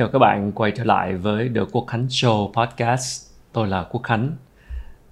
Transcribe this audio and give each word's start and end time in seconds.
Chào 0.00 0.08
các 0.08 0.18
bạn 0.18 0.52
quay 0.52 0.70
trở 0.70 0.84
lại 0.84 1.14
với 1.14 1.50
The 1.54 1.60
Quốc 1.72 1.84
Khánh 1.86 2.06
Show 2.06 2.52
Podcast. 2.52 3.30
Tôi 3.52 3.68
là 3.68 3.82
Quốc 3.82 4.02
Khánh. 4.02 4.36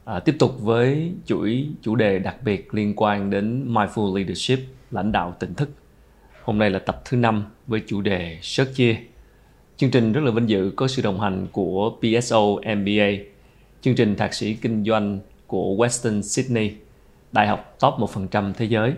À, 0.05 0.21
tiếp 0.21 0.37
tục 0.39 0.55
với 0.61 1.13
chuỗi 1.27 1.69
chủ 1.83 1.97
đề 1.97 2.19
đặc 2.19 2.37
biệt 2.45 2.75
liên 2.75 2.93
quan 2.97 3.31
đến 3.31 3.75
Mindful 3.75 4.17
Leadership, 4.17 4.59
lãnh 4.91 5.13
đạo 5.13 5.37
tỉnh 5.39 5.55
thức. 5.55 5.71
Hôm 6.43 6.59
nay 6.59 6.71
là 6.71 6.79
tập 6.79 7.03
thứ 7.05 7.17
năm 7.17 7.45
với 7.67 7.83
chủ 7.87 8.01
đề 8.01 8.39
sớt 8.43 8.75
chia. 8.75 8.97
Chương 9.77 9.91
trình 9.91 10.13
rất 10.13 10.21
là 10.25 10.31
vinh 10.31 10.49
dự 10.49 10.73
có 10.77 10.89
sự 10.89 11.03
đồng 11.03 11.21
hành 11.21 11.47
của 11.53 11.93
PSO 12.01 12.41
MBA, 12.77 13.11
chương 13.81 13.95
trình 13.95 14.17
thạc 14.17 14.35
sĩ 14.35 14.55
kinh 14.55 14.85
doanh 14.85 15.19
của 15.47 15.75
Western 15.77 16.23
Sydney, 16.23 16.73
đại 17.33 17.47
học 17.47 17.77
top 17.81 17.95
1% 17.95 18.53
thế 18.53 18.65
giới. 18.65 18.93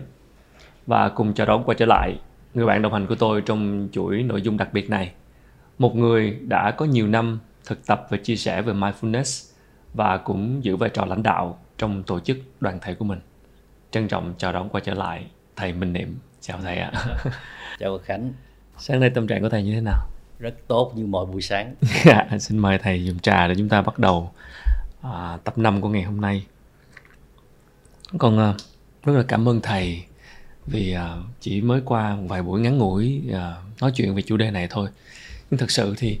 Và 0.87 1.09
cùng 1.09 1.33
chào 1.33 1.47
đón 1.47 1.63
quay 1.63 1.75
trở 1.75 1.85
lại 1.85 2.19
người 2.53 2.65
bạn 2.65 2.81
đồng 2.81 2.93
hành 2.93 3.07
của 3.07 3.15
tôi 3.15 3.41
trong 3.41 3.89
chuỗi 3.91 4.23
nội 4.23 4.41
dung 4.41 4.57
đặc 4.57 4.73
biệt 4.73 4.89
này 4.89 5.11
một 5.81 5.95
người 5.95 6.37
đã 6.47 6.71
có 6.71 6.85
nhiều 6.85 7.07
năm 7.07 7.39
thực 7.65 7.85
tập 7.85 8.07
và 8.09 8.17
chia 8.17 8.35
sẻ 8.35 8.61
về 8.61 8.73
mindfulness 8.73 9.51
và 9.93 10.17
cũng 10.17 10.63
giữ 10.63 10.75
vai 10.75 10.89
trò 10.89 11.05
lãnh 11.05 11.23
đạo 11.23 11.59
trong 11.77 12.03
tổ 12.03 12.19
chức 12.19 12.37
đoàn 12.59 12.79
thể 12.81 12.93
của 12.93 13.05
mình. 13.05 13.19
Trân 13.91 14.07
trọng 14.07 14.33
chào 14.37 14.53
đón 14.53 14.69
quay 14.69 14.83
trở 14.85 14.93
lại 14.93 15.25
thầy 15.55 15.73
Minh 15.73 15.93
Niệm. 15.93 16.17
Chào 16.41 16.59
thầy 16.63 16.77
ạ. 16.77 16.91
Chào 17.79 17.97
Khánh. 17.97 18.33
Sáng 18.77 18.99
nay 18.99 19.09
tâm 19.09 19.27
trạng 19.27 19.41
của 19.41 19.49
thầy 19.49 19.63
như 19.63 19.73
thế 19.73 19.81
nào? 19.81 20.07
Rất 20.39 20.53
tốt 20.67 20.91
như 20.95 21.05
mọi 21.05 21.25
buổi 21.25 21.41
sáng. 21.41 21.75
Dạ, 22.05 22.27
xin 22.39 22.57
mời 22.57 22.77
thầy 22.77 23.05
dùng 23.05 23.19
trà 23.19 23.47
để 23.47 23.55
chúng 23.57 23.69
ta 23.69 23.81
bắt 23.81 23.99
đầu 23.99 24.31
à, 25.01 25.37
tập 25.43 25.57
5 25.57 25.81
của 25.81 25.89
ngày 25.89 26.03
hôm 26.03 26.21
nay. 26.21 26.45
Còn 28.17 28.39
à, 28.39 28.53
rất 29.03 29.13
là 29.13 29.23
cảm 29.27 29.49
ơn 29.49 29.61
thầy 29.61 30.03
vì 30.65 30.93
à, 30.93 31.15
chỉ 31.39 31.61
mới 31.61 31.81
qua 31.85 32.15
một 32.15 32.25
vài 32.27 32.41
buổi 32.41 32.61
ngắn 32.61 32.77
ngủi 32.77 33.23
à, 33.33 33.55
nói 33.81 33.91
chuyện 33.95 34.15
về 34.15 34.21
chủ 34.21 34.37
đề 34.37 34.51
này 34.51 34.67
thôi 34.69 34.87
nhưng 35.51 35.57
thật 35.57 35.71
sự 35.71 35.93
thì 35.97 36.19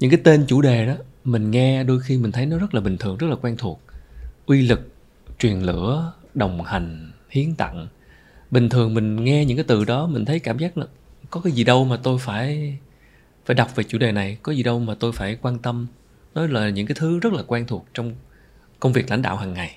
những 0.00 0.10
cái 0.10 0.20
tên 0.24 0.44
chủ 0.46 0.60
đề 0.60 0.86
đó, 0.86 0.94
mình 1.24 1.50
nghe 1.50 1.84
đôi 1.84 2.00
khi 2.00 2.18
mình 2.18 2.32
thấy 2.32 2.46
nó 2.46 2.58
rất 2.58 2.74
là 2.74 2.80
bình 2.80 2.96
thường, 2.98 3.16
rất 3.16 3.26
là 3.30 3.36
quen 3.36 3.56
thuộc. 3.58 3.80
Uy 4.46 4.62
lực, 4.62 4.92
truyền 5.38 5.60
lửa, 5.60 6.12
đồng 6.34 6.62
hành, 6.62 7.12
hiến 7.30 7.54
tặng. 7.54 7.88
Bình 8.50 8.68
thường 8.68 8.94
mình 8.94 9.24
nghe 9.24 9.44
những 9.44 9.56
cái 9.56 9.64
từ 9.68 9.84
đó, 9.84 10.06
mình 10.06 10.24
thấy 10.24 10.38
cảm 10.38 10.58
giác 10.58 10.78
là 10.78 10.86
có 11.30 11.40
cái 11.40 11.52
gì 11.52 11.64
đâu 11.64 11.84
mà 11.84 11.96
tôi 12.02 12.18
phải 12.18 12.78
phải 13.46 13.54
đọc 13.54 13.76
về 13.76 13.84
chủ 13.84 13.98
đề 13.98 14.12
này, 14.12 14.38
có 14.42 14.52
gì 14.52 14.62
đâu 14.62 14.78
mà 14.78 14.94
tôi 15.00 15.12
phải 15.12 15.36
quan 15.42 15.58
tâm. 15.58 15.86
Nó 16.34 16.46
là 16.46 16.68
những 16.68 16.86
cái 16.86 16.96
thứ 16.98 17.18
rất 17.18 17.32
là 17.32 17.42
quen 17.46 17.66
thuộc 17.66 17.86
trong 17.94 18.14
công 18.80 18.92
việc 18.92 19.10
lãnh 19.10 19.22
đạo 19.22 19.36
hàng 19.36 19.52
ngày. 19.52 19.76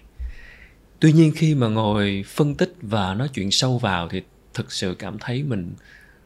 Tuy 1.00 1.12
nhiên 1.12 1.32
khi 1.36 1.56
mà 1.56 1.68
ngồi 1.68 2.24
phân 2.28 2.56
tích 2.56 2.74
và 2.82 3.14
nói 3.14 3.28
chuyện 3.34 3.52
sâu 3.52 3.78
vào 3.78 4.10
thì 4.10 4.22
thực 4.54 4.72
sự 4.72 4.96
cảm 5.00 5.18
thấy 5.20 5.44
mình 5.44 5.74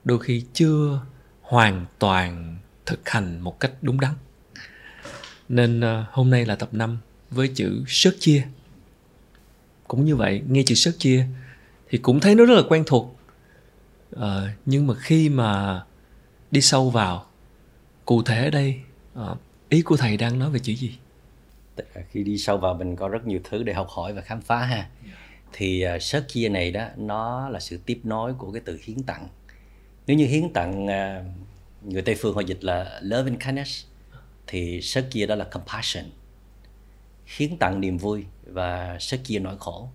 đôi 0.04 0.20
khi 0.20 0.44
chưa 0.54 1.02
hoàn 1.42 1.86
toàn 2.00 2.58
thực 2.86 3.10
hành 3.10 3.40
một 3.40 3.60
cách 3.60 3.72
đúng 3.82 4.00
đắn. 4.00 4.14
Nên 5.50 5.82
ờ, 5.82 6.06
hôm 6.12 6.30
nay 6.30 6.46
là 6.46 6.56
tập 6.56 6.70
5 6.72 6.98
với 7.32 7.52
chữ 7.56 7.84
sớt 7.88 8.16
chia. 8.20 8.48
Cũng 9.88 10.06
như 10.06 10.16
vậy 10.16 10.42
nghe 10.50 10.64
chữ 10.66 10.76
sớt 10.76 10.92
chia 11.00 11.26
thì 11.90 11.98
cũng 11.98 12.20
thấy 12.20 12.36
nó 12.36 12.46
rất 12.46 12.56
là 12.56 12.62
quen 12.70 12.84
thuộc. 12.88 13.20
À, 14.16 14.56
nhưng 14.66 14.88
mà 14.88 14.94
khi 15.00 15.30
mà 15.30 15.84
đi 16.52 16.62
sâu 16.62 16.90
vào 16.90 17.26
cụ 18.06 18.24
thể 18.24 18.44
ở 18.44 18.50
đây 18.50 18.80
à, 19.16 19.24
ý 19.70 19.82
của 19.82 19.98
thầy 19.98 20.18
đang 20.18 20.40
nói 20.40 20.50
về 20.50 20.60
chữ 20.60 20.74
gì? 20.74 20.98
Khi 22.12 22.24
đi 22.24 22.38
sâu 22.38 22.58
vào 22.58 22.74
mình 22.74 22.96
có 22.96 23.08
rất 23.08 23.28
nhiều 23.28 23.40
thứ 23.44 23.64
để 23.64 23.74
học 23.74 23.88
hỏi 23.90 24.14
và 24.14 24.22
khám 24.22 24.42
phá 24.42 24.58
ha. 24.58 24.90
Thì 25.54 25.86
uh, 25.96 26.02
sớt 26.02 26.28
chia 26.28 26.50
này 26.50 26.72
đó 26.72 26.88
nó 26.98 27.50
là 27.50 27.60
sự 27.60 27.80
tiếp 27.86 28.00
nối 28.04 28.34
của 28.34 28.52
cái 28.52 28.62
từ 28.66 28.80
hiến 28.84 29.04
tặng. 29.04 29.28
Nếu 30.08 30.18
như 30.18 30.26
hiến 30.26 30.54
tặng 30.54 30.86
uh, 30.86 31.26
người 31.88 32.02
Tây 32.02 32.16
phương 32.16 32.36
họ 32.36 32.42
dịch 32.42 32.64
là 32.64 33.00
love 33.04 33.30
and 33.32 33.44
kindness. 33.44 33.86
Thì 34.48 34.82
sớt 34.82 35.08
kia 35.12 35.26
đó 35.26 35.36
là 35.36 35.46
compassion. 35.46 36.06
Hiến 37.38 37.58
tặng 37.58 37.82
niềm 37.82 37.98
vui 37.98 38.26
và 38.46 38.98
sớt 39.00 39.18
kia 39.24 39.40
nỗi 39.40 39.58
khổ. 39.60 39.90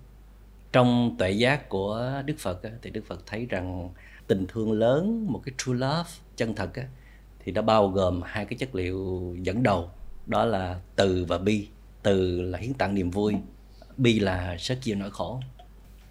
Trong 0.73 1.17
tuệ 1.19 1.31
giác 1.31 1.69
của 1.69 2.23
Đức 2.27 2.34
Phật 2.39 2.61
thì 2.83 2.91
Đức 2.91 3.05
Phật 3.06 3.27
thấy 3.27 3.47
rằng 3.47 3.91
tình 4.27 4.47
thương 4.47 4.73
lớn, 4.73 5.27
một 5.29 5.41
cái 5.45 5.55
true 5.59 5.75
love 5.75 6.11
chân 6.37 6.55
thật 6.55 6.71
thì 7.45 7.53
nó 7.53 7.62
bao 7.62 7.89
gồm 7.89 8.23
hai 8.25 8.45
cái 8.45 8.59
chất 8.59 8.75
liệu 8.75 9.37
dẫn 9.43 9.62
đầu. 9.62 9.91
Đó 10.27 10.45
là 10.45 10.81
từ 10.97 11.25
và 11.29 11.39
bi. 11.39 11.69
Từ 12.03 12.41
là 12.41 12.59
hiến 12.59 12.75
tặng 12.75 12.95
niềm 12.95 13.11
vui, 13.11 13.34
bi 13.97 14.19
là 14.19 14.56
sớt 14.59 14.79
chia 14.83 14.95
nỗi 14.95 15.11
khổ. 15.11 15.41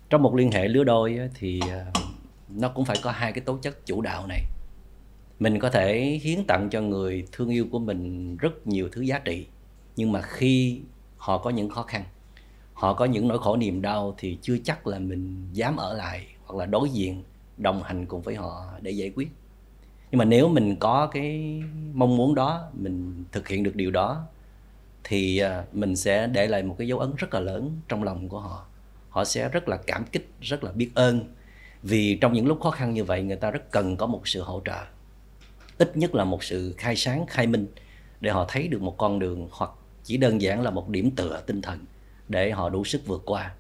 Trong 0.10 0.22
một 0.22 0.36
liên 0.36 0.52
hệ 0.52 0.68
lứa 0.68 0.84
đôi 0.84 1.20
thì 1.36 1.62
à, 1.70 1.86
nó 2.50 2.70
cũng 2.70 2.86
phải 2.86 2.98
có 3.04 3.12
hai 3.12 3.32
cái 3.32 3.42
tố 3.42 3.58
chất 3.58 3.86
chủ 3.86 4.02
đạo 4.02 4.28
này 4.28 4.42
mình 5.40 5.60
có 5.60 5.70
thể 5.70 6.20
hiến 6.24 6.44
tặng 6.48 6.70
cho 6.70 6.82
người 6.82 7.28
thương 7.32 7.50
yêu 7.50 7.68
của 7.72 7.80
mình 7.80 8.38
rất 8.38 8.68
nhiều 8.68 8.90
thứ 8.92 9.02
giá 9.02 9.20
trị, 9.20 9.48
nhưng 9.96 10.12
mà 10.12 10.22
khi 10.22 10.82
họ 11.18 11.38
có 11.38 11.50
những 11.50 11.70
khó 11.70 11.84
khăn, 11.84 12.04
họ 12.74 12.94
có 12.94 13.06
những 13.06 13.28
nỗi 13.28 13.40
khổ 13.40 13.56
niềm 13.56 13.82
đau 13.82 14.16
thì 14.18 14.38
chưa 14.42 14.58
chắc 14.64 14.88
là 14.88 15.00
mình 15.00 15.50
dám 15.54 15.76
ở 15.78 15.94
lại 15.94 16.28
hoặc 16.46 16.60
là 16.60 16.66
đối 16.66 16.90
diện, 16.90 17.24
đồng 17.58 17.84
hành 17.84 18.06
cùng 18.06 18.22
với 18.22 18.36
họ 18.36 18.66
để 18.82 18.92
giải 18.92 19.12
quyết. 19.16 19.30
Nhưng 20.12 20.20
mà 20.20 20.26
nếu 20.26 20.50
mình 20.50 20.76
có 20.76 21.08
cái 21.08 21.62
mong 21.94 22.18
muốn 22.18 22.36
đó, 22.36 22.70
mình 22.74 23.24
thực 23.32 23.48
hiện 23.48 23.64
được 23.64 23.76
điều 23.76 23.92
đó, 23.92 24.26
thì 25.04 25.38
à, 25.38 25.64
mình 25.74 25.96
sẽ 25.96 26.28
để 26.28 26.48
lại 26.48 26.64
một 26.64 26.76
cái 26.78 26.88
dấu 26.88 27.00
ấn 27.00 27.12
rất 27.18 27.34
là 27.34 27.40
lớn 27.40 27.80
trong 27.88 28.04
lòng 28.04 28.30
của 28.30 28.40
họ. 28.40 28.66
Họ 29.10 29.26
sẽ 29.26 29.50
rất 29.50 29.68
là 29.68 29.78
cảm 29.78 30.06
kích, 30.12 30.30
rất 30.42 30.64
là 30.64 30.72
biết 30.72 30.92
ơn, 30.96 31.34
vì 31.84 32.18
trong 32.22 32.34
những 32.34 32.48
lúc 32.48 32.62
khó 32.62 32.72
khăn 32.72 32.94
như 32.94 33.04
vậy, 33.04 33.24
người 33.24 33.36
ta 33.36 33.52
rất 33.52 33.72
cần 33.72 33.98
có 33.98 34.06
một 34.06 34.28
sự 34.28 34.42
hỗ 34.42 34.62
trợ 34.66 34.86
ít 35.80 35.98
nhất 35.98 36.16
là 36.16 36.24
một 36.24 36.44
sự 36.44 36.74
khai 36.78 36.96
sáng 36.96 37.26
khai 37.28 37.48
minh 37.48 37.68
để 38.22 38.32
họ 38.32 38.46
thấy 38.50 38.68
được 38.68 38.82
một 38.82 38.96
con 38.98 39.20
đường 39.20 39.48
hoặc 39.52 39.72
chỉ 40.04 40.18
đơn 40.18 40.42
giản 40.42 40.62
là 40.62 40.72
một 40.72 40.90
điểm 40.90 41.12
tựa 41.12 41.42
tinh 41.48 41.62
thần 41.62 41.80
để 42.28 42.52
họ 42.52 42.70
đủ 42.70 42.84
sức 42.84 43.08
vượt 43.08 43.22
qua. 43.26 43.54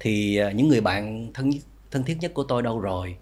Thì 0.00 0.36
à, 0.36 0.50
những 0.50 0.68
người 0.68 0.80
bạn 0.80 1.30
thân 1.34 1.50
thân 1.90 2.02
thiết 2.02 2.16
nhất 2.20 2.34
của 2.34 2.44
tôi 2.44 2.62
đâu 2.62 2.80
rồi? 2.80 3.16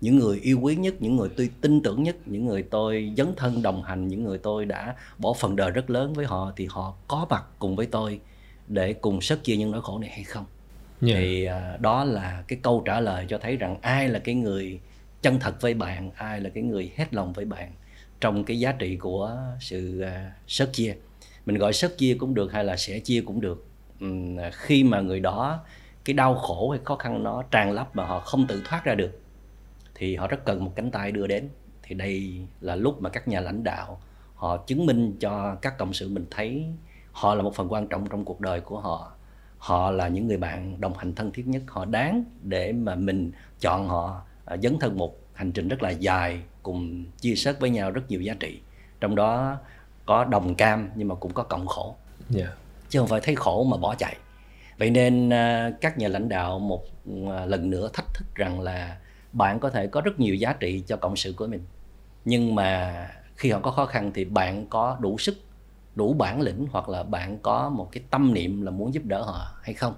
Những 0.00 0.18
người 0.18 0.40
yêu 0.42 0.60
quý 0.60 0.76
nhất 0.76 0.94
những 1.00 1.16
người 1.16 1.28
tôi 1.36 1.50
tin 1.60 1.82
tưởng 1.82 2.02
nhất 2.02 2.16
những 2.26 2.46
người 2.46 2.62
tôi 2.62 3.12
dấn 3.16 3.26
thân 3.36 3.62
đồng 3.62 3.82
hành 3.82 4.08
những 4.08 4.24
người 4.24 4.38
tôi 4.38 4.64
đã 4.64 4.96
bỏ 5.18 5.32
phần 5.32 5.56
đời 5.56 5.70
rất 5.70 5.90
lớn 5.90 6.12
với 6.12 6.26
họ 6.26 6.52
thì 6.56 6.66
họ 6.70 6.94
có 7.08 7.26
mặt 7.30 7.44
cùng 7.58 7.76
với 7.76 7.86
tôi 7.86 8.20
để 8.68 8.92
cùng 8.92 9.20
sớt 9.20 9.44
chia 9.44 9.56
những 9.56 9.70
nỗi 9.70 9.82
khổ 9.82 9.98
này 9.98 10.10
hay 10.10 10.24
không? 10.24 10.44
Yeah. 11.02 11.18
thì 11.18 11.48
uh, 11.48 11.80
đó 11.80 12.04
là 12.04 12.44
cái 12.48 12.58
câu 12.62 12.82
trả 12.86 13.00
lời 13.00 13.26
cho 13.28 13.38
thấy 13.38 13.56
rằng 13.56 13.76
ai 13.80 14.08
là 14.08 14.18
cái 14.18 14.34
người 14.34 14.80
chân 15.22 15.38
thật 15.40 15.60
với 15.60 15.74
bạn 15.74 16.10
ai 16.16 16.40
là 16.40 16.50
cái 16.50 16.62
người 16.62 16.92
hết 16.96 17.14
lòng 17.14 17.32
với 17.32 17.44
bạn 17.44 17.72
trong 18.20 18.44
cái 18.44 18.60
giá 18.60 18.72
trị 18.72 18.96
của 18.96 19.36
sự 19.60 20.00
à, 20.00 20.32
sớt 20.46 20.72
chia. 20.72 20.96
Mình 21.46 21.58
gọi 21.58 21.72
sớt 21.72 21.98
chia 21.98 22.16
cũng 22.20 22.34
được 22.34 22.52
hay 22.52 22.64
là 22.64 22.76
sẻ 22.76 22.98
chia 22.98 23.20
cũng 23.20 23.40
được. 23.40 23.66
À, 24.38 24.50
khi 24.52 24.84
mà 24.84 25.00
người 25.00 25.20
đó, 25.20 25.60
cái 26.04 26.14
đau 26.14 26.34
khổ 26.34 26.70
hay 26.70 26.80
khó 26.84 26.96
khăn 26.96 27.22
nó 27.22 27.42
tràn 27.42 27.72
lấp 27.72 27.96
mà 27.96 28.06
họ 28.06 28.20
không 28.20 28.46
tự 28.46 28.62
thoát 28.64 28.84
ra 28.84 28.94
được, 28.94 29.20
thì 29.94 30.16
họ 30.16 30.26
rất 30.26 30.44
cần 30.44 30.64
một 30.64 30.72
cánh 30.76 30.90
tay 30.90 31.12
đưa 31.12 31.26
đến. 31.26 31.48
Thì 31.82 31.94
đây 31.94 32.40
là 32.60 32.76
lúc 32.76 33.02
mà 33.02 33.10
các 33.10 33.28
nhà 33.28 33.40
lãnh 33.40 33.64
đạo, 33.64 34.00
họ 34.34 34.56
chứng 34.56 34.86
minh 34.86 35.16
cho 35.20 35.54
các 35.54 35.78
cộng 35.78 35.92
sự 35.92 36.08
mình 36.08 36.26
thấy 36.30 36.66
họ 37.12 37.34
là 37.34 37.42
một 37.42 37.54
phần 37.54 37.72
quan 37.72 37.88
trọng 37.88 38.06
trong 38.08 38.24
cuộc 38.24 38.40
đời 38.40 38.60
của 38.60 38.80
họ. 38.80 39.12
Họ 39.58 39.90
là 39.90 40.08
những 40.08 40.26
người 40.26 40.36
bạn 40.36 40.80
đồng 40.80 40.94
hành 40.94 41.14
thân 41.14 41.32
thiết 41.32 41.46
nhất, 41.46 41.62
họ 41.66 41.84
đáng 41.84 42.24
để 42.42 42.72
mà 42.72 42.94
mình 42.94 43.32
chọn 43.60 43.88
họ 43.88 44.22
à, 44.44 44.56
dấn 44.56 44.78
thân 44.78 44.98
một 44.98 45.18
hành 45.34 45.52
trình 45.52 45.68
rất 45.68 45.82
là 45.82 45.90
dài 45.90 46.42
cùng 46.66 47.04
chia 47.20 47.34
sẻ 47.34 47.52
với 47.52 47.70
nhau 47.70 47.90
rất 47.90 48.02
nhiều 48.08 48.20
giá 48.20 48.34
trị. 48.40 48.60
Trong 49.00 49.14
đó 49.14 49.58
có 50.06 50.24
đồng 50.24 50.54
cam 50.54 50.90
nhưng 50.94 51.08
mà 51.08 51.14
cũng 51.14 51.32
có 51.32 51.42
cộng 51.42 51.66
khổ. 51.66 51.96
Yeah. 52.34 52.48
Dạ. 52.48 52.56
chứ 52.88 52.98
không 52.98 53.08
phải 53.08 53.20
thấy 53.20 53.34
khổ 53.34 53.64
mà 53.64 53.76
bỏ 53.76 53.94
chạy. 53.94 54.16
Vậy 54.78 54.90
nên 54.90 55.28
uh, 55.28 55.80
các 55.80 55.98
nhà 55.98 56.08
lãnh 56.08 56.28
đạo 56.28 56.58
một 56.58 56.82
uh, 57.10 57.30
lần 57.46 57.70
nữa 57.70 57.90
thách 57.92 58.14
thức 58.14 58.26
rằng 58.34 58.60
là 58.60 58.96
bạn 59.32 59.60
có 59.60 59.70
thể 59.70 59.86
có 59.86 60.00
rất 60.00 60.20
nhiều 60.20 60.34
giá 60.34 60.52
trị 60.52 60.82
cho 60.86 60.96
cộng 60.96 61.16
sự 61.16 61.34
của 61.36 61.46
mình. 61.46 61.64
Nhưng 62.24 62.54
mà 62.54 63.10
khi 63.36 63.50
họ 63.50 63.60
có 63.60 63.70
khó 63.70 63.86
khăn 63.86 64.10
thì 64.14 64.24
bạn 64.24 64.66
có 64.66 64.96
đủ 65.00 65.18
sức 65.18 65.36
đủ 65.94 66.14
bản 66.14 66.40
lĩnh 66.40 66.66
hoặc 66.70 66.88
là 66.88 67.02
bạn 67.02 67.38
có 67.42 67.68
một 67.68 67.88
cái 67.92 68.02
tâm 68.10 68.34
niệm 68.34 68.62
là 68.62 68.70
muốn 68.70 68.94
giúp 68.94 69.04
đỡ 69.04 69.22
họ 69.22 69.58
hay 69.62 69.74
không. 69.74 69.94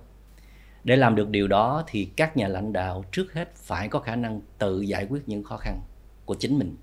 Để 0.85 0.97
làm 0.97 1.15
được 1.15 1.29
điều 1.29 1.49
đó 1.49 1.85
thì 1.87 2.05
các 2.17 2.37
nhà 2.37 2.49
lãnh 2.49 2.73
đạo 2.73 3.05
trước 3.13 3.33
hết 3.33 3.57
phải 3.57 3.89
có 3.89 3.99
khả 3.99 4.17
năng 4.17 4.41
tự 4.59 4.81
giải 4.81 5.07
quyết 5.11 5.29
những 5.29 5.45
khó 5.45 5.57
khăn 5.57 5.81
của 6.29 6.35
chính 6.35 6.59
mình. 6.59 6.77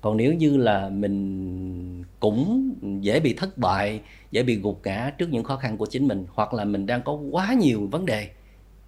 Còn 0.00 0.16
nếu 0.16 0.34
như 0.34 0.56
là 0.56 0.88
mình 0.88 2.04
cũng 2.20 2.74
dễ 3.00 3.20
bị 3.20 3.34
thất 3.34 3.58
bại 3.58 4.00
dễ 4.30 4.42
bị 4.42 4.56
gục 4.56 4.80
ngã 4.84 5.12
trước 5.18 5.28
những 5.30 5.44
khó 5.44 5.56
khăn 5.56 5.76
của 5.76 5.86
chính 5.86 6.08
mình 6.08 6.26
hoặc 6.32 6.54
là 6.54 6.64
mình 6.64 6.86
đang 6.86 7.02
có 7.02 7.12
quá 7.12 7.54
nhiều 7.60 7.88
vấn 7.90 8.06
đề 8.06 8.28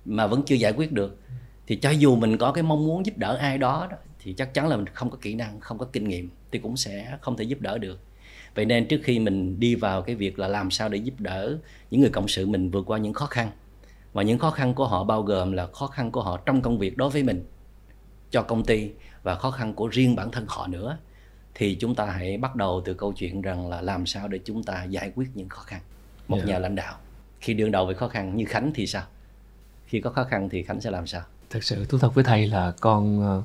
mà 0.05 0.27
vẫn 0.27 0.43
chưa 0.47 0.55
giải 0.55 0.73
quyết 0.73 0.93
được 0.93 1.19
thì 1.67 1.77
cho 1.77 1.91
dù 1.91 2.17
mình 2.17 2.37
có 2.37 2.53
cái 2.53 2.63
mong 2.63 2.87
muốn 2.87 3.07
giúp 3.07 3.19
đỡ 3.19 3.37
ai 3.37 3.59
đó, 3.59 3.89
đó 3.91 3.97
thì 4.21 4.33
chắc 4.33 4.55
chắn 4.55 4.69
là 4.69 4.77
mình 4.77 4.87
không 4.87 5.11
có 5.11 5.19
kỹ 5.21 5.35
năng 5.35 5.61
không 5.61 5.79
có 5.79 5.87
kinh 5.93 6.09
nghiệm 6.09 6.31
thì 6.53 6.59
cũng 6.59 6.77
sẽ 6.77 7.19
không 7.21 7.37
thể 7.37 7.45
giúp 7.45 7.61
đỡ 7.61 7.79
được. 7.79 8.01
Vậy 8.55 8.65
nên 8.65 8.87
trước 8.87 9.01
khi 9.05 9.19
mình 9.19 9.61
đi 9.61 9.75
vào 9.75 10.03
cái 10.03 10.15
việc 10.15 10.39
là 10.39 10.49
làm 10.49 10.71
sao 10.71 10.89
để 10.89 10.99
giúp 10.99 11.15
đỡ 11.19 11.59
những 11.91 12.01
người 12.01 12.11
cộng 12.11 12.29
sự 12.29 12.47
mình 12.47 12.71
vượt 12.71 12.87
qua 12.87 12.99
những 12.99 13.13
khó 13.13 13.27
khăn 13.27 13.51
và 14.13 14.23
những 14.23 14.39
khó 14.39 14.51
khăn 14.51 14.75
của 14.75 14.87
họ 14.87 15.05
bao 15.05 15.23
gồm 15.23 15.53
là 15.53 15.67
khó 15.67 15.87
khăn 15.87 16.11
của 16.11 16.23
họ 16.23 16.37
trong 16.47 16.63
công 16.63 16.79
việc 16.79 16.97
đối 16.97 17.11
với 17.11 17.23
mình 17.23 17.45
cho 18.31 18.43
công 18.43 18.65
ty 18.65 18.91
và 19.25 19.35
khó 19.35 19.51
khăn 19.51 19.75
của 19.75 19.89
riêng 19.89 20.17
bản 20.17 20.31
thân 20.31 20.45
họ 20.49 20.67
nữa 20.67 20.99
thì 21.55 21.77
chúng 21.81 21.95
ta 21.95 22.07
hãy 22.07 22.37
bắt 22.39 22.57
đầu 22.57 22.83
từ 22.85 22.95
câu 22.95 23.13
chuyện 23.13 23.43
rằng 23.43 23.69
là 23.69 23.81
làm 23.81 24.07
sao 24.07 24.29
để 24.29 24.41
chúng 24.45 24.63
ta 24.63 24.85
giải 24.85 25.13
quyết 25.17 25.29
những 25.35 25.49
khó 25.49 25.63
khăn. 25.63 25.81
Một 26.29 26.39
Dạ. 26.39 26.45
nhà 26.45 26.59
lãnh 26.59 26.75
đạo 26.75 26.99
khi 27.41 27.55
đương 27.55 27.71
đầu 27.71 27.87
với 27.87 27.95
khó 27.95 28.09
khăn 28.09 28.37
như 28.37 28.45
khánh 28.45 28.73
thì 28.75 28.87
sao? 28.87 29.03
Khi 29.87 30.01
có 30.01 30.11
khó 30.11 30.25
khăn 30.25 30.49
thì 30.49 30.63
khánh 30.63 30.81
sẽ 30.81 30.91
làm 30.91 31.07
sao? 31.07 31.23
Thật 31.51 31.65
sự 31.65 31.85
thú 31.85 31.99
thật 31.99 32.15
với 32.15 32.25
thầy 32.25 32.47
là 32.47 32.73
con 32.81 33.21
ờ, 33.23 33.43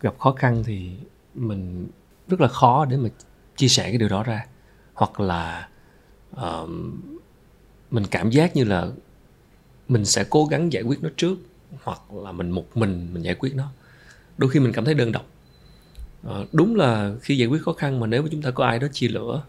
gặp 0.00 0.18
khó 0.18 0.32
khăn 0.32 0.62
thì 0.66 0.90
mình 1.34 1.88
rất 2.28 2.40
là 2.40 2.48
khó 2.48 2.84
để 2.84 2.96
mà 2.96 3.08
chia 3.56 3.68
sẻ 3.68 3.82
cái 3.82 3.98
điều 3.98 4.08
đó 4.08 4.22
ra. 4.22 4.46
Hoặc 4.94 5.20
là 5.20 5.68
ờ, 6.32 6.66
mình 7.90 8.04
cảm 8.10 8.30
giác 8.30 8.56
như 8.56 8.64
là 8.64 8.88
mình 9.88 10.04
sẽ 10.04 10.24
cố 10.30 10.44
gắng 10.46 10.72
giải 10.72 10.82
quyết 10.82 11.02
nó 11.02 11.08
trước 11.16 11.38
hoặc 11.82 12.12
là 12.12 12.32
mình 12.32 12.50
một 12.50 12.76
mình 12.76 13.08
mình 13.12 13.22
giải 13.22 13.34
quyết 13.34 13.54
nó 13.54 13.70
đôi 14.38 14.50
khi 14.50 14.60
mình 14.60 14.72
cảm 14.72 14.84
thấy 14.84 14.94
đơn 14.94 15.12
độc. 15.12 15.26
Ờ, 16.22 16.46
đúng 16.52 16.76
là 16.76 17.12
khi 17.22 17.36
giải 17.36 17.48
quyết 17.48 17.62
khó 17.62 17.72
khăn 17.72 18.00
mà 18.00 18.06
nếu 18.06 18.22
mà 18.22 18.28
chúng 18.32 18.42
ta 18.42 18.50
có 18.50 18.64
ai 18.64 18.78
đó 18.78 18.86
chia 18.92 19.08
lửa 19.08 19.42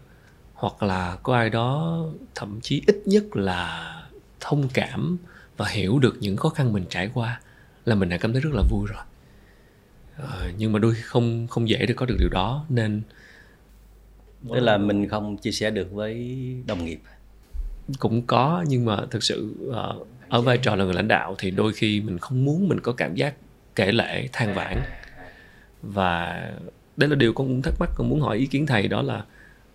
hoặc 0.54 0.82
là 0.82 1.18
có 1.22 1.36
ai 1.36 1.50
đó 1.50 2.04
thậm 2.34 2.60
chí 2.62 2.82
ít 2.86 2.96
nhất 3.06 3.36
là 3.36 3.94
thông 4.40 4.68
cảm 4.74 5.18
và 5.56 5.68
hiểu 5.68 5.98
được 5.98 6.16
những 6.20 6.36
khó 6.36 6.48
khăn 6.48 6.72
mình 6.72 6.84
trải 6.90 7.10
qua 7.14 7.40
là 7.84 7.94
mình 7.94 8.08
đã 8.08 8.16
cảm 8.16 8.32
thấy 8.32 8.40
rất 8.40 8.50
là 8.52 8.62
vui 8.70 8.86
rồi. 8.86 9.02
Ờ, 10.16 10.50
nhưng 10.58 10.72
mà 10.72 10.78
đôi 10.78 10.94
khi 10.94 11.00
không 11.02 11.46
không 11.46 11.68
dễ 11.68 11.86
để 11.86 11.94
có 11.94 12.06
được 12.06 12.16
điều 12.18 12.28
đó 12.28 12.64
nên 12.68 13.02
tức 14.54 14.60
là 14.60 14.78
mình 14.78 15.08
không 15.08 15.36
chia 15.36 15.52
sẻ 15.52 15.70
được 15.70 15.92
với 15.92 16.36
đồng 16.66 16.84
nghiệp. 16.84 17.00
Cũng 17.98 18.22
có 18.26 18.64
nhưng 18.68 18.84
mà 18.84 18.98
thực 19.10 19.22
sự 19.22 19.54
ờ, 19.72 19.98
ở 20.28 20.40
vai 20.40 20.58
trò 20.58 20.76
là 20.76 20.84
người 20.84 20.94
lãnh 20.94 21.08
đạo 21.08 21.34
thì 21.38 21.50
đôi 21.50 21.72
khi 21.72 22.00
mình 22.00 22.18
không 22.18 22.44
muốn 22.44 22.68
mình 22.68 22.80
có 22.80 22.92
cảm 22.92 23.14
giác 23.14 23.34
kể 23.78 23.92
lễ 23.92 24.28
than 24.32 24.54
vãn. 24.54 24.82
Và 25.82 26.42
đấy 26.96 27.08
là 27.08 27.16
điều 27.16 27.32
con 27.32 27.46
cũng 27.46 27.62
thắc 27.62 27.74
mắc, 27.80 27.90
con 27.96 28.08
muốn 28.08 28.20
hỏi 28.20 28.38
ý 28.38 28.46
kiến 28.46 28.66
thầy 28.66 28.88
đó 28.88 29.02
là, 29.02 29.24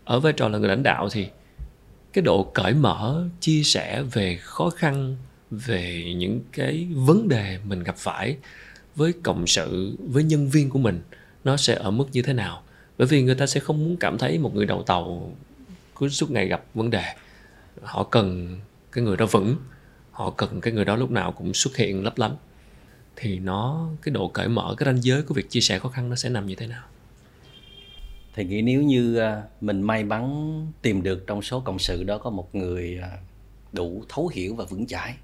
ở 0.06 0.20
vai 0.20 0.34
trò 0.34 0.48
là 0.48 0.58
người 0.58 0.70
lãnh 0.70 0.84
đạo 0.84 1.10
thì 1.12 1.28
cái 2.14 2.22
độ 2.22 2.52
cởi 2.54 2.74
mở, 2.74 3.28
chia 3.40 3.64
sẻ 3.64 4.04
về 4.12 4.38
khó 4.42 4.70
khăn, 4.70 5.18
về 5.52 6.14
những 6.18 6.40
cái 6.52 6.88
vấn 6.94 7.28
đề 7.28 7.58
mình 7.64 7.84
gặp 7.84 7.96
phải 7.98 8.38
với 8.96 9.14
cộng 9.24 9.48
sự, 9.48 9.98
với 10.00 10.24
nhân 10.24 10.50
viên 10.50 10.70
của 10.70 10.80
mình, 10.80 11.02
nó 11.44 11.58
sẽ 11.58 11.76
ở 11.76 11.92
mức 11.92 12.06
như 12.12 12.22
thế 12.22 12.34
nào? 12.34 12.64
Bởi 12.98 13.08
vì 13.08 13.24
người 13.24 13.36
ta 13.36 13.48
sẽ 13.48 13.60
không 13.60 13.84
muốn 13.84 13.98
cảm 13.98 14.18
thấy 14.18 14.38
một 14.38 14.56
người 14.56 14.66
đầu 14.66 14.84
tàu 14.84 15.32
cứ 15.96 16.10
suốt 16.10 16.32
ngày 16.32 16.48
gặp 16.48 16.64
vấn 16.74 16.90
đề. 16.90 17.04
Họ 17.84 18.04
cần 18.04 18.58
cái 18.92 19.04
người 19.04 19.18
đó 19.18 19.26
vững, 19.26 19.56
họ 20.12 20.30
cần 20.30 20.62
cái 20.62 20.74
người 20.74 20.86
đó 20.86 20.96
lúc 20.96 21.12
nào 21.12 21.32
cũng 21.32 21.54
xuất 21.54 21.76
hiện 21.78 22.04
lấp 22.04 22.18
lánh 22.18 22.36
thì 23.16 23.40
nó, 23.40 23.90
cái 24.02 24.14
độ 24.14 24.28
cởi 24.28 24.48
mở, 24.48 24.76
cái 24.78 24.86
ranh 24.86 25.04
giới 25.04 25.22
của 25.22 25.34
việc 25.34 25.50
chia 25.50 25.62
sẻ 25.62 25.80
khó 25.80 25.90
khăn 25.90 26.10
nó 26.10 26.16
sẽ 26.16 26.30
nằm 26.30 26.46
như 26.46 26.56
thế 26.56 26.68
nào? 26.68 26.84
Thì 28.36 28.44
nghĩ 28.44 28.62
nếu 28.62 28.82
như 28.82 29.18
à, 29.18 29.44
mình 29.62 29.82
may 29.82 30.04
mắn 30.04 30.72
tìm 30.82 31.04
được 31.04 31.28
trong 31.28 31.42
số 31.42 31.60
cộng 31.60 31.80
sự 31.80 32.04
đó 32.04 32.18
có 32.18 32.30
một 32.30 32.56
người 32.56 33.00
à, 33.02 33.18
đủ 33.72 34.04
thấu 34.10 34.28
hiểu 34.28 34.56
và 34.56 34.66
vững 34.66 34.88
chãi 34.88 35.16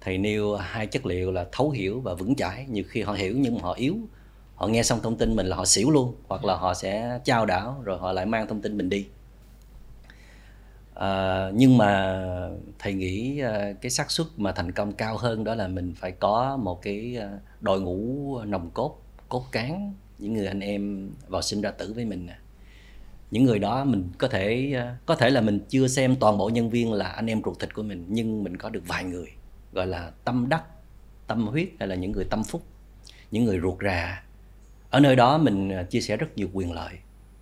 thầy 0.00 0.18
nêu 0.18 0.56
hai 0.56 0.86
chất 0.86 1.06
liệu 1.06 1.32
là 1.32 1.46
thấu 1.52 1.70
hiểu 1.70 2.00
và 2.00 2.14
vững 2.14 2.34
chãi. 2.34 2.66
Nhiều 2.68 2.84
khi 2.88 3.02
họ 3.02 3.12
hiểu 3.12 3.34
nhưng 3.36 3.54
mà 3.54 3.60
họ 3.62 3.72
yếu. 3.72 3.96
Họ 4.54 4.66
nghe 4.66 4.82
xong 4.82 5.00
thông 5.02 5.16
tin 5.16 5.36
mình 5.36 5.46
là 5.46 5.56
họ 5.56 5.64
xỉu 5.64 5.90
luôn, 5.90 6.14
hoặc 6.28 6.44
là 6.44 6.56
họ 6.56 6.74
sẽ 6.74 7.20
trao 7.24 7.46
đảo 7.46 7.82
rồi 7.84 7.98
họ 7.98 8.12
lại 8.12 8.26
mang 8.26 8.46
thông 8.48 8.62
tin 8.62 8.76
mình 8.76 8.88
đi 8.88 9.06
à, 10.98 11.50
nhưng 11.54 11.78
mà 11.78 12.22
thầy 12.78 12.94
nghĩ 12.94 13.38
ờ, 13.38 13.72
cái 13.80 13.90
xác 13.90 14.10
suất 14.10 14.26
mà 14.36 14.52
thành 14.52 14.72
công 14.72 14.92
cao 14.92 15.16
hơn 15.16 15.44
đó 15.44 15.54
là 15.54 15.68
mình 15.68 15.94
phải 15.96 16.12
có 16.12 16.56
một 16.56 16.82
cái 16.82 17.16
ờ, 17.16 17.38
đội 17.60 17.80
ngũ 17.80 18.38
nồng 18.44 18.70
cốt 18.70 19.02
cốt 19.28 19.44
cán 19.52 19.94
những 20.18 20.32
người 20.32 20.46
anh 20.46 20.60
em 20.60 21.10
vào 21.28 21.42
sinh 21.42 21.60
ra 21.60 21.70
tử 21.70 21.92
với 21.92 22.04
mình 22.04 22.26
nè. 22.26 22.36
Những 23.30 23.44
người 23.44 23.58
đó 23.58 23.84
mình 23.84 24.08
có 24.18 24.28
thể 24.28 24.76
có 25.06 25.14
thể 25.14 25.30
là 25.30 25.40
mình 25.40 25.60
chưa 25.68 25.88
xem 25.88 26.16
toàn 26.16 26.38
bộ 26.38 26.48
nhân 26.48 26.70
viên 26.70 26.92
là 26.92 27.08
anh 27.08 27.26
em 27.26 27.42
ruột 27.44 27.58
thịt 27.58 27.74
của 27.74 27.82
mình 27.82 28.04
nhưng 28.08 28.44
mình 28.44 28.56
có 28.56 28.68
được 28.68 28.82
vài 28.86 29.04
người 29.04 29.28
gọi 29.72 29.86
là 29.86 30.10
tâm 30.24 30.48
đắc 30.48 30.62
tâm 31.26 31.46
huyết 31.46 31.68
hay 31.78 31.88
là 31.88 31.94
những 31.94 32.12
người 32.12 32.24
tâm 32.24 32.44
phúc 32.44 32.62
những 33.30 33.44
người 33.44 33.60
ruột 33.60 33.82
rà. 33.82 34.24
Ở 34.90 35.00
nơi 35.00 35.16
đó 35.16 35.38
mình 35.38 35.72
chia 35.90 36.00
sẻ 36.00 36.16
rất 36.16 36.36
nhiều 36.36 36.48
quyền 36.52 36.72
lợi. 36.72 36.94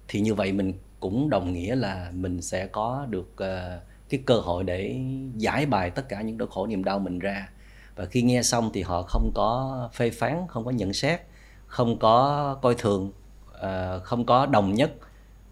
Thì 0.09 0.20
như 0.20 0.35
vậy 0.35 0.52
mình 0.52 0.73
cũng 1.01 1.31
đồng 1.31 1.53
nghĩa 1.53 1.75
là 1.75 2.11
mình 2.15 2.43
sẽ 2.43 2.67
có 2.67 3.07
được 3.11 3.33
ờ, 3.37 3.81
cái 4.09 4.21
cơ 4.27 4.41
hội 4.41 4.65
để 4.65 5.01
giải 5.37 5.67
bài 5.67 5.91
tất 5.91 6.09
cả 6.09 6.23
những 6.23 6.39
nỗi 6.39 6.49
khổ 6.51 6.67
niềm 6.67 6.85
đau 6.85 6.99
mình 6.99 7.19
ra. 7.19 7.49
Và 7.97 8.05
khi 8.05 8.23
nghe 8.23 8.43
xong 8.43 8.71
thì 8.75 8.83
họ 8.83 9.03
không 9.03 9.31
có 9.35 9.89
phê 9.95 10.11
phán, 10.11 10.47
không 10.49 10.65
có 10.65 10.71
nhận 10.71 10.93
xét, 10.93 11.21
không 11.67 11.99
có 11.99 12.59
coi 12.63 12.75
thường 12.79 13.13
ờ, 13.53 14.01
không 14.01 14.27
có 14.27 14.47
đồng 14.47 14.75
nhất 14.75 14.93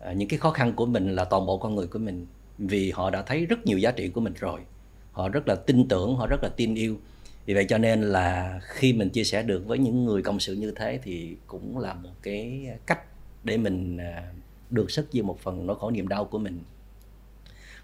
ờ, 0.00 0.12
những 0.12 0.28
cái 0.28 0.38
khó 0.38 0.50
khăn 0.50 0.72
của 0.72 0.86
mình 0.86 1.14
là 1.14 1.24
toàn 1.24 1.46
bộ 1.46 1.58
con 1.58 1.74
người 1.74 1.86
của 1.86 1.98
mình. 1.98 2.26
Vì 2.58 2.90
họ 2.90 3.10
đã 3.10 3.22
thấy 3.22 3.46
rất 3.46 3.66
nhiều 3.66 3.78
giá 3.78 3.90
trị 3.90 4.08
của 4.08 4.20
mình 4.20 4.34
rồi. 4.40 4.60
Họ 5.12 5.28
rất 5.28 5.48
là 5.48 5.54
tin 5.54 5.88
tưởng, 5.88 6.16
họ 6.16 6.26
rất 6.26 6.42
là 6.42 6.48
tin 6.56 6.74
yêu. 6.74 6.96
Vì 7.46 7.54
vậy 7.54 7.66
cho 7.68 7.78
nên 7.78 8.02
là 8.02 8.60
khi 8.62 8.92
mình 8.92 9.10
chia 9.10 9.24
sẻ 9.24 9.42
được 9.42 9.66
với 9.66 9.78
những 9.78 10.04
người 10.04 10.22
cộng 10.22 10.40
sự 10.40 10.54
như 10.54 10.72
thế 10.76 10.98
thì 11.02 11.36
cũng 11.46 11.78
là 11.78 11.94
một 11.94 12.10
cái 12.22 12.68
cách 12.86 13.00
để 13.44 13.56
mình 13.56 13.98
được 14.70 14.90
sức 14.90 15.10
chia 15.10 15.22
một 15.22 15.38
phần 15.40 15.66
nỗi 15.66 15.76
khổ 15.78 15.90
niềm 15.90 16.08
đau 16.08 16.24
của 16.24 16.38
mình. 16.38 16.60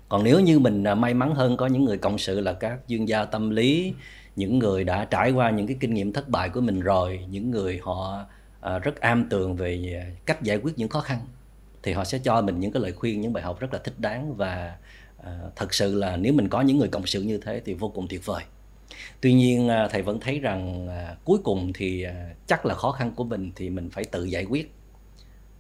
Còn 0.09 0.25
nếu 0.25 0.41
như 0.41 0.59
mình 0.59 0.85
à, 0.85 0.95
may 0.95 1.15
mắn 1.15 1.35
hơn 1.35 1.57
có 1.57 1.67
những 1.67 1.85
người 1.85 1.99
cộng 1.99 2.19
sự 2.19 2.41
là 2.41 2.53
các 2.53 2.79
chuyên 2.89 3.05
gia 3.05 3.25
tâm 3.25 3.51
lý, 3.51 3.95
những 4.37 4.59
người 4.59 4.85
đã 4.85 5.05
trải 5.05 5.31
qua 5.31 5.51
những 5.51 5.67
cái 5.67 5.77
kinh 5.81 5.95
nghiệm 5.95 6.13
thất 6.13 6.29
bại 6.29 6.49
của 6.49 6.61
mình 6.61 6.81
rồi, 6.81 7.21
những 7.31 7.51
người 7.51 7.81
họ 7.83 8.25
à, 8.61 8.79
rất 8.79 9.01
am 9.01 9.29
tường 9.29 9.57
về 9.57 10.05
cách 10.27 10.43
giải 10.43 10.57
quyết 10.57 10.79
những 10.79 10.89
khó 10.89 11.01
khăn, 11.01 11.19
thì 11.83 11.93
họ 11.93 12.05
sẽ 12.05 12.19
cho 12.19 12.43
mình 12.43 12.61
những 12.61 12.73
cái 12.73 12.83
lời 12.83 12.93
khuyên, 12.93 13.21
những 13.21 13.33
bài 13.33 13.45
học 13.45 13.61
rất 13.61 13.73
là 13.73 13.79
thích 13.79 13.95
đáng 13.99 14.37
và 14.37 14.77
à, 15.23 15.39
thật 15.57 15.75
sự 15.75 15.95
là 15.95 16.17
nếu 16.17 16.33
mình 16.33 16.49
có 16.49 16.61
những 16.61 16.79
người 16.79 16.89
cộng 16.89 17.07
sự 17.07 17.23
như 17.23 17.39
thế 17.39 17.63
thì 17.65 17.75
vô 17.75 17.89
cùng 17.89 18.09
tuyệt 18.09 18.27
vời. 18.27 18.45
Tuy 19.21 19.35
nhiên 19.35 19.71
thầy 19.91 20.03
vẫn 20.03 20.21
thấy 20.21 20.39
rằng 20.39 20.89
cuối 21.25 21.39
cùng 21.45 21.73
thì 21.75 22.07
chắc 22.47 22.67
là 22.67 22.75
khó 22.75 22.93
khăn 22.93 23.13
của 23.17 23.25
mình 23.25 23.53
thì 23.57 23.71
mình 23.71 23.91
phải 23.91 24.05
tự 24.05 24.25
giải 24.25 24.45
quyết 24.45 24.75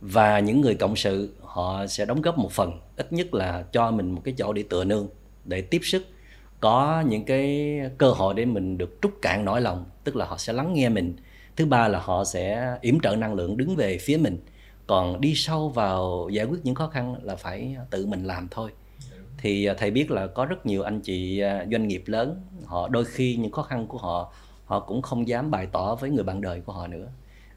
và 0.00 0.38
những 0.38 0.60
người 0.60 0.74
cộng 0.74 0.96
sự, 0.96 1.34
họ 1.42 1.86
sẽ 1.86 2.04
đóng 2.04 2.22
góp 2.22 2.38
một 2.38 2.52
phần, 2.52 2.80
ít 2.96 3.12
nhất 3.12 3.34
là 3.34 3.64
cho 3.72 3.90
mình 3.90 4.10
một 4.10 4.20
cái 4.24 4.34
chỗ 4.38 4.52
để 4.52 4.64
tựa 4.70 4.84
nương, 4.84 5.08
để 5.44 5.60
tiếp 5.60 5.80
sức, 5.82 6.06
có 6.60 7.04
những 7.06 7.24
cái 7.24 7.70
cơ 7.98 8.10
hội 8.10 8.34
để 8.34 8.44
mình 8.44 8.78
được 8.78 8.98
trút 9.02 9.12
cạn 9.22 9.44
nỗi 9.44 9.60
lòng, 9.60 9.84
tức 10.04 10.16
là 10.16 10.24
họ 10.26 10.36
sẽ 10.36 10.52
lắng 10.52 10.72
nghe 10.74 10.88
mình. 10.88 11.16
Thứ 11.56 11.66
ba 11.66 11.88
là 11.88 11.98
họ 11.98 12.24
sẽ 12.24 12.76
yểm 12.80 13.00
trợ 13.00 13.16
năng 13.16 13.34
lượng 13.34 13.56
đứng 13.56 13.76
về 13.76 13.98
phía 13.98 14.16
mình. 14.16 14.38
Còn 14.86 15.20
đi 15.20 15.34
sâu 15.34 15.68
vào 15.68 16.28
giải 16.32 16.44
quyết 16.44 16.58
những 16.64 16.74
khó 16.74 16.86
khăn 16.86 17.14
là 17.22 17.36
phải 17.36 17.76
tự 17.90 18.06
mình 18.06 18.24
làm 18.24 18.48
thôi. 18.50 18.70
Thì 19.38 19.64
à, 19.64 19.74
thầy 19.78 19.90
biết 19.90 20.10
là 20.10 20.26
có 20.26 20.44
rất 20.44 20.66
nhiều 20.66 20.82
anh 20.82 21.00
chị 21.00 21.40
à, 21.40 21.66
doanh 21.70 21.88
nghiệp 21.88 22.02
lớn, 22.06 22.42
họ 22.64 22.88
đôi 22.88 23.04
khi 23.04 23.36
những 23.36 23.52
khó 23.52 23.62
khăn 23.62 23.86
của 23.86 23.98
họ 23.98 24.32
họ 24.64 24.80
cũng 24.80 25.02
không 25.02 25.28
dám 25.28 25.50
bày 25.50 25.66
tỏ 25.72 25.94
với 25.94 26.10
người 26.10 26.24
bạn 26.24 26.40
đời 26.40 26.60
của 26.60 26.72
họ 26.72 26.86
nữa 26.86 27.08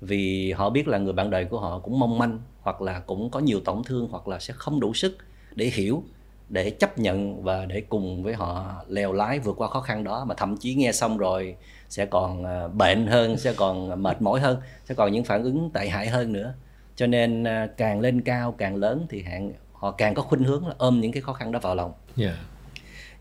vì 0.03 0.51
họ 0.51 0.69
biết 0.69 0.87
là 0.87 0.97
người 0.97 1.13
bạn 1.13 1.29
đời 1.29 1.45
của 1.45 1.59
họ 1.59 1.79
cũng 1.79 1.99
mong 1.99 2.17
manh, 2.17 2.39
hoặc 2.61 2.81
là 2.81 2.99
cũng 2.99 3.29
có 3.29 3.39
nhiều 3.39 3.59
tổn 3.59 3.83
thương, 3.83 4.07
hoặc 4.11 4.27
là 4.27 4.39
sẽ 4.39 4.53
không 4.57 4.79
đủ 4.79 4.93
sức 4.93 5.17
để 5.55 5.65
hiểu, 5.65 6.03
để 6.49 6.69
chấp 6.69 6.99
nhận 6.99 7.43
và 7.43 7.65
để 7.65 7.81
cùng 7.81 8.23
với 8.23 8.33
họ 8.33 8.83
leo 8.87 9.13
lái 9.13 9.39
vượt 9.39 9.55
qua 9.57 9.67
khó 9.67 9.81
khăn 9.81 10.03
đó. 10.03 10.25
Mà 10.25 10.35
thậm 10.35 10.57
chí 10.57 10.75
nghe 10.75 10.91
xong 10.91 11.17
rồi 11.17 11.55
sẽ 11.89 12.05
còn 12.05 12.45
à, 12.45 12.67
bệnh 12.67 13.07
hơn, 13.07 13.37
sẽ 13.37 13.53
còn 13.53 14.03
mệt 14.03 14.21
mỏi 14.21 14.39
hơn, 14.39 14.57
sẽ 14.85 14.95
còn 14.95 15.11
những 15.11 15.23
phản 15.23 15.43
ứng 15.43 15.69
tệ 15.73 15.87
hại 15.87 16.07
hơn 16.07 16.33
nữa. 16.33 16.53
Cho 16.95 17.07
nên 17.07 17.43
à, 17.43 17.67
càng 17.77 17.99
lên 17.99 18.21
cao, 18.21 18.51
càng 18.57 18.75
lớn 18.75 19.05
thì 19.09 19.23
hạn, 19.23 19.53
họ 19.73 19.91
càng 19.91 20.13
có 20.13 20.21
khuynh 20.21 20.43
hướng 20.43 20.67
là 20.67 20.75
ôm 20.77 21.01
những 21.01 21.11
cái 21.11 21.21
khó 21.21 21.33
khăn 21.33 21.51
đó 21.51 21.59
vào 21.59 21.75
lòng. 21.75 21.91
Yeah 22.17 22.35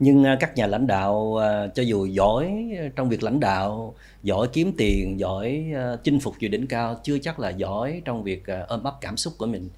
nhưng 0.02 0.24
à, 0.24 0.36
các 0.40 0.56
nhà 0.56 0.66
lãnh 0.66 0.86
đạo 0.86 1.36
à, 1.36 1.66
cho 1.74 1.82
dù 1.82 2.06
giỏi 2.06 2.68
trong 2.96 3.08
việc 3.08 3.22
lãnh 3.22 3.40
đạo, 3.40 3.94
giỏi 4.22 4.48
kiếm 4.52 4.72
tiền, 4.76 5.20
giỏi 5.20 5.72
à, 5.74 5.96
chinh 6.04 6.20
phục 6.20 6.38
dự 6.38 6.48
đỉnh 6.48 6.66
cao, 6.66 7.00
chưa 7.02 7.18
chắc 7.18 7.40
là 7.40 7.50
giỏi 7.50 8.02
trong 8.04 8.22
việc 8.22 8.44
ôm 8.68 8.82
ấp 8.82 8.94
cảm 9.00 9.16
xúc 9.16 9.34
của 9.38 9.46
mình. 9.46 9.68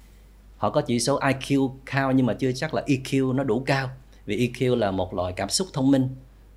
Họ 0.57 0.69
có 0.69 0.81
chỉ 0.81 0.99
số 0.99 1.19
IQ 1.19 1.71
cao 1.85 2.11
nhưng 2.11 2.25
mà 2.25 2.33
chưa 2.33 2.51
chắc 2.51 2.73
là 2.73 2.83
EQ 2.87 3.33
nó 3.33 3.43
đủ 3.43 3.63
cao, 3.65 3.89
vì 4.25 4.49
EQ 4.49 4.75
là 4.75 4.91
một 4.91 5.13
loại 5.13 5.33
cảm 5.33 5.49
xúc 5.49 5.67
thông 5.73 5.91
minh. 5.91 6.09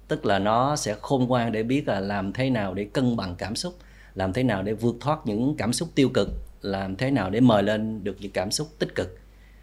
Tức 0.09 0.27
là 0.27 0.39
nó 0.39 0.77
sẽ 0.77 0.95
khôn 1.01 1.25
ngoan 1.25 1.53
để 1.53 1.63
biết 1.63 1.89
là 1.89 2.01
làm 2.01 2.33
thế 2.33 2.51
nào 2.51 2.75
để 2.75 2.85
cân 2.85 3.17
bằng 3.17 3.35
cảm 3.39 3.57
xúc, 3.57 3.75
làm 4.15 4.33
thế 4.33 4.43
nào 4.43 4.63
để 4.63 4.73
vượt 4.73 4.97
thoát 5.01 5.27
những 5.27 5.55
cảm 5.59 5.73
xúc 5.73 5.89
tiêu 5.95 6.09
cực, 6.15 6.29
làm 6.63 6.97
thế 6.97 7.11
nào 7.11 7.31
để 7.31 7.41
mời 7.41 7.63
lên 7.63 8.05
được 8.05 8.17
những 8.21 8.33
cảm 8.33 8.51
xúc 8.51 8.69
tích 8.79 8.95
cực 8.95 9.19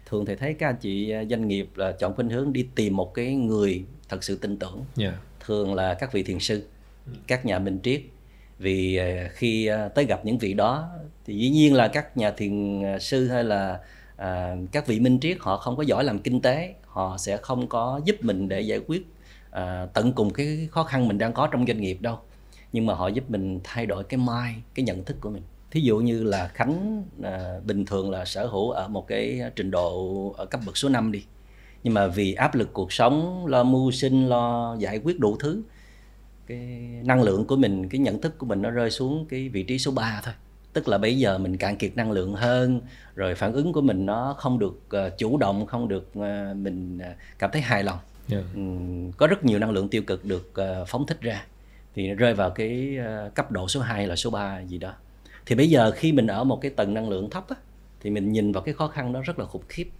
thường 0.06 0.26
thì 0.26 0.34
thấy 0.36 0.54
các 0.54 0.68
anh 0.68 0.76
chị 0.80 1.10
à, 1.10 1.24
doanh 1.24 1.48
nghiệp 1.48 1.68
là 1.74 1.92
chọn 1.92 2.14
khuynh 2.14 2.30
hướng 2.30 2.52
đi 2.52 2.66
tìm 2.74 2.96
một 2.96 3.14
cái 3.14 3.34
người 3.34 3.84
thật 4.08 4.24
sự 4.24 4.36
tin 4.36 4.56
tưởng. 4.56 4.84
Yeah. 4.98 5.14
thường 5.40 5.74
là 5.74 5.94
các 5.94 6.12
vị 6.12 6.22
thiền 6.22 6.38
sư 6.38 6.66
các 7.26 7.46
nhà 7.46 7.58
minh 7.58 7.78
triết. 7.82 8.02
Vì 8.58 8.96
à, 8.96 9.30
khi 9.32 9.66
à, 9.66 9.88
tới 9.88 10.04
gặp 10.04 10.24
những 10.24 10.38
vị 10.38 10.54
đó 10.54 10.88
thì 11.24 11.34
dĩ 11.34 11.50
nhiên 11.50 11.74
là 11.74 11.88
các 11.88 12.16
nhà 12.16 12.30
thiền 12.30 12.82
sư 13.00 13.28
hay 13.28 13.44
là 13.44 13.80
à, 14.16 14.56
các 14.72 14.86
vị 14.86 15.00
minh 15.00 15.18
triết 15.20 15.36
họ 15.40 15.56
không 15.56 15.76
có 15.76 15.82
giỏi 15.82 16.04
làm 16.04 16.18
kinh 16.18 16.40
tế 16.40 16.74
họ 16.86 17.18
sẽ 17.18 17.36
không 17.36 17.66
có 17.66 18.00
giúp 18.04 18.16
mình 18.20 18.48
để 18.48 18.60
giải 18.60 18.80
quyết 18.86 19.06
à, 19.50 19.86
tận 19.94 20.12
cùng 20.12 20.30
cái 20.30 20.68
khó 20.70 20.82
khăn 20.82 21.08
mình 21.08 21.18
đang 21.18 21.32
có 21.32 21.46
trong 21.46 21.66
doanh 21.66 21.80
nghiệp 21.80 21.98
đâu. 22.00 22.18
Nhưng 22.72 22.86
mà 22.86 22.94
họ 22.94 23.08
giúp 23.08 23.30
mình 23.30 23.60
thay 23.64 23.86
đổi 23.86 24.04
cái 24.04 24.18
mind 24.18 24.58
cái 24.74 24.84
nhận 24.84 25.04
thức 25.04 25.16
của 25.20 25.30
mình 25.30 25.42
thí 25.70 25.80
dụ 25.80 25.98
như 25.98 26.22
là 26.24 26.48
khánh 26.48 27.04
à, 27.22 27.60
bình 27.64 27.84
thường 27.84 28.10
là 28.10 28.24
sở 28.24 28.46
hữu 28.46 28.70
ở 28.70 28.88
một 28.88 29.06
cái 29.08 29.42
trình 29.56 29.70
độ 29.70 30.34
ở 30.36 30.46
cấp 30.46 30.60
bậc 30.66 30.76
số 30.76 30.88
5 30.88 31.12
đi. 31.12 31.24
Nhưng 31.82 31.94
mà 31.94 32.06
vì 32.06 32.34
áp 32.34 32.54
lực 32.54 32.72
cuộc 32.72 32.92
sống 32.92 33.46
lo 33.46 33.62
mưu 33.62 33.90
sinh 33.90 34.28
lo 34.28 34.76
giải 34.78 34.98
quyết 34.98 35.20
đủ 35.20 35.36
thứ 35.40 35.62
cái 36.46 36.58
năng 37.04 37.22
lượng 37.22 37.44
của 37.44 37.56
mình 37.56 37.88
cái 37.88 37.98
nhận 37.98 38.20
thức 38.20 38.38
của 38.38 38.46
mình 38.46 38.62
nó 38.62 38.70
rơi 38.70 38.90
xuống 38.90 39.26
cái 39.28 39.48
vị 39.48 39.62
trí 39.62 39.78
số 39.78 39.90
3 39.90 40.20
thôi. 40.24 40.34
Tức 40.72 40.88
là 40.88 40.98
bây 40.98 41.18
giờ 41.18 41.38
mình 41.38 41.56
cạn 41.56 41.76
kiệt 41.76 41.96
năng 41.96 42.12
lượng 42.12 42.34
hơn 42.34 42.80
rồi 43.14 43.34
phản 43.34 43.52
ứng 43.52 43.72
của 43.72 43.80
mình 43.80 44.06
nó 44.06 44.34
không 44.38 44.58
được 44.58 44.80
uh, 45.06 45.18
chủ 45.18 45.36
động 45.36 45.66
không 45.66 45.88
được 45.88 46.08
uh, 46.18 46.56
mình 46.56 46.98
uh, 46.98 47.16
cảm 47.38 47.50
thấy 47.52 47.62
hài 47.62 47.82
lòng. 47.82 47.98
Yeah. 48.30 48.44
um, 48.54 49.12
có 49.12 49.26
rất 49.26 49.44
nhiều 49.44 49.58
năng 49.58 49.70
lượng 49.70 49.88
tiêu 49.88 50.02
cực 50.02 50.24
được 50.24 50.52
uh, 50.60 50.88
phóng 50.88 51.06
thích 51.06 51.20
ra. 51.20 51.44
Thì 51.94 52.08
rơi 52.08 52.34
vào 52.34 52.50
cái 52.50 52.98
uh, 53.26 53.34
cấp 53.34 53.50
độ 53.50 53.68
số 53.68 53.80
2 53.80 54.06
là 54.06 54.16
số 54.16 54.30
3 54.30 54.60
gì 54.60 54.78
đó 54.78 54.92
thì 55.46 55.54
bây 55.54 55.70
giờ 55.70 55.90
khi 55.90 56.12
mình 56.12 56.26
ở 56.26 56.44
một 56.44 56.60
cái 56.60 56.70
tầng 56.70 56.94
năng 56.94 57.08
lượng 57.08 57.30
thấp 57.30 57.48
á, 57.48 57.56
thì 58.00 58.10
mình 58.10 58.32
nhìn 58.32 58.52
vào 58.52 58.62
cái 58.62 58.74
khó 58.74 58.88
khăn 58.88 59.12
đó 59.12 59.20
rất 59.24 59.38
là 59.38 59.44
khủng 59.44 59.62
khiếp. 59.68 59.90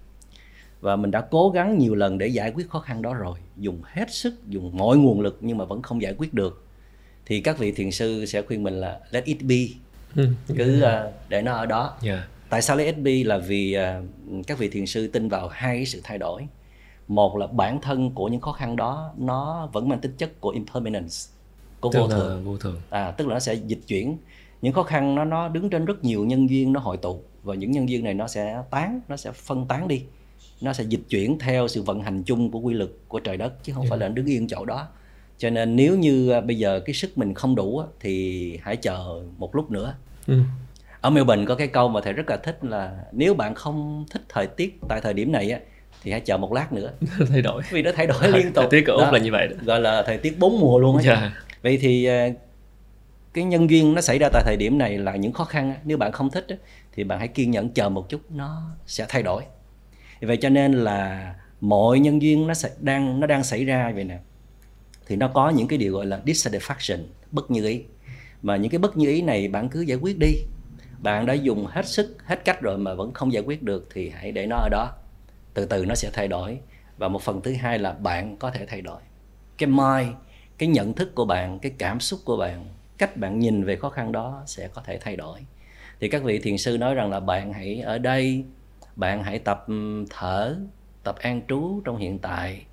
Và 0.80 0.96
mình 0.96 1.10
đã 1.10 1.20
cố 1.20 1.50
gắng 1.50 1.78
nhiều 1.78 1.94
lần 1.94 2.18
để 2.18 2.26
giải 2.26 2.52
quyết 2.52 2.70
khó 2.70 2.78
khăn 2.78 3.02
đó 3.02 3.14
rồi. 3.14 3.38
Dùng 3.56 3.80
hết 3.84 4.10
sức 4.10 4.34
dùng 4.48 4.76
mọi 4.76 4.96
nguồn 4.96 5.20
lực 5.20 5.38
nhưng 5.40 5.58
mà 5.58 5.64
vẫn 5.64 5.82
không 5.82 6.02
giải 6.02 6.14
quyết 6.18 6.34
được. 6.34 6.64
Thì 7.26 7.40
các 7.40 7.58
vị 7.58 7.72
thiền 7.72 7.90
sư 7.90 8.26
sẽ 8.26 8.42
khuyên 8.42 8.62
mình 8.62 8.80
là 8.80 9.00
let 9.10 9.24
it 9.24 9.38
be. 9.42 9.56
Ừ. 10.16 10.28
cứ 10.56 10.82
uh, 10.84 11.12
để 11.28 11.42
nó 11.42 11.52
ở 11.52 11.66
đó. 11.66 11.96
Yeah. 12.02 12.20
tại 12.50 12.62
sao 12.62 12.76
let 12.76 12.86
it 12.86 13.04
be? 13.04 13.24
Là 13.24 13.38
vì 13.38 13.76
uh, 13.78 14.46
các 14.46 14.58
vị 14.58 14.68
thiền 14.68 14.86
sư 14.86 15.06
tin 15.06 15.28
vào 15.28 15.48
hai 15.48 15.76
cái 15.76 15.86
sự 15.86 16.00
thay 16.04 16.18
đổi. 16.18 16.46
Một 17.08 17.36
là 17.36 17.46
bản 17.46 17.80
thân 17.80 18.10
của 18.10 18.28
những 18.28 18.40
khó 18.40 18.52
khăn 18.52 18.76
đó 18.76 19.12
nó 19.18 19.68
vẫn 19.72 19.88
mang 19.88 20.00
tính 20.00 20.12
chất 20.18 20.40
của 20.40 20.50
impermanence 20.50 21.14
của 21.80 21.90
vô 21.90 22.08
thường. 22.08 22.44
vô 22.44 22.56
thường. 22.56 22.80
À 22.90 23.10
tức 23.10 23.26
là 23.28 23.34
nó 23.34 23.40
sẽ 23.40 23.54
dịch 23.54 23.80
chuyển 23.88 24.16
những 24.66 24.74
khó 24.74 24.82
khăn 24.82 25.14
nó 25.14 25.24
nó 25.24 25.48
đứng 25.48 25.70
trên 25.70 25.84
rất 25.84 26.04
nhiều 26.04 26.24
nhân 26.24 26.50
duyên 26.50 26.72
nó 26.72 26.80
hội 26.80 26.96
tụ 26.96 27.20
và 27.42 27.54
những 27.54 27.70
nhân 27.70 27.88
duyên 27.88 28.04
này 28.04 28.14
nó 28.14 28.26
sẽ 28.26 28.62
tán 28.70 29.00
nó 29.08 29.16
sẽ 29.16 29.32
phân 29.32 29.66
tán 29.66 29.88
đi 29.88 30.02
nó 30.60 30.72
sẽ 30.72 30.84
dịch 30.84 31.00
chuyển 31.08 31.38
theo 31.38 31.68
sự 31.68 31.82
vận 31.82 32.00
hành 32.00 32.22
chung 32.22 32.50
của 32.50 32.58
quy 32.58 32.74
lực 32.74 33.08
của 33.08 33.20
trời 33.20 33.36
đất 33.36 33.64
chứ 33.64 33.72
không 33.72 33.82
yeah. 33.82 33.90
phải 33.90 33.98
là 33.98 34.08
đứng 34.08 34.26
yên 34.26 34.48
chỗ 34.48 34.64
đó 34.64 34.88
cho 35.38 35.50
nên 35.50 35.76
nếu 35.76 35.98
như 35.98 36.30
à, 36.30 36.40
bây 36.40 36.58
giờ 36.58 36.80
cái 36.80 36.94
sức 36.94 37.18
mình 37.18 37.34
không 37.34 37.54
đủ 37.54 37.82
thì 38.00 38.58
hãy 38.62 38.76
chờ 38.76 39.22
một 39.38 39.54
lúc 39.54 39.70
nữa 39.70 39.94
ừ. 40.26 40.40
ở 41.00 41.10
Melbourne 41.10 41.44
có 41.44 41.54
cái 41.54 41.68
câu 41.68 41.88
mà 41.88 42.00
thầy 42.00 42.12
rất 42.12 42.30
là 42.30 42.36
thích 42.36 42.64
là 42.64 42.98
nếu 43.12 43.34
bạn 43.34 43.54
không 43.54 44.04
thích 44.10 44.22
thời 44.28 44.46
tiết 44.46 44.78
tại 44.88 45.00
thời 45.00 45.14
điểm 45.14 45.32
này 45.32 45.50
á 45.50 45.60
thì 46.02 46.10
hãy 46.10 46.20
chờ 46.20 46.36
một 46.36 46.52
lát 46.52 46.72
nữa 46.72 46.92
thay 47.28 47.42
đổi 47.42 47.62
vì 47.70 47.82
nó 47.82 47.90
thay 47.96 48.06
đổi 48.06 48.28
liên 48.28 48.52
tục 48.52 48.64
thời 48.70 48.70
tiết 48.70 48.84
của 48.86 48.92
úc 48.92 49.12
là 49.12 49.18
như 49.18 49.32
vậy 49.32 49.48
đó. 49.48 49.56
gọi 49.64 49.80
là 49.80 50.02
thời 50.06 50.18
tiết 50.18 50.38
bốn 50.38 50.60
mùa 50.60 50.78
luôn 50.78 50.96
á 50.96 51.02
yeah. 51.04 51.18
Dạ. 51.18 51.32
vậy 51.62 51.78
thì 51.82 52.04
à, 52.04 52.28
cái 53.36 53.44
nhân 53.44 53.70
duyên 53.70 53.94
nó 53.94 54.00
xảy 54.00 54.18
ra 54.18 54.28
tại 54.32 54.42
thời 54.46 54.56
điểm 54.56 54.78
này 54.78 54.98
là 54.98 55.16
những 55.16 55.32
khó 55.32 55.44
khăn 55.44 55.74
nếu 55.84 55.96
bạn 55.96 56.12
không 56.12 56.30
thích 56.30 56.46
thì 56.92 57.04
bạn 57.04 57.18
hãy 57.18 57.28
kiên 57.28 57.50
nhẫn 57.50 57.70
chờ 57.70 57.88
một 57.88 58.08
chút, 58.08 58.20
nó 58.30 58.70
sẽ 58.86 59.06
thay 59.08 59.22
đổi. 59.22 59.42
Vậy 60.20 60.36
cho 60.36 60.48
nên 60.48 60.72
là 60.72 61.34
mọi 61.60 61.98
nhân 61.98 62.22
duyên 62.22 62.46
nó 62.46 62.54
sẽ 62.54 62.70
đang, 62.80 63.20
nó 63.20 63.26
đang 63.26 63.44
xảy 63.44 63.64
ra 63.64 63.92
vậy 63.94 64.04
nè. 64.04 64.18
Thì 65.06 65.16
nó 65.16 65.28
có 65.28 65.50
những 65.50 65.68
cái 65.68 65.78
điều 65.78 65.92
gọi 65.92 66.06
là 66.06 66.20
dissatisfaction, 66.24 66.98
bất 67.30 67.50
như 67.50 67.66
ý. 67.66 67.82
Mà 68.42 68.56
những 68.56 68.70
cái 68.70 68.78
bất 68.78 68.96
như 68.96 69.08
ý 69.08 69.22
này 69.22 69.48
bạn 69.48 69.68
cứ 69.68 69.80
giải 69.80 69.98
quyết 69.98 70.18
đi. 70.18 70.32
Bạn 70.98 71.26
đã 71.26 71.34
dùng 71.34 71.66
hết 71.66 71.86
sức, 71.86 72.16
hết 72.24 72.44
cách 72.44 72.60
rồi 72.60 72.78
mà 72.78 72.94
vẫn 72.94 73.12
không 73.12 73.32
giải 73.32 73.42
quyết 73.46 73.62
được 73.62 73.88
thì 73.94 74.10
hãy 74.14 74.32
để 74.32 74.46
nó 74.46 74.56
ở 74.56 74.68
đó. 74.70 74.92
Từ 75.54 75.66
từ 75.66 75.84
nó 75.84 75.94
sẽ 75.94 76.10
thay 76.12 76.28
đổi. 76.28 76.58
Và 76.98 77.08
một 77.08 77.22
phần 77.22 77.40
thứ 77.42 77.54
hai 77.54 77.78
là 77.78 77.92
bạn 77.92 78.36
có 78.36 78.50
thể 78.50 78.66
thay 78.66 78.82
đổi. 78.82 79.00
Cái 79.58 79.66
mind, 79.66 80.14
cái 80.58 80.68
nhận 80.68 80.92
thức 80.92 81.14
của 81.14 81.24
bạn, 81.24 81.58
cái 81.58 81.72
cảm 81.78 82.00
xúc 82.00 82.20
của 82.24 82.36
bạn 82.36 82.64
cách 82.98 83.16
bạn 83.16 83.38
nhìn 83.38 83.64
về 83.64 83.76
khó 83.76 83.88
khăn 83.88 84.12
đó 84.12 84.42
sẽ 84.46 84.68
có 84.68 84.82
thể 84.84 84.98
thay 84.98 85.16
đổi. 85.16 85.40
Thì 86.00 86.08
các 86.08 86.22
vị 86.22 86.38
thiền 86.38 86.58
sư 86.58 86.78
nói 86.78 86.94
rằng 86.94 87.10
là 87.10 87.20
bạn 87.20 87.52
hãy 87.52 87.80
ở 87.80 87.98
đây 87.98 88.44
bạn 88.96 89.22
hãy 89.22 89.38
tập 89.38 89.66
thở 90.10 90.56
tập 91.02 91.16
an 91.18 91.40
trú 91.48 91.80
trong 91.84 91.96
hiện 91.96 92.18
tại 92.18 92.64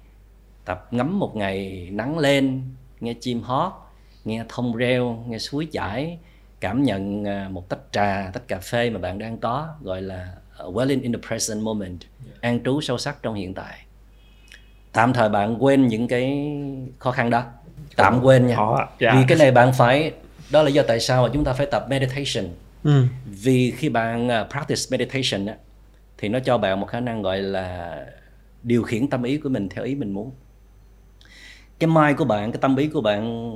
tập 0.66 0.88
ngắm 0.92 1.20
một 1.20 1.36
ngày 1.36 1.88
nắng 1.92 2.18
lên 2.18 2.62
nghe 3.00 3.14
chim 3.14 3.42
hót 3.42 3.72
nghe 4.26 4.46
thông 4.50 4.76
reo 4.76 5.24
nghe 5.28 5.38
suối 5.38 5.68
chảy 5.72 6.18
cảm 6.60 6.84
nhận 6.84 7.28
à, 7.28 7.50
một 7.52 7.70
tách 7.70 7.80
trà 7.92 8.32
tách 8.34 8.48
cà 8.48 8.60
phê 8.60 8.90
mà 8.90 9.00
bạn 9.00 9.20
đang 9.20 9.38
có 9.38 9.76
gọi 9.82 10.02
là 10.02 10.34
well 10.58 10.90
in, 10.90 11.02
in 11.02 11.14
the 11.14 11.20
present 11.28 11.62
moment 11.62 12.00
an 12.42 12.64
trú 12.64 12.82
sâu 12.82 12.98
sắc 12.98 13.18
trong 13.22 13.36
hiện 13.36 13.54
tại. 13.54 13.80
Tạm 14.92 15.14
thời 15.14 15.30
bạn 15.30 15.64
quên 15.64 15.88
những 15.88 16.08
cái 16.08 16.54
khó 17.00 17.12
khăn 17.12 17.30
đó 17.30 17.44
tạm 17.96 18.20
quên 18.22 18.48
nha. 18.48 18.58
Dạ. 19.00 19.16
vì 19.16 19.26
cái 19.28 19.38
này 19.38 19.52
bạn 19.52 19.74
phải 19.74 20.12
đó 20.52 20.64
là 20.64 20.70
do 20.70 20.84
tại 20.84 21.00
sao 21.00 21.24
mà 21.24 21.30
chúng 21.34 21.44
ta 21.44 21.54
phải 21.54 21.66
tập 21.66 21.86
meditation. 21.90 22.46
Ừ. 22.84 23.04
vì 23.26 23.72
khi 23.72 23.90
bạn 23.90 24.28
uh, 24.28 24.50
practice 24.52 24.82
meditation 24.92 25.46
á, 25.46 25.56
thì 26.18 26.30
nó 26.30 26.40
cho 26.40 26.58
bạn 26.58 26.80
một 26.80 26.86
khả 26.86 27.00
năng 27.00 27.22
gọi 27.22 27.40
là 27.40 27.98
điều 28.64 28.84
khiển 28.84 29.08
tâm 29.08 29.24
ý 29.24 29.38
của 29.38 29.50
mình 29.50 29.70
theo 29.70 29.84
ý 29.86 29.96
mình 29.96 30.12
muốn. 30.12 30.32
Cái 31.80 31.88
mind 31.88 32.18
của 32.18 32.26
bạn 32.26 32.52
cái 32.52 32.60
tâm 32.62 32.76
ý 32.76 32.88
của 32.88 33.02
bạn 33.02 33.52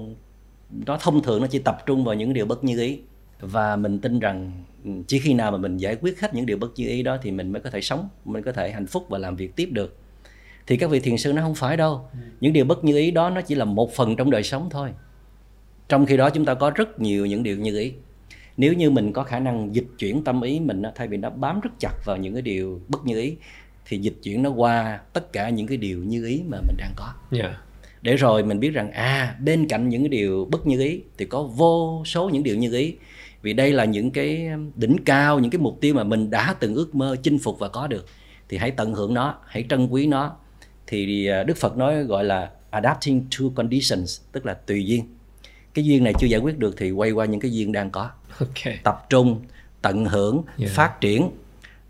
nó 0.85 0.97
thông 0.97 1.23
thường 1.23 1.41
nó 1.41 1.47
chỉ 1.47 1.59
tập 1.59 1.77
trung 1.85 2.03
vào 2.03 2.15
những 2.15 2.33
điều 2.33 2.45
bất 2.45 2.63
như 2.63 2.79
ý. 2.79 2.99
Và 3.39 3.75
mình 3.75 3.99
tin 3.99 4.19
rằng 4.19 4.51
ừ, 4.85 4.91
chỉ 5.07 5.19
khi 5.19 5.33
nào 5.33 5.51
mà 5.51 5.57
mình 5.57 5.77
giải 5.77 5.95
quyết 6.01 6.19
hết 6.19 6.33
những 6.33 6.45
điều 6.45 6.57
bất 6.57 6.71
như 6.75 6.87
ý 6.87 7.03
đó 7.03 7.17
thì 7.21 7.31
mình 7.31 7.51
mới 7.51 7.61
có 7.61 7.69
thể 7.69 7.81
sống 7.81 8.09
mình 8.25 8.43
có 8.43 8.51
thể 8.51 8.71
hạnh 8.71 8.87
phúc 8.87 9.05
và 9.09 9.17
làm 9.17 9.35
việc 9.35 9.55
tiếp 9.55 9.69
được 9.71 9.97
thì 10.67 10.77
các 10.77 10.89
vị 10.89 10.99
thiền 10.99 11.17
sư 11.17 11.33
nó 11.33 11.41
không 11.41 11.55
phải 11.55 11.77
đâu. 11.77 12.01
Những 12.41 12.53
điều 12.53 12.65
bất 12.65 12.83
như 12.83 12.97
ý 12.97 13.11
đó 13.11 13.29
nó 13.29 13.41
chỉ 13.41 13.55
là 13.55 13.65
một 13.65 13.93
phần 13.93 14.15
trong 14.15 14.31
đời 14.31 14.43
sống 14.43 14.69
thôi. 14.69 14.89
Trong 15.89 16.05
khi 16.05 16.17
đó 16.17 16.29
chúng 16.29 16.45
ta 16.45 16.53
có 16.53 16.71
rất 16.75 16.99
nhiều 16.99 17.25
những 17.25 17.43
điều 17.43 17.57
như 17.57 17.79
ý. 17.79 17.93
Nếu 18.57 18.73
như 18.73 18.89
mình 18.89 19.13
có 19.13 19.23
khả 19.23 19.39
năng 19.39 19.75
dịch 19.75 19.87
chuyển 19.97 20.23
tâm 20.23 20.41
ý 20.41 20.59
mình 20.59 20.83
thay 20.95 21.07
vì 21.07 21.17
nó 21.17 21.29
bám 21.29 21.59
rất 21.59 21.69
chặt 21.79 22.05
vào 22.05 22.17
những 22.17 22.33
cái 22.33 22.41
điều 22.41 22.81
bất 22.87 23.05
như 23.05 23.21
ý 23.21 23.35
thì 23.85 23.97
dịch 23.97 24.15
chuyển 24.23 24.43
nó 24.43 24.49
qua 24.49 24.99
tất 25.13 25.33
cả 25.33 25.49
những 25.49 25.67
cái 25.67 25.77
điều 25.77 26.03
như 26.03 26.25
ý 26.25 26.43
mà 26.47 26.57
mình 26.67 26.77
đang 26.77 26.91
có. 26.95 27.13
Yeah. 27.31 27.51
để 28.01 28.15
rồi 28.15 28.43
mình 28.43 28.59
biết 28.59 28.69
rằng 28.69 28.91
à 28.91 29.35
bên 29.43 29.67
cạnh 29.67 29.89
những 29.89 30.01
cái 30.01 30.09
điều 30.09 30.47
bất 30.51 30.67
như 30.67 30.79
ý 30.79 31.01
thì 31.17 31.25
có 31.25 31.43
vô 31.43 32.03
số 32.05 32.29
những 32.29 32.43
điều 32.43 32.55
như 32.55 32.73
ý. 32.73 32.95
Vì 33.41 33.53
đây 33.53 33.73
là 33.73 33.85
những 33.85 34.11
cái 34.11 34.49
đỉnh 34.75 34.97
cao 35.05 35.39
những 35.39 35.51
cái 35.51 35.59
mục 35.59 35.77
tiêu 35.81 35.93
mà 35.93 36.03
mình 36.03 36.29
đã 36.29 36.55
từng 36.59 36.75
ước 36.75 36.95
mơ 36.95 37.15
chinh 37.23 37.39
phục 37.39 37.59
và 37.59 37.67
có 37.67 37.87
được. 37.87 38.05
Thì 38.49 38.57
hãy 38.57 38.71
tận 38.71 38.93
hưởng 38.93 39.13
nó 39.13 39.35
hãy 39.45 39.65
trân 39.69 39.87
quý 39.87 40.07
nó 40.07 40.35
thì 40.87 41.27
à, 41.27 41.43
đức 41.43 41.57
phật 41.57 41.77
nói 41.77 42.03
gọi 42.03 42.23
là 42.23 42.51
adapting 42.69 43.25
to 43.39 43.45
conditions 43.55 44.21
tức 44.31 44.45
là 44.45 44.53
tùy 44.53 44.85
duyên 44.85 45.05
cái 45.73 45.85
duyên 45.85 46.03
này 46.03 46.13
chưa 46.19 46.27
giải 46.27 46.39
quyết 46.39 46.57
được 46.57 46.75
thì 46.77 46.91
quay 46.91 47.11
qua 47.11 47.25
những 47.25 47.39
cái 47.39 47.51
duyên 47.51 47.71
đang 47.71 47.89
có 47.89 48.09
okay. 48.39 48.79
tập 48.83 49.05
trung 49.09 49.41
tận 49.81 50.05
hưởng 50.05 50.41
yeah. 50.59 50.71
phát 50.71 51.01
triển 51.01 51.29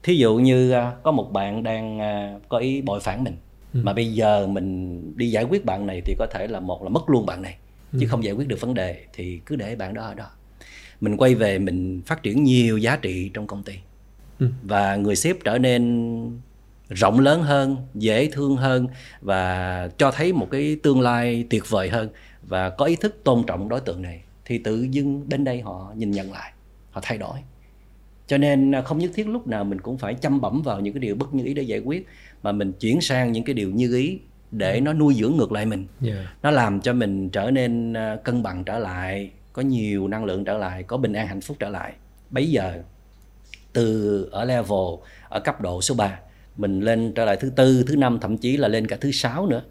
thí 0.03 0.15
dụ 0.15 0.35
như 0.35 0.71
à, 0.71 0.91
có 1.03 1.11
một 1.11 1.31
bạn 1.33 1.63
đang 1.63 1.99
à, 1.99 2.39
có 2.49 2.57
ý 2.57 2.81
bội 2.81 2.99
phản 2.99 3.23
mình 3.23 3.35
ừ. 3.73 3.79
mà 3.83 3.93
bây 3.93 4.13
giờ 4.13 4.47
mình 4.47 5.01
đi 5.17 5.31
giải 5.31 5.43
quyết 5.43 5.65
bạn 5.65 5.87
này 5.87 6.01
thì 6.05 6.15
có 6.19 6.27
thể 6.31 6.47
là 6.47 6.59
một 6.59 6.83
là 6.83 6.89
mất 6.89 7.09
luôn 7.09 7.25
bạn 7.25 7.41
này 7.41 7.57
ừ. 7.93 7.97
chứ 8.01 8.07
không 8.07 8.23
giải 8.23 8.33
quyết 8.33 8.47
được 8.47 8.61
vấn 8.61 8.73
đề 8.73 9.05
thì 9.13 9.39
cứ 9.45 9.55
để 9.55 9.75
bạn 9.75 9.93
đó 9.93 10.01
ở 10.01 10.13
đó 10.13 10.29
mình 11.01 11.17
quay 11.17 11.35
về 11.35 11.59
mình 11.59 12.01
phát 12.05 12.23
triển 12.23 12.43
nhiều 12.43 12.77
giá 12.77 12.95
trị 12.95 13.31
trong 13.33 13.47
công 13.47 13.63
ty 13.63 13.73
ừ. 14.39 14.47
và 14.63 14.95
người 14.95 15.15
sếp 15.15 15.35
trở 15.43 15.57
nên 15.57 16.31
rộng 16.89 17.19
lớn 17.19 17.43
hơn 17.43 17.77
dễ 17.93 18.29
thương 18.31 18.57
hơn 18.57 18.87
và 19.21 19.89
cho 19.97 20.11
thấy 20.11 20.33
một 20.33 20.47
cái 20.51 20.77
tương 20.83 21.01
lai 21.01 21.45
tuyệt 21.49 21.69
vời 21.69 21.89
hơn 21.89 22.09
và 22.43 22.69
có 22.69 22.85
ý 22.85 22.95
thức 22.95 23.23
tôn 23.23 23.43
trọng 23.47 23.69
đối 23.69 23.81
tượng 23.81 24.01
này 24.01 24.21
thì 24.45 24.57
tự 24.57 24.81
dưng 24.91 25.29
đến 25.29 25.43
đây 25.43 25.61
họ 25.61 25.91
nhìn 25.95 26.11
nhận 26.11 26.31
lại 26.31 26.53
họ 26.91 27.01
thay 27.03 27.17
đổi. 27.17 27.37
Cho 28.27 28.37
nên 28.37 28.75
à, 28.75 28.81
không 28.81 28.97
nhất 28.97 29.11
thiết 29.15 29.27
lúc 29.27 29.47
nào 29.47 29.63
mình 29.63 29.81
cũng 29.81 29.97
phải 29.97 30.13
chăm 30.13 30.41
bẩm 30.41 30.61
vào 30.61 30.79
những 30.79 30.93
cái 30.93 30.99
điều 30.99 31.15
bất 31.15 31.33
như 31.33 31.45
ý 31.45 31.53
để 31.53 31.63
giải 31.63 31.79
quyết 31.79 32.07
mà 32.43 32.51
mình 32.51 32.71
chuyển 32.79 33.01
sang 33.01 33.31
những 33.31 33.43
cái 33.43 33.53
điều 33.53 33.71
như 33.71 33.95
ý 33.95 34.19
để 34.51 34.81
nó 34.81 34.93
nuôi 34.93 35.13
dưỡng 35.13 35.37
ngược 35.37 35.51
lại 35.51 35.65
mình. 35.65 35.85
Yeah. 36.05 36.17
nó 36.43 36.51
làm 36.51 36.81
cho 36.81 36.93
mình 36.93 37.29
trở 37.29 37.51
nên 37.51 37.93
à, 37.93 38.15
cân 38.23 38.43
bằng 38.43 38.63
trở 38.63 38.79
lại 38.79 39.31
có 39.53 39.61
nhiều 39.61 40.07
năng 40.07 40.25
lượng 40.25 40.45
trở 40.45 40.57
lại 40.57 40.83
có 40.83 40.97
bình 40.97 41.13
an 41.13 41.27
hạnh 41.27 41.41
phúc 41.41 41.57
trở 41.59 41.69
lại. 41.69 41.93
Bây 42.29 42.49
giờ 42.49 42.83
từ 43.73 44.23
ở 44.31 44.45
level 44.45 44.79
ở 45.29 45.39
cấp 45.39 45.61
độ 45.61 45.81
số 45.81 45.95
3 45.95 46.19
mình 46.57 46.81
lên 46.81 47.11
trở 47.15 47.25
lại 47.25 47.37
thứ 47.37 47.49
tư 47.49 47.83
thứ 47.87 47.95
năm 47.95 48.19
thậm 48.19 48.37
chí 48.37 48.57
là 48.57 48.67
lên 48.67 48.87
cả 48.87 48.97
thứ 49.01 49.11
sáu 49.11 49.47
nữa 49.47 49.61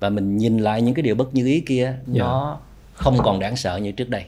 và 0.00 0.10
mình 0.10 0.36
nhìn 0.36 0.58
lại 0.58 0.82
những 0.82 0.94
cái 0.94 1.02
điều 1.02 1.14
bất 1.14 1.34
như 1.34 1.46
ý 1.46 1.60
kia 1.60 1.84
yeah. 1.84 1.98
nó 2.06 2.58
không 2.94 3.18
còn 3.24 3.40
đáng 3.40 3.56
sợ 3.56 3.76
như 3.76 3.92
trước 3.92 4.10
đây 4.10 4.24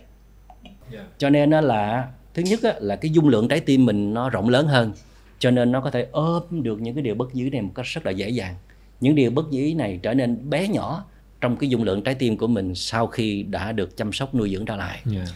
yeah. 0.92 1.06
cho 1.18 1.30
nên 1.30 1.50
nó 1.50 1.60
là 1.60 2.08
thứ 2.34 2.42
nhất 2.42 2.62
á, 2.62 2.72
là 2.80 2.96
cái 2.96 3.10
dung 3.10 3.28
lượng 3.28 3.48
trái 3.48 3.60
tim 3.60 3.86
mình 3.86 4.14
nó 4.14 4.30
rộng 4.30 4.48
lớn 4.48 4.66
hơn 4.66 4.92
cho 5.38 5.50
nên 5.50 5.72
nó 5.72 5.80
có 5.80 5.90
thể 5.90 6.06
ôm 6.12 6.62
được 6.62 6.80
những 6.80 6.94
cái 6.94 7.02
điều 7.02 7.14
bất 7.14 7.34
như 7.34 7.44
ý 7.44 7.50
này 7.50 7.62
một 7.62 7.72
cách 7.74 7.86
rất 7.86 8.06
là 8.06 8.12
dễ 8.12 8.28
dàng 8.28 8.54
những 9.00 9.14
điều 9.14 9.30
bất 9.30 9.48
như 9.50 9.60
ý 9.60 9.74
này 9.74 10.00
trở 10.02 10.14
nên 10.14 10.50
bé 10.50 10.68
nhỏ 10.68 11.04
trong 11.40 11.56
cái 11.56 11.70
dung 11.70 11.82
lượng 11.82 12.02
trái 12.02 12.14
tim 12.14 12.36
của 12.36 12.46
mình 12.46 12.74
sau 12.74 13.06
khi 13.06 13.42
đã 13.42 13.72
được 13.72 13.96
chăm 13.96 14.12
sóc 14.12 14.34
nuôi 14.34 14.50
dưỡng 14.50 14.64
trở 14.64 14.76
lại 14.76 15.00
yeah. 15.14 15.28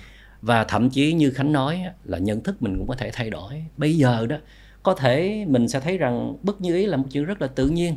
và 0.42 0.64
thậm 0.64 0.90
chí 0.90 1.12
như 1.12 1.30
khánh 1.30 1.52
nói 1.52 1.84
là 2.04 2.18
nhận 2.18 2.40
thức 2.40 2.62
mình 2.62 2.78
cũng 2.78 2.86
có 2.86 2.94
thể 2.94 3.10
thay 3.12 3.30
đổi 3.30 3.64
bây 3.76 3.96
giờ 3.96 4.26
đó 4.26 4.36
có 4.82 4.94
thể 4.94 5.44
mình 5.48 5.68
sẽ 5.68 5.80
thấy 5.80 5.98
rằng 5.98 6.36
bất 6.42 6.60
như 6.60 6.76
ý 6.76 6.86
là 6.86 6.96
một 6.96 7.04
chuyện 7.12 7.24
rất 7.24 7.42
là 7.42 7.48
tự 7.48 7.68
nhiên. 7.68 7.96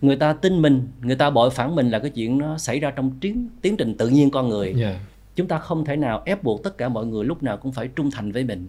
Người 0.00 0.16
ta 0.16 0.32
tin 0.32 0.62
mình 0.62 0.88
người 1.00 1.16
ta 1.16 1.30
bội 1.30 1.50
phản 1.50 1.74
mình 1.74 1.90
là 1.90 1.98
cái 1.98 2.10
chuyện 2.10 2.38
nó 2.38 2.58
xảy 2.58 2.80
ra 2.80 2.90
trong 2.90 3.16
tiến 3.20 3.48
tiến 3.62 3.76
trình 3.76 3.94
tự 3.96 4.08
nhiên 4.08 4.30
con 4.30 4.48
người. 4.48 4.74
Yeah. 4.80 4.96
chúng 5.34 5.48
ta 5.48 5.58
không 5.58 5.84
thể 5.84 5.96
nào 5.96 6.22
ép 6.26 6.42
buộc 6.42 6.62
tất 6.62 6.78
cả 6.78 6.88
mọi 6.88 7.06
người 7.06 7.24
lúc 7.24 7.42
nào 7.42 7.56
cũng 7.56 7.72
phải 7.72 7.88
trung 7.88 8.10
thành 8.10 8.32
với 8.32 8.44
mình. 8.44 8.68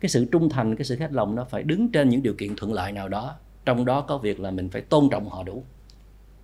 Cái 0.00 0.08
sự 0.08 0.24
trung 0.32 0.48
thành 0.48 0.76
cái 0.76 0.84
sự 0.84 0.96
khách 0.96 1.12
lòng 1.12 1.34
nó 1.34 1.44
phải 1.44 1.62
đứng 1.62 1.88
trên 1.88 2.08
những 2.08 2.22
điều 2.22 2.34
kiện 2.34 2.56
thuận 2.56 2.72
lợi 2.72 2.92
nào 2.92 3.08
đó. 3.08 3.34
Trong 3.64 3.84
đó 3.84 4.00
có 4.00 4.18
việc 4.18 4.40
là 4.40 4.50
mình 4.50 4.68
phải 4.68 4.82
tôn 4.82 5.08
trọng 5.10 5.28
họ 5.28 5.42
đủ. 5.42 5.64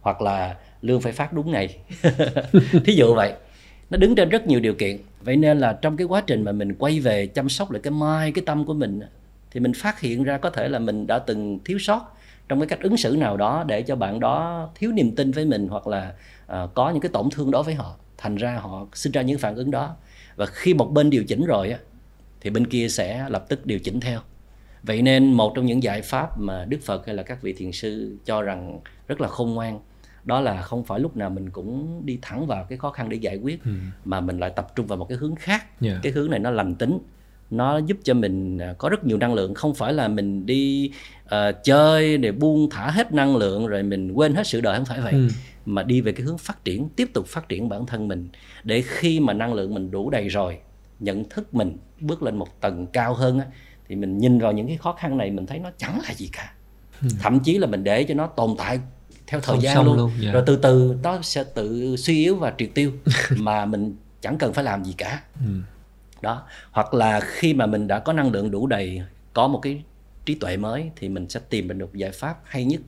Hoặc 0.01 0.23
là 0.23 0.57
lương 0.83 1.01
phải 1.01 1.13
phát 1.13 1.33
đúng 1.33 1.51
ngày. 1.51 1.77
Thí 2.85 2.95
dụ 2.95 3.15
vậy. 3.15 3.33
Nó 3.91 3.97
đứng 3.97 4.15
trên 4.15 4.29
rất 4.29 4.47
nhiều 4.47 4.61
điều 4.61 4.75
kiện. 4.75 4.99
Vậy 5.23 5.37
nên 5.37 5.59
là 5.59 5.79
trong 5.83 5.97
cái 5.97 6.07
quá 6.07 6.23
trình 6.27 6.45
mà 6.45 6.53
mình 6.53 6.75
quay 6.75 7.01
về 7.01 7.27
chăm 7.27 7.49
sóc 7.49 7.71
lại 7.71 7.81
cái 7.83 7.91
mai 7.91 8.33
cái 8.33 8.45
tâm 8.47 8.65
của 8.65 8.75
mình 8.75 9.01
thì 9.51 9.61
mình 9.61 9.73
phát 9.75 10.01
hiện 10.01 10.25
ra 10.25 10.39
có 10.39 10.51
thể 10.51 10.69
là 10.69 10.79
mình 10.79 11.07
đã 11.07 11.19
từng 11.19 11.59
thiếu 11.65 11.79
sót 11.79 12.17
trong 12.49 12.61
cái 12.61 12.67
cách 12.67 12.81
ứng 12.83 12.97
xử 12.97 13.17
nào 13.17 13.37
đó 13.37 13.65
để 13.67 13.83
cho 13.83 13.97
bạn 13.97 14.21
đó 14.21 14.69
thiếu 14.75 14.93
niềm 14.93 15.15
tin 15.17 15.31
với 15.31 15.45
mình 15.45 15.69
hoặc 15.69 15.87
là 15.87 16.15
uh, 16.53 16.75
có 16.75 16.91
những 16.91 17.01
cái 17.01 17.11
tổn 17.13 17.31
thương 17.31 17.51
đó 17.51 17.63
với 17.63 17.75
họ 17.75 17.97
thành 18.19 18.37
ra 18.37 18.57
họ 18.57 18.87
sinh 18.93 19.13
ra 19.13 19.23
những 19.23 19.39
phản 19.39 19.55
ứng 19.55 19.71
đó 19.71 19.97
và 20.37 20.47
khi 20.47 20.75
một 20.75 20.93
bên 20.93 21.11
điều 21.11 21.25
chỉnh 21.25 21.45
rồi 21.45 21.71
á 21.71 21.79
thì 22.41 22.51
bên 22.51 22.67
kia 22.67 22.89
sẽ 22.89 23.27
lập 23.29 23.45
tức 23.49 23.67
điều 23.67 23.79
chỉnh 23.79 24.01
theo 24.01 24.21
vậy 24.83 25.03
nên 25.03 25.33
một 25.33 25.53
trong 25.57 25.67
những 25.67 25.83
giải 25.83 26.03
pháp 26.03 26.39
mà 26.39 26.65
đức 26.65 26.79
phật 26.83 27.07
hay 27.07 27.15
là 27.15 27.23
các 27.23 27.43
vị 27.43 27.53
thiền 27.53 27.73
sư 27.73 28.17
cho 28.25 28.43
rằng 28.43 28.81
rất 29.09 29.21
là 29.21 29.29
khôn 29.29 29.55
ngoan 29.55 29.81
đó 30.25 30.41
là 30.41 30.63
không 30.63 30.85
phải 30.85 31.01
lúc 31.01 31.17
nào 31.17 31.31
mình 31.31 31.51
cũng 31.51 32.03
đi 32.05 32.19
thẳng 32.23 32.47
vào 32.47 32.65
cái 32.65 32.79
khó 32.79 32.91
khăn 32.91 33.09
để 33.09 33.17
giải 33.17 33.37
quyết 33.37 33.65
ừ. 33.65 33.71
mà 34.05 34.21
mình 34.21 34.39
lại 34.39 34.51
tập 34.57 34.73
trung 34.77 34.87
vào 34.87 34.99
một 34.99 35.05
cái 35.09 35.19
hướng 35.19 35.37
khác 35.37 35.61
yeah. 35.61 35.81
Dạ. 35.81 36.01
cái 36.03 36.13
hướng 36.13 36.31
này 36.31 36.41
nó 36.41 36.51
lành 36.51 36.75
tính 36.75 36.99
nó 37.51 37.79
giúp 37.79 37.99
cho 38.05 38.15
mình 38.15 38.59
à, 38.59 38.75
có 38.79 38.89
rất 38.89 39.05
nhiều 39.05 39.19
năng 39.19 39.35
lượng 39.35 39.55
không 39.55 39.75
phải 39.75 39.93
là 39.93 40.09
mình 40.09 40.47
đi 40.47 40.93
uh, 41.25 41.31
chơi 41.65 42.19
để 42.19 42.33
buông 42.33 42.71
thả 42.71 42.91
hết 42.91 43.13
năng 43.13 43.37
lượng 43.37 43.67
rồi 43.67 43.83
mình 43.83 44.13
quên 44.13 44.35
hết 44.35 44.47
sự 44.47 44.61
đời 44.61 44.77
không 44.77 44.85
phải 44.85 45.01
vậy 45.01 45.13
ừ. 45.13 45.29
mà 45.67 45.83
đi 45.83 46.01
về 46.01 46.13
cái 46.13 46.27
hướng 46.27 46.39
phát 46.39 46.65
triển 46.65 46.89
tiếp 46.89 47.11
tục 47.15 47.27
phát 47.27 47.49
triển 47.49 47.69
bản 47.69 47.87
thân 47.87 48.09
mình 48.09 48.29
để 48.65 48.83
khi 48.87 49.21
mà 49.21 49.33
năng 49.33 49.55
lượng 49.55 49.75
mình 49.75 49.91
đủ 49.91 50.11
đầy 50.11 50.29
rồi 50.29 50.59
nhận 51.01 51.29
thức 51.29 51.55
mình 51.55 51.77
bước 52.01 52.23
lên 52.23 52.37
một 52.37 52.61
tầng 52.61 52.87
cao 52.87 53.15
hơn 53.15 53.39
á, 53.39 53.47
thì 53.89 53.97
mình 53.97 54.19
nhìn 54.19 54.39
vào 54.39 54.53
những 54.53 54.67
cái 54.67 54.77
khó 54.77 54.93
khăn 54.93 55.19
này 55.19 55.31
mình 55.31 55.47
thấy 55.47 55.59
nó 55.59 55.71
chẳng 55.77 56.01
là 56.09 56.15
gì 56.15 56.31
cả 56.33 56.53
ừ. 57.03 57.09
thậm 57.21 57.41
chí 57.41 57.59
là 57.59 57.67
mình 57.67 57.85
để 57.85 58.05
cho 58.05 58.15
nó 58.15 58.27
tồn 58.27 58.55
tại 58.59 58.81
theo 59.27 59.41
thời 59.41 59.55
Không 59.55 59.63
gian 59.63 59.85
luôn, 59.85 59.97
luôn 59.97 60.11
yeah. 60.11 60.23
Dạ. 60.25 60.33
rồi 60.33 60.43
từ 60.47 60.57
từ 60.57 60.97
nó 61.03 61.23
sẽ 61.23 61.45
tự 61.45 61.97
suy 61.97 62.19
yếu 62.19 62.37
và 62.37 62.53
triệt 62.59 62.71
tiêu 62.75 62.93
mà 63.37 63.67
mình 63.67 63.97
chẳng 64.21 64.39
cần 64.39 64.53
phải 64.53 64.65
làm 64.65 64.85
gì 64.85 64.95
cả 64.99 65.23
ừ 65.41 65.51
đó. 66.23 66.43
Hoặc 66.71 66.95
là 66.95 67.21
khi 67.21 67.55
mà 67.55 67.67
mình 67.67 67.87
đã 67.87 67.99
có 67.99 68.13
năng 68.13 68.31
lượng 68.31 68.51
đủ 68.51 68.67
đầy, 68.67 69.03
có 69.33 69.49
một 69.49 69.59
cái 69.63 69.83
trí 70.25 70.35
tuệ 70.35 70.57
mới 70.57 70.91
thì 70.97 71.09
mình 71.09 71.29
sẽ 71.29 71.41
tìm 71.49 71.79
được 71.79 71.95
giải 71.95 72.11
pháp 72.11 72.41
hay 72.45 72.65
nhất 72.65 72.81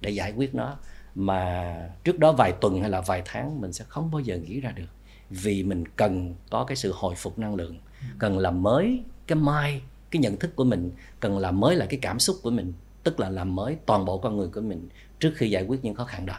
để 0.00 0.10
giải 0.10 0.32
quyết 0.32 0.54
nó. 0.54 0.76
Mà 1.14 1.74
trước 2.04 2.18
đó 2.18 2.32
vài 2.32 2.52
tuần 2.60 2.80
hay 2.80 2.90
là 2.90 3.00
vài 3.00 3.22
tháng 3.24 3.60
mình 3.60 3.72
sẽ 3.72 3.84
không 3.88 4.10
bao 4.10 4.20
giờ 4.20 4.36
nghĩ 4.36 4.60
ra 4.60 4.70
được. 4.70 4.86
Vì 5.30 5.62
mình 5.62 5.84
cần 5.96 6.34
có 6.50 6.64
cái 6.64 6.76
sự 6.76 6.92
hồi 6.94 7.14
phục 7.14 7.38
năng 7.38 7.54
lượng, 7.54 7.78
cần 8.18 8.38
làm 8.38 8.62
mới 8.62 9.02
cái 9.26 9.36
mai, 9.36 9.82
cái 10.10 10.22
nhận 10.22 10.36
thức 10.36 10.56
của 10.56 10.64
mình, 10.64 10.90
cần 11.20 11.38
làm 11.38 11.60
mới 11.60 11.76
lại 11.76 11.88
cái 11.88 11.98
cảm 12.02 12.18
xúc 12.18 12.36
của 12.42 12.50
mình, 12.50 12.72
tức 13.02 13.20
là 13.20 13.30
làm 13.30 13.54
mới 13.54 13.76
toàn 13.86 14.04
bộ 14.04 14.18
con 14.18 14.36
người 14.36 14.48
của 14.48 14.60
mình 14.60 14.88
trước 15.20 15.32
khi 15.36 15.50
giải 15.50 15.62
quyết 15.62 15.84
những 15.84 15.94
khó 15.94 16.04
khăn 16.04 16.26
đó. 16.26 16.34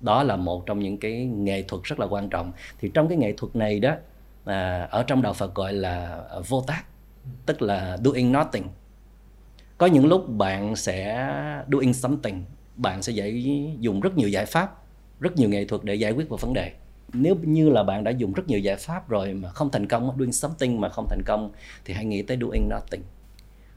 Đó 0.00 0.22
là 0.22 0.36
một 0.36 0.66
trong 0.66 0.80
những 0.80 0.98
cái 0.98 1.24
nghệ 1.24 1.62
thuật 1.62 1.82
rất 1.84 2.00
là 2.00 2.06
quan 2.06 2.28
trọng. 2.28 2.52
Thì 2.80 2.90
trong 2.94 3.08
cái 3.08 3.18
nghệ 3.18 3.34
thuật 3.36 3.56
này 3.56 3.80
đó 3.80 3.94
à, 4.48 4.88
ở 4.90 5.02
trong 5.02 5.22
đạo 5.22 5.32
Phật 5.32 5.54
gọi 5.54 5.72
là 5.72 6.20
vô 6.48 6.64
tác 6.66 6.82
tức 7.46 7.62
là 7.62 7.98
doing 8.04 8.32
nothing. 8.32 8.64
Có 9.78 9.86
những 9.86 10.06
lúc 10.06 10.28
bạn 10.28 10.76
sẽ 10.76 11.28
doing 11.72 11.94
something 11.94 12.44
bạn 12.76 13.02
sẽ 13.02 13.12
giải 13.12 13.44
dùng 13.80 14.00
rất 14.00 14.16
nhiều 14.16 14.28
giải 14.28 14.46
pháp 14.46 14.82
rất 15.20 15.36
nhiều 15.36 15.48
nghệ 15.48 15.64
thuật 15.64 15.84
để 15.84 15.94
giải 15.94 16.12
quyết 16.12 16.30
một 16.30 16.40
vấn 16.40 16.54
đề. 16.54 16.72
Nếu 17.12 17.36
như 17.42 17.70
là 17.70 17.82
bạn 17.82 18.04
đã 18.04 18.10
dùng 18.10 18.32
rất 18.32 18.48
nhiều 18.48 18.58
giải 18.58 18.76
pháp 18.76 19.08
rồi 19.08 19.34
mà 19.34 19.50
không 19.50 19.70
thành 19.70 19.86
công 19.86 20.16
doing 20.18 20.32
something 20.32 20.80
mà 20.80 20.88
không 20.88 21.06
thành 21.10 21.22
công 21.26 21.50
thì 21.84 21.94
hãy 21.94 22.04
nghĩ 22.04 22.22
tới 22.22 22.38
doing 22.40 22.68
nothing. 22.68 23.02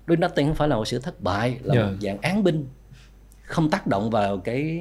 Doing 0.08 0.20
nothing 0.20 0.48
không 0.48 0.56
phải 0.56 0.68
là 0.68 0.76
một 0.76 0.86
sự 0.86 1.00
thất 1.00 1.22
bại 1.22 1.58
là 1.64 1.76
yeah. 1.76 1.88
một 1.88 1.98
dạng 2.02 2.18
án 2.22 2.44
binh 2.44 2.68
không 3.42 3.70
tác 3.70 3.88
động 3.88 4.10
vào 4.10 4.38
cái 4.38 4.80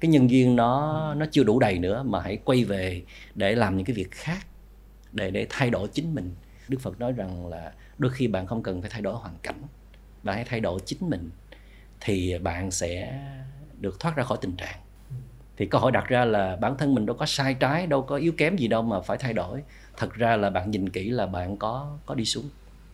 cái 0.00 0.10
nhân 0.10 0.30
duyên 0.30 0.56
nó 0.56 1.14
nó 1.14 1.26
chưa 1.30 1.44
đủ 1.44 1.58
đầy 1.58 1.78
nữa 1.78 2.02
mà 2.06 2.20
hãy 2.20 2.38
quay 2.44 2.64
về 2.64 3.02
để 3.34 3.54
làm 3.54 3.76
những 3.76 3.86
cái 3.86 3.94
việc 3.94 4.10
khác 4.10 4.46
để 5.12 5.30
để 5.30 5.46
thay 5.50 5.70
đổi 5.70 5.88
chính 5.88 6.14
mình. 6.14 6.34
Đức 6.68 6.78
phật 6.80 7.00
nói 7.00 7.12
rằng 7.12 7.46
là 7.46 7.72
đôi 7.98 8.10
khi 8.10 8.28
bạn 8.28 8.46
không 8.46 8.62
cần 8.62 8.80
phải 8.80 8.90
thay 8.90 9.02
đổi 9.02 9.14
hoàn 9.14 9.34
cảnh 9.42 9.62
bạn 10.22 10.36
hãy 10.36 10.44
thay 10.44 10.60
đổi 10.60 10.80
chính 10.86 11.10
mình 11.10 11.30
thì 12.00 12.38
bạn 12.38 12.70
sẽ 12.70 13.20
được 13.80 14.00
thoát 14.00 14.16
ra 14.16 14.22
khỏi 14.22 14.38
tình 14.40 14.56
trạng. 14.56 14.78
Thì 15.56 15.66
câu 15.66 15.80
hỏi 15.80 15.92
đặt 15.92 16.08
ra 16.08 16.24
là 16.24 16.56
bản 16.56 16.76
thân 16.76 16.94
mình 16.94 17.06
đâu 17.06 17.16
có 17.16 17.26
sai 17.26 17.54
trái 17.54 17.86
đâu 17.86 18.02
có 18.02 18.16
yếu 18.16 18.32
kém 18.32 18.56
gì 18.56 18.68
đâu 18.68 18.82
mà 18.82 19.00
phải 19.00 19.18
thay 19.18 19.32
đổi. 19.32 19.62
Thật 19.96 20.14
ra 20.14 20.36
là 20.36 20.50
bạn 20.50 20.70
nhìn 20.70 20.88
kỹ 20.88 21.10
là 21.10 21.26
bạn 21.26 21.56
có 21.56 21.96
có 22.06 22.14
đi 22.14 22.24
xuống 22.24 22.44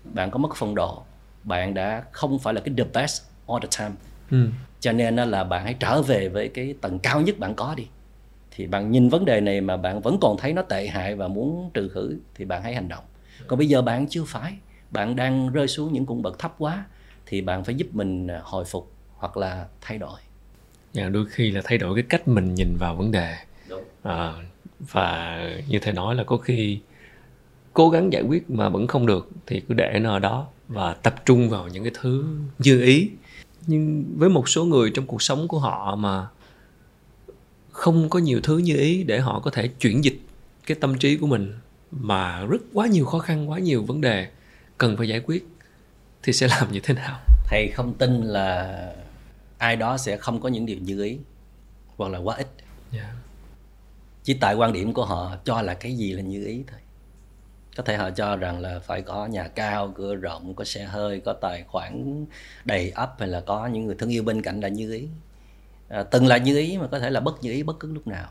bạn 0.04 0.30
có 0.30 0.38
mất 0.38 0.48
phong 0.54 0.74
độ 0.74 1.02
bạn 1.44 1.74
đã 1.74 2.04
không 2.12 2.38
phải 2.38 2.54
là 2.54 2.60
cái 2.60 2.74
the 2.78 2.84
best 2.84 3.22
all 3.46 3.62
the 3.62 3.68
time. 3.78 3.94
Ừ. 4.30 4.48
cho 4.80 4.92
nên 4.92 5.16
là 5.16 5.44
bạn 5.44 5.64
hãy 5.64 5.74
trở 5.74 6.02
về 6.02 6.28
với 6.28 6.48
cái 6.48 6.74
tầng 6.80 6.98
cao 6.98 7.20
nhất 7.20 7.38
bạn 7.38 7.54
có 7.54 7.74
đi 7.74 7.86
thì 8.58 8.66
bạn 8.66 8.90
nhìn 8.90 9.08
vấn 9.08 9.24
đề 9.24 9.40
này 9.40 9.60
mà 9.60 9.76
bạn 9.76 10.00
vẫn 10.00 10.18
còn 10.20 10.36
thấy 10.36 10.52
nó 10.52 10.62
tệ 10.62 10.86
hại 10.86 11.14
và 11.14 11.28
muốn 11.28 11.70
trừ 11.74 11.88
khử 11.88 12.16
thì 12.34 12.44
bạn 12.44 12.62
hãy 12.62 12.74
hành 12.74 12.88
động. 12.88 13.04
Còn 13.46 13.58
bây 13.58 13.68
giờ 13.68 13.82
bạn 13.82 14.06
chưa 14.08 14.24
phải. 14.26 14.54
Bạn 14.90 15.16
đang 15.16 15.52
rơi 15.52 15.68
xuống 15.68 15.92
những 15.92 16.06
cung 16.06 16.22
bậc 16.22 16.38
thấp 16.38 16.54
quá 16.58 16.84
thì 17.26 17.40
bạn 17.40 17.64
phải 17.64 17.74
giúp 17.74 17.86
mình 17.92 18.28
hồi 18.42 18.64
phục 18.64 18.92
hoặc 19.16 19.36
là 19.36 19.66
thay 19.80 19.98
đổi. 19.98 20.20
Yeah, 20.94 21.12
đôi 21.12 21.26
khi 21.26 21.50
là 21.50 21.60
thay 21.64 21.78
đổi 21.78 21.94
cái 21.94 22.04
cách 22.08 22.28
mình 22.28 22.54
nhìn 22.54 22.76
vào 22.78 22.96
vấn 22.96 23.10
đề. 23.10 23.34
À, 24.02 24.32
và 24.78 25.40
như 25.68 25.78
thầy 25.78 25.92
nói 25.92 26.14
là 26.14 26.24
có 26.24 26.36
khi 26.36 26.78
cố 27.72 27.90
gắng 27.90 28.12
giải 28.12 28.22
quyết 28.22 28.50
mà 28.50 28.68
vẫn 28.68 28.86
không 28.86 29.06
được 29.06 29.28
thì 29.46 29.60
cứ 29.60 29.74
để 29.74 29.98
nó 30.02 30.10
ở 30.10 30.18
đó 30.18 30.46
và 30.68 30.94
tập 30.94 31.14
trung 31.24 31.50
vào 31.50 31.68
những 31.68 31.84
cái 31.84 31.92
thứ 32.00 32.24
như 32.58 32.82
ý. 32.82 33.10
Nhưng 33.66 34.04
với 34.16 34.28
một 34.28 34.48
số 34.48 34.64
người 34.64 34.90
trong 34.94 35.06
cuộc 35.06 35.22
sống 35.22 35.48
của 35.48 35.58
họ 35.58 35.96
mà 35.96 36.26
không 37.78 38.08
có 38.10 38.18
nhiều 38.18 38.40
thứ 38.42 38.58
như 38.58 38.76
ý 38.76 39.04
để 39.04 39.20
họ 39.20 39.40
có 39.40 39.50
thể 39.50 39.68
chuyển 39.68 40.04
dịch 40.04 40.18
cái 40.66 40.76
tâm 40.80 40.98
trí 40.98 41.16
của 41.16 41.26
mình 41.26 41.54
mà 41.90 42.44
rất 42.44 42.58
quá 42.72 42.86
nhiều 42.86 43.04
khó 43.04 43.18
khăn 43.18 43.50
quá 43.50 43.58
nhiều 43.58 43.82
vấn 43.82 44.00
đề 44.00 44.26
cần 44.78 44.96
phải 44.96 45.08
giải 45.08 45.20
quyết 45.20 45.46
thì 46.22 46.32
sẽ 46.32 46.48
làm 46.60 46.72
như 46.72 46.80
thế 46.82 46.94
nào 46.94 47.20
thầy 47.44 47.68
không 47.74 47.94
tin 47.94 48.22
là 48.22 48.92
ai 49.58 49.76
đó 49.76 49.98
sẽ 49.98 50.16
không 50.16 50.40
có 50.40 50.48
những 50.48 50.66
điều 50.66 50.78
như 50.78 51.02
ý 51.02 51.18
hoặc 51.96 52.10
là 52.10 52.18
quá 52.18 52.36
ít 52.36 52.48
yeah. 52.92 53.06
Dạ. 53.06 53.14
chỉ 54.22 54.34
tại 54.34 54.54
quan 54.54 54.72
điểm 54.72 54.92
của 54.92 55.04
họ 55.04 55.36
cho 55.44 55.62
là 55.62 55.74
cái 55.74 55.96
gì 55.96 56.12
là 56.12 56.22
như 56.22 56.46
ý 56.46 56.64
thôi 56.70 56.80
có 57.76 57.82
thể 57.82 57.96
họ 57.96 58.10
cho 58.10 58.36
rằng 58.36 58.60
là 58.60 58.78
phải 58.78 59.02
có 59.02 59.26
nhà 59.26 59.48
cao 59.48 59.92
cửa 59.96 60.14
rộng 60.14 60.54
có 60.54 60.64
xe 60.64 60.84
hơi 60.84 61.20
có 61.24 61.32
tài 61.32 61.62
khoản 61.62 62.24
đầy 62.64 62.90
ắp 62.90 63.14
hay 63.18 63.28
là 63.28 63.40
có 63.40 63.66
những 63.66 63.86
người 63.86 63.96
thân 63.98 64.10
yêu 64.10 64.22
bên 64.22 64.42
cạnh 64.42 64.60
là 64.60 64.68
như 64.68 64.92
ý 64.92 65.08
à, 65.88 66.02
từng 66.02 66.26
là 66.26 66.36
như 66.36 66.58
ý 66.58 66.78
mà 66.78 66.86
có 66.86 66.98
thể 66.98 67.10
là 67.10 67.20
bất 67.20 67.42
như 67.42 67.52
ý 67.52 67.62
bất 67.62 67.80
cứ 67.80 67.92
lúc 67.92 68.06
nào. 68.06 68.30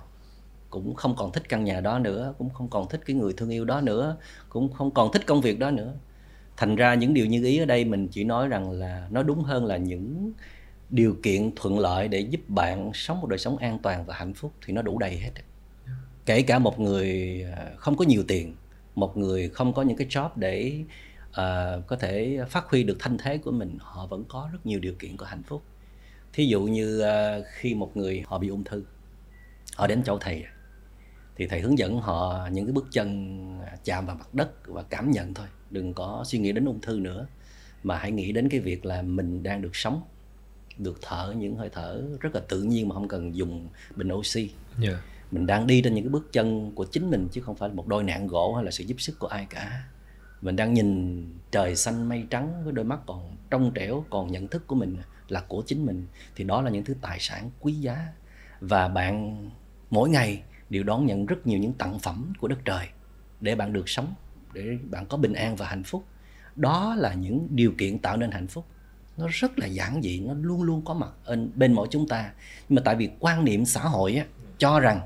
Cũng 0.69 0.95
không 0.95 1.15
còn 1.15 1.31
thích 1.31 1.49
căn 1.49 1.63
nhà 1.63 1.81
đó 1.81 1.99
nữa 1.99 2.33
cũng 2.37 2.49
không 2.49 2.69
còn 2.69 2.89
thích 2.89 3.01
cái 3.05 3.15
người 3.15 3.33
thương 3.33 3.49
yêu 3.49 3.65
đó 3.65 3.81
nữa 3.81 4.17
cũng 4.49 4.73
không 4.73 4.91
còn 4.91 5.11
thích 5.11 5.25
công 5.27 5.41
việc 5.41 5.59
đó 5.59 5.71
nữa. 5.71 5.93
Thành 6.57 6.75
ra 6.75 6.93
những 6.93 7.13
điều 7.13 7.25
như 7.25 7.45
ý 7.45 7.57
ở 7.57 7.65
đây 7.65 7.85
mình 7.85 8.07
chỉ 8.07 8.23
nói 8.23 8.47
rằng 8.47 8.71
là 8.71 9.07
nó 9.11 9.23
đúng 9.23 9.43
hơn 9.43 9.65
là 9.65 9.77
những 9.77 10.31
điều 10.89 11.15
kiện 11.23 11.51
thuận 11.55 11.79
lợi 11.79 12.07
để 12.07 12.19
giúp 12.19 12.41
bạn 12.47 12.91
sống 12.93 13.21
một 13.21 13.27
đời 13.27 13.39
sống 13.39 13.57
an 13.57 13.79
toàn 13.79 14.05
và 14.05 14.15
hạnh 14.15 14.33
phúc 14.33 14.53
thì 14.65 14.73
nó 14.73 14.81
đủ 14.81 14.99
đầy 14.99 15.17
hết. 15.17 15.31
Kể 16.25 16.41
cả 16.41 16.59
một 16.59 16.79
người 16.79 17.43
à, 17.55 17.65
không 17.77 17.97
có 17.97 18.05
nhiều 18.05 18.23
tiền 18.27 18.55
một 18.95 19.17
người 19.17 19.49
không 19.49 19.73
có 19.73 19.81
những 19.81 19.97
cái 19.97 20.07
job 20.07 20.29
để 20.35 20.83
uh, 21.29 21.87
có 21.87 21.95
thể 21.99 22.39
phát 22.49 22.65
huy 22.65 22.83
được 22.83 22.95
thanh 22.99 23.17
thế 23.17 23.37
của 23.37 23.51
mình 23.51 23.77
họ 23.79 24.07
vẫn 24.07 24.23
có 24.27 24.49
rất 24.51 24.65
nhiều 24.65 24.79
điều 24.79 24.93
kiện 24.99 25.17
của 25.17 25.25
hạnh 25.25 25.43
phúc 25.43 25.63
thí 26.33 26.45
dụ 26.45 26.61
như 26.61 27.03
uh, 27.03 27.45
khi 27.53 27.73
một 27.73 27.97
người 27.97 28.23
họ 28.27 28.37
bị 28.37 28.47
ung 28.47 28.63
thư 28.63 28.83
họ 29.75 29.87
đến 29.87 30.01
chỗ 30.05 30.17
thầy 30.21 30.45
thì 31.35 31.47
thầy 31.47 31.61
hướng 31.61 31.77
dẫn 31.77 31.99
họ 31.99 32.47
những 32.51 32.65
cái 32.65 32.73
bước 32.73 32.87
chân 32.91 33.37
chạm 33.83 34.05
vào 34.05 34.15
mặt 34.15 34.33
đất 34.33 34.67
và 34.67 34.83
cảm 34.83 35.11
nhận 35.11 35.33
thôi 35.33 35.47
đừng 35.69 35.93
có 35.93 36.23
suy 36.27 36.39
nghĩ 36.39 36.51
đến 36.51 36.65
ung 36.65 36.81
thư 36.81 36.99
nữa 36.99 37.27
mà 37.83 37.97
hãy 37.97 38.11
nghĩ 38.11 38.31
đến 38.31 38.49
cái 38.49 38.59
việc 38.59 38.85
là 38.85 39.01
mình 39.01 39.43
đang 39.43 39.61
được 39.61 39.75
sống 39.75 40.01
được 40.77 40.99
thở 41.01 41.33
những 41.37 41.55
hơi 41.55 41.69
thở 41.73 42.03
rất 42.19 42.35
là 42.35 42.41
tự 42.49 42.61
nhiên 42.61 42.89
mà 42.89 42.95
không 42.95 43.07
cần 43.07 43.35
dùng 43.35 43.67
bình 43.95 44.11
oxy 44.13 44.41
yeah. 44.41 44.93
Dạ. 44.93 45.01
mình 45.31 45.45
đang 45.45 45.67
đi 45.67 45.81
trên 45.81 45.93
những 45.93 46.03
cái 46.03 46.09
bước 46.09 46.33
chân 46.33 46.71
của 46.75 46.85
chính 46.85 47.09
mình 47.09 47.27
chứ 47.31 47.41
không 47.41 47.55
phải 47.55 47.69
là 47.69 47.75
một 47.75 47.87
đôi 47.87 48.03
nạn 48.03 48.27
gỗ 48.27 48.55
hay 48.55 48.65
là 48.65 48.71
sự 48.71 48.83
giúp 48.83 48.95
sức 49.01 49.19
của 49.19 49.27
ai 49.27 49.47
cả 49.49 49.83
mình 50.41 50.55
đang 50.55 50.73
nhìn 50.73 51.23
trời 51.51 51.75
xanh 51.75 52.09
mây 52.09 52.25
trắng 52.29 52.63
với 52.63 52.73
đôi 52.73 52.85
mắt 52.85 52.99
còn 53.05 53.35
trong 53.49 53.71
trẻo 53.75 54.05
còn 54.09 54.31
nhận 54.31 54.47
thức 54.47 54.67
của 54.67 54.75
mình 54.75 54.97
là 55.29 55.43
của 55.47 55.63
chính 55.67 55.85
mình 55.85 56.05
thì 56.35 56.43
đó 56.43 56.61
là 56.61 56.69
những 56.69 56.83
thứ 56.83 56.95
tài 57.01 57.17
sản 57.19 57.49
quý 57.59 57.73
giá. 57.73 58.07
Và 58.61 58.87
bạn 58.87 59.37
mỗi 59.89 60.09
ngày 60.09 60.41
đều 60.69 60.83
đón 60.83 61.05
nhận 61.05 61.25
rất 61.25 61.47
nhiều 61.47 61.59
những 61.59 61.73
tặng 61.73 61.99
phẩm 61.99 62.33
của 62.39 62.47
đất 62.47 62.59
trời 62.65 62.87
để 63.41 63.55
bạn 63.55 63.73
được 63.73 63.89
sống 63.89 64.13
để 64.53 64.77
bạn 64.89 65.05
có 65.05 65.17
bình 65.17 65.33
an 65.33 65.55
và 65.55 65.67
hạnh 65.67 65.83
phúc. 65.83 66.03
Đó 66.55 66.95
là 66.95 67.13
những 67.13 67.47
điều 67.51 67.71
kiện 67.77 67.99
tạo 67.99 68.17
nên 68.17 68.31
hạnh 68.31 68.47
phúc. 68.47 68.65
Nó 69.17 69.27
rất 69.31 69.59
là 69.59 69.65
giản 69.65 70.01
dị 70.01 70.19
nó 70.19 70.33
luôn 70.33 70.63
luôn 70.63 70.81
có 70.85 70.93
mặt 70.93 71.09
bên 71.55 71.73
mỗi 71.73 71.87
chúng 71.91 72.07
ta. 72.07 72.31
Nhưng 72.69 72.75
mà 72.75 72.81
tại 72.85 72.95
vì 72.95 73.09
quan 73.19 73.45
niệm 73.45 73.65
xã 73.65 73.81
hội 73.81 74.15
á, 74.15 74.25
cho 74.57 74.79
rằng 74.79 75.01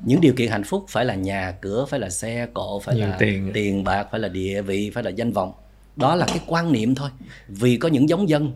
những 0.00 0.20
điều 0.20 0.32
kiện 0.34 0.50
hạnh 0.50 0.64
phúc 0.64 0.84
phải 0.88 1.04
là 1.04 1.14
nhà 1.14 1.52
cửa 1.60 1.86
phải 1.90 2.00
là 2.00 2.10
xe 2.10 2.46
cộ 2.54 2.80
phải 2.80 2.96
Nhiều 2.96 3.08
là 3.08 3.16
tiền. 3.18 3.50
tiền 3.54 3.84
bạc 3.84 4.08
phải 4.10 4.20
là 4.20 4.28
địa 4.28 4.62
vị 4.62 4.90
phải 4.90 5.02
là 5.02 5.10
danh 5.10 5.32
vọng 5.32 5.52
đó 5.96 6.14
là 6.14 6.26
cái 6.26 6.40
quan 6.46 6.72
niệm 6.72 6.94
thôi. 6.94 7.10
Vì 7.48 7.76
có 7.76 7.88
những 7.88 8.08
giống 8.08 8.28
dân 8.28 8.52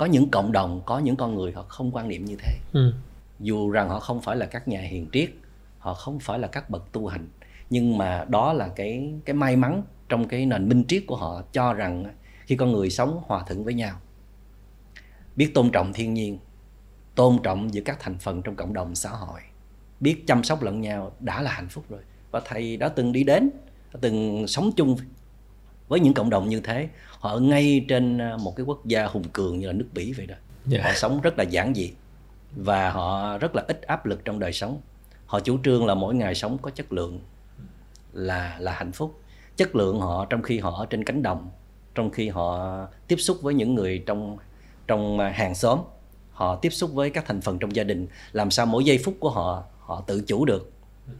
có 0.00 0.06
những 0.06 0.30
cộng 0.30 0.52
đồng 0.52 0.82
có 0.86 0.98
những 0.98 1.16
con 1.16 1.34
người 1.34 1.52
họ 1.52 1.62
không 1.62 1.90
quan 1.92 2.08
niệm 2.08 2.24
như 2.24 2.36
thế. 2.36 2.58
Ừ. 2.72 2.92
dù 3.40 3.70
rằng 3.70 3.88
họ 3.88 4.00
không 4.00 4.20
phải 4.20 4.36
là 4.36 4.46
các 4.46 4.68
nhà 4.68 4.80
hiền 4.80 5.06
triết 5.12 5.30
họ 5.78 5.94
không 5.94 6.18
phải 6.18 6.38
là 6.38 6.48
các 6.48 6.70
bậc 6.70 6.92
tu 6.92 7.06
hành 7.06 7.28
nhưng 7.70 7.98
mà 7.98 8.24
đó 8.28 8.52
là 8.52 8.68
cái 8.68 9.12
cái 9.24 9.34
may 9.34 9.56
mắn 9.56 9.82
trong 10.08 10.28
cái 10.28 10.46
nền 10.46 10.68
minh 10.68 10.84
triết 10.88 11.04
của 11.06 11.16
họ 11.16 11.42
cho 11.52 11.72
rằng 11.72 12.14
khi 12.46 12.56
con 12.56 12.72
người 12.72 12.90
sống 12.90 13.22
hòa 13.26 13.44
thuận 13.46 13.64
với 13.64 13.74
nhau. 13.74 13.96
Biết 15.36 15.50
tôn 15.54 15.70
trọng 15.70 15.92
thiên 15.92 16.14
nhiên 16.14 16.38
tôn 17.14 17.38
trọng 17.42 17.74
giữa 17.74 17.82
các 17.84 18.00
thành 18.00 18.18
phần 18.18 18.42
trong 18.42 18.56
cộng 18.56 18.72
đồng 18.72 18.94
xã 18.94 19.10
hội. 19.10 19.40
Biết 20.00 20.26
chăm 20.26 20.44
sóc 20.44 20.62
lẫn 20.62 20.80
nhau 20.80 21.12
đã 21.20 21.42
là 21.42 21.50
hạnh 21.50 21.68
phúc 21.68 21.84
rồi. 21.88 22.00
Và 22.30 22.40
thầy 22.44 22.76
đã 22.76 22.88
từng 22.88 23.12
đi 23.12 23.24
đến 23.24 23.50
đã 23.92 23.98
từng 24.02 24.46
sống 24.48 24.70
chung 24.76 24.96
với 25.88 26.00
những 26.00 26.14
cộng 26.14 26.30
đồng 26.30 26.48
như 26.48 26.60
thế 26.60 26.88
họ 27.20 27.30
ở 27.30 27.40
ngay 27.40 27.84
trên 27.88 28.18
à, 28.18 28.36
một 28.42 28.56
cái 28.56 28.64
quốc 28.64 28.86
gia 28.86 29.06
hùng 29.06 29.24
cường 29.32 29.58
như 29.58 29.66
là 29.66 29.72
nước 29.72 29.88
bỉ 29.92 30.12
vậy 30.12 30.26
đó. 30.26 30.34
Dạ. 30.66 30.80
họ 30.82 30.92
sống 30.94 31.20
rất 31.20 31.38
là 31.38 31.44
giản 31.44 31.74
dị 31.74 31.92
và 32.56 32.90
họ 32.90 33.38
rất 33.38 33.54
là 33.54 33.64
ít 33.68 33.82
áp 33.82 34.06
lực 34.06 34.24
trong 34.24 34.38
đời 34.38 34.52
sống. 34.52 34.80
Họ 35.26 35.40
chủ 35.40 35.58
trương 35.64 35.86
là 35.86 35.94
mỗi 35.94 36.14
ngày 36.14 36.34
sống 36.34 36.58
có 36.58 36.70
chất 36.70 36.92
lượng 36.92 37.20
là 38.12 38.56
là 38.60 38.72
hạnh 38.72 38.92
phúc. 38.92 39.20
Chất 39.56 39.76
lượng 39.76 40.00
họ 40.00 40.24
trong 40.24 40.42
khi 40.42 40.58
họ 40.58 40.70
ở 40.70 40.86
trên 40.86 41.04
cánh 41.04 41.22
đồng 41.22 41.50
trong 41.94 42.10
khi 42.10 42.28
họ 42.28 42.76
tiếp 43.08 43.16
xúc 43.16 43.38
với 43.42 43.54
những 43.54 43.74
người 43.74 44.02
trong 44.06 44.38
trong 44.86 45.18
à, 45.18 45.28
hàng 45.28 45.54
xóm. 45.54 45.78
Họ 46.32 46.56
tiếp 46.56 46.70
xúc 46.70 46.90
với 46.92 47.10
các 47.10 47.24
thành 47.26 47.40
phần 47.40 47.58
trong 47.58 47.76
gia 47.76 47.84
đình. 47.84 48.06
Làm 48.32 48.50
sao 48.50 48.66
mỗi 48.66 48.84
giây 48.84 48.98
phút 49.04 49.16
của 49.20 49.30
họ 49.30 49.64
họ 49.78 50.04
tự 50.06 50.22
chủ 50.26 50.44
được. 50.44 50.72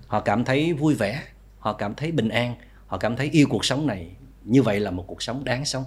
Họ 0.06 0.20
cảm 0.20 0.44
thấy 0.44 0.72
vui 0.72 0.94
vẻ 0.94 1.22
họ 1.60 1.72
cảm 1.72 1.94
thấy 1.94 2.12
bình 2.12 2.28
an 2.28 2.54
họ 2.86 2.98
cảm 2.98 3.16
thấy 3.16 3.28
yêu 3.32 3.46
cuộc 3.50 3.64
sống 3.64 3.86
này 3.86 4.10
như 4.44 4.62
vậy 4.62 4.80
là 4.80 4.90
một 4.90 5.04
cuộc 5.06 5.22
sống 5.22 5.44
đáng 5.44 5.64
sống. 5.64 5.84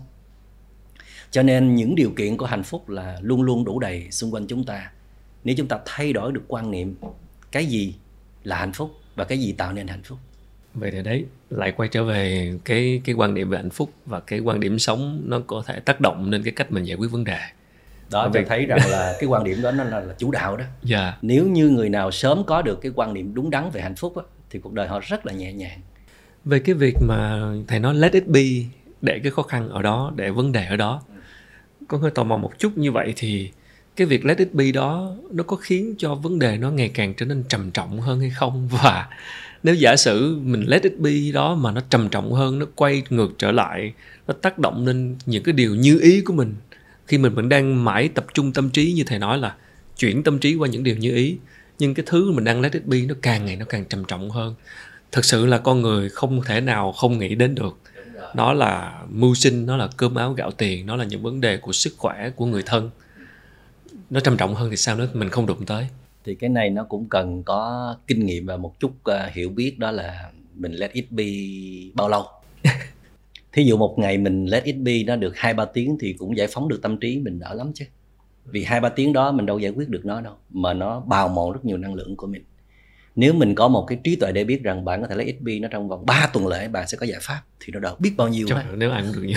Cho 1.31 1.43
nên 1.43 1.75
những 1.75 1.95
điều 1.95 2.09
kiện 2.09 2.37
của 2.37 2.45
hạnh 2.45 2.63
phúc 2.63 2.89
là 2.89 3.17
luôn 3.21 3.41
luôn 3.41 3.65
đủ 3.65 3.79
đầy 3.79 4.11
xung 4.11 4.33
quanh 4.33 4.47
chúng 4.47 4.63
ta. 4.63 4.91
Nếu 5.43 5.55
chúng 5.57 5.67
ta 5.67 5.79
thay 5.85 6.13
đổi 6.13 6.31
được 6.31 6.43
quan 6.47 6.71
niệm 6.71 6.95
cái 7.51 7.65
gì 7.65 7.95
là 8.43 8.57
hạnh 8.57 8.73
phúc 8.73 8.91
và 9.15 9.23
cái 9.23 9.37
gì 9.37 9.51
tạo 9.51 9.73
nên 9.73 9.87
hạnh 9.87 10.03
phúc? 10.03 10.17
Vậy 10.73 10.91
thì 10.91 11.03
đấy 11.03 11.25
lại 11.49 11.71
quay 11.71 11.89
trở 11.89 12.03
về 12.03 12.53
cái 12.65 13.01
cái 13.05 13.15
quan 13.15 13.33
điểm 13.33 13.49
về 13.49 13.57
hạnh 13.57 13.69
phúc 13.69 13.91
và 14.05 14.19
cái 14.19 14.39
quan 14.39 14.59
điểm 14.59 14.79
sống 14.79 15.21
nó 15.25 15.39
có 15.47 15.63
thể 15.65 15.79
tác 15.79 16.01
động 16.01 16.29
lên 16.29 16.43
cái 16.43 16.53
cách 16.55 16.71
mình 16.71 16.83
giải 16.83 16.97
quyết 16.97 17.11
vấn 17.11 17.23
đề. 17.23 17.39
Đó 18.11 18.29
cho 18.33 18.41
thấy 18.47 18.65
rằng 18.65 18.79
là 18.89 19.15
cái 19.19 19.27
quan 19.27 19.43
điểm 19.43 19.61
đó 19.61 19.71
nó 19.71 19.83
là, 19.83 19.99
là 19.99 20.13
chủ 20.17 20.31
đạo 20.31 20.57
đó. 20.57 20.65
Dạ. 20.83 21.17
Nếu 21.21 21.47
như 21.47 21.69
người 21.69 21.89
nào 21.89 22.11
sớm 22.11 22.43
có 22.43 22.61
được 22.61 22.81
cái 22.81 22.91
quan 22.95 23.13
niệm 23.13 23.33
đúng 23.33 23.49
đắn 23.49 23.69
về 23.69 23.81
hạnh 23.81 23.95
phúc 23.95 24.17
á, 24.17 24.23
thì 24.49 24.59
cuộc 24.59 24.73
đời 24.73 24.87
họ 24.87 24.99
rất 25.03 25.25
là 25.25 25.33
nhẹ 25.33 25.53
nhàng 25.53 25.79
về 26.45 26.59
cái 26.59 26.75
việc 26.75 26.95
mà 27.01 27.41
thầy 27.67 27.79
nói 27.79 27.95
let 27.95 28.13
it 28.13 28.27
be, 28.27 28.43
để 29.01 29.19
cái 29.19 29.31
khó 29.31 29.41
khăn 29.43 29.69
ở 29.69 29.81
đó, 29.81 30.13
để 30.15 30.31
vấn 30.31 30.51
đề 30.51 30.65
ở 30.65 30.75
đó, 30.75 31.01
con 31.87 32.01
hơi 32.01 32.11
tò 32.11 32.23
mò 32.23 32.37
một 32.37 32.59
chút 32.59 32.77
như 32.77 32.91
vậy 32.91 33.13
thì 33.15 33.51
cái 33.95 34.07
việc 34.07 34.25
let 34.25 34.37
it 34.37 34.53
be 34.53 34.71
đó, 34.71 35.15
nó 35.31 35.43
có 35.43 35.55
khiến 35.55 35.95
cho 35.97 36.15
vấn 36.15 36.39
đề 36.39 36.57
nó 36.57 36.71
ngày 36.71 36.89
càng 36.89 37.13
trở 37.13 37.25
nên 37.25 37.43
trầm 37.49 37.71
trọng 37.71 38.01
hơn 38.01 38.19
hay 38.19 38.29
không? 38.29 38.67
Và 38.67 39.07
nếu 39.63 39.75
giả 39.75 39.95
sử 39.95 40.37
mình 40.43 40.63
let 40.67 40.83
it 40.83 40.93
be 40.99 41.11
đó 41.33 41.55
mà 41.55 41.71
nó 41.71 41.81
trầm 41.89 42.09
trọng 42.09 42.33
hơn, 42.33 42.59
nó 42.59 42.65
quay 42.75 43.03
ngược 43.09 43.31
trở 43.37 43.51
lại, 43.51 43.93
nó 44.27 44.33
tác 44.41 44.59
động 44.59 44.85
lên 44.85 45.15
những 45.25 45.43
cái 45.43 45.53
điều 45.53 45.75
như 45.75 45.99
ý 45.99 46.21
của 46.21 46.33
mình, 46.33 46.55
khi 47.07 47.17
mình 47.17 47.33
vẫn 47.33 47.49
đang 47.49 47.83
mãi 47.83 48.09
tập 48.09 48.25
trung 48.33 48.53
tâm 48.53 48.69
trí 48.69 48.93
như 48.93 49.03
thầy 49.05 49.19
nói 49.19 49.37
là 49.37 49.55
chuyển 49.97 50.23
tâm 50.23 50.39
trí 50.39 50.55
qua 50.55 50.67
những 50.67 50.83
điều 50.83 50.95
như 50.97 51.15
ý, 51.15 51.37
nhưng 51.79 51.93
cái 51.93 52.05
thứ 52.07 52.31
mình 52.31 52.43
đang 52.43 52.61
let 52.61 52.73
it 52.73 52.85
be 52.85 52.97
nó 53.01 53.15
càng 53.21 53.45
ngày 53.45 53.55
nó 53.55 53.65
càng 53.65 53.85
trầm 53.85 54.05
trọng 54.05 54.29
hơn 54.29 54.55
thực 55.13 55.25
sự 55.25 55.45
là 55.45 55.57
con 55.57 55.81
người 55.81 56.09
không 56.09 56.41
thể 56.45 56.61
nào 56.61 56.91
không 56.91 57.19
nghĩ 57.19 57.35
đến 57.35 57.55
được. 57.55 57.77
Nó 58.35 58.53
là 58.53 59.01
mưu 59.09 59.35
sinh 59.35 59.65
nó 59.65 59.77
là 59.77 59.89
cơm 59.97 60.15
áo 60.15 60.33
gạo 60.33 60.51
tiền 60.51 60.85
nó 60.85 60.95
là 60.95 61.05
những 61.05 61.23
vấn 61.23 61.41
đề 61.41 61.57
của 61.57 61.71
sức 61.71 61.93
khỏe 61.97 62.29
của 62.35 62.45
người 62.45 62.63
thân. 62.65 62.89
Nó 64.09 64.19
trầm 64.19 64.37
trọng 64.37 64.55
hơn 64.55 64.69
thì 64.69 64.77
sao 64.77 64.97
nữa? 64.97 65.07
Mình 65.13 65.29
không 65.29 65.45
đụng 65.45 65.65
tới. 65.65 65.87
Thì 66.25 66.35
cái 66.35 66.49
này 66.49 66.69
nó 66.69 66.83
cũng 66.83 67.09
cần 67.09 67.43
có 67.43 67.95
kinh 68.07 68.25
nghiệm 68.25 68.45
và 68.45 68.57
một 68.57 68.79
chút 68.79 68.91
ờ, 69.03 69.29
hiểu 69.33 69.49
biết 69.49 69.79
đó 69.79 69.91
là 69.91 70.31
mình 70.55 70.71
let 70.71 70.91
it 70.91 71.11
be 71.11 71.25
bao 71.93 72.09
lâu. 72.09 72.25
Thí 73.51 73.63
dụ 73.63 73.77
một 73.77 73.99
ngày 73.99 74.17
mình 74.17 74.45
let 74.45 74.63
it 74.63 74.75
be 74.75 75.03
nó 75.03 75.15
được 75.15 75.37
hai 75.37 75.53
ba 75.53 75.65
tiếng 75.65 75.97
thì 75.99 76.13
cũng 76.13 76.37
giải 76.37 76.47
phóng 76.51 76.67
được 76.67 76.79
tâm 76.81 76.97
trí 76.97 77.19
mình 77.19 77.39
đỡ 77.39 77.53
lắm 77.53 77.71
chứ. 77.75 77.85
Vì 78.45 78.63
hai 78.63 78.81
ba 78.81 78.89
tiếng 78.89 79.13
đó 79.13 79.31
mình 79.31 79.45
đâu 79.45 79.59
giải 79.59 79.71
quyết 79.71 79.89
được 79.89 80.05
nó 80.05 80.21
đâu 80.21 80.33
mà 80.49 80.73
nó 80.73 80.99
bào 80.99 81.27
mòn 81.27 81.51
rất 81.51 81.65
nhiều 81.65 81.77
năng 81.77 81.93
lượng 81.93 82.15
của 82.15 82.27
mình 82.27 82.43
nếu 83.15 83.33
mình 83.33 83.55
có 83.55 83.67
một 83.67 83.85
cái 83.87 83.97
trí 84.03 84.15
tuệ 84.15 84.31
để 84.31 84.43
biết 84.43 84.63
rằng 84.63 84.85
bạn 84.85 85.01
có 85.01 85.07
thể 85.07 85.23
it 85.23 85.41
be 85.41 85.59
nó 85.59 85.67
trong 85.71 85.89
vòng 85.89 86.05
3 86.05 86.29
tuần 86.33 86.47
lễ 86.47 86.67
bạn 86.67 86.87
sẽ 86.87 86.97
có 86.97 87.05
giải 87.05 87.19
pháp 87.21 87.41
thì 87.59 87.73
nó 87.73 87.79
đỡ 87.79 87.95
biết 87.99 88.13
bao 88.17 88.27
nhiêu 88.27 88.47
Trời 88.49 88.63
nếu 88.75 88.91
ăn 88.91 89.11
được 89.15 89.21
như 89.23 89.33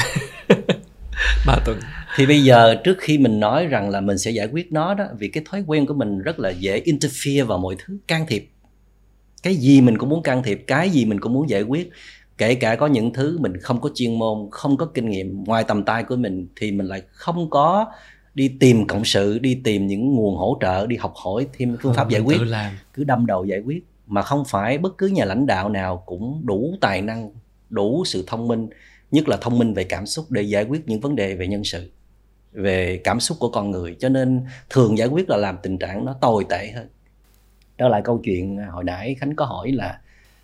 ba 1.47 1.59
tuần. 1.65 1.81
Thì 2.17 2.27
bây 2.27 2.43
giờ 2.43 2.75
trước 2.85 2.97
khi 2.99 3.19
mình 3.19 3.41
nói 3.41 3.67
rằng 3.67 3.91
là 3.91 4.01
mình 4.01 4.19
sẽ 4.19 4.31
giải 4.31 4.49
quyết 4.53 4.73
nó 4.73 4.95
đó 4.95 5.05
vì 5.19 5.29
cái 5.29 5.45
thói 5.51 5.65
quen 5.67 5.87
của 5.87 5.95
mình 5.95 6.19
rất 6.19 6.39
là 6.39 6.51
dễ 6.51 6.81
interfere 6.81 7.45
vào 7.45 7.59
mọi 7.59 7.77
thứ 7.79 7.99
can 8.09 8.27
thiệp. 8.27 8.51
Cái 9.43 9.55
gì 9.55 9.81
mình 9.81 9.99
cũng 9.99 10.09
muốn 10.09 10.23
can 10.23 10.43
thiệp 10.43 10.65
cái 10.67 10.91
gì 10.91 11.05
mình 11.05 11.21
cũng 11.21 11.33
muốn 11.33 11.51
giải 11.51 11.63
quyết. 11.63 11.91
Kể 12.39 12.55
cả 12.55 12.77
có 12.77 12.87
những 12.87 13.13
thứ 13.13 13.39
mình 13.39 13.61
không 13.61 13.81
có 13.81 13.91
chuyên 13.95 14.19
môn 14.19 14.49
không 14.51 14.77
có 14.77 14.87
kinh 14.87 15.11
nghiệm 15.11 15.45
ngoài 15.45 15.65
tầm 15.65 15.85
tay 15.85 16.05
của 16.05 16.17
mình 16.17 16.49
thì 16.57 16.73
mình 16.73 16.87
lại 16.87 17.03
không 17.13 17.51
có 17.51 17.87
đi 18.37 18.49
tìm 18.61 18.87
cộng 18.87 19.05
sự 19.05 19.39
đi 19.39 19.61
tìm 19.65 19.87
những 19.87 20.15
nguồn 20.15 20.37
hỗ 20.37 20.59
trợ 20.61 20.87
đi 20.87 20.97
học 20.97 21.15
hỏi 21.17 21.47
thêm 21.53 21.77
phương 21.83 21.95
pháp 21.95 22.09
giải 22.09 22.21
quyết. 22.21 22.39
cứ 22.95 23.05
đâm 23.05 23.27
đầu 23.27 23.45
giải 23.45 23.61
quyết. 23.61 23.85
Mà 24.07 24.23
không 24.23 24.45
phải 24.45 24.79
bất 24.79 24.99
cứ 24.99 25.07
nhà 25.07 25.25
lãnh 25.25 25.47
đạo 25.47 25.69
nào 25.69 26.03
cũng 26.07 26.43
đủ 26.45 26.75
tài 26.81 27.03
năng 27.03 27.31
đủ 27.71 28.05
sự 28.05 28.25
thông 28.27 28.49
minh 28.49 28.69
nhất 29.11 29.29
là 29.29 29.37
thông 29.37 29.59
minh 29.59 29.75
về 29.75 29.85
cảm 29.85 30.07
xúc 30.07 30.31
để 30.31 30.43
giải 30.43 30.65
quyết 30.65 30.89
những 30.89 31.01
vấn 31.01 31.17
đề 31.17 31.35
về 31.35 31.47
nhân 31.47 31.65
sự 31.65 31.91
về 32.53 33.01
cảm 33.05 33.21
xúc 33.21 33.37
của 33.41 33.49
con 33.49 33.71
người. 33.71 33.97
Cho 33.99 34.09
nên 34.09 34.45
thường 34.71 34.99
giải 34.99 35.09
quyết 35.09 35.31
là 35.31 35.37
làm 35.37 35.57
tình 35.63 35.79
trạng 35.79 36.05
nó 36.05 36.15
tồi 36.21 36.45
tệ 36.49 36.71
hơn. 36.75 36.89
Trở 37.79 37.89
lại 37.89 38.03
câu 38.05 38.21
chuyện 38.25 38.59
hồi 38.71 38.85
nãy 38.85 39.17
khánh 39.19 39.37
có 39.37 39.45
hỏi 39.45 39.73
là 39.73 40.01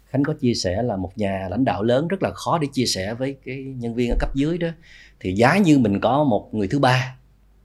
khánh 0.06 0.22
có 0.22 0.34
chia 0.40 0.54
sẻ 0.54 0.82
là 0.82 0.96
một 0.96 1.18
nhà 1.18 1.46
lãnh 1.50 1.64
đạo 1.64 1.82
lớn 1.82 2.08
rất 2.08 2.22
là 2.22 2.30
khó 2.30 2.58
để 2.58 2.68
chia 2.72 2.86
sẻ 2.86 3.14
với 3.14 3.36
cái 3.44 3.56
nhân 3.56 3.94
viên 3.94 4.10
ở 4.10 4.16
cấp 4.20 4.34
dưới 4.34 4.58
đó. 4.58 4.68
Thì 5.20 5.32
giá 5.32 5.58
như 5.58 5.78
mình 5.78 6.00
có 6.00 6.24
một 6.24 6.54
người 6.54 6.68
thứ 6.68 6.78
ba 6.78 7.16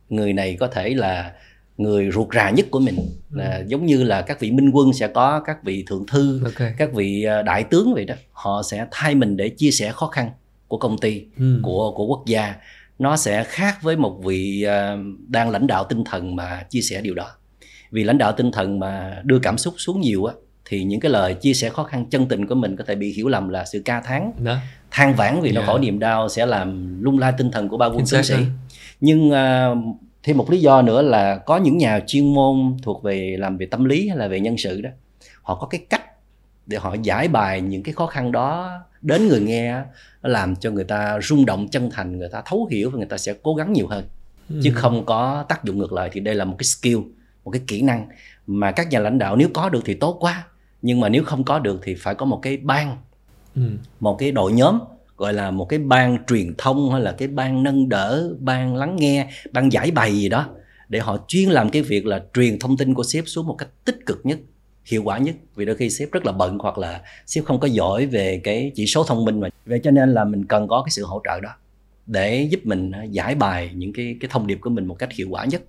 người 0.10 0.34
này 0.34 0.58
có 0.60 0.68
thể 0.68 0.90
là 0.90 1.32
người 1.78 2.12
ruột 2.12 2.28
rà 2.36 2.50
nhất 2.50 2.66
của 2.72 2.80
mình. 2.80 2.98
Là 3.32 3.64
giống 3.68 3.86
như 3.86 4.04
là 4.04 4.22
các 4.22 4.40
vị 4.40 4.52
minh 4.52 4.70
quân 4.72 4.94
sẽ 4.94 5.08
có 5.08 5.40
các 5.46 5.64
vị 5.64 5.84
thượng 5.88 6.06
thư 6.08 6.42
ok. 6.44 6.68
các 6.78 6.94
vị 6.94 7.24
ờ, 7.24 7.42
đại 7.44 7.64
tướng 7.64 7.94
vậy 7.94 8.06
đó 8.06 8.16
họ 8.32 8.64
sẽ 8.64 8.86
thay 8.92 9.16
mình 9.16 9.38
để 9.38 9.50
chia 9.50 9.72
sẻ 9.72 9.92
khó 9.92 10.08
khăn 10.08 10.30
của 10.68 10.78
công 10.78 10.98
ty 10.98 11.24
Ừ. 11.38 11.60
của 11.64 11.92
của 11.92 12.06
quốc 12.06 12.24
gia. 12.26 12.56
Nó 13.00 13.18
sẽ 13.18 13.44
khác 13.44 13.78
với 13.82 13.96
một 13.98 14.20
vị 14.24 14.64
ờ, 14.64 14.98
đang 15.28 15.50
lãnh 15.50 15.68
đạo 15.68 15.84
tinh 15.84 16.04
thần 16.04 16.36
mà 16.36 16.64
chia 16.70 16.82
sẻ 16.82 17.02
điều 17.02 17.14
đó. 17.16 17.28
Vì 17.92 18.04
lãnh 18.04 18.18
đạo 18.18 18.32
tinh 18.32 18.52
thần 18.52 18.80
mà 18.80 19.22
đưa 19.24 19.40
cảm 19.40 19.58
xúc 19.58 19.74
xuống 19.78 20.02
nhiều 20.02 20.26
á 20.26 20.34
thì 20.70 20.84
những 20.84 21.00
cái 21.00 21.12
lời 21.12 21.34
chia 21.34 21.54
sẻ 21.54 21.70
khó 21.70 21.84
khăn 21.84 22.06
chân 22.10 22.26
tình 22.28 22.48
của 22.48 22.56
mình 22.56 22.76
có 22.76 22.84
thể 22.88 22.96
bị 22.96 23.14
hiểu 23.14 23.28
lầm 23.28 23.50
là 23.50 23.66
sự 23.66 23.82
ca 23.86 24.02
thán 24.02 24.32
đó. 24.44 24.58
than 24.92 25.16
vãn 25.16 25.42
vì 25.42 25.52
nó 25.52 25.62
Dạ. 25.62 25.68
khổ 25.68 25.78
niềm 25.78 26.00
đau 26.00 26.30
sẽ 26.30 26.46
làm 26.46 26.98
lung 27.04 27.20
lay 27.20 27.34
tinh 27.38 27.52
thần 27.52 27.70
của 27.70 27.78
ba 27.78 27.86
quân 27.86 28.06
tướng 28.12 28.24
sĩ. 28.24 28.36
Nhưng 29.02 29.32
à, 29.32 29.70
thêm 30.24 30.38
một 30.38 30.50
lý 30.52 30.60
do 30.62 30.82
nữa 30.82 31.02
là 31.02 31.38
có 31.38 31.58
những 31.58 31.78
nhà 31.78 32.00
chuyên 32.08 32.34
môn 32.34 32.78
thuộc 32.84 33.04
về 33.04 33.36
làm 33.40 33.58
về 33.58 33.66
tâm 33.66 33.86
lý 33.86 34.08
hay 34.08 34.18
là 34.18 34.28
về 34.28 34.40
nhân 34.40 34.58
sự 34.58 34.82
đó 34.82 34.90
họ 35.42 35.56
có 35.56 35.68
cái 35.68 35.82
cách 35.90 36.04
để 36.68 36.78
họ 36.78 36.96
giải 37.04 37.28
bài 37.28 37.62
những 37.62 37.84
cái 37.84 37.94
khó 37.94 38.06
khăn 38.08 38.32
đó 38.32 38.72
đến 39.02 39.28
người 39.28 39.40
nghe 39.42 39.82
làm 40.22 40.56
cho 40.56 40.72
người 40.72 40.84
ta 40.84 41.20
rung 41.22 41.46
động 41.46 41.68
chân 41.68 41.90
thành 41.94 42.18
người 42.18 42.30
ta 42.32 42.42
thấu 42.46 42.66
hiểu 42.72 42.90
và 42.90 42.98
người 42.98 43.08
ta 43.08 43.18
sẽ 43.18 43.34
cố 43.44 43.56
gắng 43.56 43.74
nhiều 43.74 43.88
hơn 43.88 44.06
Ừ. 44.50 44.60
chứ 44.64 44.72
không 44.76 45.06
có 45.06 45.46
tác 45.50 45.64
dụng 45.64 45.78
ngược 45.78 45.94
lại 45.94 46.10
thì 46.14 46.20
đây 46.20 46.36
là 46.36 46.46
một 46.46 46.56
cái 46.58 46.64
skill 46.66 46.98
một 47.46 47.52
cái 47.52 47.62
kỹ 47.68 47.82
năng 47.82 48.08
mà 48.48 48.72
các 48.72 48.90
nhà 48.90 49.00
lãnh 49.00 49.18
đạo 49.20 49.36
nếu 49.36 49.50
có 49.54 49.70
được 49.70 49.82
thì 49.86 49.94
tốt 49.94 50.18
quá 50.20 50.48
nhưng 50.82 51.00
mà 51.00 51.10
nếu 51.10 51.24
không 51.24 51.44
có 51.44 51.60
được 51.60 51.80
thì 51.84 51.96
phải 51.96 52.16
có 52.16 52.26
một 52.26 52.40
cái 52.42 52.58
ban 52.58 52.98
Ừ. 53.56 53.62
một 54.00 54.16
cái 54.20 54.32
đội 54.32 54.52
nhóm 54.54 54.80
gọi 55.18 55.34
là 55.34 55.52
một 55.52 55.66
cái 55.66 55.80
ban 55.80 56.26
truyền 56.28 56.54
thông 56.58 56.92
hay 56.92 57.02
là 57.02 57.12
cái 57.12 57.28
ban 57.28 57.64
nâng 57.64 57.90
đỡ 57.90 58.30
ban 58.40 58.76
lắng 58.76 58.96
nghe 59.00 59.30
ban 59.52 59.72
giải 59.72 59.92
bày 59.92 60.14
gì 60.14 60.30
đó 60.30 60.50
để 60.90 61.00
họ 61.00 61.18
chuyên 61.28 61.50
làm 61.50 61.70
cái 61.70 61.82
việc 61.82 62.06
là 62.06 62.24
truyền 62.34 62.60
thông 62.60 62.78
tin 62.78 62.94
của 62.94 63.04
sếp 63.04 63.24
xuống 63.28 63.48
một 63.48 63.56
cách 63.58 63.70
tích 63.86 64.06
cực 64.06 64.20
nhất 64.24 64.40
hiệu 64.86 65.04
quả 65.04 65.18
nhất. 65.18 65.36
Vì 65.56 65.66
đôi 65.66 65.76
khi 65.76 65.90
sếp 65.90 66.12
rất 66.12 66.26
là 66.26 66.32
bận 66.32 66.58
hoặc 66.60 66.78
là 66.78 67.02
sếp 67.26 67.46
không 67.46 67.60
có 67.60 67.68
giỏi 67.68 68.06
về 68.06 68.42
cái 68.44 68.72
chỉ 68.76 68.86
số 68.88 69.04
thông 69.04 69.26
minh 69.26 69.40
mà. 69.40 69.50
Vậy 69.66 69.80
cho 69.84 69.92
nên 69.92 70.14
là 70.14 70.24
mình 70.24 70.46
cần 70.46 70.68
có 70.68 70.82
cái 70.86 70.92
sự 70.92 71.06
hỗ 71.06 71.22
trợ 71.26 71.40
đó 71.40 71.50
để 72.06 72.48
giúp 72.52 72.60
mình 72.64 72.92
ờ, 72.92 73.04
giải 73.12 73.36
bài 73.36 73.72
những 73.76 73.94
cái 73.94 74.16
cái 74.22 74.30
thông 74.34 74.48
điệp 74.48 74.58
của 74.62 74.70
mình 74.70 74.86
một 74.86 74.96
cách 75.00 75.12
hiệu 75.12 75.28
quả 75.30 75.46
nhất. 75.46 75.62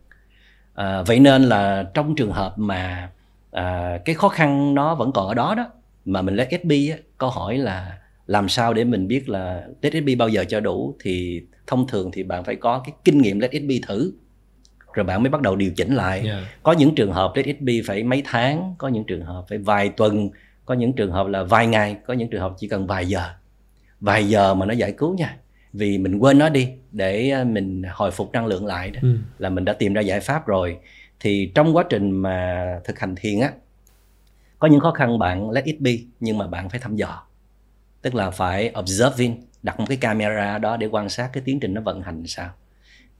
À, 0.75 1.03
vậy 1.03 1.21
nên 1.21 1.43
là 1.43 1.85
trong 1.95 2.15
trường 2.15 2.33
hợp 2.33 2.59
mà 2.59 3.11
à, 3.51 3.99
cái 4.05 4.15
khó 4.15 4.29
khăn 4.29 4.75
nó 4.75 4.95
vẫn 4.95 5.13
còn 5.13 5.29
ở 5.29 5.35
đó 5.35 5.55
đó 5.55 5.71
mà 6.05 6.23
mình 6.23 6.37
lấy 6.37 6.47
SB 6.47 6.71
á, 6.91 6.99
câu 7.19 7.31
hỏi 7.31 7.59
là 7.59 7.98
làm 8.29 8.49
sao 8.49 8.75
để 8.75 8.85
mình 8.85 9.09
biết 9.09 9.29
là 9.29 9.67
let 9.83 9.93
it 9.93 10.05
be 10.05 10.15
bao 10.15 10.29
giờ 10.29 10.45
cho 10.49 10.61
đủ? 10.61 10.97
Thì 11.01 11.43
thông 11.67 11.87
thường 11.89 12.11
thì 12.13 12.23
bạn 12.23 12.45
phải 12.45 12.57
có 12.57 12.83
cái 12.85 12.93
kinh 13.05 13.23
nghiệm 13.23 13.41
let 13.41 13.51
it 13.51 13.63
be 13.69 13.75
thử. 13.87 14.13
Rồi 14.93 15.05
bạn 15.05 15.23
mới 15.23 15.31
bắt 15.31 15.41
đầu 15.43 15.57
điều 15.57 15.71
chỉnh 15.71 15.95
lại. 15.95 16.23
Dạ. 16.25 16.43
có 16.63 16.73
những 16.73 16.95
trường 16.95 17.13
hợp 17.13 17.33
let 17.35 17.47
it 17.47 17.61
be 17.61 17.73
phải 17.87 18.03
mấy 18.03 18.23
tháng 18.25 18.75
có 18.79 18.89
những 18.89 19.05
trường 19.05 19.23
hợp 19.23 19.45
phải 19.49 19.59
vài 19.59 19.89
tuần 19.89 20.29
có 20.65 20.75
những 20.75 20.93
trường 20.93 21.13
hợp 21.13 21.27
là 21.27 21.43
vài 21.43 21.67
ngày 21.67 21.97
có 22.07 22.15
những 22.15 22.29
trường 22.29 22.41
hợp 22.41 22.55
chỉ 22.59 22.69
cần 22.69 22.87
vài 22.87 23.07
giờ. 23.07 23.23
Vài 24.01 24.29
giờ 24.29 24.55
mà 24.55 24.67
nó 24.67 24.75
giải 24.75 24.93
cứu 24.93 25.15
nha. 25.15 25.37
Vì 25.73 25.99
mình 25.99 26.19
quên 26.19 26.39
nó 26.39 26.49
đi 26.49 26.69
để 26.93 27.31
à, 27.31 27.45
mình 27.45 27.83
hồi 27.93 28.11
phục 28.11 28.33
năng 28.33 28.47
lượng 28.47 28.67
lại 28.67 28.91
đó 28.91 29.01
ừ. 29.03 29.17
là 29.39 29.49
mình 29.49 29.65
đã 29.65 29.73
tìm 29.73 29.95
ra 29.95 30.01
giải 30.01 30.21
pháp 30.21 30.47
rồi. 30.47 30.79
Thì 31.21 31.53
trong 31.55 31.77
quá 31.77 31.85
trình 31.91 32.11
mà 32.11 32.67
thực 32.85 32.99
hành 32.99 33.15
thiền 33.17 33.41
á 33.41 33.51
có 34.59 34.69
những 34.69 34.81
khó 34.81 34.91
khăn 34.91 35.19
bạn 35.19 35.51
let 35.51 35.65
it 35.65 35.81
be 35.81 35.93
nhưng 36.21 36.39
mà 36.39 36.47
bạn 36.47 36.69
phải 36.69 36.81
thăm 36.81 36.97
dò 36.97 37.28
tức 38.03 38.15
là 38.15 38.31
phải 38.31 38.73
observing 38.79 39.43
đặt 39.63 39.81
một 39.81 39.87
cái 39.89 39.97
camera 39.97 40.59
đó 40.59 40.77
để 40.77 40.87
quan 40.87 41.09
sát 41.09 41.31
cái 41.33 41.43
tiến 41.47 41.61
trình 41.61 41.75
nó 41.75 41.81
vận 41.81 42.03
hành 42.03 42.27
sao. 42.27 42.51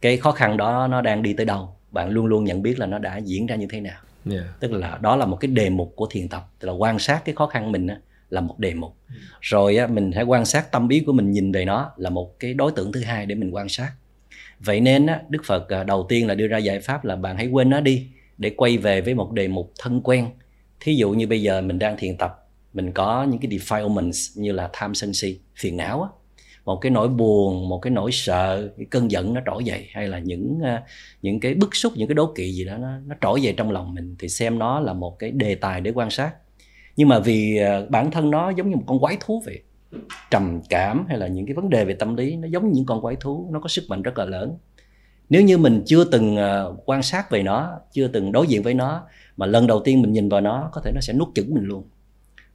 Cái 0.01 0.17
khó 0.17 0.33
khăn 0.33 0.57
đó 0.57 0.87
nó 0.87 1.01
đang 1.01 1.23
đi 1.23 1.33
tới 1.33 1.47
đâu? 1.47 1.77
Bạn 1.91 2.11
luôn 2.11 2.27
luôn 2.27 2.45
nhận 2.45 2.63
biết 2.63 2.79
là 2.79 2.87
nó 2.87 2.99
đã 2.99 3.17
diễn 3.17 3.47
ra 3.47 3.57
như 3.57 3.67
thế 3.71 3.81
nào. 3.81 4.01
Yeah. 4.31 4.45
tức 4.61 4.73
là 4.73 4.99
đó 5.03 5.17
là 5.17 5.27
một 5.27 5.37
cái 5.37 5.49
đề 5.49 5.71
mục 5.71 5.93
của 5.97 6.07
thiền 6.11 6.29
tập. 6.29 6.49
Tức 6.59 6.69
là 6.69 6.75
quan 6.75 6.99
sát 6.99 7.25
cái 7.25 7.35
khó 7.35 7.47
khăn 7.47 7.73
mình 7.73 7.87
á, 7.87 7.97
là 8.31 8.41
một 8.41 8.59
đề 8.59 8.75
mục. 8.75 8.97
Ừ. 9.09 9.15
rồi 9.41 9.77
á, 9.77 9.87
mình 9.87 10.13
hãy 10.13 10.25
quan 10.25 10.45
sát 10.45 10.73
tâm 10.73 10.89
ý 10.89 11.01
của 11.01 11.13
mình 11.13 11.31
nhìn 11.31 11.53
về 11.53 11.65
nó 11.65 11.91
là 11.97 12.11
một 12.11 12.41
cái 12.41 12.55
đối 12.55 12.73
tượng 12.73 12.93
thứ 12.93 13.01
hai 13.01 13.27
để 13.27 13.35
mình 13.35 13.51
quan 13.51 13.69
sát. 13.69 13.93
Vậy 14.61 14.81
nên 14.81 15.07
á, 15.07 15.21
đức 15.29 15.43
phật 15.45 15.69
à, 15.69 15.85
đầu 15.85 16.07
tiên 16.09 16.27
là 16.27 16.35
đưa 16.35 16.47
ra 16.47 16.59
giải 16.59 16.81
pháp 16.81 17.05
là 17.05 17.17
bạn 17.17 17.37
hãy 17.37 17.49
quên 17.49 17.71
nó 17.71 17.81
đi 17.81 18.07
để 18.39 18.51
quay 18.57 18.79
về 18.79 19.01
với 19.01 19.15
một 19.15 19.33
đề 19.33 19.49
mục 19.49 19.73
thân 19.79 20.01
quen. 20.05 20.27
Thí 20.81 20.95
dụ 20.95 21.11
như 21.11 21.27
bây 21.27 21.43
giờ 21.43 21.61
mình 21.61 21.79
đang 21.79 21.97
thiền 21.99 22.17
tập 22.17 22.48
mình 22.75 22.93
có 22.93 23.25
những 23.25 23.41
cái 23.41 23.51
defilements 23.51 24.43
như 24.43 24.53
là 24.53 24.71
tham 24.73 24.95
sân 24.95 25.15
si, 25.15 25.39
phiền 25.57 25.77
não 25.77 26.03
á. 26.03 26.09
Một 26.65 26.77
cái 26.77 26.91
nỗi 26.91 27.09
buồn, 27.09 27.69
một 27.69 27.79
cái 27.79 27.91
nỗi 27.91 28.13
sợ, 28.13 28.69
cái 28.77 28.87
cơn 28.91 29.11
giận 29.11 29.35
nó 29.35 29.41
trỗi 29.47 29.65
dậy, 29.65 29.87
hay 29.93 30.09
là 30.09 30.19
những 30.19 30.59
ờ, 30.65 30.81
những 31.23 31.41
cái 31.41 31.55
bức 31.55 31.77
xúc, 31.77 31.93
những 31.97 32.09
cái 32.09 32.15
đố 32.15 32.33
kỵ 32.35 32.53
gì 32.53 32.65
đó 32.65 32.77
nó 32.77 32.89
nó 33.07 33.15
trỗi 33.21 33.43
dậy 33.43 33.55
trong 33.57 33.71
lòng 33.71 33.95
mình, 33.95 34.17
thì 34.19 34.29
xem 34.29 34.59
nó 34.59 34.81
là 34.81 34.93
một 34.93 35.19
cái 35.19 35.31
đề 35.31 35.55
tài 35.55 35.81
để 35.81 35.91
quan 35.91 36.11
sát. 36.11 36.33
Nhưng 36.97 37.09
mà 37.09 37.19
vì 37.19 37.57
ờ, 37.57 37.87
bản 37.91 38.11
thân 38.11 38.31
nó 38.31 38.51
giống 38.51 38.71
như 38.71 38.77
một 38.77 38.85
con 38.87 39.01
quái 39.01 39.17
thú 39.21 39.43
vậy, 39.47 39.63
trầm 40.31 40.61
cảm 40.69 41.07
hay 41.09 41.19
là 41.19 41.27
những 41.27 41.47
cái 41.47 41.55
vấn 41.55 41.71
đề 41.71 41.85
về 41.85 41.95
tâm 41.95 42.17
lý, 42.17 42.37
nó 42.37 42.49
giống 42.49 42.67
như 42.67 42.73
những 42.75 42.87
con 42.87 43.01
quái 43.01 43.17
thú, 43.21 43.49
nó 43.53 43.61
có 43.61 43.69
sức 43.69 43.85
mạnh 43.89 44.03
rất 44.03 44.19
là 44.19 44.25
lớn. 44.25 44.57
Nếu 45.31 45.43
như 45.43 45.59
mình 45.59 45.83
chưa 45.87 46.05
từng 46.05 46.37
ờ, 46.37 46.77
quan 46.87 47.03
sát 47.03 47.31
về 47.31 47.43
nó, 47.43 47.71
chưa 47.93 48.09
từng 48.09 48.33
đối 48.33 48.47
diện 48.47 48.63
với 48.63 48.75
nó, 48.75 49.03
mà 49.37 49.47
lần 49.47 49.67
đầu 49.67 49.81
tiên 49.85 50.03
mình 50.03 50.13
nhìn 50.13 50.29
vào 50.29 50.41
nó, 50.41 50.71
có 50.73 50.81
thể 50.85 50.93
nó 50.95 51.01
sẽ 51.01 51.13
nuốt 51.13 51.29
chửng 51.35 51.55
mình 51.55 51.65
luôn 51.65 51.85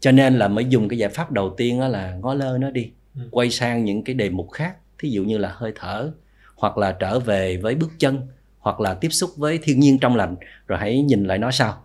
cho 0.04 0.12
nên 0.12 0.38
là 0.38 0.48
mới 0.48 0.66
dùng 0.66 0.90
cái 0.90 1.00
giải 1.00 1.10
pháp 1.10 1.32
đầu 1.32 1.54
tiên 1.58 1.80
đó 1.80 1.88
là 1.88 2.16
ngó 2.22 2.34
lơ 2.34 2.58
nó 2.58 2.72
đi 2.72 2.92
ừ. 3.16 3.22
quay 3.32 3.50
sang 3.50 3.86
những 3.86 4.04
cái 4.04 4.16
đề 4.16 4.30
mục 4.30 4.52
khác 4.52 4.76
thí 5.00 5.10
dụ 5.10 5.24
như 5.24 5.38
là 5.38 5.52
hơi 5.56 5.72
thở 5.76 6.12
hoặc 6.56 6.78
là 6.78 6.92
trở 6.92 7.20
về 7.20 7.58
với 7.58 7.76
bước 7.76 7.92
chân 8.00 8.28
hoặc 8.60 8.80
là 8.80 8.94
tiếp 8.94 9.10
xúc 9.10 9.30
với 9.38 9.60
thiên 9.64 9.80
nhiên 9.80 10.00
trong 10.00 10.16
lành. 10.16 10.36
Rồi 10.68 10.80
hãy 10.80 11.02
nhìn 11.02 11.24
lại 11.24 11.38
nó 11.38 11.52
sau. 11.52 11.84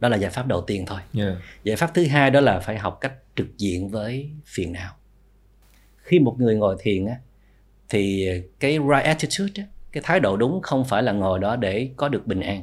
Đó 0.00 0.08
là 0.08 0.16
giải 0.16 0.30
pháp 0.30 0.46
đầu 0.46 0.60
tiên 0.60 0.84
thôi. 0.86 1.00
Yeah. 1.18 1.36
giải 1.64 1.76
pháp 1.76 1.94
thứ 1.94 2.06
hai 2.06 2.30
đó 2.30 2.40
là 2.40 2.60
phải 2.60 2.78
học 2.78 2.98
cách 3.00 3.12
trực 3.36 3.58
diện 3.58 3.88
với 3.88 4.30
phiền 4.44 4.72
não. 4.72 4.92
Khi 5.96 6.18
một 6.18 6.36
người 6.38 6.56
ngồi 6.56 6.76
thiền 6.80 7.06
á 7.06 7.16
thì 7.88 8.28
cái 8.60 8.72
right 8.72 9.04
attitude 9.04 9.62
á, 9.62 9.64
cái 9.92 10.02
thái 10.06 10.20
độ 10.20 10.36
đúng 10.36 10.62
không 10.62 10.84
phải 10.84 11.02
là 11.02 11.12
ngồi 11.12 11.38
đó 11.38 11.56
để 11.56 11.90
có 11.96 12.08
được 12.08 12.26
bình 12.26 12.40
an 12.40 12.62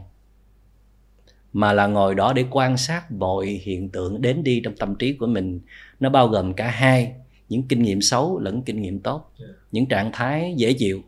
mà 1.53 1.73
là 1.73 1.87
ngồi 1.87 2.15
đó 2.15 2.33
để 2.33 2.45
quan 2.51 2.77
sát 2.77 3.11
mọi 3.11 3.45
hiện 3.45 3.89
tượng 3.89 4.21
đến 4.21 4.43
đi 4.43 4.61
trong 4.63 4.75
tâm 4.75 4.95
trí 4.95 5.13
của 5.13 5.27
mình. 5.27 5.59
Nó 5.99 6.09
bao 6.09 6.27
gồm 6.27 6.53
cả 6.53 6.67
hai 6.67 7.13
những 7.49 7.63
kinh 7.63 7.81
nghiệm 7.81 8.01
xấu 8.01 8.39
lẫn 8.39 8.61
kinh 8.61 8.81
nghiệm 8.81 8.99
tốt. 8.99 9.31
Những 9.71 9.85
trạng 9.85 10.11
thái 10.13 10.53
dễ 10.57 10.73
chịu 10.73 11.01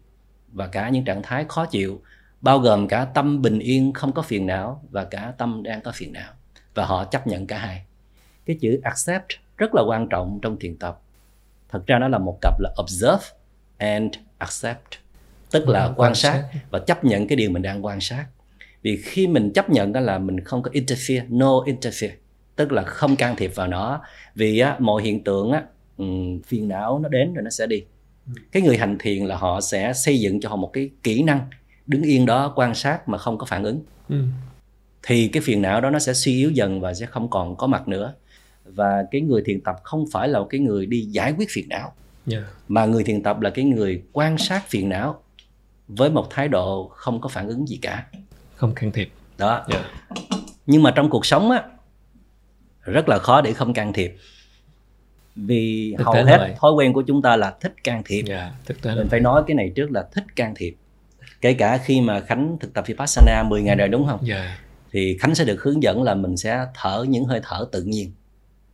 và 0.51 0.67
cả 0.67 0.89
những 0.89 1.05
trạng 1.05 1.23
thái 1.23 1.45
khó 1.49 1.65
chịu 1.65 2.01
bao 2.41 2.59
gồm 2.59 2.87
cả 2.87 3.05
tâm 3.05 3.41
bình 3.41 3.59
yên 3.59 3.93
không 3.93 4.11
có 4.11 4.21
phiền 4.21 4.45
não 4.45 4.81
và 4.91 5.03
cả 5.03 5.33
tâm 5.37 5.63
đang 5.63 5.81
có 5.81 5.91
phiền 5.91 6.13
não. 6.13 6.33
Và 6.73 6.85
họ 6.85 7.03
chấp 7.05 7.27
nhận 7.27 7.47
cả 7.47 7.57
hai. 7.57 7.85
Cái 8.45 8.57
chữ 8.61 8.79
accept 8.83 9.25
rất 9.57 9.75
là 9.75 9.81
quan 9.81 10.09
trọng 10.09 10.39
trong 10.41 10.59
thiền 10.59 10.77
tập. 10.77 10.99
Thật 11.69 11.87
ra 11.87 11.99
nó 11.99 12.07
là 12.07 12.17
một 12.17 12.37
cặp 12.41 12.59
là 12.59 12.69
observe 12.81 13.25
and 13.77 14.13
accept. 14.37 14.87
Tức 15.51 15.69
là 15.69 15.93
quan 15.97 16.15
sát. 16.15 16.49
và 16.69 16.79
chấp 16.79 17.05
nhận 17.05 17.27
cái 17.27 17.35
điều 17.35 17.49
mình 17.49 17.61
đang 17.61 17.85
quan 17.85 18.01
sát 18.01 18.25
vì 18.83 18.97
khi 18.97 19.27
mình 19.27 19.51
chấp 19.53 19.69
nhận 19.69 19.93
đó 19.93 19.99
là 19.99 20.19
mình 20.19 20.39
không 20.39 20.61
có 20.63 20.71
interfere 20.71 21.25
no 21.29 21.63
interfere 21.65 22.09
tức 22.55 22.71
là 22.71 22.83
không 22.83 23.15
can 23.15 23.35
thiệp 23.35 23.51
vào 23.55 23.67
nó 23.67 24.01
vì 24.35 24.59
á, 24.59 24.75
mọi 24.79 25.03
hiện 25.03 25.23
tượng 25.23 25.51
á, 25.51 25.63
phiền 26.45 26.67
não 26.67 26.99
nó 26.99 27.09
đến 27.09 27.33
rồi 27.33 27.43
nó 27.43 27.49
sẽ 27.49 27.67
đi. 27.67 27.83
Cái 28.51 28.63
người 28.63 28.77
hành 28.77 28.97
thiền 28.99 29.25
là 29.25 29.35
họ 29.35 29.61
sẽ 29.61 29.93
xây 29.93 30.19
dựng 30.19 30.39
cho 30.39 30.49
họ 30.49 30.55
một 30.55 30.69
cái 30.73 30.89
kỹ 31.03 31.23
năng 31.23 31.47
đứng 31.87 32.01
yên 32.01 32.25
đó 32.25 32.53
quan 32.55 32.75
sát 32.75 33.09
mà 33.09 33.17
không 33.17 33.37
có 33.37 33.45
phản 33.45 33.63
ứng. 33.63 33.79
Ừ. 34.09 34.23
thì 35.03 35.27
cái 35.27 35.41
phiền 35.41 35.61
não 35.61 35.81
đó 35.81 35.89
nó 35.89 35.99
sẽ 35.99 36.13
suy 36.13 36.37
yếu 36.37 36.49
dần 36.51 36.81
và 36.81 36.93
sẽ 36.93 37.05
không 37.05 37.29
còn 37.29 37.55
có 37.55 37.67
mặt 37.67 37.87
nữa. 37.87 38.13
Và 38.65 39.05
cái 39.11 39.21
người 39.21 39.41
thiền 39.45 39.61
tập 39.61 39.75
không 39.83 40.05
phải 40.11 40.27
là 40.27 40.39
cái 40.49 40.59
người 40.59 40.85
đi 40.85 41.01
giải 41.01 41.33
quyết 41.37 41.49
phiền 41.51 41.69
não. 41.69 41.93
Yeah. 42.31 42.43
mà 42.67 42.85
người 42.85 43.03
thiền 43.03 43.23
tập 43.23 43.41
là 43.41 43.49
cái 43.49 43.65
người 43.65 44.03
quan 44.13 44.37
sát 44.37 44.63
phiền 44.67 44.89
não 44.89 45.21
với 45.87 46.09
một 46.09 46.27
thái 46.29 46.47
độ 46.47 46.87
không 46.93 47.21
có 47.21 47.29
phản 47.29 47.47
ứng 47.47 47.67
gì 47.67 47.79
cả 47.81 48.05
không 48.63 48.75
can 48.75 48.91
thiệp. 48.91 49.09
Đó. 49.37 49.65
Yeah. 49.71 49.85
nhưng 50.65 50.83
mà 50.83 50.91
trong 50.91 51.09
cuộc 51.09 51.25
sống 51.25 51.51
á 51.51 51.63
rất 52.81 53.09
là 53.09 53.19
khó 53.19 53.41
để 53.41 53.53
không 53.53 53.73
can 53.73 53.93
thiệp. 53.93 54.15
Vì 55.35 55.95
thực 55.97 56.03
hầu 56.07 56.13
hết 56.13 56.37
vậy. 56.37 56.55
thói 56.59 56.71
quen 56.71 56.93
của 56.93 57.01
chúng 57.01 57.21
ta 57.21 57.35
là 57.35 57.55
thích 57.61 57.73
can 57.83 58.01
thiệp. 58.05 58.25
Yeah, 58.27 58.51
thực 58.65 58.81
tế 58.81 58.95
mình 58.95 59.07
phải 59.09 59.19
nói 59.19 59.43
cái 59.47 59.55
này 59.55 59.71
trước 59.75 59.91
là 59.91 60.07
thích 60.11 60.23
can 60.35 60.53
thiệp. 60.55 60.75
Kể 61.41 61.53
cả 61.53 61.77
khi 61.77 62.01
mà 62.01 62.19
khánh 62.19 62.57
thực 62.59 62.73
tập 62.73 62.83
vipassana 62.87 63.43
10 63.43 63.61
ngày 63.61 63.75
rồi 63.75 63.87
đúng 63.87 64.07
không? 64.07 64.19
Yeah. 64.29 64.59
thì 64.91 65.17
khánh 65.19 65.35
sẽ 65.35 65.45
được 65.45 65.61
hướng 65.61 65.83
dẫn 65.83 66.03
là 66.03 66.15
mình 66.15 66.37
sẽ 66.37 66.65
thở 66.73 67.05
những 67.09 67.25
hơi 67.25 67.39
thở 67.43 67.65
tự 67.71 67.83
nhiên. 67.83 68.11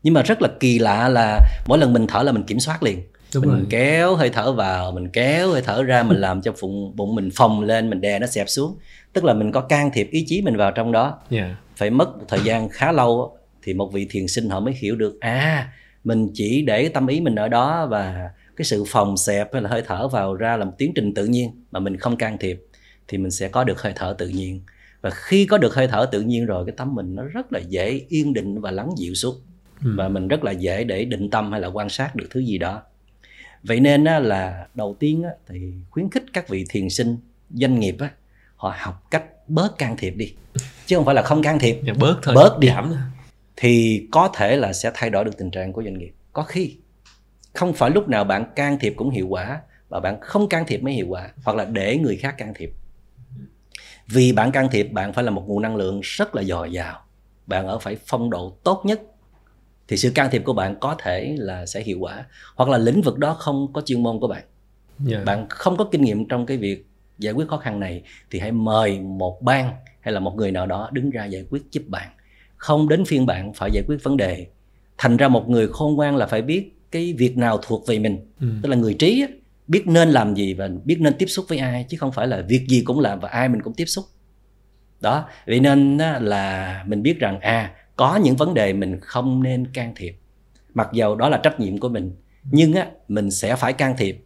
Nhưng 0.03 0.13
mà 0.13 0.21
rất 0.21 0.41
là 0.41 0.49
kỳ 0.59 0.79
lạ 0.79 1.09
là 1.09 1.39
mỗi 1.67 1.77
lần 1.77 1.93
mình 1.93 2.07
thở 2.07 2.23
là 2.23 2.31
mình 2.31 2.43
kiểm 2.43 2.59
soát 2.59 2.83
liền 2.83 3.01
Đúng 3.33 3.45
mình 3.45 3.55
rồi. 3.55 3.67
kéo 3.69 4.15
hơi 4.15 4.29
thở 4.29 4.51
vào 4.51 4.91
mình 4.91 5.09
kéo 5.09 5.51
hơi 5.51 5.61
thở 5.61 5.83
ra 5.83 6.03
mình 6.03 6.17
làm 6.17 6.41
cho 6.41 6.53
bụng 6.61 6.95
bụng 6.95 7.15
mình 7.15 7.29
phồng 7.35 7.61
lên 7.61 7.89
mình 7.89 8.01
đè 8.01 8.19
nó 8.19 8.27
xẹp 8.27 8.49
xuống 8.49 8.77
tức 9.13 9.23
là 9.23 9.33
mình 9.33 9.51
có 9.51 9.61
can 9.61 9.91
thiệp 9.93 10.09
ý 10.11 10.25
chí 10.27 10.41
mình 10.41 10.57
vào 10.57 10.71
trong 10.71 10.91
đó 10.91 11.19
yeah. 11.29 11.51
phải 11.75 11.89
mất 11.89 12.17
một 12.17 12.25
thời 12.27 12.39
gian 12.43 12.69
khá 12.69 12.91
lâu 12.91 13.37
thì 13.63 13.73
một 13.73 13.93
vị 13.93 14.07
thiền 14.09 14.27
sinh 14.27 14.49
họ 14.49 14.59
mới 14.59 14.73
hiểu 14.73 14.95
được 14.95 15.19
à 15.19 15.73
mình 16.03 16.29
chỉ 16.33 16.61
để 16.61 16.89
tâm 16.89 17.07
ý 17.07 17.21
mình 17.21 17.35
ở 17.35 17.47
đó 17.47 17.87
và 17.89 18.29
cái 18.55 18.65
sự 18.65 18.83
phòng 18.87 19.17
xẹp 19.17 19.53
hay 19.53 19.61
là 19.61 19.69
hơi 19.69 19.83
thở 19.87 20.07
vào 20.07 20.35
ra 20.35 20.57
là 20.57 20.65
một 20.65 20.73
tiến 20.77 20.91
trình 20.95 21.13
tự 21.13 21.25
nhiên 21.25 21.65
mà 21.71 21.79
mình 21.79 21.97
không 21.97 22.17
can 22.17 22.37
thiệp 22.37 22.61
thì 23.07 23.17
mình 23.17 23.31
sẽ 23.31 23.47
có 23.47 23.63
được 23.63 23.81
hơi 23.81 23.93
thở 23.95 24.15
tự 24.17 24.27
nhiên 24.27 24.61
và 25.01 25.09
khi 25.09 25.45
có 25.45 25.57
được 25.57 25.75
hơi 25.75 25.87
thở 25.87 26.09
tự 26.11 26.21
nhiên 26.21 26.45
rồi 26.45 26.65
cái 26.65 26.73
tâm 26.77 26.95
mình 26.95 27.15
nó 27.15 27.23
rất 27.23 27.53
là 27.53 27.59
dễ 27.59 28.01
yên 28.09 28.33
định 28.33 28.61
và 28.61 28.71
lắng 28.71 28.89
dịu 28.97 29.13
xuống 29.13 29.35
ừ. 29.83 29.93
và 29.97 30.09
mình 30.09 30.27
rất 30.27 30.43
là 30.43 30.51
dễ 30.51 30.83
để 30.83 31.05
định 31.05 31.29
tâm 31.29 31.51
hay 31.51 31.61
là 31.61 31.67
quan 31.67 31.89
sát 31.89 32.15
được 32.15 32.27
thứ 32.29 32.39
gì 32.39 32.57
đó 32.57 32.81
vậy 33.63 33.79
nên 33.79 34.03
là 34.03 34.67
đầu 34.73 34.95
tiên 34.99 35.23
thì 35.47 35.73
khuyến 35.89 36.09
khích 36.09 36.23
các 36.33 36.47
vị 36.47 36.65
thiền 36.69 36.89
sinh 36.89 37.17
doanh 37.49 37.79
nghiệp 37.79 37.97
họ 38.55 38.75
học 38.77 39.07
cách 39.11 39.23
bớt 39.47 39.77
can 39.77 39.97
thiệp 39.97 40.13
đi. 40.15 40.33
Chứ 40.85 40.95
không 40.95 41.05
phải 41.05 41.15
là 41.15 41.21
không 41.21 41.43
can 41.43 41.59
thiệp. 41.59 41.79
Dạ, 41.83 41.93
bớt 41.99 42.19
thôi. 42.23 42.35
Bớt 42.35 42.59
đi. 42.59 42.67
Giảm 42.67 42.93
thì 43.55 44.07
có 44.11 44.29
thể 44.33 44.57
là 44.57 44.73
sẽ 44.73 44.91
thay 44.93 45.09
đổi 45.09 45.25
được 45.25 45.37
tình 45.37 45.51
trạng 45.51 45.73
của 45.73 45.83
doanh 45.83 45.97
nghiệp. 45.97 46.13
Có 46.33 46.43
khi 46.43 46.77
không 47.53 47.73
phải 47.73 47.89
lúc 47.89 48.09
nào 48.09 48.23
bạn 48.23 48.45
can 48.55 48.79
thiệp 48.79 48.93
cũng 48.97 49.09
hiệu 49.09 49.27
quả 49.27 49.61
và 49.89 49.99
bạn 49.99 50.17
không 50.21 50.49
can 50.49 50.65
thiệp 50.67 50.83
mới 50.83 50.93
hiệu 50.93 51.07
quả 51.09 51.29
hoặc 51.43 51.57
là 51.57 51.65
để 51.65 51.97
người 51.97 52.17
khác 52.17 52.35
can 52.37 52.53
thiệp. 52.53 52.71
Vì 54.07 54.31
bạn 54.31 54.51
can 54.51 54.69
thiệp 54.71 54.83
bạn 54.83 55.13
phải 55.13 55.23
là 55.23 55.31
một 55.31 55.43
nguồn 55.47 55.61
năng 55.61 55.75
lượng 55.75 55.99
rất 56.03 56.35
là 56.35 56.43
dồi 56.43 56.71
dào. 56.71 57.01
Bạn 57.45 57.67
ở 57.67 57.79
phải 57.79 57.97
phong 58.05 58.29
độ 58.29 58.57
tốt 58.63 58.81
nhất 58.85 59.01
thì 59.89 59.97
sự 59.97 60.11
can 60.15 60.29
thiệp 60.31 60.41
của 60.45 60.53
bạn 60.53 60.75
có 60.79 60.95
thể 60.99 61.35
là 61.39 61.65
sẽ 61.65 61.81
hiệu 61.81 61.97
quả 61.99 62.25
hoặc 62.55 62.69
là 62.69 62.77
lĩnh 62.77 63.01
vực 63.01 63.17
đó 63.17 63.33
không 63.33 63.73
có 63.73 63.81
chuyên 63.85 64.03
môn 64.03 64.19
của 64.19 64.27
bạn 64.27 64.43
yeah. 65.07 65.11
Dạ. 65.11 65.23
bạn 65.25 65.45
không 65.49 65.77
có 65.77 65.85
kinh 65.91 66.01
nghiệm 66.01 66.27
trong 66.27 66.45
cái 66.45 66.57
việc 66.57 66.85
giải 67.17 67.33
quyết 67.33 67.47
khó 67.47 67.57
khăn 67.57 67.79
này 67.79 68.03
thì 68.31 68.39
hãy 68.39 68.51
mời 68.51 68.99
một 68.99 69.41
ban 69.41 69.71
hay 70.01 70.13
là 70.13 70.19
một 70.19 70.35
người 70.35 70.51
nào 70.51 70.65
đó 70.65 70.89
đứng 70.91 71.09
ra 71.09 71.25
giải 71.25 71.45
quyết 71.49 71.61
giúp 71.71 71.83
bạn 71.87 72.09
không 72.57 72.89
đến 72.89 73.05
phiên 73.05 73.25
bạn 73.25 73.53
phải 73.53 73.69
giải 73.73 73.83
quyết 73.87 74.03
vấn 74.03 74.17
đề 74.17 74.47
thành 74.97 75.17
ra 75.17 75.27
một 75.27 75.49
người 75.49 75.67
khôn 75.67 75.95
ngoan 75.95 76.15
là 76.15 76.25
phải 76.25 76.41
biết 76.41 76.75
cái 76.91 77.13
việc 77.17 77.37
nào 77.37 77.59
thuộc 77.61 77.87
về 77.87 77.99
mình 77.99 78.17
ừ. 78.39 78.47
tức 78.61 78.69
là 78.69 78.75
người 78.75 78.93
trí 78.93 79.25
biết 79.67 79.87
nên 79.87 80.09
làm 80.09 80.35
gì 80.35 80.53
và 80.53 80.69
biết 80.83 80.97
nên 80.99 81.13
tiếp 81.17 81.25
xúc 81.25 81.45
với 81.47 81.57
ai 81.57 81.85
chứ 81.89 81.97
không 81.97 82.11
phải 82.11 82.27
là 82.27 82.41
việc 82.41 82.65
gì 82.67 82.81
cũng 82.85 82.99
làm 82.99 83.19
và 83.19 83.29
ai 83.29 83.49
mình 83.49 83.61
cũng 83.61 83.73
tiếp 83.73 83.85
xúc 83.85 84.05
đó 85.01 85.25
vậy 85.47 85.59
nên 85.59 85.97
là 86.21 86.83
mình 86.87 87.03
biết 87.03 87.19
rằng 87.19 87.39
à 87.39 87.71
có 87.99 88.15
những 88.15 88.35
vấn 88.35 88.53
đề 88.53 88.73
mình 88.73 88.99
không 89.01 89.43
nên 89.43 89.67
can 89.73 89.93
thiệp. 89.95 90.15
Mặc 90.73 90.89
dầu 90.93 91.15
đó 91.15 91.29
là 91.29 91.37
trách 91.37 91.59
nhiệm 91.59 91.77
của 91.77 91.89
mình 91.89 92.15
nhưng 92.51 92.73
á 92.73 92.87
mình 93.07 93.31
sẽ 93.31 93.55
phải 93.55 93.73
can 93.73 93.97
thiệp. 93.97 94.23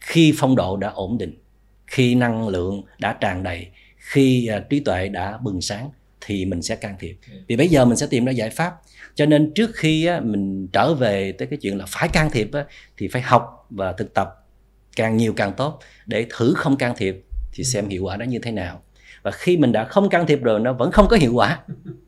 Khi 0.00 0.34
phong 0.36 0.56
độ 0.56 0.76
đã 0.76 0.88
ổn 0.88 1.18
định 1.18 1.38
khi 1.86 2.14
năng 2.14 2.48
lượng 2.48 2.82
đã 2.98 3.16
tràn 3.20 3.42
đầy 3.42 3.66
khi 3.98 4.50
uh, 4.56 4.70
trí 4.70 4.80
tuệ 4.80 5.08
đã 5.08 5.38
bừng 5.42 5.60
sáng 5.60 5.90
thì 6.20 6.44
mình 6.44 6.62
sẽ 6.62 6.76
can 6.76 6.96
thiệp. 6.98 7.16
Vì 7.46 7.56
bây 7.56 7.68
giờ 7.68 7.84
mình 7.84 7.96
sẽ 7.96 8.06
tìm 8.10 8.24
ra 8.24 8.32
giải 8.32 8.50
pháp. 8.50 8.74
Cho 9.14 9.26
nên 9.26 9.52
trước 9.54 9.70
khi 9.74 10.06
á, 10.06 10.20
mình 10.20 10.68
trở 10.72 10.94
về 10.94 11.32
tới 11.32 11.48
cái 11.48 11.58
chuyện 11.62 11.78
là 11.78 11.84
phải 11.88 12.08
can 12.08 12.30
thiệp 12.30 12.52
á, 12.52 12.64
thì 12.96 13.08
phải 13.08 13.22
học 13.22 13.66
và 13.70 13.92
thực 13.92 14.14
tập 14.14 14.46
càng 14.96 15.16
nhiều 15.16 15.32
càng 15.36 15.52
tốt. 15.56 15.80
Để 16.06 16.26
thử 16.30 16.54
không 16.56 16.76
can 16.76 16.94
thiệp 16.96 17.24
thì 17.52 17.64
xem 17.64 17.88
hiệu 17.88 18.04
quả 18.04 18.16
nó 18.16 18.24
như 18.24 18.38
thế 18.38 18.50
nào. 18.50 18.82
Và 19.22 19.30
khi 19.30 19.56
mình 19.56 19.72
đã 19.72 19.84
không 19.84 20.08
can 20.08 20.26
thiệp 20.26 20.42
rồi 20.42 20.60
nó 20.60 20.72
vẫn 20.72 20.92
không 20.92 21.06
có 21.08 21.16
hiệu 21.16 21.34
quả 21.34 21.60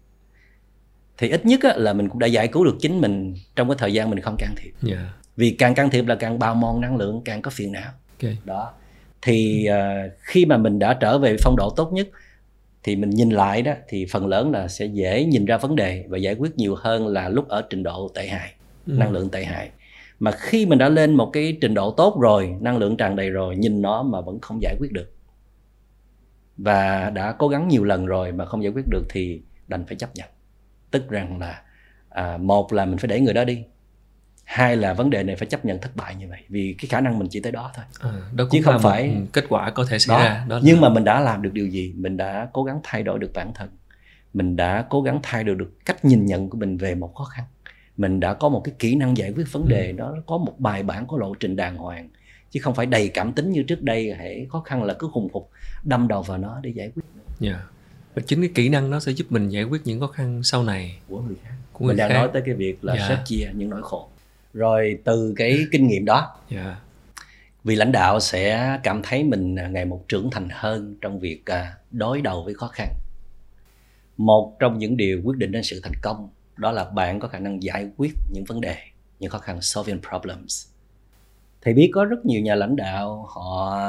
thì 1.19 1.29
ít 1.29 1.47
nhất 1.47 1.61
á, 1.63 1.75
là 1.77 1.93
mình 1.93 2.09
cũng 2.09 2.19
đã 2.19 2.27
giải 2.27 2.49
cứu 2.49 2.65
được 2.65 2.77
chính 2.81 3.01
mình 3.01 3.35
trong 3.57 3.69
cái 3.69 3.77
thời 3.79 3.93
gian 3.93 4.11
mình 4.11 4.21
không 4.21 4.37
can 4.39 4.55
thiệp. 4.57 4.73
Dạ. 4.83 5.13
Vì 5.37 5.51
càng 5.51 5.75
can 5.75 5.91
thiệp 5.91 6.07
là 6.07 6.15
càng 6.15 6.39
bào 6.39 6.55
mòn 6.55 6.81
năng 6.81 6.97
lượng 6.97 7.23
càng 7.25 7.43
có 7.43 7.51
phiền 7.51 7.73
não. 7.73 7.93
Ok. 8.23 8.33
Đó. 8.45 8.73
Thì 9.23 9.69
uh, 9.71 10.13
khi 10.19 10.47
mà 10.47 10.57
mình 10.57 10.79
đã 10.79 10.95
trở 10.95 11.19
về 11.19 11.37
phong 11.43 11.57
độ 11.57 11.71
tốt 11.77 11.93
nhất 11.93 12.09
thì 12.83 12.97
mình 12.97 13.11
nhìn 13.11 13.31
lại 13.31 13.63
đó 13.63 13.73
thì 13.89 14.07
phần 14.11 14.27
lớn 14.27 14.53
là 14.53 14.69
sẽ 14.69 14.87
dễ 14.87 15.25
nhìn 15.25 15.45
ra 15.45 15.57
vấn 15.57 15.77
đề 15.77 16.05
và 16.09 16.19
giải 16.19 16.35
quyết 16.35 16.57
nhiều 16.57 16.75
hơn 16.75 17.07
là 17.07 17.29
lúc 17.29 17.49
ở 17.49 17.63
trình 17.71 17.83
độ 17.83 18.11
tệ 18.15 18.27
hại 18.29 18.53
Ừ. 18.87 18.93
năng 18.93 19.13
lượng 19.13 19.29
tệ 19.31 19.45
hại. 19.45 19.71
Mà 20.19 20.31
khi 20.31 20.67
mình 20.67 20.79
đã 20.79 20.89
lên 20.89 21.15
một 21.15 21.31
cái 21.33 21.59
trình 21.61 21.75
độ 21.75 21.91
tốt 21.91 22.19
rồi 22.21 22.55
năng 22.61 22.77
lượng 22.77 22.97
tràn 22.97 23.17
đầy 23.17 23.31
rồi 23.31 23.57
nhìn 23.57 23.83
nó 23.83 24.03
mà 24.03 24.21
vẫn 24.21 24.41
không 24.41 24.63
giải 24.63 24.77
quyết 24.81 24.93
được 24.93 25.13
và 26.57 27.11
đã 27.11 27.33
cố 27.33 27.49
gắng 27.49 27.69
nhiều 27.69 27.85
lần 27.85 28.07
rồi 28.07 28.33
mà 28.33 28.45
không 28.45 28.63
giải 28.63 28.73
quyết 28.73 28.85
được 28.91 29.03
thì 29.09 29.41
đành 29.69 29.87
phải 29.87 29.97
chấp 29.97 30.11
nhận 30.15 30.29
tức 30.91 31.11
rằng 31.11 31.39
là 31.39 31.63
à, 32.09 32.37
một 32.37 32.73
là 32.73 32.85
mình 32.85 32.99
phải 32.99 33.09
để 33.09 33.21
người 33.21 33.35
đó 33.35 33.45
đi 33.45 33.65
hai 34.45 34.77
là 34.77 34.93
vấn 34.95 35.11
đề 35.11 35.23
này 35.23 35.37
phải 35.37 35.49
chấp 35.49 35.65
nhận 35.65 35.81
thất 35.81 35.97
bại 35.97 36.15
như 36.15 36.29
vậy 36.29 36.41
vì 36.49 36.75
cái 36.79 36.89
khả 36.89 37.01
năng 37.01 37.19
mình 37.19 37.29
chỉ 37.31 37.41
tới 37.41 37.53
đó 37.53 37.71
thôi. 37.75 37.85
À, 38.01 38.11
đó 38.35 38.45
Chứ 38.45 38.49
cũng 38.51 38.63
không 38.63 38.75
là 38.75 38.79
phải- 38.81 39.17
kết 39.33 39.45
quả 39.49 39.71
có 39.71 39.85
thể 39.89 39.99
xảy 39.99 40.17
đó. 40.19 40.25
ra. 40.25 40.45
Đó 40.49 40.57
là 40.57 40.63
nhưng 40.65 40.81
mà 40.81 40.89
mình 40.89 41.05
đã 41.05 41.21
làm 41.21 41.43
được 41.43 41.53
điều 41.53 41.67
gì? 41.67 41.95
Mình 41.97 42.17
đã 42.17 42.49
cố 42.53 42.65
gắng 42.65 42.81
thay 42.83 43.03
đổi 43.03 43.19
được 43.19 43.31
bản 43.35 43.53
thân. 43.55 43.69
Mình 44.35 44.57
đã 44.57 44.87
cố 44.91 45.03
gắng 45.03 45.21
thay 45.23 45.45
đổi 45.45 45.57
được 45.57 45.73
cách 45.85 46.05
nhìn 46.05 46.27
nhận 46.27 46.51
của 46.51 46.59
mình 46.59 46.77
về 46.77 46.95
một 46.95 47.15
khó 47.15 47.25
khăn. 47.25 47.45
Mình 47.97 48.21
đã 48.21 48.35
có 48.35 48.49
một 48.49 48.61
cái 48.65 48.75
kỹ 48.79 48.95
năng 48.95 49.17
giải 49.17 49.33
quyết 49.37 49.45
vấn 49.53 49.69
đề 49.69 49.93
nó 49.93 50.15
có 50.27 50.39
một 50.39 50.55
bài 50.61 50.83
bản 50.83 51.07
có 51.07 51.17
lộ 51.19 51.35
trình 51.35 51.57
đàng 51.57 51.77
hoàng. 51.77 52.09
Chứ 52.51 52.61
không 52.63 52.75
phải 52.75 52.87
đầy 52.87 53.09
cảm 53.09 53.33
tính 53.33 53.51
như 53.51 53.63
trước 53.63 53.83
đây 53.83 54.15
hệ 54.19 54.47
khó 54.51 54.61
khăn 54.61 54.83
là 54.83 54.95
cứ 54.95 55.09
hùng 55.13 55.29
hục 55.33 55.51
đâm 55.85 56.09
đầu 56.09 56.23
vào 56.23 56.39
nó 56.39 56.61
để 56.63 56.71
giải 56.71 56.91
quyết. 56.95 57.05
Dạ 57.41 57.61
và 58.17 58.23
chính 58.27 58.41
cái 58.41 58.51
kỹ 58.55 58.69
năng 58.69 58.91
đó 58.91 59.01
sẽ 59.01 59.13
giúp 59.13 59.27
mình 59.31 59.49
giải 59.49 59.65
quyết 59.65 59.81
những 59.85 60.01
khó 60.01 60.07
khăn 60.07 60.43
sau 60.43 60.65
này. 60.65 60.99
Của 61.09 61.21
người 61.21 61.37
khác. 61.43 61.55
Của 61.73 61.85
người 61.85 61.93
mình 61.93 61.97
đang 61.97 62.09
khác. 62.09 62.15
nói 62.15 62.31
tới 62.33 62.43
cái 62.47 62.55
việc 62.55 62.85
là 62.85 62.95
Dạ. 62.97 63.09
sẻ 63.09 63.23
chia 63.25 63.51
những 63.55 63.71
nỗi 63.71 63.83
khổ. 63.83 64.09
Rồi 64.55 64.99
từ 65.05 65.35
cái 65.37 65.67
kinh 65.73 65.87
nghiệm 65.87 66.05
đó 66.05 66.37
dạ. 66.51 66.77
vị 67.65 67.77
lãnh 67.77 67.93
đạo 67.93 68.21
sẽ 68.21 68.79
cảm 68.83 69.01
thấy 69.03 69.25
mình 69.25 69.57
à, 69.57 69.69
ngày 69.69 69.85
một 69.85 70.05
trưởng 70.09 70.31
thành 70.31 70.49
hơn 70.53 70.97
trong 71.01 71.21
việc 71.21 71.47
à, 71.47 71.75
đối 71.91 72.21
đầu 72.21 72.45
với 72.45 72.55
khó 72.55 72.69
khăn. 72.69 72.89
Một 74.17 74.57
trong 74.61 74.79
những 74.79 74.97
điều 74.97 75.21
quyết 75.25 75.37
định 75.39 75.53
đến 75.53 75.63
sự 75.63 75.81
thành 75.83 75.95
công 76.03 76.29
đó 76.57 76.73
là 76.73 76.85
bạn 76.85 77.21
có 77.21 77.29
khả 77.29 77.39
năng 77.39 77.63
giải 77.63 77.89
quyết 77.97 78.13
những 78.33 78.45
vấn 78.45 78.61
đề 78.61 78.77
những 79.21 79.31
khó 79.31 79.39
khăn 79.39 79.61
solving 79.61 80.01
problems. 80.11 80.67
Thầy 81.63 81.75
biết 81.75 81.91
có 81.93 82.05
rất 82.05 82.27
nhiều 82.27 82.41
nhà 82.41 82.55
lãnh 82.55 82.77
đạo 82.77 83.27
họ 83.29 83.81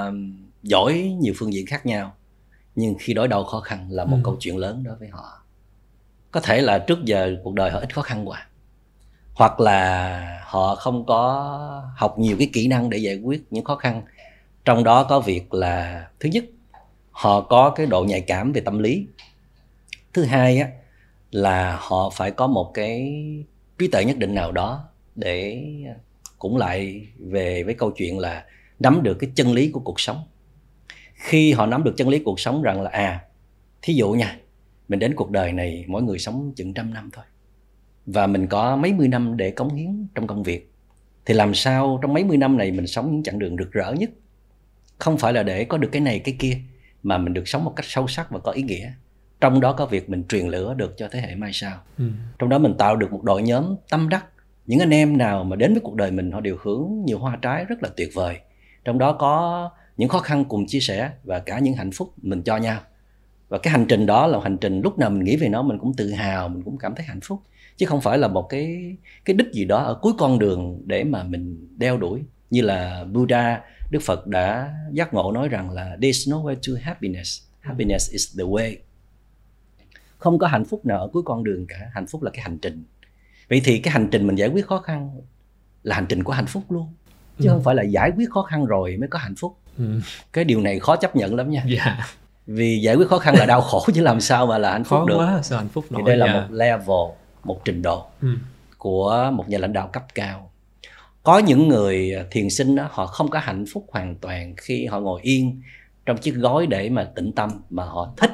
giỏi 0.63 1.17
nhiều 1.19 1.33
phương 1.37 1.53
diện 1.53 1.65
khác 1.65 1.85
nhau 1.85 2.16
nhưng 2.77 2.95
khi 2.99 3.13
đối 3.13 3.27
đầu 3.27 3.43
khó 3.43 3.59
khăn 3.59 3.87
là 3.91 4.05
một 4.05 4.17
Ừ. 4.17 4.21
câu 4.23 4.37
chuyện 4.39 4.57
lớn 4.57 4.83
đối 4.83 4.95
với 4.95 5.07
họ. 5.09 5.41
Có 6.31 6.39
thể 6.39 6.61
là 6.61 6.79
trước 6.79 7.05
giờ 7.05 7.35
cuộc 7.43 7.53
đời 7.53 7.71
họ 7.71 7.79
ít 7.79 7.95
khó 7.95 8.01
khăn 8.01 8.29
quá. 8.29 8.47
Hoặc 9.33 9.59
là 9.59 10.41
họ 10.45 10.75
không 10.75 11.05
có 11.05 11.21
học 11.97 12.19
nhiều 12.19 12.35
cái 12.39 12.49
kỹ 12.53 12.67
năng 12.67 12.89
để 12.89 12.97
giải 12.97 13.15
quyết 13.17 13.43
những 13.49 13.63
khó 13.63 13.75
khăn. 13.75 14.01
Trong 14.65 14.83
đó 14.83 15.03
có 15.03 15.19
việc 15.19 15.53
là 15.53 16.07
thứ 16.19 16.29
nhất 16.29 16.45
họ 17.11 17.41
có 17.41 17.69
cái 17.69 17.85
độ 17.85 18.03
nhạy 18.03 18.21
cảm 18.21 18.51
về 18.53 18.61
tâm 18.61 18.79
lý. 18.79 19.07
Thứ 20.13 20.23
hai 20.23 20.59
á 20.59 20.69
là 21.31 21.77
họ 21.81 22.09
phải 22.09 22.31
có 22.31 22.47
một 22.47 22.71
cái 22.73 23.23
trí 23.79 23.87
tuệ 23.87 24.05
nhất 24.05 24.17
định 24.17 24.35
nào 24.35 24.51
đó 24.51 24.83
để 25.15 25.63
cũng 26.39 26.57
lại 26.57 27.07
về 27.19 27.63
với 27.63 27.73
câu 27.73 27.91
chuyện 27.91 28.19
là 28.19 28.45
nắm 28.79 29.03
được 29.03 29.13
cái 29.13 29.31
chân 29.35 29.53
lý 29.53 29.71
của 29.71 29.79
cuộc 29.79 29.99
sống 29.99 30.17
khi 31.17 31.53
họ 31.53 31.65
nắm 31.65 31.83
được 31.83 31.93
chân 31.97 32.09
lý 32.09 32.19
cuộc 32.19 32.39
sống 32.39 32.61
rằng 32.61 32.81
là 32.81 32.89
à 32.89 33.21
thí 33.81 33.93
dụ 33.93 34.11
nha 34.11 34.37
mình 34.87 34.99
đến 34.99 35.15
cuộc 35.15 35.31
đời 35.31 35.53
này 35.53 35.85
mỗi 35.87 36.03
người 36.03 36.19
sống 36.19 36.53
chừng 36.55 36.73
trăm 36.73 36.93
năm 36.93 37.09
thôi. 37.13 37.25
Và 38.05 38.27
mình 38.27 38.47
có 38.47 38.75
mấy 38.75 38.93
mươi 38.93 39.07
năm 39.07 39.37
để 39.37 39.51
cống 39.51 39.75
hiến 39.75 40.07
trong 40.15 40.27
công 40.27 40.43
việc. 40.43 40.73
Thì 41.25 41.33
làm 41.33 41.53
sao 41.53 41.99
trong 42.01 42.13
mấy 42.13 42.23
mươi 42.23 42.37
năm 42.37 42.57
này 42.57 42.71
mình 42.71 42.87
sống 42.87 43.11
những 43.11 43.23
chặng 43.23 43.39
đường 43.39 43.57
rực 43.57 43.71
rỡ 43.71 43.93
nhất? 43.93 44.09
Không 44.97 45.17
phải 45.17 45.33
là 45.33 45.43
để 45.43 45.65
có 45.65 45.77
được 45.77 45.89
cái 45.91 46.01
này 46.01 46.19
cái 46.19 46.35
kia 46.39 46.57
mà 47.03 47.17
mình 47.17 47.33
được 47.33 47.47
sống 47.47 47.63
một 47.63 47.73
cách 47.75 47.85
sâu 47.89 48.07
sắc 48.07 48.31
và 48.31 48.39
có 48.39 48.51
ý 48.51 48.61
nghĩa. 48.61 48.91
Trong 49.41 49.59
đó 49.59 49.73
có 49.73 49.85
việc 49.85 50.09
mình 50.09 50.23
truyền 50.29 50.47
lửa 50.47 50.73
được 50.73 50.97
cho 50.97 51.07
thế 51.11 51.21
hệ 51.21 51.35
mai 51.35 51.51
sau. 51.53 51.77
Ừ. 51.97 52.09
trong 52.39 52.49
đó 52.49 52.57
mình 52.57 52.73
tạo 52.77 52.95
được 52.95 53.11
một 53.11 53.23
đội 53.23 53.41
nhóm 53.41 53.75
tâm 53.89 54.09
đắc. 54.09 54.25
Những 54.65 54.79
anh 54.79 54.89
em 54.89 55.17
nào 55.17 55.43
mà 55.43 55.55
đến 55.55 55.73
với 55.73 55.81
cuộc 55.81 55.95
đời 55.95 56.11
mình 56.11 56.31
họ 56.31 56.41
đều 56.41 56.57
hưởng 56.61 57.05
nhiều 57.05 57.19
hoa 57.19 57.37
trái 57.41 57.65
rất 57.65 57.83
là 57.83 57.89
tuyệt 57.97 58.09
vời. 58.13 58.39
Trong 58.85 58.97
đó 58.97 59.13
có 59.13 59.69
những 59.97 60.09
khó 60.09 60.19
khăn 60.19 60.45
cùng 60.45 60.65
chia 60.67 60.79
sẻ 60.79 61.11
và 61.23 61.39
cả 61.39 61.59
những 61.59 61.73
hạnh 61.73 61.91
phúc 61.91 62.13
mình 62.21 62.41
cho 62.41 62.57
nhau. 62.57 62.79
Và 63.49 63.57
cái 63.57 63.71
hành 63.71 63.85
trình 63.89 64.05
đó 64.05 64.27
là 64.27 64.39
hành 64.43 64.57
trình 64.57 64.81
lúc 64.81 64.99
nào 64.99 65.09
mình 65.09 65.23
nghĩ 65.23 65.37
về 65.37 65.49
nó 65.49 65.61
mình 65.61 65.77
cũng 65.79 65.93
tự 65.93 66.11
hào 66.11 66.49
mình 66.49 66.63
cũng 66.63 66.77
cảm 66.77 66.95
thấy 66.95 67.05
hạnh 67.05 67.19
phúc. 67.23 67.41
Chứ 67.77 67.85
không 67.85 68.01
phải 68.01 68.17
là 68.17 68.27
một 68.27 68.49
cái 68.49 68.95
cái 69.25 69.33
đích 69.33 69.47
gì 69.53 69.65
đó 69.65 69.77
ở 69.77 69.99
cuối 70.01 70.13
con 70.17 70.39
đường 70.39 70.81
để 70.85 71.03
mà 71.03 71.23
mình 71.23 71.67
đeo 71.77 71.97
đuổi. 71.97 72.21
Như 72.49 72.61
là 72.61 73.03
Buddha 73.03 73.61
Đức 73.91 73.99
Phật 74.01 74.27
đã 74.27 74.73
giác 74.91 75.13
ngộ 75.13 75.31
nói 75.31 75.47
rằng 75.49 75.71
là 75.71 75.97
there's 76.01 76.31
no 76.31 76.37
way 76.37 76.55
to 76.55 76.81
happiness. 76.81 77.41
Happiness 77.59 78.11
is 78.11 78.37
the 78.37 78.43
way. 78.43 78.75
Không 80.17 80.39
có 80.39 80.47
hạnh 80.47 80.65
phúc 80.65 80.85
nào 80.85 80.97
ở 80.99 81.07
cuối 81.13 81.23
con 81.25 81.43
đường 81.43 81.65
cả. 81.67 81.77
Hạnh 81.93 82.07
phúc 82.07 82.23
là 82.23 82.31
cái 82.31 82.41
hành 82.43 82.57
trình. 82.57 82.83
Vậy 83.49 83.61
thì 83.65 83.79
cái 83.79 83.91
hành 83.93 84.07
trình 84.11 84.27
mình 84.27 84.35
giải 84.35 84.49
quyết 84.49 84.65
khó 84.67 84.79
khăn 84.79 85.21
là 85.83 85.95
hành 85.95 86.05
trình 86.09 86.23
của 86.23 86.33
hạnh 86.33 86.45
phúc 86.47 86.63
luôn. 86.69 86.87
Chứ 87.39 87.49
Ừ. 87.49 87.53
không 87.53 87.63
phải 87.63 87.75
là 87.75 87.83
giải 87.83 88.11
quyết 88.17 88.29
khó 88.29 88.41
khăn 88.41 88.65
rồi 88.65 88.97
mới 88.97 89.07
có 89.09 89.19
hạnh 89.19 89.35
phúc 89.35 89.57
Ừ. 89.77 89.99
cái 90.33 90.43
điều 90.43 90.61
này 90.61 90.79
khó 90.79 90.95
chấp 90.95 91.15
nhận 91.15 91.35
lắm 91.35 91.49
nha 91.49 91.63
dạ 91.67 91.97
vì 92.47 92.79
giải 92.79 92.95
quyết 92.95 93.07
khó 93.07 93.19
khăn 93.19 93.35
là 93.37 93.45
đau 93.45 93.61
khổ 93.61 93.85
chứ 93.93 94.01
làm 94.01 94.21
sao 94.21 94.47
mà 94.47 94.57
là 94.57 94.71
hạnh 94.71 94.83
phúc 94.83 94.99
khó 94.99 95.05
được 95.05 95.17
quá 95.17 95.39
sao 95.43 95.57
hạnh 95.57 95.67
phúc 95.67 95.85
thì 95.89 95.93
nổi 95.93 96.03
đây 96.05 96.17
là 96.17 96.25
dạ. 96.25 96.33
một 96.33 96.47
level 96.51 97.17
một 97.43 97.65
trình 97.65 97.81
độ 97.81 98.05
ừ. 98.21 98.27
của 98.77 99.29
một 99.33 99.49
nhà 99.49 99.57
lãnh 99.57 99.73
đạo 99.73 99.89
cấp 99.93 100.03
cao 100.15 100.51
có 101.23 101.39
những 101.39 101.67
người 101.67 102.13
thiền 102.31 102.49
sinh 102.49 102.75
đó, 102.75 102.87
họ 102.91 103.05
không 103.05 103.29
có 103.29 103.39
hạnh 103.39 103.65
phúc 103.73 103.85
hoàn 103.91 104.15
toàn 104.15 104.53
khi 104.57 104.85
họ 104.85 104.99
ngồi 104.99 105.19
yên 105.23 105.61
trong 106.05 106.17
chiếc 106.17 106.35
gối 106.35 106.67
để 106.67 106.89
mà 106.89 107.07
tĩnh 107.15 107.31
tâm 107.31 107.49
mà 107.69 107.83
họ 107.83 108.13
thích 108.17 108.31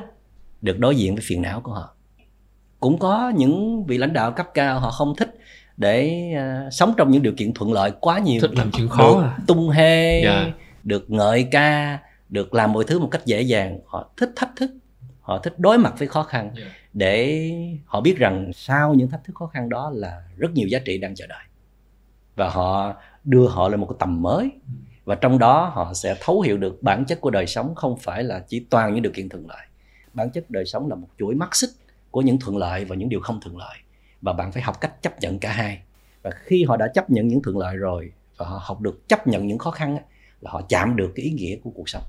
được 0.61 0.79
đối 0.79 0.95
diện 0.95 1.15
với 1.15 1.23
phiền 1.27 1.41
não 1.41 1.61
của 1.61 1.71
họ 1.71 1.95
cũng 2.79 2.99
có 2.99 3.31
những 3.35 3.85
vị 3.85 3.97
lãnh 3.97 4.13
đạo 4.13 4.31
cấp 4.31 4.47
cao 4.53 4.79
họ 4.79 4.91
không 4.91 5.15
thích 5.15 5.35
để 5.77 6.21
à, 6.35 6.69
sống 6.71 6.93
trong 6.97 7.11
những 7.11 7.23
điều 7.23 7.33
kiện 7.37 7.53
thuận 7.53 7.73
lợi 7.73 7.91
quá 7.99 8.19
nhiều 8.19 8.41
thích 8.41 8.51
làm 8.53 8.71
chuyện 8.71 8.87
khó 8.89 9.21
à 9.21 9.37
tung 9.47 9.69
hê 9.69 10.21
Dạ. 10.23 10.51
Được 10.83 11.09
ngợi 11.09 11.47
ca 11.51 11.99
được 12.29 12.53
làm 12.53 12.73
mọi 12.73 12.83
thứ 12.87 12.99
một 12.99 13.07
cách 13.11 13.25
dễ 13.25 13.41
dàng. 13.41 13.79
Họ 13.85 14.09
thích 14.17 14.31
thách 14.35 14.51
thức 14.55 14.71
họ 15.23 15.39
thích 15.39 15.59
đối 15.59 15.77
mặt 15.77 15.93
với 15.97 16.07
khó 16.07 16.23
khăn 16.23 16.51
Dạ. 16.55 16.63
để 16.93 17.49
họ 17.85 18.01
biết 18.01 18.17
rằng 18.17 18.51
sau 18.53 18.93
những 18.93 19.09
thách 19.09 19.23
thức 19.23 19.35
khó 19.35 19.47
khăn 19.47 19.69
đó 19.69 19.91
là 19.93 20.23
rất 20.37 20.51
nhiều 20.51 20.67
giá 20.67 20.79
trị 20.79 20.97
đang 20.97 21.15
chờ 21.15 21.27
đợi. 21.27 21.43
Và 22.35 22.49
họ 22.49 22.95
đưa 23.23 23.47
họ 23.47 23.69
lên 23.69 23.79
một 23.79 23.85
cái 23.89 23.95
tầm 23.99 24.21
mới. 24.21 24.51
Và 25.05 25.15
trong 25.15 25.39
đó 25.39 25.71
họ 25.73 25.93
sẽ 25.93 26.15
thấu 26.21 26.41
hiểu 26.41 26.57
được 26.57 26.83
bản 26.83 27.05
chất 27.05 27.21
của 27.21 27.29
đời 27.29 27.47
sống 27.47 27.75
không 27.75 27.97
phải 27.97 28.23
là 28.23 28.39
chỉ 28.47 28.59
toàn 28.59 28.93
những 28.93 29.01
điều 29.01 29.11
kiện 29.11 29.29
thuận 29.29 29.47
lợi. 29.47 29.65
Bản 30.13 30.29
chất 30.29 30.49
đời 30.49 30.65
sống 30.65 30.89
là 30.89 30.95
một 30.95 31.07
chuỗi 31.19 31.35
mắt 31.35 31.55
xích 31.55 31.69
của 32.11 32.21
những 32.21 32.39
thuận 32.39 32.57
lợi 32.57 32.85
và 32.85 32.95
những 32.95 33.09
điều 33.09 33.19
không 33.19 33.39
thuận 33.41 33.57
lợi. 33.57 33.77
Và 34.21 34.33
bạn 34.33 34.51
phải 34.51 34.63
học 34.63 34.81
cách 34.81 35.01
chấp 35.01 35.19
nhận 35.19 35.39
cả 35.39 35.51
hai. 35.51 35.81
Và 36.21 36.31
khi 36.33 36.63
họ 36.63 36.77
đã 36.77 36.87
chấp 36.87 37.09
nhận 37.09 37.27
những 37.27 37.41
thuận 37.41 37.57
lợi 37.57 37.75
rồi 37.75 38.11
và 38.37 38.45
họ 38.45 38.61
học 38.63 38.81
được 38.81 39.07
chấp 39.07 39.27
nhận 39.27 39.47
những 39.47 39.57
khó 39.57 39.71
khăn 39.71 39.97
là 40.43 40.51
họ 40.51 40.61
chạm 40.69 40.95
được 40.95 41.11
cái 41.15 41.25
ý 41.25 41.31
nghĩa 41.31 41.55
của 41.63 41.69
cuộc 41.69 41.89
sống. 41.89 42.03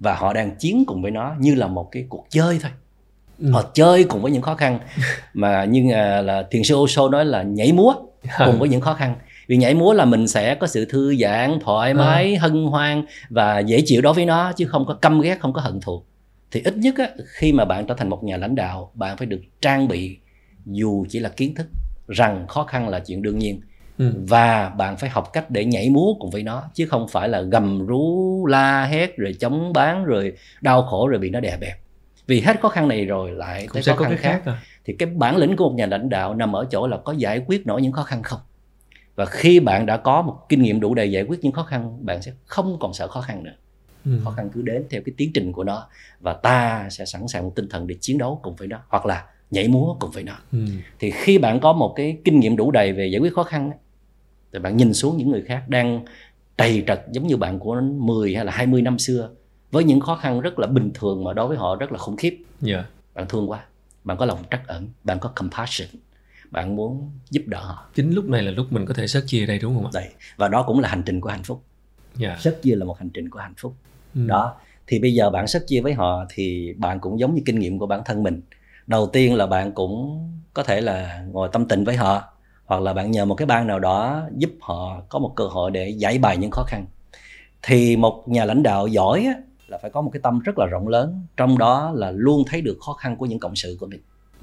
Và 0.00 0.14
họ 0.14 0.32
đang 0.32 0.56
chiến 0.56 0.84
cùng 0.86 1.02
với 1.02 1.10
nó 1.10 1.34
như 1.38 1.54
là 1.54 1.66
một 1.66 1.88
cái 1.92 2.04
cuộc 2.08 2.26
chơi 2.30 2.58
thôi. 2.62 2.70
Ừ. 3.38 3.50
họ 3.50 3.62
chơi 3.74 4.04
cùng 4.04 4.22
với 4.22 4.32
những 4.32 4.42
khó 4.42 4.54
khăn 4.54 4.78
mà 5.34 5.64
như 5.64 5.92
à, 5.92 6.22
là 6.22 6.46
thiền 6.50 6.64
sư 6.64 6.76
Osho 6.76 7.08
nói 7.08 7.24
là 7.24 7.42
nhảy 7.42 7.72
múa 7.72 7.94
cùng 8.46 8.58
với 8.58 8.68
những 8.68 8.80
khó 8.80 8.94
khăn. 8.94 9.14
Vì 9.46 9.56
nhảy 9.56 9.74
múa 9.74 9.92
là 9.92 10.04
mình 10.04 10.28
sẽ 10.28 10.54
có 10.54 10.66
sự 10.66 10.84
thư 10.84 11.16
giãn 11.16 11.58
thoải 11.64 11.94
mái 11.94 12.36
hân 12.36 12.64
hoan 12.64 13.04
và 13.30 13.58
dễ 13.58 13.82
chịu 13.86 14.02
đối 14.02 14.14
với 14.14 14.26
nó 14.26 14.52
chứ 14.52 14.66
không 14.66 14.86
có 14.86 14.94
căm 14.94 15.20
ghét 15.20 15.40
không 15.40 15.52
có 15.52 15.60
hận 15.60 15.80
thù. 15.80 16.02
Thì 16.50 16.60
ít 16.64 16.76
nhất 16.76 16.94
á, 16.98 17.08
khi 17.26 17.52
mà 17.52 17.64
bạn 17.64 17.86
trở 17.86 17.94
thành 17.94 18.08
một 18.08 18.24
nhà 18.24 18.36
lãnh 18.36 18.54
đạo 18.54 18.90
bạn 18.94 19.16
phải 19.16 19.26
được 19.26 19.40
trang 19.60 19.88
bị 19.88 20.16
dù 20.66 21.06
chỉ 21.08 21.18
là 21.18 21.28
kiến 21.28 21.54
thức 21.54 21.66
rằng 22.08 22.46
khó 22.48 22.64
khăn 22.64 22.88
là 22.88 23.00
chuyện 23.06 23.22
đương 23.22 23.38
nhiên 23.38 23.60
Ừ. 23.98 24.12
và 24.16 24.68
bạn 24.68 24.96
phải 24.96 25.10
học 25.10 25.32
cách 25.32 25.50
để 25.50 25.64
nhảy 25.64 25.90
múa 25.90 26.14
cùng 26.20 26.30
với 26.30 26.42
nó 26.42 26.62
chứ 26.74 26.86
không 26.86 27.08
phải 27.08 27.28
là 27.28 27.40
gầm 27.40 27.86
rú 27.86 28.46
la 28.46 28.84
hét 28.84 29.16
rồi 29.16 29.34
chống 29.40 29.72
bán 29.72 30.04
rồi 30.04 30.32
đau 30.60 30.82
khổ 30.82 31.08
rồi 31.08 31.18
bị 31.18 31.30
nó 31.30 31.40
đè 31.40 31.56
bẹp. 31.60 31.78
Vì 32.26 32.40
hết 32.40 32.60
khó 32.60 32.68
khăn 32.68 32.88
này 32.88 33.04
rồi 33.04 33.32
lại 33.32 33.66
cũng 33.66 33.74
tới 33.74 33.82
sẽ 33.82 33.92
khó 33.92 33.98
có 33.98 34.04
khăn 34.04 34.10
cái 34.10 34.22
khác 34.22 34.40
khác. 34.44 34.52
à 34.52 34.62
thì 34.84 34.92
cái 34.98 35.08
bản 35.08 35.36
lĩnh 35.36 35.56
của 35.56 35.68
một 35.68 35.74
nhà 35.74 35.86
lãnh 35.86 36.08
đạo 36.08 36.34
nằm 36.34 36.56
ở 36.56 36.66
chỗ 36.70 36.86
là 36.86 36.96
có 36.96 37.12
giải 37.12 37.42
quyết 37.46 37.66
nổi 37.66 37.82
những 37.82 37.92
khó 37.92 38.02
khăn 38.02 38.22
không? 38.22 38.40
Và 39.14 39.24
khi 39.24 39.60
bạn 39.60 39.86
đã 39.86 39.96
có 39.96 40.22
một 40.22 40.36
kinh 40.48 40.62
nghiệm 40.62 40.80
đủ 40.80 40.94
để 40.94 41.06
giải 41.06 41.22
quyết 41.22 41.44
những 41.44 41.52
khó 41.52 41.62
khăn 41.62 42.06
bạn 42.06 42.22
sẽ 42.22 42.32
không 42.46 42.76
còn 42.80 42.94
sợ 42.94 43.08
khó 43.08 43.20
khăn 43.20 43.44
nữa. 43.44 43.54
Ừ. 44.04 44.20
khó 44.24 44.30
khăn 44.30 44.50
cứ 44.54 44.62
đến 44.62 44.84
theo 44.90 45.02
cái 45.04 45.14
tiến 45.16 45.30
trình 45.34 45.52
của 45.52 45.64
nó 45.64 45.86
và 46.20 46.32
ta 46.32 46.88
sẽ 46.90 47.04
sẵn 47.04 47.28
sàng 47.28 47.44
một 47.44 47.52
tinh 47.56 47.68
thần 47.68 47.86
để 47.86 47.96
chiến 48.00 48.18
đấu 48.18 48.40
cùng 48.42 48.56
với 48.56 48.68
nó. 48.68 48.78
Hoặc 48.88 49.06
là 49.06 49.24
nhảy 49.52 49.68
múa 49.68 49.94
cùng 50.00 50.10
với 50.10 50.22
nó 50.22 50.36
Ừ. 50.52 50.58
thì 50.98 51.10
khi 51.10 51.38
bạn 51.38 51.60
có 51.60 51.72
một 51.72 51.92
cái 51.96 52.16
kinh 52.24 52.40
nghiệm 52.40 52.56
đủ 52.56 52.70
đầy 52.70 52.92
về 52.92 53.06
giải 53.06 53.20
quyết 53.20 53.32
khó 53.34 53.42
khăn 53.42 53.70
thì 54.52 54.58
bạn 54.58 54.76
nhìn 54.76 54.94
xuống 54.94 55.16
những 55.16 55.30
người 55.30 55.42
khác 55.42 55.64
đang 55.68 56.04
trầy 56.58 56.84
trật 56.86 57.04
giống 57.12 57.26
như 57.26 57.36
bạn 57.36 57.58
của 57.58 57.80
10 57.80 58.34
hay 58.34 58.44
là 58.44 58.52
20 58.52 58.82
năm 58.82 58.98
xưa 58.98 59.30
với 59.70 59.84
những 59.84 60.00
khó 60.00 60.16
khăn 60.16 60.40
rất 60.40 60.58
là 60.58 60.66
bình 60.66 60.90
thường 60.94 61.24
mà 61.24 61.32
đối 61.32 61.48
với 61.48 61.56
họ 61.56 61.76
rất 61.76 61.92
là 61.92 61.98
khủng 61.98 62.16
khiếp. 62.16 62.38
Dạ. 62.60 62.84
Bạn 63.14 63.26
thương 63.28 63.50
quá 63.50 63.64
bạn 64.04 64.16
có 64.16 64.26
lòng 64.26 64.38
trắc 64.50 64.66
ẩn 64.66 64.88
bạn 65.04 65.18
có 65.20 65.32
compassion 65.36 65.88
bạn 66.50 66.76
muốn 66.76 67.10
giúp 67.30 67.42
đỡ 67.46 67.60
họ. 67.60 67.86
Chính 67.94 68.14
lúc 68.14 68.24
này 68.28 68.42
là 68.42 68.50
lúc 68.50 68.72
mình 68.72 68.86
có 68.86 68.94
thể 68.94 69.06
sớt 69.06 69.24
chia 69.26 69.46
đây 69.46 69.58
đúng 69.58 69.74
không 69.74 69.84
ạ? 69.86 69.90
Đây 69.94 70.08
và 70.36 70.48
đó 70.48 70.62
cũng 70.66 70.80
là 70.80 70.88
hành 70.88 71.02
trình 71.06 71.20
của 71.20 71.28
hạnh 71.28 71.42
phúc. 71.42 71.62
Dạ. 72.16 72.36
Sớt 72.40 72.62
chia 72.62 72.74
là 72.76 72.84
một 72.84 72.98
hành 72.98 73.10
trình 73.10 73.30
của 73.30 73.38
hạnh 73.38 73.54
phúc. 73.56 73.74
Ừ. 74.14 74.26
đó 74.26 74.54
thì 74.86 74.98
bây 74.98 75.14
giờ 75.14 75.30
bạn 75.30 75.46
sớt 75.46 75.66
chia 75.66 75.80
với 75.80 75.94
họ 75.94 76.24
thì 76.28 76.72
bạn 76.76 77.00
cũng 77.00 77.18
giống 77.20 77.34
như 77.34 77.42
kinh 77.46 77.58
nghiệm 77.58 77.78
của 77.78 77.86
bản 77.86 78.00
thân 78.04 78.22
mình 78.22 78.40
đầu 78.86 79.06
tiên 79.06 79.34
là 79.34 79.46
bạn 79.46 79.72
cũng 79.72 80.18
có 80.54 80.62
thể 80.62 80.80
là 80.80 81.24
ngồi 81.32 81.48
tâm 81.52 81.68
tình 81.68 81.84
với 81.84 81.96
họ 81.96 82.22
hoặc 82.64 82.82
là 82.82 82.92
bạn 82.92 83.10
nhờ 83.10 83.24
một 83.24 83.34
cái 83.34 83.46
ban 83.46 83.66
nào 83.66 83.78
đó 83.78 84.22
giúp 84.36 84.50
họ 84.60 85.00
có 85.08 85.18
một 85.18 85.32
cơ 85.36 85.44
hội 85.44 85.70
để 85.70 85.88
giải 85.88 86.18
bài 86.18 86.36
những 86.36 86.50
khó 86.50 86.62
khăn. 86.66 86.86
Thì 87.62 87.96
một 87.96 88.22
nhà 88.26 88.44
lãnh 88.44 88.62
đạo 88.62 88.86
giỏi 88.86 89.24
á, 89.24 89.34
là 89.68 89.78
phải 89.82 89.90
có 89.90 90.00
một 90.00 90.10
cái 90.12 90.20
tâm 90.22 90.38
rất 90.38 90.58
là 90.58 90.66
rộng 90.66 90.88
lớn 90.88 91.26
trong 91.36 91.58
đó 91.58 91.92
là 91.94 92.10
luôn 92.10 92.44
thấy 92.46 92.60
được 92.60 92.78
khó 92.86 92.92
khăn 92.92 93.16
của 93.16 93.26
những 93.26 93.38
cộng 93.38 93.56
sự 93.56 93.76
của 93.80 93.86
mình. 93.86 94.00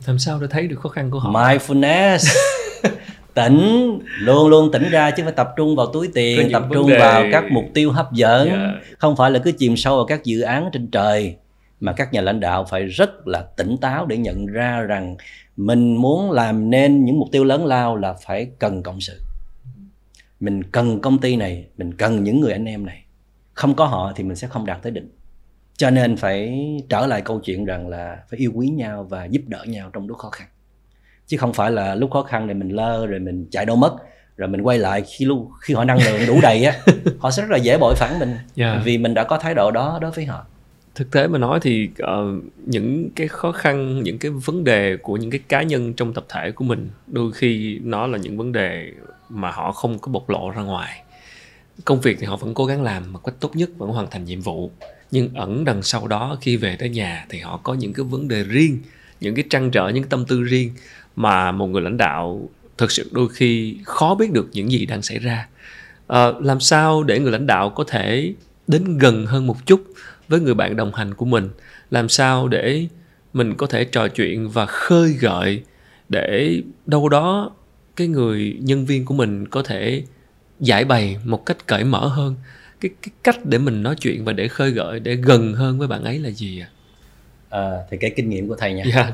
Làm 0.07 0.19
sao 0.19 0.39
để 0.39 0.47
thấy 0.49 0.67
được 0.67 0.79
khó 0.79 0.89
khăn 0.89 1.11
của 1.11 1.19
họ? 1.19 1.31
Mindfulness. 1.31 2.35
Tỉnh 3.33 3.99
luôn 4.19 4.47
luôn 4.47 4.71
tỉnh 4.71 4.89
ra 4.89 5.11
chứ 5.11 5.23
phải 5.23 5.31
tập 5.31 5.53
trung 5.57 5.75
vào 5.75 5.85
túi 5.85 6.09
tiền 6.13 6.49
tập 6.53 6.63
trung 6.73 6.89
đề- 6.89 6.99
vào 6.99 7.23
các 7.31 7.43
mục 7.51 7.63
tiêu 7.73 7.91
hấp 7.91 8.13
dẫn. 8.13 8.47
Dạ. 8.47 8.73
không 8.97 9.15
phải 9.15 9.31
là 9.31 9.39
cứ 9.39 9.51
chìm 9.51 9.77
sâu 9.77 9.95
vào 9.95 10.05
các 10.05 10.23
dự 10.23 10.41
án 10.41 10.69
trên 10.73 10.91
trời 10.91 11.35
mà 11.79 11.93
các 11.93 12.13
nhà 12.13 12.21
lãnh 12.21 12.39
đạo 12.39 12.65
phải 12.69 12.85
rất 12.85 13.27
là 13.27 13.41
tỉnh 13.57 13.77
táo 13.81 14.05
để 14.05 14.17
nhận 14.17 14.45
ra 14.45 14.81
rằng 14.81 15.15
mình 15.57 15.95
muốn 15.95 16.31
làm 16.31 16.69
nên 16.69 17.05
những 17.05 17.19
mục 17.19 17.27
tiêu 17.31 17.43
lớn 17.43 17.65
lao 17.65 17.95
là 17.95 18.13
phải 18.13 18.51
cần 18.59 18.83
cộng 18.83 19.01
sự. 19.01 19.19
Mình 20.39 20.63
cần 20.63 21.01
công 21.01 21.17
ty 21.17 21.35
này 21.35 21.67
mình 21.77 21.93
cần 21.93 22.23
những 22.23 22.39
người 22.41 22.51
anh 22.51 22.65
em 22.65 22.85
này. 22.85 23.03
Không 23.53 23.75
có 23.75 23.85
họ 23.85 24.13
thì 24.15 24.23
mình 24.23 24.35
sẽ 24.35 24.47
không 24.47 24.65
đạt 24.65 24.81
tới 24.81 24.91
đỉnh. 24.91 25.09
Cho 25.77 25.89
nên 25.89 26.17
phải 26.17 26.59
trở 26.89 27.07
lại 27.07 27.21
câu 27.21 27.39
chuyện 27.39 27.65
rằng 27.65 27.87
là 27.87 28.17
phải 28.29 28.39
yêu 28.39 28.51
quý 28.55 28.67
nhau 28.67 29.03
và 29.03 29.25
giúp 29.25 29.41
đỡ 29.47 29.63
nhau 29.67 29.89
trong 29.93 30.07
lúc 30.07 30.17
khó 30.17 30.29
khăn. 30.29 30.47
Chứ 31.27 31.37
không 31.37 31.53
phải 31.53 31.71
là 31.71 31.95
lúc 31.95 32.11
khó 32.11 32.21
khăn 32.23 32.47
này 32.47 32.53
mình 32.55 32.69
lơ 32.69 33.05
rồi 33.07 33.19
mình 33.19 33.47
chạy 33.51 33.65
đâu 33.65 33.75
mất 33.75 33.95
rồi 34.37 34.49
mình 34.49 34.61
quay 34.61 34.77
lại 34.77 35.03
khi 35.07 35.25
lúc 35.25 35.49
khi 35.61 35.73
họ 35.73 35.83
năng 35.83 35.97
lượng 36.05 36.21
đủ 36.27 36.39
đầy 36.41 36.65
á 36.65 36.73
họ 37.19 37.31
sẽ 37.31 37.41
rất 37.41 37.49
là 37.51 37.57
dễ 37.57 37.77
bội 37.77 37.95
phản 37.97 38.19
mình 38.19 38.35
Dạ. 38.55 38.81
vì 38.85 38.97
mình 38.97 39.13
đã 39.13 39.23
có 39.23 39.37
thái 39.37 39.53
độ 39.53 39.71
đó 39.71 39.99
đối 40.01 40.11
với 40.11 40.25
họ 40.25 40.45
thực 40.99 41.11
tế 41.11 41.27
mà 41.27 41.39
nói 41.39 41.59
thì 41.61 41.89
uh, 42.03 42.43
những 42.65 43.09
cái 43.15 43.27
khó 43.27 43.51
khăn 43.51 44.03
những 44.03 44.17
cái 44.17 44.31
vấn 44.31 44.63
đề 44.63 44.97
của 44.97 45.17
những 45.17 45.29
cái 45.29 45.39
cá 45.47 45.63
nhân 45.63 45.93
trong 45.93 46.13
tập 46.13 46.25
thể 46.29 46.51
của 46.51 46.65
mình 46.65 46.89
đôi 47.07 47.31
khi 47.31 47.79
nó 47.83 48.07
là 48.07 48.17
những 48.17 48.37
vấn 48.37 48.51
đề 48.51 48.91
mà 49.29 49.51
họ 49.51 49.71
không 49.71 49.99
có 49.99 50.11
bộc 50.11 50.29
lộ 50.29 50.49
ra 50.49 50.61
ngoài. 50.61 51.03
Công 51.85 52.01
việc 52.01 52.17
thì 52.19 52.25
họ 52.25 52.35
vẫn 52.35 52.53
cố 52.53 52.65
gắng 52.65 52.83
làm 52.83 53.13
một 53.13 53.19
cách 53.23 53.35
tốt 53.39 53.55
nhất 53.55 53.69
vẫn 53.77 53.89
hoàn 53.89 54.09
thành 54.11 54.25
nhiệm 54.25 54.41
vụ. 54.41 54.71
Nhưng 55.11 55.33
ẩn 55.33 55.65
đằng 55.65 55.83
sau 55.83 56.07
đó 56.07 56.37
khi 56.41 56.57
về 56.57 56.75
tới 56.79 56.89
nhà 56.89 57.25
thì 57.29 57.39
họ 57.39 57.57
có 57.63 57.73
những 57.73 57.93
cái 57.93 58.03
vấn 58.03 58.27
đề 58.27 58.43
riêng 58.43 58.77
những 59.21 59.35
cái 59.35 59.45
trăn 59.49 59.71
trở 59.71 59.89
những 59.89 60.03
cái 60.03 60.09
tâm 60.09 60.25
tư 60.25 60.43
riêng 60.43 60.71
mà 61.15 61.51
một 61.51 61.67
người 61.67 61.81
lãnh 61.81 61.97
đạo 61.97 62.49
thực 62.77 62.91
sự 62.91 63.09
đôi 63.11 63.29
khi 63.29 63.77
khó 63.83 64.15
biết 64.15 64.31
được 64.31 64.49
những 64.53 64.71
gì 64.71 64.85
đang 64.85 65.01
xảy 65.01 65.19
ra. 65.19 65.47
Ờ, 66.07 66.35
làm 66.41 66.59
sao 66.59 67.03
để 67.03 67.19
người 67.19 67.31
lãnh 67.31 67.47
đạo 67.47 67.69
có 67.69 67.83
thể 67.87 68.33
đến 68.67 68.97
gần 68.97 69.25
hơn 69.25 69.47
một 69.47 69.65
chút 69.65 69.83
với 70.29 70.39
người 70.39 70.53
bạn 70.53 70.75
đồng 70.75 70.93
hành 70.93 71.13
của 71.13 71.25
mình? 71.25 71.49
Làm 71.91 72.09
sao 72.09 72.47
để 72.47 72.87
mình 73.33 73.55
có 73.55 73.67
thể 73.67 73.83
trò 73.83 74.07
chuyện 74.07 74.49
và 74.49 74.65
khơi 74.65 75.13
gợi 75.13 75.63
để 76.09 76.61
đâu 76.85 77.09
đó 77.09 77.51
cái 77.95 78.07
người 78.07 78.57
nhân 78.59 78.85
viên 78.85 79.05
của 79.05 79.13
mình 79.13 79.47
có 79.47 79.63
thể 79.63 80.03
giải 80.59 80.85
bày 80.85 81.17
một 81.25 81.45
cách 81.45 81.67
cởi 81.67 81.83
mở 81.83 82.07
hơn? 82.07 82.35
Cái 82.81 82.91
cái 83.01 83.11
cách 83.23 83.45
để 83.45 83.57
mình 83.57 83.83
nói 83.83 83.95
chuyện 83.95 84.25
và 84.25 84.33
để 84.33 84.47
khơi 84.47 84.71
gợi 84.71 84.99
để 84.99 85.15
gần 85.15 85.53
hơn 85.53 85.79
với 85.79 85.87
bạn 85.87 86.03
ấy 86.03 86.19
là 86.19 86.29
gì 86.29 86.59
ạ? 86.59 86.69
à, 87.49 87.83
thì 87.89 87.97
cái 87.97 88.11
kinh 88.15 88.29
nghiệm 88.29 88.47
của 88.47 88.55
thầy 88.55 88.73
nha. 88.73 88.83
Dạ. 88.93 89.13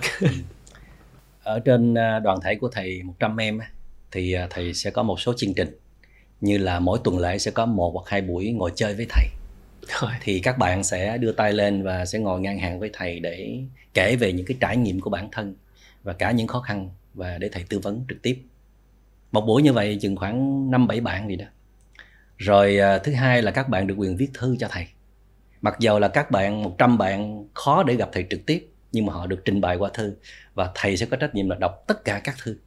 ở 1.44 1.60
trên 1.60 1.94
à, 1.94 2.20
đoàn 2.20 2.40
thể 2.44 2.56
của 2.56 2.70
thầy 2.70 3.04
100 3.04 3.38
em 3.38 3.60
thì 4.12 4.34
à, 4.34 4.48
thầy 4.50 4.74
sẽ 4.74 4.92
có 4.92 5.04
một 5.04 5.20
số 5.20 5.34
chương 5.38 5.54
trình. 5.54 5.78
Như 6.42 6.58
là 6.58 6.80
mỗi 6.80 7.00
tuần 7.04 7.20
lễ 7.20 7.38
sẽ 7.38 7.52
có 7.52 7.66
một 7.66 7.92
hoặc 7.94 8.10
hai 8.10 8.22
buổi 8.22 8.52
ngồi 8.52 8.72
chơi 8.76 8.96
với 8.96 9.06
thầy 9.10 9.26
rồi. 10.02 10.12
thì 10.22 10.40
các 10.40 10.58
bạn 10.58 10.84
sẽ 10.84 11.18
đưa 11.18 11.32
tay 11.32 11.54
lên 11.54 11.84
và 11.84 12.06
sẽ 12.06 12.20
ngồi 12.20 12.40
ngang 12.40 12.60
hàng 12.60 12.80
với 12.80 12.90
thầy 12.94 13.20
để 13.20 13.60
kể 13.94 14.16
về 14.16 14.34
những 14.34 14.46
cái 14.46 14.58
trải 14.60 14.78
nghiệm 14.78 15.00
của 15.00 15.10
bản 15.10 15.30
thân 15.32 15.56
và 16.04 16.14
cả 16.14 16.32
những 16.32 16.48
khó 16.48 16.60
khăn 16.60 16.90
và 17.14 17.38
để 17.38 17.50
thầy 17.52 17.64
tư 17.70 17.80
vấn 17.80 18.06
trực 18.10 18.22
tiếp. 18.22 18.42
Một 19.32 19.42
buổi 19.42 19.62
như 19.62 19.74
vậy 19.74 19.98
chừng 20.02 20.16
khoảng 20.16 20.72
năm 20.72 20.88
bảy 20.88 21.02
bạn 21.02 21.30
gì 21.30 21.36
đó. 21.36 21.46
Rồi 22.38 22.78
à, 22.78 22.98
thứ 22.98 23.14
hai 23.14 23.42
là 23.42 23.52
các 23.52 23.70
bạn 23.70 23.88
được 23.88 23.96
quyền 23.98 24.18
viết 24.18 24.30
thư 24.34 24.56
cho 24.60 24.68
thầy. 24.72 24.88
Mặc 25.62 25.76
dầu 25.80 26.00
là 26.00 26.08
các 26.08 26.32
bạn 26.32 26.64
100 26.64 26.98
bạn 26.98 27.48
khó 27.54 27.84
để 27.84 27.96
gặp 27.96 28.10
thầy 28.14 28.26
trực 28.30 28.46
tiếp, 28.46 28.68
nhưng 28.92 29.06
mà 29.06 29.14
họ 29.14 29.28
được 29.28 29.42
trình 29.46 29.62
bày 29.62 29.76
qua 29.76 29.90
thư 29.94 30.16
và 30.54 30.72
thầy 30.76 30.98
sẽ 30.98 31.06
có 31.06 31.18
trách 31.18 31.36
nhiệm 31.36 31.50
là 31.50 31.56
đọc 31.56 31.84
tất 31.88 32.06
cả 32.06 32.22
các 32.24 32.36
thư. 32.44 32.58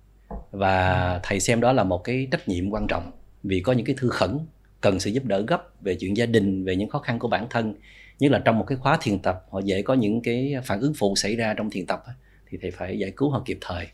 Và 0.50 1.20
thầy 1.22 1.40
xem 1.40 1.60
đó 1.60 1.72
là 1.72 1.84
một 1.84 2.04
cái 2.04 2.28
trách 2.30 2.48
nhiệm 2.48 2.70
quan 2.70 2.86
trọng 2.86 3.10
vì 3.42 3.60
có 3.60 3.72
những 3.72 3.86
cái 3.86 3.96
thư 3.98 4.08
khẩn 4.08 4.38
cần 4.80 5.00
sự 5.00 5.10
giúp 5.10 5.24
đỡ 5.24 5.44
gấp 5.48 5.62
về 5.80 5.94
chuyện 5.94 6.16
gia 6.16 6.26
đình, 6.26 6.64
về 6.64 6.76
những 6.76 6.88
khó 6.88 6.98
khăn 6.98 7.18
của 7.18 7.28
bản 7.28 7.46
thân. 7.50 7.74
Nhất 8.18 8.32
là 8.32 8.38
trong 8.38 8.58
một 8.58 8.64
cái 8.68 8.78
khóa 8.78 8.98
thiền 9.00 9.18
tập, 9.18 9.44
họ 9.50 9.60
dễ 9.64 9.82
có 9.82 9.94
những 9.94 10.20
cái 10.22 10.54
phản 10.64 10.80
ứng 10.80 10.92
phụ 10.94 11.16
xảy 11.16 11.36
ra 11.36 11.54
trong 11.54 11.70
thiền 11.70 11.86
tập 11.86 12.04
thì 12.50 12.58
thầy 12.62 12.70
phải 12.70 12.98
giải 12.98 13.12
cứu 13.16 13.30
họ 13.30 13.42
kịp 13.46 13.58
thời. 13.60 13.86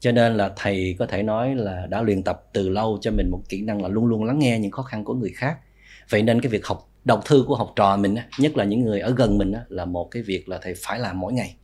Cho 0.00 0.12
nên 0.12 0.34
là 0.34 0.52
thầy 0.56 0.96
có 0.98 1.06
thể 1.06 1.22
nói 1.22 1.54
là 1.54 1.86
đã 1.86 2.02
luyện 2.02 2.22
tập 2.22 2.44
từ 2.52 2.68
lâu 2.68 2.98
cho 3.00 3.10
mình 3.10 3.30
một 3.30 3.40
kỹ 3.48 3.60
năng 3.60 3.82
là 3.82 3.88
luôn 3.88 4.06
luôn 4.06 4.24
lắng 4.24 4.38
nghe 4.38 4.58
những 4.58 4.70
khó 4.70 4.82
khăn 4.82 5.04
của 5.04 5.14
người 5.14 5.32
khác. 5.34 5.58
Vậy 6.10 6.22
nên 6.22 6.40
cái 6.40 6.50
việc 6.50 6.66
học, 6.66 6.88
đọc 7.04 7.22
thư 7.26 7.44
của 7.48 7.54
học 7.54 7.72
trò 7.76 7.96
mình 7.96 8.16
nhất 8.38 8.56
là 8.56 8.64
những 8.64 8.80
người 8.80 9.00
ở 9.00 9.14
gần 9.16 9.38
mình 9.38 9.52
là 9.68 9.84
một 9.84 10.08
cái 10.10 10.22
việc 10.22 10.48
là 10.48 10.58
thầy 10.62 10.74
phải 10.76 10.98
làm 10.98 11.20
mỗi 11.20 11.32
ngày. 11.32 11.56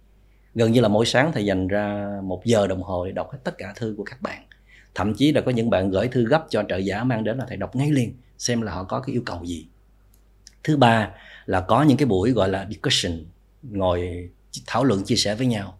Gần 0.55 0.73
như 0.73 0.81
là 0.81 0.89
mỗi 0.89 1.07
sáng 1.07 1.33
thầy 1.33 1.45
dành 1.45 1.69
ra 1.69 2.09
một 2.23 2.45
giờ 2.45 2.67
đồng 2.67 2.83
hồ 2.83 3.07
để 3.07 3.13
đọc 3.13 3.31
hết 3.33 3.39
tất 3.45 3.59
cả 3.59 3.73
thư 3.77 3.95
của 3.97 4.05
các 4.05 4.23
bạn 4.23 4.43
thậm 4.95 5.15
chí 5.15 5.33
là 5.33 5.41
có 5.41 5.51
những 5.51 5.71
bạn 5.71 5.91
gửi 5.91 6.09
thư 6.09 6.27
gấp 6.27 6.47
cho 6.51 6.63
trợ 6.69 6.77
giả 6.77 7.05
mang 7.05 7.25
đến 7.25 7.39
là 7.39 7.45
thầy 7.49 7.57
đọc 7.57 7.77
ngay 7.77 7.91
liền 7.91 8.13
xem 8.39 8.63
là 8.63 8.73
họ 8.73 8.85
có 8.85 9.01
cái 9.01 9.13
yêu 9.13 9.23
cầu 9.27 9.45
gì. 9.45 9.67
Thứ 10.65 10.77
ba 10.77 11.11
là 11.47 11.61
có 11.61 11.83
những 11.83 11.97
cái 11.97 12.07
buổi 12.07 12.31
gọi 12.31 12.49
là 12.49 12.67
discussion 12.69 13.25
ngồi 13.63 14.29
thảo 14.67 14.85
luận 14.85 15.05
chia 15.05 15.17
sẻ 15.17 15.35
với 15.35 15.47
nhau 15.47 15.79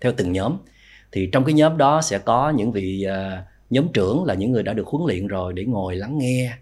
theo- 0.00 0.12
từng 0.16 0.32
nhóm. 0.32 0.56
Thì 1.12 1.28
trong 1.32 1.44
cái 1.44 1.54
nhóm 1.54 1.76
đó 1.76 2.02
sẽ 2.02 2.18
có 2.18 2.50
những 2.50 2.72
vị 2.72 3.06
uh, 3.08 3.44
nhóm 3.70 3.88
trưởng 3.92 4.24
là 4.24 4.34
những 4.34 4.52
người 4.52 4.62
đã 4.62 4.72
được 4.72 4.86
huấn 4.86 5.06
luyện 5.06 5.26
rồi 5.26 5.52
để 5.52 5.64
ngồi 5.64 5.96
lắng 5.96 6.18
nghe 6.18 6.52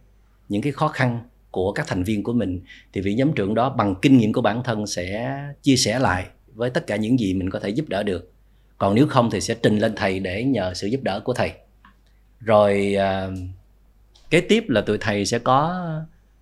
những 0.48 0.62
cái 0.62 0.72
khó 0.72 0.88
khăn 0.88 1.20
của 1.50 1.72
các 1.72 1.86
thành 1.86 2.04
viên 2.04 2.22
của 2.22 2.32
mình. 2.32 2.60
Thì 2.92 3.00
vị 3.00 3.14
nhóm 3.14 3.32
trưởng 3.32 3.54
đó 3.54 3.70
bằng 3.70 3.94
kinh 4.02 4.18
nghiệm 4.18 4.32
của 4.32 4.40
bản 4.40 4.62
thân 4.62 4.86
sẽ 4.86 5.38
chia 5.62 5.76
sẻ 5.76 5.98
lại 5.98 6.26
với 6.54 6.70
tất 6.70 6.86
cả 6.86 6.96
những 6.96 7.20
gì 7.20 7.34
mình 7.34 7.50
có 7.50 7.60
thể 7.60 7.68
giúp 7.68 7.88
đỡ 7.88 8.02
được. 8.02 8.32
Còn 8.78 8.94
nếu 8.94 9.06
không 9.06 9.30
thì 9.30 9.40
sẽ 9.40 9.54
trình 9.54 9.78
lên 9.78 9.92
thầy 9.96 10.20
để 10.20 10.44
nhờ 10.44 10.74
sự 10.74 10.86
giúp 10.86 11.02
đỡ 11.02 11.20
của 11.20 11.32
thầy 11.32 11.52
rồi 12.44 12.94
à, 12.94 13.28
kế 14.30 14.40
tiếp 14.40 14.64
là 14.68 14.80
tụi 14.80 14.98
thầy 14.98 15.26
sẽ 15.26 15.38
có 15.38 15.88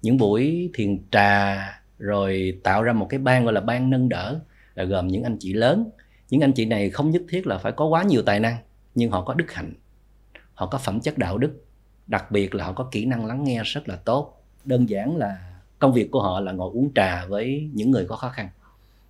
những 0.03 0.17
buổi 0.17 0.71
thiền 0.75 0.99
trà 1.11 1.59
rồi 1.99 2.59
tạo 2.63 2.83
ra 2.83 2.93
một 2.93 3.07
cái 3.11 3.19
ban 3.19 3.45
gọi 3.45 3.53
là 3.53 3.61
ban 3.61 3.91
nâng 3.91 4.09
đỡ 4.09 4.41
là 4.75 4.85
gồm 4.85 5.09
những 5.09 5.23
anh 5.23 5.37
chị 5.41 5.53
lớn. 5.53 5.91
Những 6.31 6.41
anh 6.41 6.53
chị 6.53 6.65
này 6.65 6.91
không 6.91 7.11
nhất 7.11 7.23
thiết 7.29 7.47
là 7.47 7.59
phải 7.59 7.73
có 7.73 7.85
quá 7.85 8.03
nhiều 8.03 8.23
tài 8.23 8.41
năng 8.41 8.57
nhưng 8.95 9.11
họ 9.11 9.25
có 9.25 9.35
đức 9.35 9.53
hạnh 9.53 9.73
họ 10.55 10.67
có 10.67 10.79
phẩm 10.79 11.01
chất 11.01 11.19
đạo 11.19 11.39
đức. 11.39 11.65
Đặc 12.07 12.31
biệt 12.31 12.55
là 12.55 12.65
họ 12.65 12.73
có 12.73 12.89
kỹ 12.91 13.05
năng 13.05 13.27
lắng 13.27 13.45
nghe 13.45 13.63
rất 13.65 13.89
là 13.89 13.97
tốt. 13.97 14.45
Đơn 14.65 14.89
giản 14.89 15.17
là 15.17 15.53
công 15.79 15.93
việc 15.93 16.11
của 16.11 16.23
họ 16.23 16.41
là 16.41 16.53
ngồi 16.53 16.71
uống 16.73 16.93
trà 16.95 17.27
với 17.27 17.71
những 17.75 17.91
người 17.91 18.07
có 18.09 18.17
khó 18.17 18.29
khăn 18.29 18.49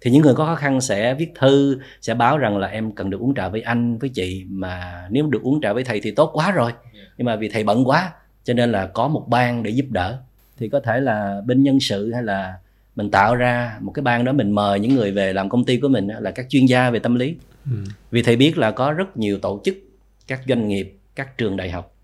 thì 0.02 0.10
những 0.10 0.22
người 0.22 0.34
có 0.34 0.44
khó 0.44 0.54
khăn 0.54 0.80
sẽ 0.80 1.14
viết 1.14 1.32
thư 1.34 1.78
sẽ 2.00 2.14
báo 2.14 2.38
rằng 2.38 2.58
là 2.58 2.68
em 2.68 2.92
cần 2.92 3.10
được 3.10 3.20
uống 3.20 3.34
trà 3.34 3.48
với 3.48 3.60
anh 3.60 3.98
với 3.98 4.10
chị 4.10 4.44
mà 4.48 5.06
nếu 5.10 5.26
được 5.26 5.42
uống 5.42 5.60
trà 5.60 5.72
với 5.72 5.84
thầy 5.84 6.00
thì 6.00 6.10
tốt 6.10 6.30
quá 6.32 6.50
rồi. 6.50 6.72
Nhưng 7.18 7.24
mà 7.24 7.36
vì 7.36 7.48
thầy 7.48 7.64
bận 7.64 7.88
quá 7.88 8.12
cho 8.44 8.54
nên 8.54 8.72
là 8.72 8.86
có 8.86 9.08
một 9.08 9.24
ban 9.28 9.62
để 9.62 9.70
giúp 9.70 9.86
đỡ. 9.90 10.18
Thì 10.58 10.68
có 10.68 10.80
thể 10.80 11.00
là 11.00 11.40
bên 11.46 11.62
nhân 11.62 11.80
sự 11.80 12.12
hay 12.12 12.22
là 12.22 12.54
mình 12.96 13.10
tạo 13.10 13.36
ra 13.36 13.78
một 13.80 13.92
cái 13.92 14.02
ban 14.02 14.24
đó 14.24 14.32
mình 14.32 14.50
mời 14.50 14.80
những 14.80 14.94
người 14.94 15.12
về 15.12 15.32
làm 15.32 15.48
công 15.48 15.64
ty 15.64 15.76
của 15.76 15.88
mình 15.88 16.08
á, 16.08 16.20
là 16.20 16.30
các 16.30 16.46
chuyên 16.48 16.66
gia 16.66 16.90
về 16.90 16.98
tâm 16.98 17.14
lý. 17.14 17.36
Ừ. 17.66 17.76
vì 18.10 18.22
thầy 18.22 18.36
biết 18.36 18.58
là 18.58 18.70
có 18.70 18.92
rất 18.92 19.16
nhiều 19.16 19.38
tổ 19.38 19.60
chức 19.64 19.74
các 20.26 20.40
doanh 20.48 20.68
nghiệp 20.68 20.96
các 21.14 21.38
trường 21.38 21.56
đại 21.56 21.70
học 21.70 21.94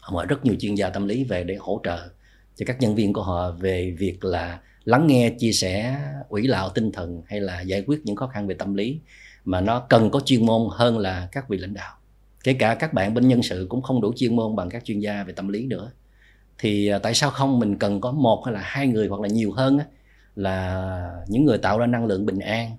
họ 0.00 0.12
mời 0.14 0.26
rất 0.26 0.44
nhiều 0.44 0.54
chuyên 0.60 0.74
gia 0.74 0.90
tâm 0.90 1.08
lý 1.08 1.24
về 1.24 1.44
để 1.44 1.56
hỗ 1.60 1.80
trợ 1.84 2.08
cho 2.56 2.64
các 2.66 2.80
nhân 2.80 2.94
viên 2.94 3.12
của 3.12 3.22
họ 3.22 3.50
về 3.50 3.94
việc 3.98 4.24
là 4.24 4.58
lắng 4.86 5.06
nghe 5.06 5.30
chia 5.38 5.52
sẻ 5.52 6.00
ủy 6.28 6.46
lạo 6.46 6.70
tinh 6.70 6.92
thần 6.92 7.22
hay 7.26 7.40
là 7.40 7.60
giải 7.60 7.84
quyết 7.86 8.00
những 8.04 8.16
khó 8.16 8.26
khăn 8.26 8.46
về 8.46 8.54
tâm 8.54 8.74
lý 8.74 9.00
mà 9.44 9.60
nó 9.60 9.80
cần 9.80 10.10
có 10.10 10.20
chuyên 10.20 10.46
môn 10.46 10.68
hơn 10.70 10.98
là 10.98 11.28
các 11.32 11.48
vị 11.48 11.58
lãnh 11.58 11.74
đạo. 11.74 11.96
Kể 12.44 12.52
cả 12.52 12.74
các 12.74 12.92
bạn 12.92 13.14
bên 13.14 13.28
nhân 13.28 13.42
sự 13.42 13.66
cũng 13.68 13.82
không 13.82 14.00
đủ 14.00 14.12
chuyên 14.16 14.36
môn 14.36 14.56
bằng 14.56 14.70
các 14.70 14.84
chuyên 14.84 15.00
gia 15.00 15.24
về 15.24 15.32
tâm 15.32 15.48
lý 15.48 15.66
nữa. 15.66 15.90
Thì 16.58 16.88
à, 16.88 16.98
tại 16.98 17.14
sao 17.14 17.30
không? 17.30 17.58
Mình 17.58 17.78
cần 17.78 18.00
có 18.00 18.12
một 18.12 18.42
hay 18.44 18.54
là 18.54 18.60
hai 18.64 18.86
người 18.86 19.08
hoặc 19.08 19.20
là 19.20 19.28
nhiều 19.28 19.52
hơn 19.52 19.78
á, 19.78 19.84
là 20.36 21.24
những 21.28 21.44
người 21.44 21.58
tạo 21.58 21.78
ra 21.78 21.86
năng 21.86 22.06
lượng 22.06 22.26
bình 22.26 22.38
an 22.38 22.76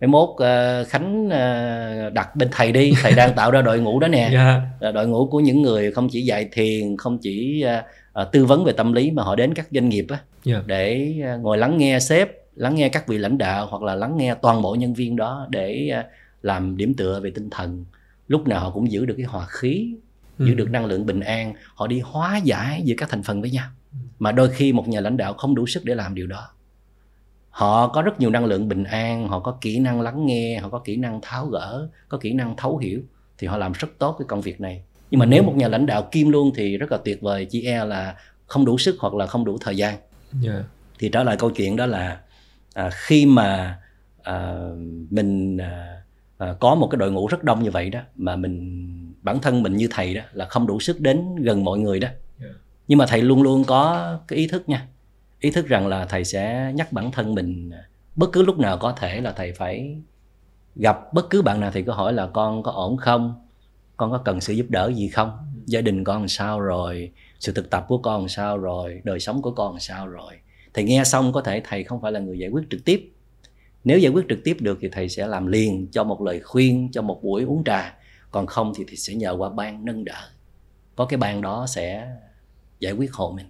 mai 0.00 0.08
mốt 0.08 0.28
ờ, 0.36 0.84
khánh 0.84 1.28
ờ, 1.30 2.10
đặt 2.10 2.36
bên 2.36 2.48
thầy 2.52 2.72
đi 2.72 2.92
thầy 3.02 3.12
đang 3.14 3.34
tạo 3.34 3.50
ra 3.50 3.62
đội 3.62 3.80
ngũ 3.80 4.00
đó 4.00 4.08
nè 4.08 4.28
Dạ. 4.32 4.62
là 4.80 4.92
đội 4.92 5.06
ngũ 5.08 5.26
của 5.26 5.40
những 5.40 5.62
người 5.62 5.92
không 5.92 6.08
chỉ 6.08 6.20
dạy 6.22 6.48
thiền 6.52 6.96
không 6.96 7.18
chỉ 7.18 7.62
ờ, 7.62 7.82
ờ, 8.12 8.24
tư 8.24 8.44
vấn 8.44 8.64
về 8.64 8.72
tâm 8.72 8.92
lý 8.92 9.10
mà 9.10 9.22
họ 9.22 9.36
đến 9.36 9.54
các 9.54 9.66
doanh 9.70 9.88
nghiệp 9.88 10.06
á, 10.08 10.18
Dạ. 10.44 10.62
để 10.66 11.14
ờ, 11.24 11.38
ngồi 11.38 11.58
lắng 11.58 11.78
nghe 11.78 11.98
sếp 12.00 12.28
lắng 12.56 12.74
nghe 12.74 12.88
các 12.88 13.08
vị 13.08 13.18
lãnh 13.18 13.38
đạo 13.38 13.66
hoặc 13.70 13.82
là 13.82 13.94
lắng 13.94 14.16
nghe 14.16 14.34
toàn 14.42 14.62
bộ 14.62 14.74
nhân 14.74 14.94
viên 14.94 15.16
đó 15.16 15.46
để 15.50 15.88
ờ, 15.88 16.02
làm 16.42 16.76
điểm 16.76 16.94
tựa 16.94 17.20
về 17.20 17.30
tinh 17.34 17.50
thần 17.50 17.84
lúc 18.28 18.48
nào 18.48 18.60
họ 18.60 18.70
cũng 18.70 18.90
giữ 18.92 19.06
được 19.06 19.14
cái 19.16 19.26
hòa 19.26 19.46
khí 19.48 19.94
giữ 20.38 20.48
Ừ. 20.52 20.54
được 20.54 20.70
năng 20.70 20.86
lượng 20.86 21.06
bình 21.06 21.20
an 21.20 21.52
họ 21.74 21.86
đi 21.86 22.00
hóa 22.00 22.36
giải 22.44 22.82
giữa 22.84 22.94
các 22.98 23.08
thành 23.10 23.22
phần 23.22 23.40
với 23.40 23.50
nhau 23.50 23.66
mà 24.18 24.32
đôi 24.32 24.48
khi 24.50 24.72
một 24.72 24.88
nhà 24.88 25.00
lãnh 25.00 25.16
đạo 25.16 25.32
không 25.34 25.54
đủ 25.54 25.66
sức 25.66 25.84
để 25.84 25.94
làm 25.94 26.14
điều 26.14 26.26
đó 26.26 26.48
họ 27.58 27.88
có 27.88 28.02
rất 28.02 28.20
nhiều 28.20 28.30
năng 28.30 28.44
lượng 28.44 28.68
bình 28.68 28.84
an 28.84 29.28
họ 29.28 29.40
có 29.40 29.58
kỹ 29.60 29.78
năng 29.78 30.00
lắng 30.00 30.26
nghe 30.26 30.58
họ 30.58 30.68
có 30.68 30.78
kỹ 30.78 30.96
năng 30.96 31.20
tháo 31.22 31.46
gỡ 31.46 31.88
có 32.08 32.18
kỹ 32.18 32.32
năng 32.32 32.56
thấu 32.56 32.76
hiểu 32.78 33.00
thì 33.38 33.46
họ 33.46 33.56
làm 33.56 33.72
rất 33.72 33.88
tốt 33.98 34.16
cái 34.18 34.26
công 34.28 34.40
việc 34.40 34.60
này 34.60 34.82
nhưng 35.10 35.18
mà 35.18 35.26
nếu 35.26 35.42
một 35.42 35.56
nhà 35.56 35.68
lãnh 35.68 35.86
đạo 35.86 36.08
kim 36.12 36.28
luôn 36.30 36.50
thì 36.56 36.76
rất 36.76 36.92
là 36.92 36.98
tuyệt 37.04 37.20
vời 37.20 37.44
chỉ 37.50 37.62
e 37.66 37.84
là 37.84 38.14
không 38.46 38.64
đủ 38.64 38.78
sức 38.78 38.96
hoặc 39.00 39.14
là 39.14 39.26
không 39.26 39.44
đủ 39.44 39.58
thời 39.60 39.76
gian 39.76 39.96
Dạ. 40.40 40.64
thì 40.98 41.08
trở 41.08 41.22
lại 41.22 41.36
câu 41.36 41.50
chuyện 41.50 41.76
đó 41.76 41.86
là 41.86 42.20
à, 42.74 42.90
khi 42.92 43.26
mà 43.26 43.78
à, 44.22 44.56
mình 45.10 45.56
à, 45.56 46.02
à, 46.38 46.54
có 46.60 46.74
một 46.74 46.88
cái 46.90 46.96
đội 46.98 47.12
ngũ 47.12 47.26
rất 47.26 47.44
đông 47.44 47.62
như 47.62 47.70
vậy 47.70 47.90
đó 47.90 48.00
mà 48.16 48.36
mình 48.36 49.14
bản 49.22 49.38
thân 49.40 49.62
mình 49.62 49.76
như 49.76 49.88
thầy 49.90 50.14
đó 50.14 50.22
là 50.32 50.44
không 50.44 50.66
đủ 50.66 50.80
sức 50.80 51.00
đến 51.00 51.36
gần 51.36 51.64
mọi 51.64 51.78
người 51.78 52.00
đó 52.00 52.08
Yeah. 52.40 52.52
nhưng 52.88 52.98
mà 52.98 53.06
thầy 53.08 53.22
luôn 53.22 53.42
luôn 53.42 53.64
có 53.64 54.18
cái 54.28 54.38
ý 54.38 54.46
thức 54.46 54.68
nha 54.68 54.86
ý 55.40 55.50
thức 55.50 55.66
rằng 55.66 55.86
là 55.86 56.04
thầy 56.04 56.24
sẽ 56.24 56.72
nhắc 56.74 56.92
bản 56.92 57.12
thân 57.12 57.34
mình 57.34 57.70
à, 57.70 57.88
bất 58.16 58.32
cứ 58.32 58.42
lúc 58.42 58.58
nào 58.58 58.78
có 58.78 58.92
thể 58.92 59.20
là 59.20 59.32
thầy 59.32 59.52
phải 59.52 59.96
gặp 60.76 61.12
bất 61.12 61.30
cứ 61.30 61.42
bạn 61.42 61.60
nào 61.60 61.70
thì 61.74 61.82
có 61.82 61.94
hỏi 61.94 62.12
là 62.12 62.26
con 62.26 62.62
có 62.62 62.70
ổn 62.70 62.96
không? 62.96 63.46
Con 63.96 64.10
có 64.10 64.18
cần 64.18 64.40
sự 64.40 64.52
giúp 64.52 64.66
đỡ 64.68 64.92
gì 64.94 65.08
không? 65.08 65.38
Gia 65.66 65.80
đình 65.80 66.04
con 66.04 66.18
làm 66.18 66.28
sao 66.28 66.60
rồi? 66.60 67.12
Sự 67.40 67.52
thực 67.52 67.70
tập 67.70 67.84
của 67.88 67.98
con 67.98 68.20
làm 68.20 68.28
sao 68.28 68.58
rồi? 68.58 69.00
Đời 69.04 69.20
sống 69.20 69.42
của 69.42 69.50
con 69.50 69.72
làm 69.72 69.80
sao 69.80 70.06
rồi? 70.06 70.34
Thầy 70.74 70.84
nghe 70.84 71.04
xong 71.04 71.32
có 71.32 71.40
thể 71.40 71.62
thầy 71.64 71.84
không 71.84 72.00
phải 72.00 72.12
là 72.12 72.20
người 72.20 72.38
giải 72.38 72.50
quyết 72.50 72.62
trực 72.70 72.84
tiếp. 72.84 73.10
Nếu 73.84 73.98
giải 73.98 74.12
quyết 74.12 74.24
trực 74.28 74.38
tiếp 74.44 74.56
được 74.60 74.78
thì 74.80 74.88
thầy 74.92 75.08
sẽ 75.08 75.26
làm 75.26 75.46
liền 75.46 75.86
cho 75.92 76.04
một 76.04 76.22
lời 76.22 76.40
khuyên, 76.40 76.88
cho 76.92 77.02
một 77.02 77.20
buổi 77.22 77.44
uống 77.44 77.64
trà. 77.64 77.96
Còn 78.30 78.46
không 78.46 78.72
thì 78.76 78.84
thầy 78.86 78.96
sẽ 78.96 79.14
nhờ 79.14 79.34
qua 79.38 79.50
ban 79.50 79.84
nâng 79.84 80.04
đỡ. 80.04 80.20
Có 80.96 81.04
cái 81.06 81.18
ban 81.18 81.40
đó 81.40 81.66
sẽ 81.68 82.08
giải 82.80 82.92
quyết 82.92 83.12
hộ 83.12 83.32
mình 83.36 83.46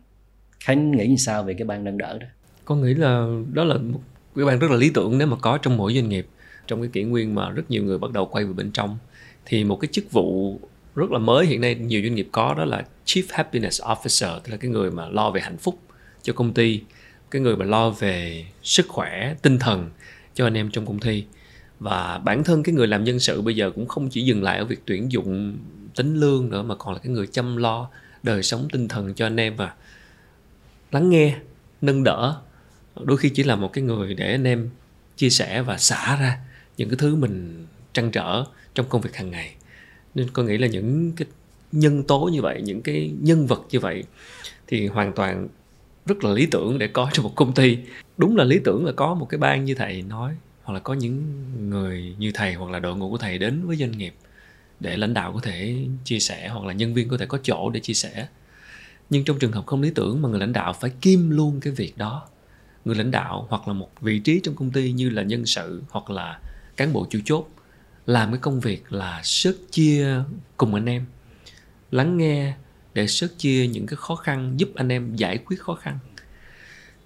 khánh 0.69 0.91
nghĩ 0.91 1.07
như 1.07 1.17
sao 1.17 1.43
về 1.43 1.55
cái 1.55 1.65
ban 1.65 1.85
nâng 1.85 1.99
đỡ 1.99 2.19
đó? 2.19 2.27
Con 2.65 2.83
nghĩ 2.83 2.95
là 2.95 3.27
đó 3.53 3.65
là 3.65 3.75
một 3.75 4.01
cái 4.37 4.45
ban 4.45 4.59
rất 4.59 4.71
là 4.71 4.77
lý 4.77 4.91
tưởng 4.95 5.19
nếu 5.19 5.27
mà 5.27 5.37
có 5.37 5.59
trong 5.59 5.77
mỗi 5.77 5.95
doanh 5.95 6.09
nghiệp. 6.09 6.27
Trong 6.67 6.81
cái 6.81 6.91
kỷ 6.93 7.03
nguyên 7.03 7.35
mà 7.35 7.51
rất 7.51 7.71
nhiều 7.71 7.85
người 7.85 7.99
bắt 7.99 8.13
đầu 8.13 8.27
quay 8.27 8.45
về 8.45 8.53
bên 8.53 8.71
trong. 8.71 8.99
Thì 9.47 9.65
một 9.65 9.77
cái 9.77 9.89
chức 9.93 10.13
vụ 10.13 10.61
rất 10.95 11.11
là 11.11 11.19
mới 11.19 11.47
hiện 11.47 11.61
nay 11.61 11.75
nhiều 11.75 12.03
doanh 12.03 12.15
nghiệp 12.15 12.29
có 12.33 12.55
đó 12.59 12.65
là 12.65 12.85
Chief 13.07 13.23
Happiness 13.31 13.83
Officer, 13.83 14.41
tức 14.41 14.51
là 14.51 14.57
cái 14.57 14.71
người 14.71 14.91
mà 14.91 15.09
lo 15.09 15.31
về 15.31 15.41
hạnh 15.41 15.57
phúc 15.57 15.79
cho 16.23 16.33
công 16.33 16.53
ty, 16.53 16.83
cái 17.31 17.43
người 17.43 17.57
mà 17.57 17.65
lo 17.65 17.91
về 17.91 18.45
sức 18.63 18.89
khỏe, 18.89 19.35
tinh 19.43 19.59
thần 19.59 19.91
cho 20.35 20.47
anh 20.47 20.55
em 20.55 20.71
trong 20.71 20.87
công 20.87 20.99
ty. 20.99 21.25
Và 21.81 22.21
bản 22.25 22.45
thân 22.45 22.63
cái 22.63 22.75
người 22.75 22.87
làm 22.87 23.05
nhân 23.05 23.19
sự 23.19 23.43
bây 23.43 23.57
giờ 23.57 23.71
cũng 23.71 23.89
không 23.89 24.09
chỉ 24.09 24.23
dừng 24.23 24.43
lại 24.43 24.59
ở 24.59 24.65
việc 24.65 24.81
tuyển 24.85 25.13
dụng, 25.13 25.59
tính 25.97 26.17
lương 26.17 26.51
nữa, 26.51 26.63
mà 26.63 26.75
còn 26.75 26.95
là 26.95 27.01
cái 27.01 27.13
người 27.13 27.27
chăm 27.27 27.57
lo 27.57 27.89
đời 28.23 28.43
sống 28.43 28.69
tinh 28.73 28.89
thần 28.89 29.15
cho 29.15 29.27
anh 29.27 29.41
em 29.41 29.57
và 29.57 29.73
lắng 30.93 31.11
nghe, 31.11 31.37
nâng 31.81 32.05
đỡ. 32.05 32.41
Đôi 33.05 33.17
khi 33.17 33.29
chỉ 33.29 33.43
là 33.43 33.57
một 33.57 33.73
cái 33.73 33.85
người 33.85 34.15
để 34.15 34.33
anh 34.33 34.45
em 34.45 34.71
chia 35.17 35.31
sẻ 35.31 35.63
và 35.63 35.79
xả 35.79 36.17
ra 36.21 36.39
những 36.77 36.89
cái 36.89 36.97
thứ 36.99 37.17
mình 37.17 37.67
trăn 37.93 38.11
trở 38.11 38.45
trong 38.75 38.87
công 38.89 39.01
việc 39.01 39.17
hàng 39.17 39.31
ngày. 39.31 39.55
Nên 40.15 40.31
con 40.33 40.47
nghĩ 40.47 40.59
là 40.59 40.67
những 40.67 41.13
cái 41.13 41.29
nhân 41.73 42.03
tố 42.03 42.31
như 42.33 42.43
vậy, 42.43 42.63
những 42.63 42.83
cái 42.83 43.13
nhân 43.21 43.47
vật 43.47 43.63
như 43.71 43.81
vậy 43.81 44.05
thì 44.67 44.87
hoàn 44.87 45.13
toàn 45.13 45.49
rất 46.07 46.25
là 46.25 46.33
lý 46.33 46.47
tưởng 46.47 46.79
để 46.79 46.89
có 46.89 47.11
trong 47.13 47.25
một 47.25 47.33
công 47.35 47.55
ty. 47.55 47.79
Đúng 48.17 48.37
là 48.37 48.45
lý 48.45 48.61
tưởng 48.65 48.85
là 48.85 48.93
có 48.93 49.15
một 49.15 49.27
cái 49.29 49.39
ban 49.39 49.65
như 49.65 49.75
thầy 49.75 50.03
nói, 50.03 50.35
hoặc 50.63 50.75
là 50.75 50.81
có 50.81 50.95
những 50.95 51.45
người 51.71 52.15
như 52.19 52.31
thầy, 52.35 52.55
hoặc 52.55 52.71
là 52.71 52.79
đội 52.79 52.97
ngũ 52.97 53.11
của 53.11 53.19
thầy 53.19 53.39
đến 53.39 53.67
với 53.67 53.77
doanh 53.77 53.99
nghiệp 53.99 54.15
để 54.81 54.97
lãnh 54.97 55.15
đạo 55.15 55.33
có 55.33 55.41
thể 55.41 55.77
chia 56.05 56.19
sẻ, 56.19 56.49
hoặc 56.49 56.65
là 56.67 56.73
nhân 56.73 56.95
viên 56.95 57.09
có 57.09 57.17
thể 57.17 57.27
có 57.27 57.39
chỗ 57.43 57.71
để 57.71 57.81
chia 57.81 57.95
sẻ 57.95 58.27
nhưng 59.11 59.25
trong 59.25 59.39
trường 59.39 59.53
hợp 59.53 59.67
không 59.67 59.83
lý 59.83 59.91
tưởng 59.91 60.23
mà 60.23 60.29
người 60.29 60.41
lãnh 60.41 60.53
đạo 60.53 60.73
phải 60.73 60.91
kiêm 61.01 61.31
luôn 61.31 61.61
cái 61.61 61.73
việc 61.73 61.99
đó. 61.99 62.29
Người 62.85 62.95
lãnh 62.95 63.11
đạo 63.11 63.47
hoặc 63.51 63.69
là 63.69 63.75
một 63.75 63.91
vị 64.01 64.19
trí 64.19 64.41
trong 64.45 64.55
công 64.55 64.71
ty 64.71 64.93
như 64.93 65.11
là 65.11 65.23
nhân 65.23 65.47
sự 65.47 65.83
hoặc 65.91 66.11
là 66.11 66.41
cán 66.77 66.93
bộ 66.93 67.07
chủ 67.11 67.19
chốt 67.25 67.49
làm 68.07 68.31
cái 68.31 68.39
công 68.41 68.61
việc 68.61 68.93
là 68.93 69.21
sớt 69.25 69.55
chia 69.71 70.23
cùng 70.57 70.75
anh 70.75 70.87
em 70.87 71.07
lắng 71.91 72.17
nghe 72.17 72.55
để 72.95 73.07
sớt 73.07 73.39
chia 73.39 73.67
những 73.67 73.87
cái 73.87 73.97
khó 73.97 74.15
khăn 74.15 74.55
giúp 74.57 74.69
anh 74.75 74.89
em 74.89 75.17
giải 75.17 75.39
quyết 75.39 75.61
khó 75.61 75.75
khăn. 75.75 75.99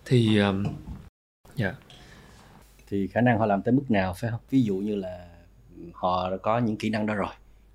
Thì 0.05 0.39
um, 0.39 0.65
dạ. 1.57 1.75
Thì 2.89 3.07
khả 3.07 3.21
năng 3.21 3.39
họ 3.39 3.47
làm 3.47 3.63
tới 3.63 3.73
mức 3.73 3.91
nào 3.91 4.15
phải 4.15 4.31
không? 4.31 4.41
Ví 4.51 4.63
dụ 4.63 4.77
như 4.77 4.97
là 4.97 5.27
họ 5.93 6.31
đã 6.31 6.37
có 6.37 6.59
những 6.59 6.77
kỹ 6.77 6.91
năng 6.91 7.07
đó 7.07 7.15
rồi 7.15 7.33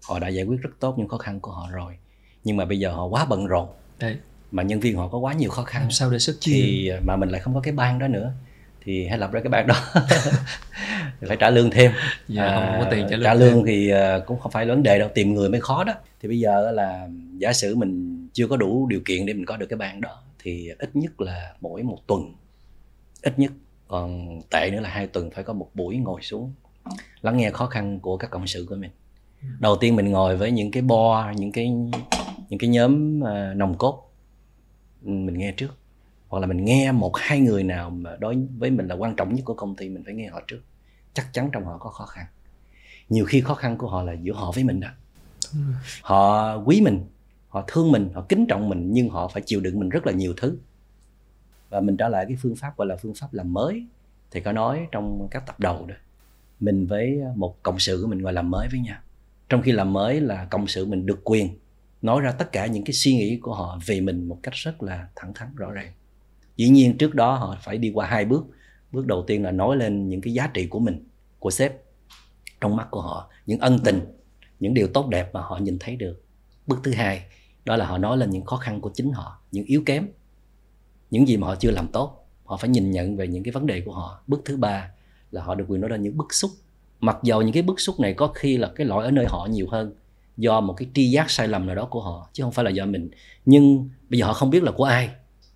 họ 0.07 0.19
đã 0.19 0.27
giải 0.27 0.45
quyết 0.45 0.61
rất 0.61 0.69
tốt 0.79 0.95
những 0.97 1.07
khó 1.07 1.17
khăn 1.17 1.39
của 1.39 1.51
họ 1.51 1.69
rồi 1.71 1.97
nhưng 2.43 2.57
mà 2.57 2.65
bây 2.65 2.79
giờ 2.79 2.91
họ 2.91 3.05
quá 3.05 3.25
bận 3.25 3.47
rộn 3.47 3.69
đấy. 3.99 4.17
Mà 4.51 4.63
nhân 4.63 4.79
viên 4.79 4.97
họ 4.97 5.07
có 5.07 5.17
quá 5.17 5.33
nhiều 5.33 5.49
khó 5.49 5.63
khăn. 5.63 5.81
Làm 5.81 5.91
sao 5.91 6.11
để 6.11 6.19
sớt 6.19 6.33
chia? 6.39 6.51
thì 6.51 6.91
mà 7.05 7.15
mình 7.15 7.29
lại 7.29 7.41
không 7.41 7.53
có 7.53 7.61
cái 7.61 7.73
ban 7.73 7.99
đó 7.99 8.07
nữa 8.07 8.33
thì 8.87 9.07
hãy 9.07 9.17
lập 9.17 9.31
ra 9.31 9.39
cái 9.39 9.49
ban 9.49 9.67
đó. 9.67 9.75
Phải 11.27 11.37
trả 11.39 11.49
lương 11.49 11.71
thêm. 11.71 11.91
Dạ 12.27 12.47
không, 12.53 12.65
không 12.71 12.79
có 12.79 12.91
tiền 12.91 13.07
trả 13.09 13.17
lương 13.17 13.23
trả 13.23 13.33
lương 13.33 13.65
thì 13.65 13.89
à, 13.89 14.19
cũng 14.19 14.39
không 14.39 14.51
phải 14.51 14.65
vấn 14.65 14.83
đề 14.83 14.99
đâu 14.99 15.09
tìm 15.13 15.33
người 15.33 15.49
mới 15.49 15.61
khó 15.61 15.83
đó. 15.83 15.93
Thì 16.21 16.27
bây 16.27 16.39
giờ 16.39 16.71
là 16.71 17.07
giả 17.37 17.53
sử 17.53 17.75
mình 17.75 18.27
chưa 18.33 18.47
có 18.47 18.57
đủ 18.57 18.87
điều 18.87 18.99
kiện 19.05 19.25
để 19.25 19.33
mình 19.33 19.45
có 19.45 19.57
được 19.57 19.65
cái 19.65 19.77
ban 19.77 20.01
đó 20.01 20.23
thì 20.39 20.69
ít 20.79 20.95
nhất 20.95 21.21
là 21.21 21.53
mỗi 21.61 21.83
một 21.83 21.97
tuần 22.07 22.33
ít 23.21 23.39
nhất. 23.39 23.51
Còn 23.87 24.41
tệ 24.49 24.69
nữa 24.71 24.79
là 24.79 24.89
hai 24.89 25.07
tuần 25.07 25.29
phải 25.31 25.43
có 25.43 25.53
một 25.53 25.69
buổi 25.73 25.97
ngồi 25.97 26.21
xuống 26.21 26.53
lắng 27.21 27.37
nghe 27.37 27.49
khó 27.49 27.65
khăn 27.65 27.99
của 27.99 28.17
các 28.17 28.29
cộng 28.29 28.47
sự 28.47 28.65
của 28.69 28.75
mình. 28.75 28.91
Đầu 29.59 29.75
tiên 29.75 29.95
mình 29.95 30.11
ngồi 30.11 30.37
với 30.37 30.51
những 30.51 30.71
cái 30.71 30.83
bo 30.83 31.31
những 31.31 31.51
cái 31.51 31.73
những 32.49 32.59
cái 32.59 32.69
nhóm 32.69 33.23
à, 33.23 33.53
nòng 33.53 33.77
cốt 33.77 34.11
mình 35.01 35.37
nghe 35.37 35.51
trước. 35.51 35.77
Hoặc 36.27 36.39
là 36.39 36.47
mình 36.47 36.65
nghe 36.65 36.91
một 36.91 37.11
hai 37.15 37.39
người 37.39 37.63
nào 37.63 37.89
mà 37.89 38.15
đối 38.19 38.37
với 38.57 38.71
mình 38.71 38.87
là 38.87 38.95
quan 38.95 39.15
trọng 39.15 39.35
nhất 39.35 39.41
của 39.45 39.53
công 39.53 39.75
ty, 39.75 39.89
mình 39.89 40.03
phải 40.05 40.13
nghe 40.13 40.27
họ 40.27 40.41
trước. 40.47 40.59
Chắc 41.13 41.33
chắn 41.33 41.49
trong 41.53 41.65
họ 41.65 41.77
có 41.77 41.89
khó 41.89 42.05
khăn. 42.05 42.25
Nhiều 43.09 43.25
khi 43.25 43.41
khó 43.41 43.53
khăn 43.53 43.77
của 43.77 43.87
họ 43.87 44.03
là 44.03 44.13
giữa 44.13 44.33
họ 44.33 44.51
với 44.51 44.63
mình 44.63 44.79
đó. 44.79 44.89
Họ 46.01 46.55
quý 46.57 46.81
mình, 46.81 47.05
họ 47.49 47.63
thương 47.67 47.91
mình, 47.91 48.09
họ 48.13 48.25
kính 48.29 48.45
trọng 48.49 48.69
mình, 48.69 48.91
nhưng 48.91 49.09
họ 49.09 49.27
phải 49.27 49.43
chịu 49.45 49.59
đựng 49.59 49.79
mình 49.79 49.89
rất 49.89 50.05
là 50.05 50.13
nhiều 50.13 50.33
thứ. 50.37 50.57
Và 51.69 51.79
mình 51.79 51.97
trở 51.97 52.09
lại 52.09 52.25
cái 52.27 52.37
phương 52.41 52.55
pháp 52.55 52.77
gọi 52.77 52.87
là 52.87 52.95
phương 52.95 53.13
pháp 53.15 53.33
làm 53.33 53.53
mới, 53.53 53.85
thì 54.31 54.41
có 54.41 54.51
nói 54.51 54.87
trong 54.91 55.27
các 55.31 55.45
tập 55.45 55.59
đầu 55.59 55.85
đó, 55.85 55.95
mình 56.59 56.87
với 56.87 57.21
một 57.35 57.63
cộng 57.63 57.79
sự 57.79 57.99
của 58.01 58.07
mình 58.07 58.19
gọi 58.19 58.33
là 58.33 58.41
mới 58.41 58.67
với 58.71 58.79
nhau. 58.79 58.97
Trong 59.49 59.61
khi 59.61 59.71
làm 59.71 59.93
mới 59.93 60.21
là 60.21 60.45
cộng 60.45 60.67
sự 60.67 60.85
mình 60.85 61.05
được 61.05 61.19
quyền 61.23 61.49
nói 62.01 62.21
ra 62.21 62.31
tất 62.31 62.51
cả 62.51 62.65
những 62.65 62.83
cái 62.83 62.93
suy 62.93 63.15
nghĩ 63.15 63.37
của 63.37 63.53
họ 63.53 63.79
về 63.85 64.01
mình 64.01 64.27
một 64.27 64.39
cách 64.43 64.53
rất 64.53 64.83
là 64.83 65.07
thẳng 65.15 65.33
thắn, 65.33 65.55
rõ 65.55 65.71
ràng. 65.71 65.93
Dĩ 66.55 66.69
nhiên 66.69 66.97
trước 66.97 67.15
đó 67.15 67.35
họ 67.35 67.57
phải 67.61 67.77
đi 67.77 67.91
qua 67.93 68.07
hai 68.07 68.25
bước. 68.25 68.45
Bước 68.91 69.05
đầu 69.05 69.23
tiên 69.27 69.43
là 69.43 69.51
nói 69.51 69.77
lên 69.77 70.09
những 70.09 70.21
cái 70.21 70.33
giá 70.33 70.47
trị 70.47 70.67
của 70.67 70.79
mình, 70.79 71.03
của 71.39 71.51
sếp 71.51 71.73
trong 72.61 72.75
mắt 72.75 72.87
của 72.91 73.01
họ, 73.01 73.29
những 73.45 73.59
ân 73.59 73.79
tình, 73.83 73.99
những 74.59 74.73
điều 74.73 74.87
tốt 74.87 75.07
đẹp 75.07 75.33
mà 75.33 75.41
họ 75.41 75.57
nhìn 75.57 75.77
thấy 75.79 75.95
được. 75.95 76.23
Bước 76.67 76.79
thứ 76.83 76.93
hai, 76.93 77.21
đó 77.65 77.75
là 77.75 77.85
họ 77.85 77.97
nói 77.97 78.17
lên 78.17 78.29
những 78.29 78.45
khó 78.45 78.57
khăn 78.57 78.81
của 78.81 78.91
chính 78.93 79.11
họ, 79.11 79.41
những 79.51 79.65
yếu 79.65 79.83
kém, 79.85 80.07
những 81.11 81.27
gì 81.27 81.37
mà 81.37 81.47
họ 81.47 81.55
chưa 81.55 81.71
làm 81.71 81.87
tốt. 81.87 82.27
Họ 82.45 82.57
phải 82.57 82.69
nhìn 82.69 82.91
nhận 82.91 83.17
về 83.17 83.27
những 83.27 83.43
cái 83.43 83.51
vấn 83.51 83.65
đề 83.67 83.81
của 83.81 83.93
họ. 83.93 84.23
Bước 84.27 84.41
thứ 84.45 84.57
ba 84.57 84.91
là 85.31 85.43
họ 85.43 85.55
được 85.55 85.65
quyền 85.67 85.81
nói 85.81 85.89
lên 85.89 86.03
những 86.03 86.17
bức 86.17 86.33
xúc. 86.33 86.51
Mặc 86.99 87.17
dầu 87.23 87.41
những 87.41 87.53
cái 87.53 87.63
bức 87.63 87.79
xúc 87.79 87.99
này 87.99 88.13
có 88.13 88.27
khi 88.27 88.57
là 88.57 88.71
cái 88.75 88.87
lỗi 88.87 89.05
ở 89.05 89.11
nơi 89.11 89.25
họ 89.29 89.47
nhiều 89.51 89.67
hơn 89.71 89.95
do 90.37 90.61
một 90.61 90.73
cái 90.73 90.87
tri 90.93 91.09
giác 91.09 91.29
sai 91.31 91.47
lầm 91.47 91.65
nào 91.65 91.75
đó 91.75 91.85
của 91.85 92.01
họ 92.01 92.29
chứ 92.33 92.43
không 92.43 92.51
phải 92.51 92.65
là 92.65 92.71
do 92.71 92.85
mình. 92.85 93.09
Nhưng 93.45 93.89
bây 94.09 94.19
giờ 94.19 94.25
họ 94.25 94.33
không 94.33 94.49
biết 94.49 94.63
là 94.63 94.71
của 94.71 94.83
ai. 94.83 95.09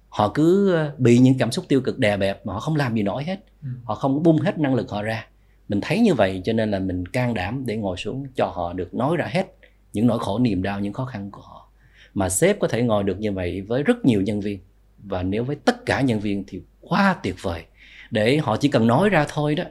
Họ 0.09 0.32
cứ 0.34 0.73
ờ, 0.73 0.95
bị 0.97 1.17
những 1.17 1.38
cảm 1.38 1.51
xúc 1.51 1.65
tiêu 1.67 1.82
cực 1.82 1.99
đè 1.99 2.17
bẹp 2.17 2.45
mà 2.45 2.53
họ 2.53 2.59
không 2.59 2.75
làm 2.75 2.95
gì 2.95 3.03
nổi 3.03 3.23
hết. 3.23 3.39
Ừ. 3.61 3.69
họ 3.84 3.95
không 3.95 4.23
bung 4.23 4.38
hết 4.38 4.59
năng 4.59 4.75
lực 4.75 4.89
họ 4.89 5.01
ra. 5.01 5.25
Mình 5.69 5.82
thấy 5.82 5.99
như 5.99 6.13
vậy 6.13 6.41
cho 6.45 6.53
nên 6.53 6.71
là 6.71 6.79
mình 6.79 7.05
can 7.05 7.34
đảm 7.34 7.63
để 7.65 7.77
ngồi 7.77 7.97
xuống 7.97 8.25
cho 8.36 8.45
họ 8.45 8.73
được 8.73 8.93
nói 8.93 9.17
ra 9.17 9.27
hết 9.32 9.55
những 9.93 10.07
nỗi 10.07 10.19
khổ 10.19 10.39
niềm 10.39 10.63
đau 10.63 10.79
những 10.79 10.93
khó 10.93 11.05
khăn 11.05 11.32
của 11.32 11.41
họ. 11.41 11.69
Mà 12.13 12.29
sếp 12.29 12.59
có 12.59 12.67
thể 12.67 12.82
ngồi 12.82 13.03
được 13.03 13.19
như 13.19 13.32
vậy 13.32 13.61
với 13.61 13.84
rất 13.84 14.05
nhiều 14.05 14.21
nhân 14.21 14.41
viên. 14.41 14.59
Và 15.03 15.23
nếu 15.23 15.43
với 15.43 15.55
tất 15.55 15.86
cả 15.86 16.01
nhân 16.01 16.19
viên 16.19 16.43
thì 16.47 16.61
quá 16.82 17.15
tuyệt 17.23 17.36
vời. 17.41 17.63
Để 18.11 18.38
họ 18.38 18.57
chỉ 18.57 18.67
cần 18.67 18.88
nói 18.88 19.09
ra 19.09 19.25
thôi 19.29 19.55
đó 19.55 19.63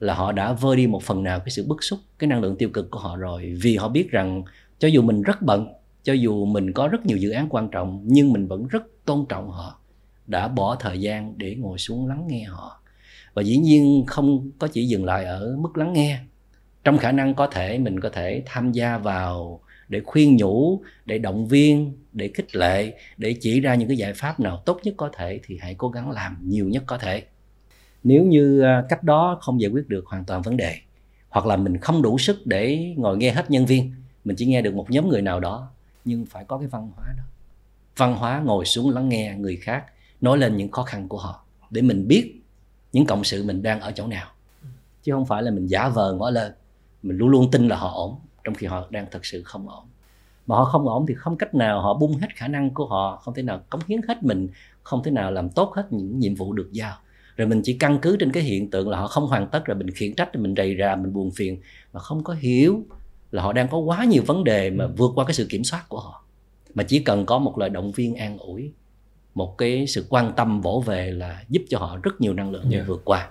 là 0.00 0.14
họ 0.14 0.32
đã 0.32 0.52
vơi 0.52 0.76
đi 0.76 0.86
một 0.86 1.02
phần 1.02 1.22
nào 1.22 1.40
cái 1.40 1.50
sự 1.50 1.66
bức 1.66 1.84
xúc, 1.84 1.98
cái 2.18 2.28
năng 2.28 2.40
lượng 2.40 2.56
tiêu 2.56 2.68
cực 2.68 2.90
của 2.90 2.98
họ 2.98 3.16
rồi. 3.16 3.54
Vì 3.62 3.76
họ 3.76 3.88
biết 3.88 4.10
rằng 4.10 4.42
cho 4.78 4.88
dù 4.88 5.02
mình 5.02 5.22
rất 5.22 5.42
bận, 5.42 5.66
cho 6.02 6.12
dù 6.12 6.44
mình 6.44 6.72
có 6.72 6.88
rất 6.88 7.06
nhiều 7.06 7.16
dự 7.16 7.30
án 7.30 7.46
quan 7.50 7.68
trọng, 7.68 8.00
nhưng 8.04 8.32
mình 8.32 8.46
vẫn 8.46 8.66
rất 8.66 8.82
tôn 9.04 9.26
trọng 9.28 9.50
họ, 9.50 9.80
đã 10.26 10.48
bỏ 10.48 10.76
thời 10.80 11.00
gian 11.00 11.38
để 11.38 11.54
ngồi 11.54 11.78
xuống 11.78 12.06
lắng 12.06 12.26
nghe 12.28 12.44
họ. 12.44 12.82
Và 13.34 13.42
dĩ 13.42 13.56
nhiên 13.56 14.04
không 14.06 14.50
có 14.58 14.68
chỉ 14.68 14.86
dừng 14.86 15.04
lại 15.04 15.24
ở 15.24 15.56
mức 15.58 15.76
lắng 15.76 15.92
nghe. 15.92 16.18
Trong 16.84 16.98
khả 16.98 17.12
năng 17.12 17.34
có 17.34 17.46
thể, 17.46 17.78
mình 17.78 18.00
có 18.00 18.08
thể 18.08 18.42
tham 18.46 18.72
gia 18.72 18.98
vào 18.98 19.60
để 19.88 20.00
khuyên 20.04 20.36
nhủ, 20.36 20.82
để 21.04 21.18
động 21.18 21.46
viên, 21.46 21.92
để 22.12 22.30
khích 22.34 22.56
lệ, 22.56 22.94
để 23.16 23.36
chỉ 23.40 23.60
ra 23.60 23.74
những 23.74 23.88
cái 23.88 23.96
giải 23.96 24.12
pháp 24.14 24.40
nào 24.40 24.62
tốt 24.66 24.80
nhất 24.82 24.94
có 24.96 25.10
thể 25.16 25.40
thì 25.44 25.58
hãy 25.60 25.74
cố 25.78 25.88
gắng 25.88 26.10
làm 26.10 26.36
nhiều 26.42 26.68
nhất 26.68 26.82
có 26.86 26.98
thể 26.98 27.22
nếu 28.06 28.24
như 28.24 28.60
à, 28.60 28.84
cách 28.88 29.02
đó 29.02 29.38
không 29.40 29.60
giải 29.60 29.70
quyết 29.70 29.88
được 29.88 30.06
hoàn 30.06 30.24
toàn 30.24 30.42
vấn 30.42 30.56
đề, 30.56 30.76
hoặc 31.28 31.46
là 31.46 31.56
mình 31.56 31.78
không 31.78 32.02
đủ 32.02 32.18
sức 32.18 32.46
để 32.46 32.94
ngồi 32.96 33.16
nghe 33.16 33.30
hết 33.30 33.50
nhân 33.50 33.66
viên, 33.66 33.92
mình 34.24 34.36
chỉ 34.36 34.46
nghe 34.46 34.62
được 34.62 34.74
một 34.74 34.90
nhóm 34.90 35.08
người 35.08 35.22
nào 35.22 35.40
đó, 35.40 35.68
nhưng 36.04 36.26
phải 36.26 36.44
có 36.44 36.58
cái 36.58 36.68
văn 36.68 36.90
hóa 36.96 37.06
đó. 37.16 37.22
Văn 37.96 38.14
hóa 38.14 38.42
ngồi 38.44 38.64
xuống 38.64 38.90
lắng 38.90 39.08
nghe 39.08 39.34
người 39.38 39.56
khác 39.56 39.84
nói 40.20 40.38
lên 40.38 40.56
những 40.56 40.70
khó 40.70 40.82
khăn 40.82 41.08
của 41.08 41.18
họ 41.18 41.44
để 41.70 41.82
mình 41.82 42.08
biết 42.08 42.42
những 42.92 43.06
cộng 43.06 43.24
sự 43.24 43.44
mình 43.44 43.62
đang 43.62 43.80
ở 43.80 43.92
chỗ 43.92 44.06
nào. 44.06 44.28
Chứ 45.02 45.12
không 45.12 45.26
phải 45.26 45.42
là 45.42 45.50
mình 45.50 45.66
giả 45.66 45.88
vờ 45.88 46.12
ngỏ 46.12 46.30
lên, 46.30 46.52
mình 47.02 47.16
luôn 47.16 47.28
luôn 47.28 47.50
tin 47.50 47.68
là 47.68 47.76
họ 47.76 47.92
ổn, 47.94 48.16
trong 48.44 48.54
khi 48.54 48.66
họ 48.66 48.86
đang 48.90 49.06
thật 49.10 49.26
sự 49.26 49.42
không 49.42 49.68
ổn. 49.68 49.84
Mà 50.46 50.56
họ 50.56 50.64
không 50.64 50.88
ổn 50.88 51.06
thì 51.08 51.14
không 51.14 51.36
cách 51.36 51.54
nào 51.54 51.80
họ 51.80 51.94
bung 51.94 52.16
hết 52.16 52.28
khả 52.36 52.48
năng 52.48 52.70
của 52.74 52.86
họ, 52.86 53.16
không 53.16 53.34
thể 53.34 53.42
nào 53.42 53.60
cống 53.70 53.80
hiến 53.88 54.00
hết 54.08 54.22
mình, 54.22 54.48
không 54.82 55.02
thể 55.02 55.10
nào 55.10 55.30
làm 55.30 55.48
tốt 55.48 55.72
hết 55.74 55.92
những 55.92 56.18
nhiệm 56.18 56.34
vụ 56.34 56.52
được 56.52 56.68
giao 56.72 56.96
rồi 57.36 57.48
mình 57.48 57.60
chỉ 57.64 57.72
căn 57.72 57.98
cứ 58.02 58.16
trên 58.16 58.32
cái 58.32 58.42
hiện 58.42 58.70
tượng 58.70 58.88
là 58.88 58.98
họ 58.98 59.06
không 59.06 59.26
hoàn 59.26 59.48
tất 59.48 59.64
rồi 59.64 59.76
mình 59.76 59.90
khiển 59.90 60.14
trách 60.14 60.32
rồi 60.32 60.42
mình 60.42 60.54
rầy 60.56 60.76
rà 60.78 60.96
mình 60.96 61.12
buồn 61.12 61.30
phiền 61.30 61.58
mà 61.92 62.00
không 62.00 62.24
có 62.24 62.34
hiểu 62.34 62.86
là 63.30 63.42
họ 63.42 63.52
đang 63.52 63.68
có 63.68 63.78
quá 63.78 64.04
nhiều 64.04 64.22
vấn 64.26 64.44
đề 64.44 64.70
mà 64.70 64.86
vượt 64.86 65.12
qua 65.14 65.24
cái 65.24 65.34
sự 65.34 65.46
kiểm 65.50 65.64
soát 65.64 65.84
của 65.88 66.00
họ. 66.00 66.24
Mà 66.74 66.82
chỉ 66.82 66.98
cần 66.98 67.26
có 67.26 67.38
một 67.38 67.58
lời 67.58 67.68
động 67.68 67.92
viên 67.92 68.14
an 68.14 68.38
ủi 68.38 68.72
một 69.34 69.58
cái 69.58 69.86
sự 69.86 70.06
quan 70.08 70.32
tâm 70.36 70.60
vỗ 70.60 70.82
về 70.86 71.10
là 71.10 71.42
giúp 71.48 71.62
cho 71.68 71.78
họ 71.78 71.98
rất 72.02 72.20
nhiều 72.20 72.34
năng 72.34 72.50
lượng 72.50 72.64
để 72.70 72.76
Yeah. 72.76 72.88
vượt 72.88 73.02
qua. 73.04 73.28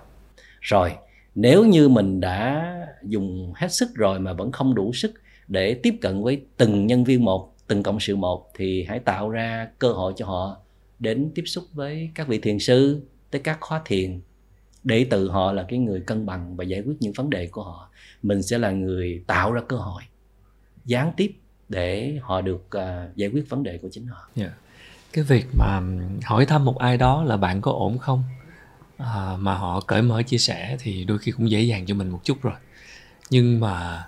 Rồi 0.60 0.92
nếu 1.34 1.64
như 1.64 1.88
mình 1.88 2.20
đã 2.20 2.72
dùng 3.02 3.52
hết 3.56 3.72
sức 3.72 3.94
rồi 3.94 4.20
mà 4.20 4.32
vẫn 4.32 4.52
không 4.52 4.74
đủ 4.74 4.92
sức 4.92 5.12
để 5.48 5.74
tiếp 5.74 5.94
cận 6.00 6.22
với 6.22 6.42
từng 6.56 6.86
nhân 6.86 7.04
viên 7.04 7.24
một 7.24 7.52
từng 7.66 7.82
cộng 7.82 8.00
sự 8.00 8.16
một 8.16 8.50
thì 8.54 8.84
hãy 8.88 8.98
tạo 8.98 9.30
ra 9.30 9.68
cơ 9.78 9.92
hội 9.92 10.12
cho 10.16 10.26
họ 10.26 10.56
đến 10.98 11.30
tiếp 11.34 11.42
xúc 11.46 11.64
với 11.72 12.10
các 12.14 12.28
vị 12.28 12.38
thiền 12.38 12.58
sư 12.58 13.00
tới 13.30 13.40
các 13.44 13.58
khóa 13.60 13.82
thiền. 13.84 14.20
Để 14.84 15.06
từ 15.10 15.30
họ 15.30 15.52
là 15.52 15.64
cái 15.68 15.78
người 15.78 16.00
cân 16.00 16.26
bằng 16.26 16.56
và 16.56 16.64
giải 16.64 16.80
quyết 16.80 16.94
những 17.00 17.12
vấn 17.12 17.30
đề 17.30 17.46
của 17.46 17.62
họ. 17.62 17.90
Mình 18.22 18.42
sẽ 18.42 18.58
là 18.58 18.70
người 18.70 19.24
tạo 19.26 19.52
ra 19.52 19.60
cơ 19.68 19.76
hội 19.76 20.02
gián 20.84 21.12
tiếp 21.16 21.32
để 21.68 22.18
họ 22.22 22.40
được 22.40 22.70
à, 22.70 23.08
giải 23.16 23.30
quyết 23.30 23.48
vấn 23.48 23.62
đề 23.62 23.78
của 23.78 23.88
chính 23.92 24.06
họ. 24.06 24.28
Dạ. 24.34 24.50
Cái 25.12 25.24
việc 25.24 25.46
mà 25.58 25.80
hỏi 26.24 26.46
thăm 26.46 26.64
một 26.64 26.78
ai 26.78 26.96
đó 26.96 27.24
là 27.24 27.36
bạn 27.36 27.60
có 27.60 27.72
ổn 27.72 27.98
không? 27.98 28.22
À, 28.98 29.36
mà 29.38 29.54
họ 29.54 29.80
cởi 29.80 30.02
mở 30.02 30.22
chia 30.22 30.38
sẻ 30.38 30.76
thì 30.80 31.04
đôi 31.04 31.18
khi 31.18 31.32
cũng 31.32 31.50
dễ 31.50 31.60
dàng 31.60 31.86
cho 31.86 31.94
mình 31.94 32.10
một 32.10 32.20
chút 32.24 32.42
rồi. 32.42 32.54
Nhưng 33.30 33.60
mà 33.60 34.06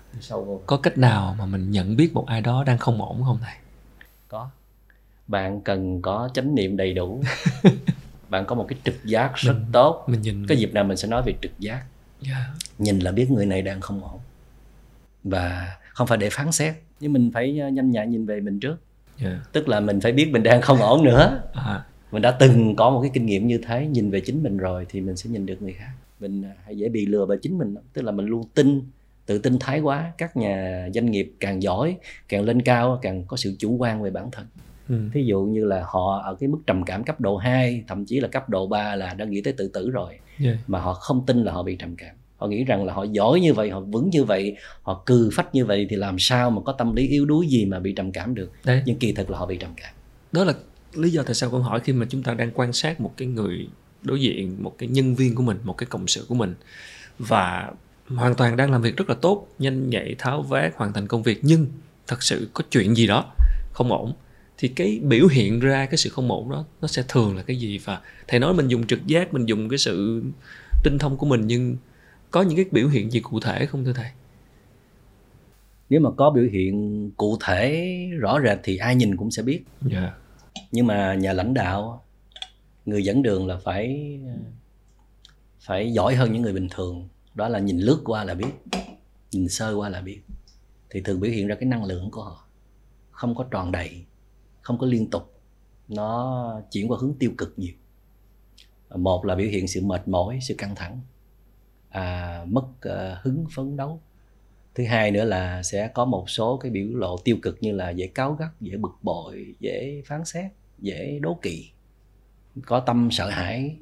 có 0.65 0.77
cách 0.77 0.97
nào 0.97 1.35
mà 1.39 1.45
mình 1.45 1.71
nhận 1.71 1.95
biết 1.95 2.13
một 2.13 2.25
ai 2.27 2.41
đó 2.41 2.63
đang 2.63 2.77
không 2.77 3.01
ổn 3.01 3.23
không 3.25 3.39
thầy? 3.41 3.55
có. 4.27 4.49
Bạn 5.27 5.61
cần 5.61 6.01
có 6.01 6.29
chánh 6.33 6.55
niệm 6.55 6.77
đầy 6.77 6.93
đủ 6.93 7.23
bạn 8.29 8.45
có 8.45 8.55
một 8.55 8.65
cái 8.69 8.79
trực 8.83 9.05
giác 9.05 9.31
rất 9.35 9.53
Mình- 9.53 9.65
tốt. 9.71 10.05
Mình 10.07 10.21
nhìn 10.21 10.47
cái 10.47 10.57
dịp 10.57 10.73
nào 10.73 10.83
mình 10.83 10.97
sẽ 10.97 11.07
nói 11.07 11.21
về 11.25 11.33
trực 11.41 11.59
giác. 11.59 11.83
Dạ. 12.21 12.45
nhìn 12.77 12.99
là 12.99 13.11
biết 13.11 13.31
người 13.31 13.45
này 13.45 13.61
đang 13.61 13.81
không 13.81 14.03
ổn. 14.03 14.19
Và 15.23 15.77
không 15.93 16.07
phải 16.07 16.17
để 16.17 16.29
phán 16.29 16.51
xét 16.51 16.75
nhưng 16.99 17.13
mình 17.13 17.31
phải 17.33 17.59
ờ, 17.59 17.67
nhanh 17.69 17.91
nhạy 17.91 18.07
nhìn 18.07 18.25
về 18.25 18.39
mình 18.39 18.59
trước. 18.59 18.77
Dạ. 19.21 19.39
tức 19.51 19.67
là 19.67 19.79
mình 19.79 19.99
phải 19.99 20.11
biết 20.11 20.29
mình 20.31 20.43
đang 20.43 20.61
không 20.61 20.81
ổn 20.81 21.03
nữa. 21.03 21.41
À, 21.53 21.83
mình 22.11 22.21
đã 22.21 22.31
từng 22.31 22.75
có 22.75 22.89
một 22.89 23.01
cái 23.01 23.11
kinh 23.13 23.25
nghiệm 23.25 23.47
như 23.47 23.57
thế 23.67 23.87
nhìn 23.87 24.11
về 24.11 24.19
chính 24.19 24.43
mình 24.43 24.57
rồi 24.57 24.85
thì 24.89 25.01
mình 25.01 25.15
sẽ 25.17 25.29
nhìn 25.29 25.45
được 25.45 25.61
người 25.61 25.73
khác. 25.73 25.91
Mình 26.19 26.41
à, 26.43 26.53
hay 26.65 26.77
dễ 26.77 26.89
bị 26.89 27.05
lừa 27.05 27.25
bởi 27.25 27.37
chính 27.41 27.57
mình 27.57 27.75
tức 27.93 28.01
là 28.01 28.11
mình 28.11 28.25
luôn 28.25 28.43
tin 28.53 28.81
tự 29.25 29.37
tin 29.39 29.59
thái 29.59 29.79
quá 29.79 30.11
các 30.17 30.37
nhà 30.37 30.87
doanh 30.93 31.11
nghiệp 31.11 31.31
càng 31.39 31.63
giỏi 31.63 31.97
càng 32.29 32.43
lên 32.43 32.61
cao 32.61 32.99
càng 33.01 33.23
có 33.27 33.37
sự 33.37 33.55
chủ 33.59 33.75
quan 33.79 34.01
về 34.01 34.09
bản 34.09 34.31
thân 34.31 34.45
ừ. 34.89 34.95
thí 35.13 35.23
dụ 35.25 35.41
như 35.41 35.65
là 35.65 35.83
họ 35.87 36.21
ở 36.25 36.35
cái 36.39 36.49
mức 36.49 36.59
trầm 36.67 36.83
cảm 36.83 37.03
cấp 37.03 37.21
độ 37.21 37.37
2 37.37 37.83
thậm 37.87 38.05
chí 38.05 38.19
là 38.19 38.27
cấp 38.27 38.49
độ 38.49 38.67
3 38.67 38.95
là 38.95 39.13
đã 39.13 39.25
nghĩ 39.25 39.41
tới 39.41 39.53
tự 39.53 39.67
tử 39.67 39.89
rồi 39.89 40.19
Dạ. 40.39 40.51
mà 40.67 40.79
họ 40.79 40.93
không 40.93 41.25
tin 41.25 41.43
là 41.43 41.51
họ 41.51 41.63
bị 41.63 41.75
trầm 41.75 41.95
cảm 41.95 42.15
họ 42.37 42.47
nghĩ 42.47 42.63
rằng 42.63 42.85
là 42.85 42.93
họ 42.93 43.03
giỏi 43.03 43.39
như 43.39 43.53
vậy 43.53 43.69
họ 43.69 43.79
vững 43.79 44.09
như 44.09 44.23
vậy 44.23 44.55
họ 44.81 45.03
cừ 45.05 45.29
phách 45.33 45.55
như 45.55 45.65
vậy 45.65 45.87
thì 45.89 45.95
làm 45.95 46.19
sao 46.19 46.51
mà 46.51 46.61
có 46.65 46.71
tâm 46.71 46.95
lý 46.95 47.07
yếu 47.07 47.25
đuối 47.25 47.47
gì 47.47 47.65
mà 47.65 47.79
bị 47.79 47.93
trầm 47.93 48.11
cảm 48.11 48.35
được 48.35 48.51
Đấy. 48.65 48.81
nhưng 48.85 48.99
kỳ 48.99 49.11
thực 49.11 49.29
là 49.29 49.37
họ 49.37 49.45
bị 49.45 49.57
trầm 49.57 49.71
cảm 49.77 49.93
Đó 50.31 50.43
là 50.43 50.53
lý 50.93 51.09
do 51.09 51.23
tại 51.23 51.33
sao 51.35 51.49
con 51.49 51.63
hỏi 51.63 51.79
khi 51.79 51.93
mà 51.93 52.05
chúng 52.09 52.23
ta 52.23 52.33
đang 52.33 52.51
quan 52.53 52.73
sát 52.73 53.01
một 53.01 53.13
cái 53.17 53.27
người 53.27 53.67
đối 54.01 54.21
diện, 54.21 54.55
một 54.63 54.75
cái 54.77 54.89
nhân 54.89 55.15
viên 55.15 55.35
của 55.35 55.43
mình, 55.43 55.57
một 55.63 55.77
cái 55.77 55.87
cộng 55.89 56.07
sự 56.07 56.25
của 56.27 56.35
mình 56.35 56.53
và 57.19 57.71
hoàn 58.07 58.35
toàn 58.35 58.57
đang 58.57 58.71
làm 58.71 58.81
việc 58.81 58.97
rất 58.97 59.09
là 59.09 59.15
tốt, 59.21 59.47
nhanh 59.59 59.89
nhạy, 59.89 60.15
tháo 60.17 60.41
vát, 60.41 60.73
hoàn 60.75 60.93
thành 60.93 61.07
công 61.07 61.23
việc 61.23 61.39
nhưng 61.41 61.67
thật 62.07 62.23
sự 62.23 62.49
có 62.53 62.63
chuyện 62.71 62.95
gì 62.95 63.07
đó 63.07 63.25
không 63.71 63.91
ổn 63.91 64.13
thì 64.61 64.67
cái 64.67 64.99
biểu 65.03 65.27
hiện 65.27 65.59
ra 65.59 65.85
cái 65.85 65.97
sự 65.97 66.09
không 66.09 66.31
ổn 66.31 66.49
đó 66.49 66.65
nó 66.81 66.87
sẽ 66.87 67.03
thường 67.07 67.35
là 67.37 67.43
cái 67.43 67.59
gì? 67.59 67.77
Và 67.77 68.01
thầy 68.27 68.39
nói 68.39 68.53
mình 68.53 68.67
dùng 68.67 68.87
trực 68.87 69.07
giác 69.07 69.33
mình 69.33 69.45
dùng 69.45 69.69
cái 69.69 69.77
sự 69.77 70.23
tinh 70.83 70.97
thông 70.99 71.17
của 71.17 71.25
mình 71.25 71.41
nhưng 71.47 71.77
có 72.31 72.41
những 72.41 72.55
cái 72.55 72.65
biểu 72.71 72.87
hiện 72.87 73.11
gì 73.11 73.19
cụ 73.19 73.39
thể 73.39 73.65
không 73.65 73.85
thưa 73.85 73.93
thầy? 73.93 74.09
Nếu 75.89 75.99
mà 75.99 76.09
có 76.11 76.29
biểu 76.29 76.43
hiện 76.51 77.11
cụ 77.17 77.37
thể 77.41 77.89
rõ 78.19 78.39
rệt 78.43 78.59
thì 78.63 78.77
ai 78.77 78.95
nhìn 78.95 79.17
cũng 79.17 79.31
sẽ 79.31 79.43
biết. 79.43 79.63
Dạ. 79.81 80.13
Nhưng 80.71 80.87
mà 80.87 81.13
nhà 81.13 81.33
lãnh 81.33 81.53
đạo 81.53 82.05
người 82.85 83.03
dẫn 83.03 83.21
đường 83.21 83.47
là 83.47 83.57
phải 83.63 84.19
phải 85.59 85.93
giỏi 85.93 86.15
hơn 86.15 86.33
những 86.33 86.41
người 86.41 86.53
bình 86.53 86.67
thường. 86.71 87.07
Đó 87.33 87.49
là 87.49 87.59
nhìn 87.59 87.79
lướt 87.79 88.01
qua 88.05 88.23
là 88.23 88.33
biết 88.33 88.51
nhìn 89.31 89.49
sơ 89.49 89.73
qua 89.73 89.89
là 89.89 90.01
biết. 90.01 90.19
Thì 90.89 91.01
thường 91.01 91.19
biểu 91.19 91.31
hiện 91.31 91.47
ra 91.47 91.55
cái 91.55 91.65
năng 91.65 91.85
lượng 91.85 92.11
của 92.11 92.23
họ 92.23 92.45
không 93.11 93.35
có 93.35 93.45
tròn 93.51 93.71
đầy 93.71 94.05
không 94.69 94.77
có 94.77 94.87
liên 94.87 95.09
tục. 95.09 95.33
Nó 95.87 96.61
chuyển 96.71 96.91
qua 96.91 96.97
hướng 97.01 97.13
tiêu 97.19 97.31
cực 97.37 97.53
nhiều. 97.57 97.73
Một 98.95 99.25
là 99.25 99.35
biểu 99.35 99.47
hiện 99.47 99.67
sự 99.67 99.81
mệt 99.85 100.07
mỏi 100.07 100.39
sự 100.41 100.55
căng 100.57 100.75
thẳng 100.75 101.01
à, 101.89 102.45
mất 102.47 102.65
à, 102.81 103.19
hứng 103.23 103.45
phấn 103.55 103.77
đấu. 103.77 104.01
Thứ 104.75 104.85
hai 104.85 105.11
nữa 105.11 105.23
là 105.23 105.63
sẽ 105.63 105.87
có 105.87 106.05
một 106.05 106.29
số 106.29 106.57
cái 106.57 106.71
biểu 106.71 106.87
lộ 106.95 107.17
tiêu 107.17 107.37
cực 107.41 107.57
như 107.61 107.71
là 107.71 107.89
dễ 107.89 108.07
cáu 108.07 108.33
gắt 108.33 108.49
dễ 108.61 108.77
bực 108.77 108.97
bội 109.01 109.55
dễ 109.59 110.01
phán 110.05 110.25
xét 110.25 110.51
dễ 110.79 111.19
đố 111.21 111.39
kỵ 111.41 111.69
có 112.65 112.79
tâm 112.79 113.11
sợ 113.11 113.29
hãi. 113.29 113.75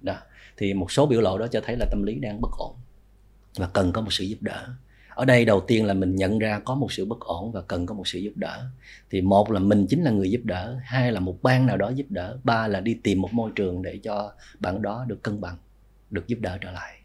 Đó. 0.00 0.16
Thì 0.56 0.74
một 0.74 0.92
số 0.92 1.06
biểu 1.06 1.20
lộ 1.20 1.38
đó 1.38 1.46
cho 1.46 1.60
thấy 1.64 1.76
là 1.76 1.86
tâm 1.90 2.02
lý 2.02 2.14
đang 2.14 2.40
bất 2.40 2.50
ổn 2.58 2.76
và 3.56 3.68
cần 3.68 3.92
có 3.92 4.00
một 4.00 4.12
sự 4.12 4.24
giúp 4.24 4.38
đỡ 4.40 4.76
ở 5.16 5.24
đây 5.24 5.44
đầu 5.44 5.60
tiên 5.60 5.86
là 5.86 5.94
mình 5.94 6.16
nhận 6.16 6.38
ra 6.38 6.60
có 6.64 6.74
một 6.74 6.92
sự 6.92 7.04
bất 7.04 7.20
ổn 7.20 7.52
và 7.52 7.60
cần 7.60 7.86
có 7.86 7.94
một 7.94 8.08
sự 8.08 8.18
giúp 8.18 8.32
đỡ. 8.36 8.64
Thì 9.10 9.20
một 9.20 9.50
là 9.50 9.60
mình 9.60 9.86
chính 9.86 10.02
là 10.02 10.10
người 10.10 10.30
giúp 10.30 10.40
đỡ, 10.44 10.78
hai 10.84 11.12
là 11.12 11.20
một 11.20 11.42
ban 11.42 11.66
nào 11.66 11.76
đó 11.76 11.88
giúp 11.88 12.06
đỡ, 12.08 12.38
ba 12.44 12.68
là 12.68 12.80
đi 12.80 12.94
tìm 12.94 13.20
một 13.20 13.32
môi 13.32 13.50
trường 13.54 13.82
để 13.82 13.98
cho 14.02 14.32
bạn 14.58 14.82
đó 14.82 15.04
được 15.08 15.22
cân 15.22 15.40
bằng, 15.40 15.56
được 16.10 16.26
giúp 16.26 16.38
đỡ 16.40 16.58
trở 16.60 16.72
lại. 16.72 17.00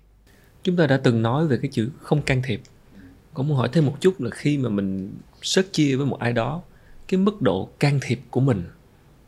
Chúng 0.63 0.75
ta 0.75 0.87
đã 0.87 0.97
từng 1.03 1.21
nói 1.21 1.47
về 1.47 1.57
cái 1.61 1.71
chữ 1.73 1.89
không 1.99 2.21
can 2.21 2.41
thiệp. 2.41 2.61
Cũng 3.33 3.47
muốn 3.47 3.57
hỏi 3.57 3.69
thêm 3.73 3.85
một 3.85 3.97
chút 4.01 4.21
là 4.21 4.29
khi 4.29 4.57
mà 4.57 4.69
mình 4.69 5.13
sớt 5.41 5.73
chia 5.73 5.95
với 5.95 6.05
một 6.05 6.19
ai 6.19 6.33
đó, 6.33 6.61
cái 7.07 7.17
mức 7.17 7.41
độ 7.41 7.69
can 7.79 7.99
thiệp 8.01 8.19
của 8.29 8.41
mình 8.41 8.63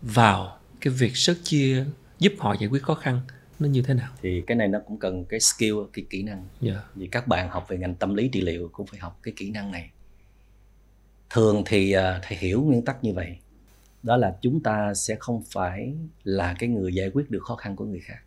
vào 0.02 0.58
cái 0.82 0.94
việc 0.94 1.18
sớt 1.18 1.38
chia 1.44 1.86
giúp 2.20 2.34
họ 2.40 2.56
giải 2.60 2.70
quyết 2.70 2.84
khó 2.84 2.94
khăn 2.94 3.22
nó 3.64 3.70
như 3.70 3.82
thế 3.82 3.94
nào? 3.94 4.12
Thì 4.22 4.44
cái 4.48 4.58
này 4.58 4.68
nó 4.68 4.80
cũng 4.88 5.00
cần 5.00 5.26
cái 5.26 5.40
skill 5.40 5.76
cái 5.94 6.06
kỹ 6.10 6.24
năng. 6.24 6.48
Dạ. 6.62 6.84
Vì 6.96 7.08
các 7.08 7.28
bạn 7.28 7.50
học 7.50 7.66
về 7.68 7.78
ngành 7.78 7.96
tâm 7.96 8.14
lý 8.14 8.28
trị 8.28 8.42
liệu 8.42 8.70
cũng 8.74 8.88
phải 8.88 9.00
học 9.00 9.20
cái 9.24 9.34
kỹ 9.38 9.52
năng 9.52 9.72
này. 9.72 9.92
Thường 11.30 11.64
thì 11.66 11.92
à, 11.92 12.20
thầy 12.24 12.38
hiểu 12.38 12.62
nguyên 12.62 12.86
tắc 12.86 13.04
như 13.04 13.14
vậy. 13.14 13.38
Đó 14.04 14.18
là 14.18 14.38
chúng 14.42 14.64
ta 14.64 14.94
sẽ 14.94 15.16
không 15.20 15.44
phải 15.52 15.94
là 16.24 16.56
cái 16.60 16.70
người 16.70 16.94
giải 16.94 17.12
quyết 17.14 17.32
được 17.32 17.44
khó 17.44 17.56
khăn 17.56 17.76
của 17.76 17.86
người 17.86 18.00
khác. 18.00 18.20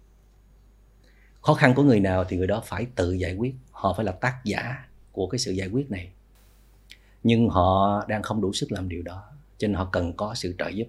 Khó 1.42 1.54
khăn 1.54 1.74
của 1.74 1.82
người 1.82 2.00
nào 2.00 2.24
thì 2.24 2.36
người 2.36 2.46
đó 2.46 2.62
phải 2.66 2.86
tự 2.94 3.12
giải 3.12 3.34
quyết. 3.34 3.54
Họ 3.70 3.94
phải 3.96 4.04
là 4.04 4.12
tác 4.12 4.40
giả 4.44 4.88
của 5.12 5.26
cái 5.26 5.38
sự 5.38 5.52
giải 5.52 5.68
quyết 5.68 5.90
này. 5.90 6.10
Nhưng 7.22 7.48
họ 7.48 8.04
đang 8.08 8.22
không 8.22 8.40
đủ 8.40 8.52
sức 8.52 8.72
làm 8.72 8.88
điều 8.88 9.02
đó 9.02 9.24
cho 9.58 9.68
nên 9.68 9.74
họ 9.74 9.88
cần 9.92 10.12
có 10.12 10.34
sự 10.34 10.54
trợ 10.58 10.68
giúp. 10.68 10.86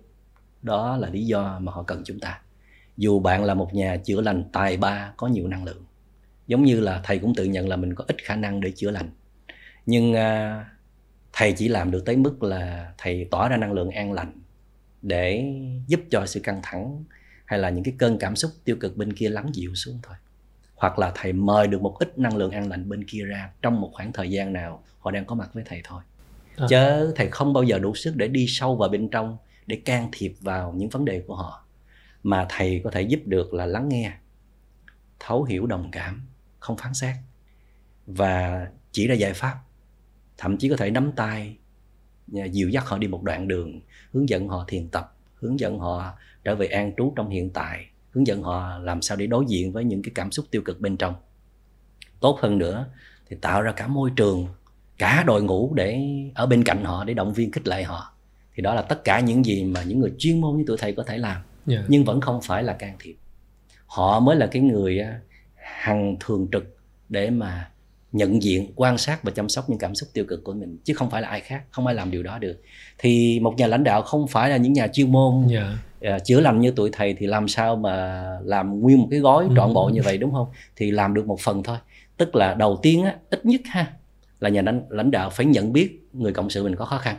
Đó 0.62 0.98
là 0.98 1.10
lý 1.10 1.26
do 1.26 1.60
mà 1.60 1.72
họ 1.72 1.84
cần 1.84 2.02
chúng 2.06 2.20
ta 2.20 2.42
dù 2.98 3.20
bạn 3.20 3.44
là 3.44 3.54
một 3.54 3.74
nhà 3.74 3.98
chữa 3.98 4.22
lành 4.22 4.44
tài 4.52 4.78
ba 4.78 5.14
có 5.18 5.28
nhiều 5.28 5.48
năng 5.48 5.64
lượng. 5.64 5.84
Giống 6.48 6.64
như 6.64 6.80
là 6.80 7.02
thầy 7.04 7.20
cũng 7.20 7.36
tự 7.36 7.44
nhận 7.44 7.70
là 7.70 7.76
mình 7.76 7.96
có 7.96 8.04
ít 8.08 8.24
khả 8.24 8.36
năng 8.36 8.62
để 8.62 8.72
chữa 8.76 8.92
lành. 8.92 9.10
Nhưng 9.86 10.14
à, 10.14 10.66
thầy 11.34 11.52
chỉ 11.52 11.68
làm 11.68 11.92
được 11.92 12.06
tới 12.06 12.16
mức 12.16 12.44
là 12.44 12.94
thầy 12.98 13.28
tỏa 13.32 13.50
ra 13.50 13.58
năng 13.58 13.74
lượng 13.74 13.92
an 13.92 14.14
lành 14.14 14.32
để 15.02 15.54
giúp 15.88 16.00
cho 16.12 16.26
sự 16.26 16.40
căng 16.40 16.60
thẳng 16.64 17.04
hay 17.46 17.60
là 17.60 17.70
những 17.70 17.84
cái 17.84 17.94
cơn 17.98 18.18
cảm 18.18 18.36
xúc 18.36 18.52
tiêu 18.64 18.76
cực 18.80 18.98
bên 18.98 19.14
kia 19.14 19.30
lắng 19.30 19.50
dịu 19.54 19.76
xuống 19.76 20.00
thôi. 20.04 20.16
Hoặc 20.76 21.00
là 21.00 21.12
thầy 21.16 21.34
mời 21.34 21.68
được 21.68 21.82
một 21.82 21.96
ít 22.00 22.20
năng 22.20 22.38
lượng 22.38 22.52
an 22.52 22.70
lành 22.70 22.90
bên 22.90 23.04
kia 23.04 23.24
ra 23.24 23.50
trong 23.62 23.82
một 23.82 23.90
khoảng 23.94 24.12
thời 24.14 24.32
gian 24.32 24.54
nào 24.54 24.84
họ 25.00 25.12
đang 25.12 25.26
có 25.26 25.36
mặt 25.36 25.50
với 25.54 25.64
thầy 25.68 25.82
thôi. 25.84 26.02
À. 26.58 26.68
chứ 26.70 27.14
thầy 27.16 27.28
không 27.30 27.54
bao 27.54 27.64
giờ 27.64 27.80
đủ 27.80 27.96
sức 27.96 28.16
để 28.16 28.28
đi 28.28 28.46
sâu 28.48 28.76
vào 28.76 28.90
bên 28.90 29.10
trong 29.10 29.38
để 29.68 29.82
can 29.86 30.10
thiệp 30.12 30.34
vào 30.42 30.74
những 30.78 30.90
vấn 30.90 31.06
đề 31.06 31.22
của 31.28 31.36
họ 31.36 31.67
mà 32.24 32.46
thầy 32.50 32.82
có 32.84 32.92
thể 32.92 33.02
giúp 33.02 33.20
được 33.26 33.54
là 33.54 33.66
lắng 33.66 33.90
nghe, 33.90 34.12
thấu 35.20 35.44
hiểu 35.44 35.66
đồng 35.66 35.92
cảm, 35.92 36.28
không 36.60 36.78
phán 36.78 36.94
xét, 36.94 37.16
và 38.06 38.68
chỉ 38.92 39.08
ra 39.08 39.16
giải 39.16 39.34
pháp. 39.34 39.60
Thậm 40.38 40.58
chí 40.58 40.70
có 40.70 40.76
thể 40.76 40.92
nắm 40.92 41.12
tay 41.16 41.58
dìu 42.52 42.70
dắt 42.70 42.86
họ 42.86 42.98
đi 42.98 43.08
một 43.08 43.24
đoạn 43.24 43.48
đường, 43.48 43.82
hướng 44.12 44.30
dẫn 44.30 44.48
họ 44.48 44.66
thiền 44.68 44.90
tập, 44.90 45.16
hướng 45.36 45.60
dẫn 45.60 45.80
họ 45.80 46.14
trở 46.44 46.56
về 46.56 46.68
an 46.68 46.92
trú 46.98 47.14
trong 47.16 47.30
hiện 47.30 47.50
tại, 47.50 47.86
hướng 48.12 48.28
dẫn 48.28 48.44
họ 48.44 48.78
làm 48.78 49.02
sao 49.02 49.18
để 49.18 49.28
đối 49.28 49.46
diện 49.48 49.72
với 49.72 49.84
những 49.84 50.02
cái 50.02 50.12
cảm 50.16 50.32
xúc 50.32 50.46
tiêu 50.52 50.62
cực 50.66 50.82
bên 50.82 50.98
trong. 50.98 51.16
Tốt 52.20 52.40
hơn 52.42 52.58
nữa 52.58 52.90
thì 53.30 53.38
tạo 53.42 53.62
ra 53.62 53.72
cả 53.72 53.88
môi 53.88 54.12
trường, 54.16 54.48
cả 54.98 55.24
đội 55.28 55.44
ngũ 55.44 55.74
để 55.74 56.02
ở 56.36 56.46
bên 56.46 56.64
cạnh 56.64 56.84
họ, 56.84 57.04
để 57.04 57.14
động 57.14 57.34
viên 57.34 57.52
khích 57.52 57.68
lệ 57.68 57.84
họ. 57.84 58.14
Thì 58.56 58.64
đó 58.64 58.74
là 58.74 58.82
tất 58.82 59.04
cả 59.04 59.20
những 59.20 59.46
gì 59.46 59.64
mà 59.64 59.84
những 59.84 60.00
người 60.00 60.14
chuyên 60.18 60.42
môn 60.42 60.58
như 60.58 60.64
tụi 60.68 60.78
thầy 60.78 60.94
có 60.94 61.04
thể 61.04 61.18
làm 61.18 61.42
yeah. 61.68 61.84
nhưng 61.88 62.06
vẫn 62.06 62.22
không 62.22 62.42
phải 62.42 62.64
là 62.64 62.74
can 62.74 62.96
thiệp 63.00 63.16
họ 63.86 64.20
mới 64.20 64.36
là 64.36 64.48
cái 64.48 64.62
người 64.62 65.02
hằng 65.56 66.16
thường 66.20 66.48
trực 66.52 66.78
để 67.10 67.30
mà 67.30 67.70
nhận 68.12 68.44
diện 68.44 68.72
quan 68.76 68.98
sát 68.98 69.24
và 69.24 69.32
chăm 69.32 69.50
sóc 69.50 69.70
những 69.70 69.80
cảm 69.80 69.96
xúc 69.96 70.10
tiêu 70.14 70.26
cực 70.28 70.44
của 70.44 70.54
mình 70.54 70.78
chứ 70.84 70.94
không 70.94 71.10
phải 71.10 71.22
là 71.22 71.28
ai 71.28 71.42
khác 71.42 71.64
không 71.72 71.88
ai 71.88 71.96
làm 71.96 72.12
điều 72.12 72.24
đó 72.24 72.40
được 72.40 72.62
thì 72.98 73.40
một 73.40 73.54
nhà 73.58 73.68
lãnh 73.68 73.84
đạo 73.84 74.02
không 74.02 74.28
phải 74.28 74.50
là 74.50 74.58
những 74.58 74.74
nhà 74.74 74.88
chuyên 74.88 75.12
môn 75.12 75.48
yeah. 75.52 75.66
Dạ. 76.02 76.16
uh, 76.16 76.24
chữa 76.24 76.40
lành 76.40 76.60
như 76.60 76.72
tụi 76.72 76.90
thầy 76.94 77.14
thì 77.14 77.28
làm 77.28 77.48
sao 77.48 77.76
mà 77.76 78.24
làm 78.44 78.80
nguyên 78.80 79.00
một 79.00 79.08
cái 79.12 79.20
gói 79.20 79.44
ừ. 79.44 79.54
trọn 79.56 79.74
bộ 79.74 79.90
như 79.90 80.02
vậy 80.04 80.18
đúng 80.18 80.32
không 80.32 80.48
thì 80.76 80.92
làm 80.92 81.14
được 81.14 81.28
một 81.28 81.40
phần 81.40 81.64
thôi 81.64 81.78
tức 82.18 82.36
là 82.36 82.54
đầu 82.54 82.80
tiên 82.82 83.04
á, 83.04 83.16
ít 83.30 83.46
nhất 83.46 83.62
ha 83.66 83.94
là 84.40 84.50
nhà 84.50 84.62
lãnh, 84.62 84.82
lãnh 84.90 85.12
đạo 85.12 85.30
phải 85.30 85.46
nhận 85.46 85.74
biết 85.74 86.08
người 86.14 86.34
cộng 86.34 86.50
sự 86.50 86.64
mình 86.64 86.76
có 86.76 86.86
khó 86.86 86.98
khăn 86.98 87.16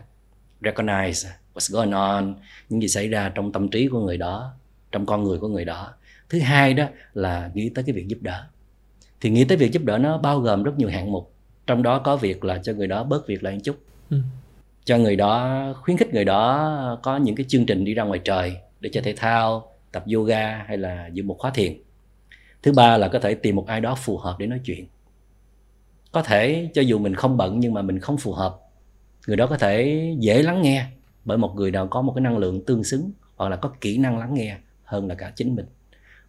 recognize 0.60 1.28
what's 1.58 1.74
going 1.74 1.90
on? 1.90 2.34
Những 2.68 2.82
gì 2.82 2.88
xảy 2.88 3.08
ra 3.08 3.32
trong 3.34 3.52
tâm 3.52 3.68
trí 3.68 3.88
của 3.88 4.00
người 4.00 4.16
đó 4.16 4.52
trong 4.92 5.06
con 5.06 5.24
người 5.24 5.38
của 5.38 5.48
người 5.48 5.64
đó. 5.64 5.94
Thứ 6.28 6.40
hai 6.40 6.74
đó 6.74 6.86
là 7.14 7.50
nghĩ 7.54 7.68
tới 7.68 7.84
cái 7.84 7.92
việc 7.92 8.08
giúp 8.08 8.18
đỡ. 8.20 8.44
Thì 9.20 9.30
nghĩ 9.30 9.44
tới 9.44 9.56
việc 9.56 9.72
giúp 9.72 9.84
đỡ 9.84 9.98
nó 9.98 10.18
bao 10.18 10.40
gồm 10.40 10.62
rất 10.62 10.78
nhiều 10.78 10.88
hạng 10.88 11.12
mục. 11.12 11.32
Trong 11.66 11.82
đó 11.82 11.98
có 11.98 12.16
việc 12.16 12.44
là 12.44 12.58
cho 12.58 12.72
người 12.72 12.86
đó 12.86 13.04
bớt 13.04 13.26
việc 13.26 13.44
lại 13.44 13.54
một 13.54 13.60
chút. 13.64 13.76
Ừ. 14.10 14.20
cho 14.84 14.98
người 14.98 15.16
đó 15.16 15.62
khuyến 15.82 15.96
khích 15.96 16.14
người 16.14 16.24
đó 16.24 16.98
có 17.02 17.16
những 17.16 17.36
cái 17.36 17.46
chương 17.48 17.66
trình 17.66 17.84
đi 17.84 17.94
ra 17.94 18.02
ngoài 18.02 18.20
trời 18.24 18.56
để 18.80 18.90
chơi 18.92 19.02
thể 19.02 19.14
thao 19.16 19.72
tập 19.92 20.04
yoga 20.14 20.64
hay 20.66 20.78
là 20.78 21.06
dự 21.12 21.22
một 21.22 21.36
khóa 21.38 21.50
thiền. 21.50 21.72
Thứ 22.62 22.72
ba 22.72 22.96
là 22.96 23.08
có 23.08 23.18
thể 23.18 23.34
tìm 23.34 23.56
một 23.56 23.66
ai 23.66 23.80
đó 23.80 23.94
phù 23.94 24.16
hợp 24.16 24.36
để 24.38 24.46
nói 24.46 24.60
chuyện. 24.64 24.86
Có 26.12 26.22
thể 26.22 26.70
cho 26.74 26.82
dù 26.82 26.98
mình 26.98 27.14
không 27.14 27.36
bận 27.36 27.60
nhưng 27.60 27.74
mà 27.74 27.82
mình 27.82 27.98
không 27.98 28.16
phù 28.16 28.32
hợp 28.32 28.58
người 29.28 29.36
đó 29.36 29.46
có 29.46 29.56
thể 29.56 30.02
dễ 30.18 30.42
lắng 30.42 30.62
nghe 30.62 30.86
bởi 31.28 31.38
một 31.38 31.54
người 31.56 31.70
nào 31.70 31.88
có 31.88 32.02
một 32.02 32.12
cái 32.14 32.22
năng 32.22 32.38
lượng 32.38 32.64
tương 32.64 32.84
xứng 32.84 33.10
hoặc 33.36 33.48
là 33.48 33.56
có 33.56 33.72
kỹ 33.80 33.98
năng 33.98 34.18
lắng 34.18 34.34
nghe 34.34 34.58
hơn 34.84 35.08
là 35.08 35.14
cả 35.14 35.32
chính 35.36 35.54
mình. 35.54 35.66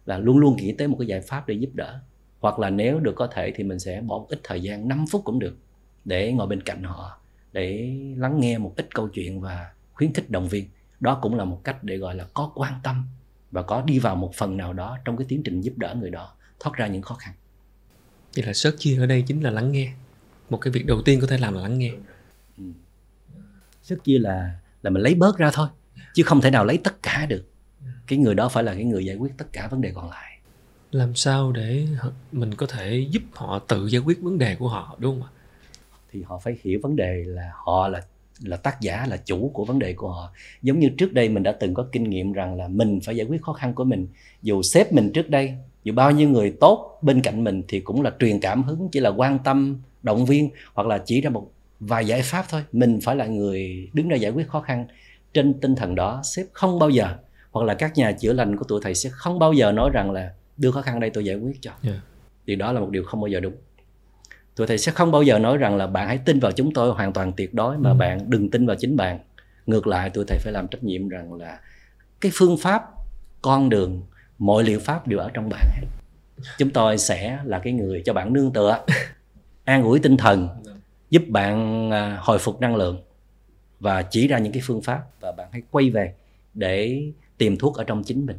Là 0.06 0.18
luôn 0.18 0.38
luôn 0.38 0.56
nghĩ 0.56 0.72
tới 0.72 0.88
một 0.88 0.96
cái 0.98 1.06
giải 1.06 1.20
pháp 1.20 1.48
để 1.48 1.54
giúp 1.54 1.70
đỡ. 1.74 2.00
Hoặc 2.40 2.58
là 2.58 2.70
nếu 2.70 3.00
được 3.00 3.12
có 3.16 3.26
thể 3.26 3.52
thì 3.56 3.64
mình 3.64 3.78
sẽ 3.78 4.00
bỏ 4.00 4.18
một 4.18 4.26
ít 4.28 4.40
thời 4.44 4.62
gian 4.62 4.88
5 4.88 5.04
phút 5.10 5.22
cũng 5.24 5.38
được 5.38 5.56
để 6.04 6.32
ngồi 6.32 6.46
bên 6.46 6.62
cạnh 6.62 6.82
họ 6.82 7.20
để 7.52 7.96
lắng 8.16 8.40
nghe 8.40 8.58
một 8.58 8.72
ít 8.76 8.94
câu 8.94 9.08
chuyện 9.08 9.40
và 9.40 9.72
khuyến 9.92 10.12
khích 10.12 10.30
động 10.30 10.48
viên. 10.48 10.68
Đó 11.00 11.18
cũng 11.22 11.34
là 11.34 11.44
một 11.44 11.60
cách 11.64 11.84
để 11.84 11.96
gọi 11.96 12.14
là 12.14 12.26
có 12.34 12.52
quan 12.54 12.74
tâm 12.82 13.04
và 13.50 13.62
có 13.62 13.82
đi 13.86 13.98
vào 13.98 14.16
một 14.16 14.34
phần 14.34 14.56
nào 14.56 14.72
đó 14.72 14.98
trong 15.04 15.16
cái 15.16 15.26
tiến 15.28 15.42
trình 15.42 15.60
giúp 15.60 15.72
đỡ 15.76 15.94
người 16.00 16.10
đó 16.10 16.34
thoát 16.60 16.76
ra 16.76 16.86
những 16.86 17.02
khó 17.02 17.14
khăn. 17.14 17.34
Vậy 18.36 18.44
là 18.44 18.52
sớt 18.52 18.74
chia 18.78 18.98
ở 18.98 19.06
đây 19.06 19.22
chính 19.26 19.40
là 19.40 19.50
lắng 19.50 19.72
nghe. 19.72 19.92
Một 20.50 20.58
cái 20.58 20.72
việc 20.72 20.86
đầu 20.86 21.02
tiên 21.02 21.20
có 21.20 21.26
thể 21.26 21.38
làm 21.38 21.54
là 21.54 21.60
lắng 21.60 21.78
nghe. 21.78 21.92
Ừ. 22.58 22.64
sớt 23.82 24.04
chia 24.04 24.18
là 24.18 24.59
là 24.82 24.90
mình 24.90 25.02
lấy 25.02 25.14
bớt 25.14 25.38
ra 25.38 25.50
thôi 25.52 25.68
chứ 26.14 26.22
không 26.22 26.40
thể 26.40 26.50
nào 26.50 26.64
lấy 26.64 26.78
tất 26.78 27.02
cả 27.02 27.26
được. 27.26 27.44
Cái 28.06 28.18
người 28.18 28.34
đó 28.34 28.48
phải 28.48 28.64
là 28.64 28.74
cái 28.74 28.84
người 28.84 29.04
giải 29.04 29.16
quyết 29.16 29.32
tất 29.36 29.52
cả 29.52 29.68
vấn 29.70 29.80
đề 29.80 29.92
còn 29.94 30.10
lại. 30.10 30.38
Làm 30.90 31.14
sao 31.14 31.52
để 31.52 31.86
mình 32.32 32.54
có 32.54 32.66
thể 32.66 33.06
giúp 33.10 33.22
họ 33.32 33.58
tự 33.58 33.86
giải 33.86 34.02
quyết 34.02 34.20
vấn 34.20 34.38
đề 34.38 34.56
của 34.56 34.68
họ 34.68 34.96
đúng 34.98 35.20
không 35.20 35.28
ạ? 35.28 35.30
Thì 36.12 36.22
họ 36.22 36.38
phải 36.38 36.56
hiểu 36.62 36.80
vấn 36.82 36.96
đề 36.96 37.24
là 37.26 37.50
họ 37.54 37.88
là 37.88 38.02
là 38.40 38.56
tác 38.56 38.80
giả 38.80 39.06
là 39.08 39.16
chủ 39.16 39.50
của 39.54 39.64
vấn 39.64 39.78
đề 39.78 39.92
của 39.92 40.08
họ. 40.08 40.32
Giống 40.62 40.78
như 40.78 40.88
trước 40.98 41.12
đây 41.12 41.28
mình 41.28 41.42
đã 41.42 41.52
từng 41.52 41.74
có 41.74 41.86
kinh 41.92 42.10
nghiệm 42.10 42.32
rằng 42.32 42.56
là 42.56 42.68
mình 42.68 43.00
phải 43.00 43.16
giải 43.16 43.26
quyết 43.26 43.42
khó 43.42 43.52
khăn 43.52 43.74
của 43.74 43.84
mình. 43.84 44.06
Dù 44.42 44.62
sếp 44.62 44.92
mình 44.92 45.12
trước 45.12 45.30
đây 45.30 45.54
dù 45.84 45.92
bao 45.92 46.10
nhiêu 46.10 46.28
người 46.28 46.56
tốt 46.60 46.98
bên 47.02 47.22
cạnh 47.22 47.44
mình 47.44 47.62
thì 47.68 47.80
cũng 47.80 48.02
là 48.02 48.12
truyền 48.18 48.40
cảm 48.40 48.62
hứng 48.62 48.88
chỉ 48.92 49.00
là 49.00 49.10
quan 49.10 49.38
tâm 49.38 49.80
động 50.02 50.26
viên 50.26 50.50
hoặc 50.74 50.86
là 50.86 50.98
chỉ 50.98 51.20
ra 51.20 51.30
một 51.30 51.50
vài 51.80 52.06
giải 52.06 52.22
pháp 52.22 52.46
thôi. 52.48 52.64
Mình 52.72 52.98
phải 53.02 53.16
là 53.16 53.26
người 53.26 53.90
đứng 53.92 54.08
ra 54.08 54.16
giải 54.16 54.30
quyết 54.30 54.48
khó 54.48 54.60
khăn 54.60 54.86
trên 55.34 55.60
tinh 55.60 55.76
thần 55.76 55.94
đó 55.94 56.20
sếp 56.24 56.46
không 56.52 56.78
bao 56.78 56.90
giờ 56.90 57.16
hoặc 57.50 57.64
là 57.64 57.74
các 57.74 57.96
nhà 57.96 58.12
chữa 58.12 58.32
lành 58.32 58.56
của 58.56 58.64
tụi 58.64 58.80
thầy 58.82 58.94
sẽ 58.94 59.10
không 59.12 59.38
bao 59.38 59.52
giờ 59.52 59.72
nói 59.72 59.90
rằng 59.92 60.10
là 60.10 60.32
đưa 60.56 60.70
khó 60.70 60.82
khăn 60.82 61.00
đây 61.00 61.10
tôi 61.10 61.24
giải 61.24 61.36
quyết 61.36 61.62
cho. 61.62 61.70
Yeah. 61.82 61.96
thì 62.46 62.56
đó 62.56 62.72
là 62.72 62.80
một 62.80 62.90
điều 62.90 63.04
không 63.04 63.20
bao 63.20 63.28
giờ 63.28 63.40
đúng. 63.40 63.54
Tụi 64.56 64.66
thầy 64.66 64.78
sẽ 64.78 64.92
không 64.92 65.12
bao 65.12 65.22
giờ 65.22 65.38
nói 65.38 65.56
rằng 65.56 65.76
là 65.76 65.86
bạn 65.86 66.08
hãy 66.08 66.18
tin 66.18 66.40
vào 66.40 66.52
chúng 66.52 66.74
tôi 66.74 66.92
hoàn 66.92 67.12
toàn 67.12 67.32
tuyệt 67.36 67.54
đối 67.54 67.78
mà 67.78 67.90
ừ. 67.90 67.94
bạn 67.94 68.30
đừng 68.30 68.50
tin 68.50 68.66
vào 68.66 68.76
chính 68.76 68.96
bạn. 68.96 69.18
Ngược 69.66 69.86
lại 69.86 70.10
tụi 70.10 70.24
thầy 70.28 70.38
phải 70.38 70.52
làm 70.52 70.68
trách 70.68 70.84
nhiệm 70.84 71.08
rằng 71.08 71.34
là 71.34 71.60
cái 72.20 72.32
phương 72.34 72.56
pháp 72.56 72.84
con 73.42 73.68
đường 73.68 74.02
mọi 74.38 74.64
liệu 74.64 74.80
pháp 74.80 75.06
đều 75.06 75.18
ở 75.18 75.30
trong 75.34 75.48
bạn 75.48 75.84
chúng 76.58 76.70
tôi 76.70 76.98
sẽ 76.98 77.38
là 77.44 77.58
cái 77.58 77.72
người 77.72 78.02
cho 78.04 78.12
bạn 78.12 78.32
nương 78.32 78.52
tựa 78.52 78.84
an 79.64 79.82
ủi 79.82 79.98
tinh 79.98 80.16
thần 80.16 80.48
giúp 81.10 81.22
bạn 81.28 81.90
à, 81.90 82.18
hồi 82.20 82.38
phục 82.38 82.60
năng 82.60 82.76
lượng 82.76 83.02
và 83.80 84.02
chỉ 84.02 84.28
ra 84.28 84.38
những 84.38 84.52
cái 84.52 84.62
phương 84.64 84.82
pháp 84.82 85.02
và 85.20 85.32
bạn 85.32 85.48
hãy 85.52 85.62
quay 85.70 85.90
về 85.90 86.14
để 86.54 87.02
tìm 87.38 87.56
thuốc 87.56 87.76
ở 87.76 87.84
trong 87.84 88.04
chính 88.04 88.26
mình 88.26 88.36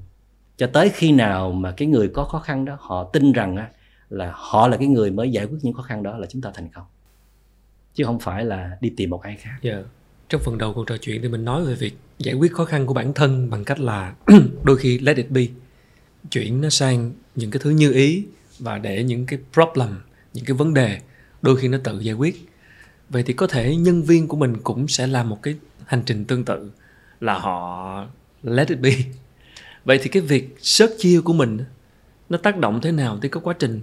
cho 0.58 0.68
tới 0.68 0.90
khi 0.90 1.12
nào 1.12 1.52
mà 1.52 1.72
cái 1.72 1.88
người 1.88 2.12
có 2.14 2.24
khó 2.24 2.40
khăn 2.40 2.66
đó, 2.66 2.78
họ 2.80 3.04
tin 3.04 3.32
rằng 3.32 3.68
là 4.10 4.32
họ 4.36 4.68
là 4.68 4.78
cái 4.78 4.88
người 4.88 5.12
mới 5.12 5.32
giải 5.32 5.46
quyết 5.46 5.58
những 5.62 5.74
khó 5.74 5.82
khăn 5.82 6.04
đó 6.04 6.18
là 6.18 6.28
chúng 6.30 6.42
ta 6.42 6.52
thành 6.54 6.70
công 6.70 6.86
chứ 7.94 8.04
không 8.04 8.20
phải 8.20 8.46
là 8.46 8.78
đi 8.82 8.94
tìm 8.98 9.10
một 9.10 9.22
ai 9.22 9.36
khác. 9.36 9.58
Yeah. 9.62 9.86
Trong 10.30 10.42
phần 10.42 10.58
đầu 10.58 10.74
cuộc 10.74 10.88
trò 10.88 10.98
chuyện 10.98 11.22
thì 11.22 11.28
mình 11.28 11.46
nói 11.46 11.66
về 11.66 11.76
việc 11.76 11.94
giải 12.20 12.36
quyết 12.36 12.54
khó 12.54 12.66
khăn 12.66 12.86
của 12.86 12.94
bản 12.94 13.14
thân 13.14 13.50
bằng 13.50 13.64
cách 13.64 13.80
là 13.80 14.16
đôi 14.64 14.78
khi 14.78 15.00
let 15.00 15.18
it 15.18 15.30
be 15.30 15.48
chuyển 16.32 16.62
nó 16.62 16.70
sang 16.70 17.12
những 17.36 17.52
cái 17.52 17.60
thứ 17.64 17.70
như 17.70 17.94
ý 17.94 18.26
và 18.60 18.78
để 18.78 19.04
những 19.04 19.26
cái 19.26 19.40
problem, 19.54 20.02
những 20.34 20.46
cái 20.46 20.58
vấn 20.58 20.74
đề 20.74 21.00
đôi 21.42 21.58
khi 21.58 21.68
nó 21.68 21.78
tự 21.84 22.00
giải 22.00 22.16
quyết 22.16 22.51
vậy 23.12 23.24
thì 23.24 23.34
có 23.34 23.48
thể 23.48 23.76
nhân 23.76 24.04
viên 24.04 24.28
của 24.28 24.38
mình 24.38 24.58
cũng 24.64 24.88
sẽ 24.88 25.08
làm 25.08 25.30
một 25.30 25.44
cái 25.44 25.56
hành 25.86 26.02
trình 26.06 26.26
tương 26.26 26.46
tự 26.46 26.72
là 27.20 27.40
họ 27.40 28.06
let 28.44 28.68
it 28.68 28.80
be 28.80 28.92
vậy 29.86 30.00
thì 30.02 30.10
cái 30.10 30.22
việc 30.22 30.56
search 30.60 30.94
chia 31.00 31.22
của 31.22 31.34
mình 31.34 31.58
nó 32.30 32.38
tác 32.38 32.58
động 32.58 32.82
thế 32.82 32.92
nào 32.92 33.18
tới 33.22 33.30
cái 33.30 33.42
quá 33.44 33.54
trình 33.60 33.82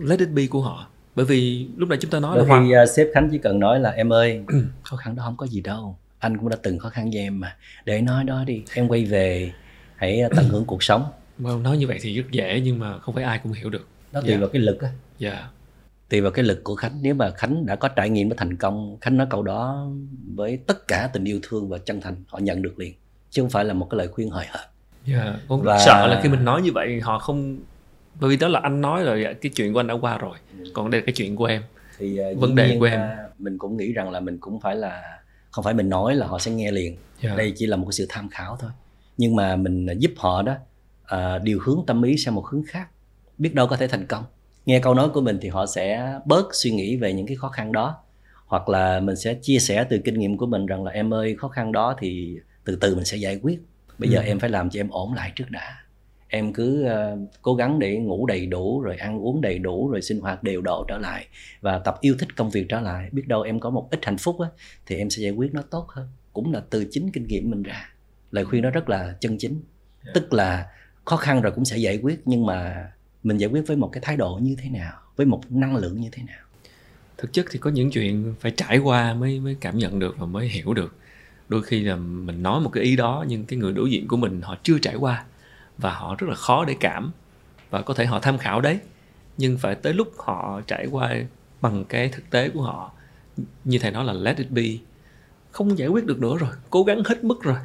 let 0.00 0.18
it 0.18 0.28
be 0.28 0.46
của 0.46 0.60
họ 0.60 0.86
bởi 1.14 1.26
vì 1.26 1.68
lúc 1.76 1.88
nãy 1.88 1.98
chúng 2.00 2.10
ta 2.10 2.20
nói 2.20 2.38
Bởi 2.38 2.48
là 2.48 2.60
khi 2.60 2.74
uh, 2.82 2.96
sếp 2.96 3.06
khánh 3.14 3.28
chỉ 3.32 3.38
cần 3.38 3.60
nói 3.60 3.80
là 3.80 3.90
em 3.90 4.12
ơi 4.12 4.42
khó 4.82 4.96
khăn 4.96 5.16
đó 5.16 5.22
không 5.24 5.36
có 5.36 5.46
gì 5.46 5.60
đâu 5.60 5.96
anh 6.18 6.38
cũng 6.38 6.48
đã 6.48 6.56
từng 6.62 6.78
khó 6.78 6.88
khăn 6.88 7.10
với 7.10 7.20
em 7.20 7.40
mà 7.40 7.56
để 7.84 8.00
nói 8.00 8.24
đó 8.24 8.44
đi 8.44 8.62
em 8.74 8.88
quay 8.88 9.04
về 9.04 9.52
hãy 9.96 10.22
tận 10.36 10.48
hưởng 10.48 10.64
cuộc 10.64 10.82
sống 10.82 11.04
Well, 11.40 11.62
nói 11.62 11.76
như 11.76 11.86
vậy 11.86 11.98
thì 12.00 12.16
rất 12.16 12.30
dễ 12.30 12.60
nhưng 12.64 12.78
mà 12.78 12.98
không 12.98 13.14
phải 13.14 13.24
ai 13.24 13.40
cũng 13.42 13.52
hiểu 13.52 13.70
được. 13.70 13.88
Nó 14.12 14.20
tùy 14.20 14.30
yeah. 14.30 14.40
vào 14.40 14.50
cái 14.52 14.62
lực 14.62 14.80
á. 14.80 14.88
Yeah. 15.18 15.44
Tùy 16.12 16.20
vào 16.20 16.30
cái 16.30 16.44
lực 16.44 16.64
của 16.64 16.74
Khánh. 16.74 16.98
Nếu 17.02 17.14
mà 17.14 17.30
Khánh 17.30 17.66
đã 17.66 17.76
có 17.76 17.88
trải 17.88 18.10
nghiệm 18.10 18.28
với 18.28 18.38
thành 18.38 18.56
công, 18.56 18.96
Khánh 19.00 19.16
nói 19.16 19.26
câu 19.30 19.42
đó 19.42 19.90
với 20.34 20.56
tất 20.66 20.88
cả 20.88 21.10
tình 21.12 21.24
yêu 21.24 21.40
thương 21.42 21.68
và 21.68 21.78
chân 21.78 22.00
thành, 22.00 22.14
họ 22.28 22.38
nhận 22.38 22.62
được 22.62 22.78
liền. 22.78 22.94
Chứ 23.30 23.42
không 23.42 23.50
phải 23.50 23.64
là 23.64 23.74
một 23.74 23.88
cái 23.90 23.98
lời 23.98 24.08
khuyên 24.08 24.30
hời 24.30 24.46
hợt. 24.48 24.66
Yeah. 25.06 25.34
Con 25.48 25.62
và... 25.62 25.78
sợ 25.78 26.06
là 26.06 26.20
khi 26.22 26.28
mình 26.28 26.44
nói 26.44 26.62
như 26.62 26.72
vậy 26.72 27.00
họ 27.00 27.18
không 27.18 27.58
bởi 28.20 28.30
vì 28.30 28.36
đó 28.36 28.48
là 28.48 28.60
anh 28.62 28.80
nói 28.80 29.04
rồi 29.04 29.26
cái 29.40 29.52
chuyện 29.54 29.72
của 29.72 29.80
anh 29.80 29.86
đã 29.86 29.94
qua 30.00 30.18
rồi 30.18 30.36
còn 30.74 30.90
đây 30.90 31.00
là 31.00 31.04
cái 31.06 31.12
chuyện 31.12 31.36
của 31.36 31.44
em 31.44 31.62
thì 31.98 32.20
uh, 32.32 32.40
vấn 32.40 32.54
đề 32.54 32.76
của 32.80 32.84
em 32.84 33.00
mình 33.38 33.58
cũng 33.58 33.76
nghĩ 33.76 33.92
rằng 33.92 34.10
là 34.10 34.20
mình 34.20 34.38
cũng 34.38 34.60
phải 34.60 34.76
là 34.76 35.02
không 35.50 35.64
phải 35.64 35.74
mình 35.74 35.88
nói 35.88 36.14
là 36.14 36.26
họ 36.26 36.38
sẽ 36.38 36.50
nghe 36.50 36.70
liền 36.70 36.96
yeah. 37.20 37.38
đây 37.38 37.52
chỉ 37.56 37.66
là 37.66 37.76
một 37.76 37.84
cái 37.86 37.92
sự 37.92 38.06
tham 38.08 38.28
khảo 38.28 38.56
thôi 38.60 38.70
nhưng 39.16 39.36
mà 39.36 39.56
mình 39.56 39.86
giúp 39.98 40.12
họ 40.16 40.42
đó 40.42 40.54
à, 41.04 41.38
điều 41.38 41.58
hướng 41.62 41.80
tâm 41.86 42.02
ý 42.02 42.16
sang 42.16 42.34
một 42.34 42.46
hướng 42.46 42.62
khác 42.66 42.88
biết 43.38 43.54
đâu 43.54 43.66
có 43.66 43.76
thể 43.76 43.88
thành 43.88 44.06
công 44.06 44.24
nghe 44.66 44.80
câu 44.80 44.94
nói 44.94 45.08
của 45.08 45.20
mình 45.20 45.38
thì 45.42 45.48
họ 45.48 45.66
sẽ 45.66 46.14
bớt 46.24 46.54
suy 46.54 46.70
nghĩ 46.70 46.96
về 46.96 47.12
những 47.12 47.26
cái 47.26 47.36
khó 47.36 47.48
khăn 47.48 47.72
đó 47.72 47.98
hoặc 48.46 48.68
là 48.68 49.00
mình 49.00 49.16
sẽ 49.16 49.34
chia 49.34 49.58
sẻ 49.58 49.84
từ 49.90 49.98
kinh 49.98 50.18
nghiệm 50.18 50.36
của 50.36 50.46
mình 50.46 50.66
rằng 50.66 50.84
là 50.84 50.90
em 50.90 51.14
ơi 51.14 51.36
khó 51.38 51.48
khăn 51.48 51.72
đó 51.72 51.96
thì 51.98 52.38
từ 52.64 52.76
từ 52.76 52.94
mình 52.94 53.04
sẽ 53.04 53.16
giải 53.16 53.40
quyết 53.42 53.60
bây 53.98 54.10
giờ 54.10 54.18
ừ. 54.18 54.24
em 54.24 54.38
phải 54.38 54.50
làm 54.50 54.70
cho 54.70 54.80
em 54.80 54.88
ổn 54.90 55.14
lại 55.14 55.32
trước 55.36 55.50
đã 55.50 55.76
em 56.28 56.52
cứ 56.52 56.86
uh, 56.86 57.18
cố 57.42 57.54
gắng 57.54 57.78
để 57.78 57.96
ngủ 57.96 58.26
đầy 58.26 58.46
đủ 58.46 58.80
rồi 58.80 58.96
ăn 58.96 59.18
uống 59.18 59.40
đầy 59.40 59.58
đủ 59.58 59.90
rồi 59.90 60.02
sinh 60.02 60.20
hoạt 60.20 60.42
đều 60.42 60.60
độ 60.60 60.84
trở 60.88 60.98
lại 60.98 61.26
và 61.60 61.78
tập 61.78 61.98
yêu 62.00 62.14
thích 62.18 62.36
công 62.36 62.50
việc 62.50 62.66
trở 62.68 62.80
lại 62.80 63.08
biết 63.12 63.28
đâu 63.28 63.42
em 63.42 63.60
có 63.60 63.70
một 63.70 63.88
ít 63.90 64.04
hạnh 64.04 64.18
phúc 64.18 64.40
á, 64.40 64.48
thì 64.86 64.96
em 64.96 65.10
sẽ 65.10 65.22
giải 65.22 65.32
quyết 65.32 65.54
nó 65.54 65.62
tốt 65.70 65.86
hơn 65.88 66.08
cũng 66.32 66.52
là 66.52 66.62
từ 66.70 66.86
chính 66.90 67.10
kinh 67.10 67.26
nghiệm 67.26 67.50
mình 67.50 67.62
ra 67.62 67.88
lời 68.30 68.44
khuyên 68.44 68.62
đó 68.62 68.70
rất 68.70 68.88
là 68.88 69.14
chân 69.20 69.38
chính 69.38 69.52
yeah. 69.52 69.64
Dạ. 70.04 70.10
tức 70.14 70.32
là 70.32 70.66
khó 71.04 71.16
khăn 71.16 71.40
rồi 71.40 71.52
cũng 71.52 71.64
sẽ 71.64 71.76
giải 71.76 71.98
quyết 72.02 72.20
nhưng 72.24 72.46
mà 72.46 72.90
mình 73.22 73.38
giải 73.38 73.50
quyết 73.50 73.66
với 73.66 73.76
một 73.76 73.90
cái 73.92 74.00
thái 74.04 74.16
độ 74.16 74.38
như 74.42 74.56
thế 74.58 74.70
nào, 74.70 74.92
với 75.16 75.26
một 75.26 75.42
năng 75.50 75.76
lượng 75.76 76.00
như 76.00 76.08
thế 76.12 76.22
nào? 76.22 76.40
Thực 77.18 77.32
chất 77.32 77.46
thì 77.50 77.58
có 77.58 77.70
những 77.70 77.90
chuyện 77.90 78.34
phải 78.40 78.50
trải 78.50 78.78
qua 78.78 79.14
mới 79.14 79.40
mới 79.40 79.56
cảm 79.60 79.78
nhận 79.78 79.98
được 79.98 80.14
và 80.18 80.26
mới 80.26 80.48
hiểu 80.48 80.74
được. 80.74 80.94
Đôi 81.48 81.62
khi 81.62 81.80
là 81.82 81.96
mình 81.96 82.42
nói 82.42 82.60
một 82.60 82.70
cái 82.70 82.84
ý 82.84 82.96
đó 82.96 83.24
nhưng 83.28 83.44
cái 83.44 83.58
người 83.58 83.72
đối 83.72 83.90
diện 83.90 84.08
của 84.08 84.16
mình 84.16 84.40
họ 84.42 84.56
chưa 84.62 84.78
trải 84.78 84.94
qua 84.94 85.24
và 85.78 85.92
họ 85.94 86.16
rất 86.18 86.26
là 86.28 86.34
khó 86.34 86.64
để 86.64 86.76
cảm 86.80 87.12
và 87.70 87.82
có 87.82 87.94
thể 87.94 88.06
họ 88.06 88.18
tham 88.20 88.38
khảo 88.38 88.60
đấy. 88.60 88.78
Nhưng 89.38 89.58
phải 89.58 89.74
tới 89.74 89.94
lúc 89.94 90.12
họ 90.18 90.60
trải 90.66 90.86
qua 90.86 91.14
bằng 91.60 91.84
cái 91.84 92.08
thực 92.08 92.30
tế 92.30 92.48
của 92.48 92.62
họ, 92.62 92.92
như 93.64 93.78
thầy 93.78 93.90
nói 93.90 94.04
là 94.04 94.12
let 94.12 94.36
it 94.36 94.50
be, 94.50 94.64
không 95.50 95.78
giải 95.78 95.88
quyết 95.88 96.06
được 96.06 96.20
nữa 96.20 96.36
rồi, 96.38 96.50
cố 96.70 96.82
gắng 96.82 97.02
hết 97.04 97.24
mức 97.24 97.42
rồi 97.42 97.56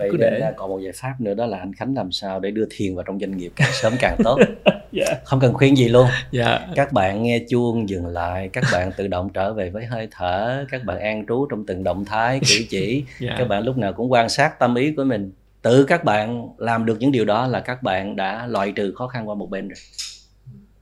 vậy 0.00 0.08
Cứ 0.12 0.16
để... 0.16 0.52
còn 0.56 0.70
một 0.70 0.78
giải 0.78 0.92
pháp 0.92 1.14
nữa 1.18 1.34
đó 1.34 1.46
là 1.46 1.58
anh 1.58 1.74
khánh 1.74 1.94
làm 1.94 2.12
sao 2.12 2.40
để 2.40 2.50
đưa 2.50 2.64
thiền 2.70 2.94
vào 2.94 3.04
trong 3.04 3.20
doanh 3.20 3.36
nghiệp 3.36 3.52
càng 3.56 3.70
sớm 3.72 3.92
càng 4.00 4.16
tốt. 4.24 4.38
Dạ. 4.92 5.04
Không 5.24 5.40
cần 5.40 5.54
khuyên 5.54 5.76
gì 5.76 5.88
luôn. 5.88 6.06
Dạ. 6.30 6.60
Các 6.74 6.92
bạn 6.92 7.22
nghe 7.22 7.38
chuông 7.48 7.88
dừng 7.88 8.06
lại 8.06 8.50
các 8.52 8.64
bạn 8.72 8.92
tự 8.96 9.06
động 9.06 9.30
trở 9.34 9.52
về 9.52 9.70
với 9.70 9.84
hơi 9.84 10.08
thở 10.10 10.64
các 10.70 10.84
bạn 10.84 11.00
an 11.00 11.24
trú 11.28 11.46
trong 11.50 11.66
từng 11.66 11.84
động 11.84 12.04
thái 12.04 12.40
cử 12.40 12.64
chỉ. 12.70 13.04
Dạ. 13.20 13.34
Các 13.38 13.48
bạn 13.48 13.64
lúc 13.64 13.76
nào 13.76 13.92
cũng 13.92 14.12
quan 14.12 14.28
sát 14.28 14.58
tâm 14.58 14.74
ý 14.74 14.92
của 14.92 15.04
mình. 15.04 15.32
Tự 15.62 15.84
các 15.84 16.04
bạn 16.04 16.48
làm 16.58 16.86
được 16.86 16.96
những 17.00 17.12
điều 17.12 17.24
đó 17.24 17.46
là 17.46 17.60
các 17.60 17.82
bạn 17.82 18.16
đã 18.16 18.46
loại 18.46 18.72
trừ 18.72 18.92
khó 18.96 19.06
khăn 19.06 19.28
qua 19.28 19.34
một 19.34 19.50
bên 19.50 19.68
rồi 19.68 19.76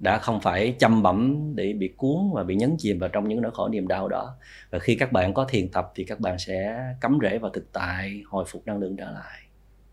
đã 0.01 0.19
không 0.19 0.41
phải 0.41 0.77
chăm 0.79 1.03
bẩm 1.03 1.53
để 1.55 1.73
bị 1.73 1.93
cuốn 1.97 2.17
và 2.35 2.45
bị 2.45 2.55
nhấn 2.55 2.77
chìm 2.79 2.99
vào 2.99 3.09
trong 3.09 3.29
những 3.29 3.43
nỗi 3.43 3.53
khổ 3.55 3.69
niềm 3.69 3.89
đau 3.89 4.09
đó. 4.09 4.37
Và 4.71 4.79
khi 4.79 4.95
các 4.95 5.13
bạn 5.13 5.35
có 5.35 5.45
thiền 5.45 5.69
tập 5.69 5.93
thì 5.95 6.05
các 6.05 6.21
bạn 6.21 6.39
sẽ 6.39 6.85
cắm 7.01 7.19
rễ 7.23 7.39
vào 7.39 7.51
thực 7.51 7.73
tại 7.73 8.23
hồi 8.27 8.45
phục 8.49 8.67
năng 8.67 8.79
lượng 8.79 8.97
trở 8.97 9.11
lại 9.11 9.41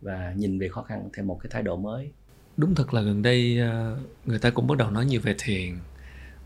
và 0.02 0.34
nhìn 0.38 0.60
về 0.60 0.68
khó 0.68 0.82
khăn 0.82 1.10
theo 1.16 1.26
một 1.26 1.40
cái 1.44 1.50
thái 1.54 1.64
độ 1.64 1.76
mới. 1.76 2.12
Đúng 2.58 2.76
thật 2.76 2.94
là 2.94 3.02
gần 3.02 3.22
đây 3.22 3.60
ờ, 3.60 3.98
người 4.26 4.40
ta 4.40 4.50
cũng 4.50 4.68
bắt 4.68 4.78
đầu 4.78 4.92
nói 4.92 5.06
nhiều 5.06 5.22
về 5.24 5.36
thiền. 5.38 5.78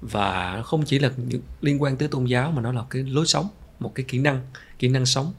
Và 0.02 0.62
không 0.66 0.84
chỉ 0.86 1.00
là 1.00 1.12
những 1.18 1.42
liên 1.62 1.82
quan 1.82 1.98
tới 1.98 2.08
tôn 2.08 2.26
giáo 2.26 2.52
mà 2.52 2.62
nó 2.62 2.72
là 2.72 2.84
cái 2.90 3.04
lối 3.04 3.26
sống 3.26 3.48
một 3.80 3.96
cái 3.96 4.06
kỹ 4.08 4.20
năng 4.20 4.42
kỹ 4.80 4.88
năng 4.88 5.06
sống. 5.06 5.34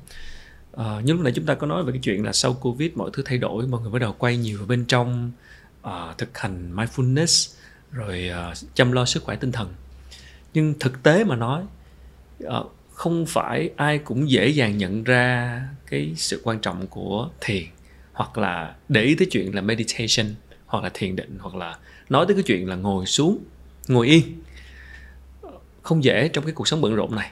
À, 0.77 1.01
như 1.05 1.13
lúc 1.13 1.23
nãy 1.23 1.33
chúng 1.37 1.47
ta 1.47 1.55
có 1.55 1.67
nói 1.67 1.85
về 1.85 1.93
cái 1.93 2.01
chuyện 2.03 2.25
là 2.25 2.33
sau 2.33 2.55
covid 2.55 2.91
mọi 2.95 3.11
thứ 3.13 3.23
thay 3.27 3.39
đổi 3.39 3.67
mọi 3.67 3.81
người 3.81 3.91
bắt 3.91 3.99
đầu 3.99 4.15
quay 4.19 4.37
nhiều 4.37 4.59
vào 4.59 4.67
bên 4.67 4.85
trong 4.85 5.33
à, 5.83 6.15
thực 6.19 6.39
hành 6.39 6.77
mindfulness 6.77 7.57
rồi 7.93 8.29
ờ, 8.29 8.55
chăm 8.75 8.93
lo 8.93 9.05
sức 9.05 9.23
khỏe 9.23 9.37
tinh 9.37 9.53
thần. 9.53 9.75
Nhưng 10.55 10.75
thực 10.81 11.03
tế 11.03 11.25
mà 11.25 11.37
nói 11.37 11.63
ờ, 12.45 12.65
không 12.93 13.27
phải 13.27 13.71
ai 13.77 13.99
cũng 13.99 14.31
dễ 14.31 14.49
dàng 14.49 14.79
nhận 14.79 15.05
ra 15.05 15.63
cái 15.87 16.13
sự 16.17 16.41
quan 16.45 16.59
trọng 16.59 16.87
của 16.87 17.31
thiền 17.41 17.63
hoặc 18.13 18.39
là 18.39 18.75
để 18.89 19.03
ý 19.03 19.15
tới 19.15 19.29
chuyện 19.31 19.55
là 19.55 19.61
meditation 19.61 20.35
hoặc 20.67 20.85
là 20.85 20.91
thiền 20.95 21.17
định 21.17 21.37
hoặc 21.41 21.55
là 21.55 21.79
nói 22.09 22.27
tới 22.29 22.35
cái 22.35 22.43
chuyện 22.43 22.69
là 22.69 22.77
ngồi 22.77 23.07
xuống 23.07 23.39
ngồi 23.89 24.07
yên. 24.07 24.23
Không 25.83 26.05
dễ 26.05 26.29
trong 26.29 26.45
cái 26.45 26.53
cuộc 26.53 26.69
sống 26.69 26.81
bận 26.81 26.95
rộn 26.95 27.17
này. 27.17 27.31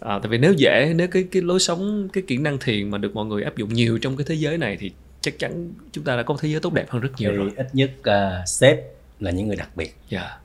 À, 0.00 0.18
tại 0.18 0.28
vì 0.28 0.38
nếu 0.38 0.52
dễ 0.52 0.92
nếu 0.96 1.08
cái 1.08 1.24
cái 1.32 1.42
lối 1.42 1.60
sống 1.60 2.08
cái 2.12 2.24
kỹ 2.26 2.36
năng 2.36 2.58
thiền 2.58 2.90
mà 2.90 2.98
được 2.98 3.14
mọi 3.14 3.26
người 3.26 3.42
áp 3.42 3.56
dụng 3.56 3.74
nhiều 3.74 3.98
trong 3.98 4.16
cái 4.16 4.24
thế 4.28 4.34
giới 4.34 4.58
này 4.58 4.76
thì 4.80 4.90
chắc 5.20 5.38
chắn 5.38 5.72
chúng 5.92 6.04
ta 6.04 6.16
đã 6.16 6.22
có 6.22 6.34
một 6.34 6.40
thế 6.42 6.48
giới 6.48 6.60
tốt 6.60 6.72
đẹp 6.72 6.86
hơn 6.90 7.02
rất 7.02 7.10
nhiều 7.18 7.30
thì 7.30 7.36
rồi. 7.36 7.50
ít 7.56 7.66
nhất 7.72 7.90
uh, 8.00 8.48
sếp 8.48 8.78
là 9.20 9.30
những 9.30 9.46
người 9.46 9.56
đặc 9.56 9.70
biệt. 9.76 9.96
Dạ. 10.08 10.38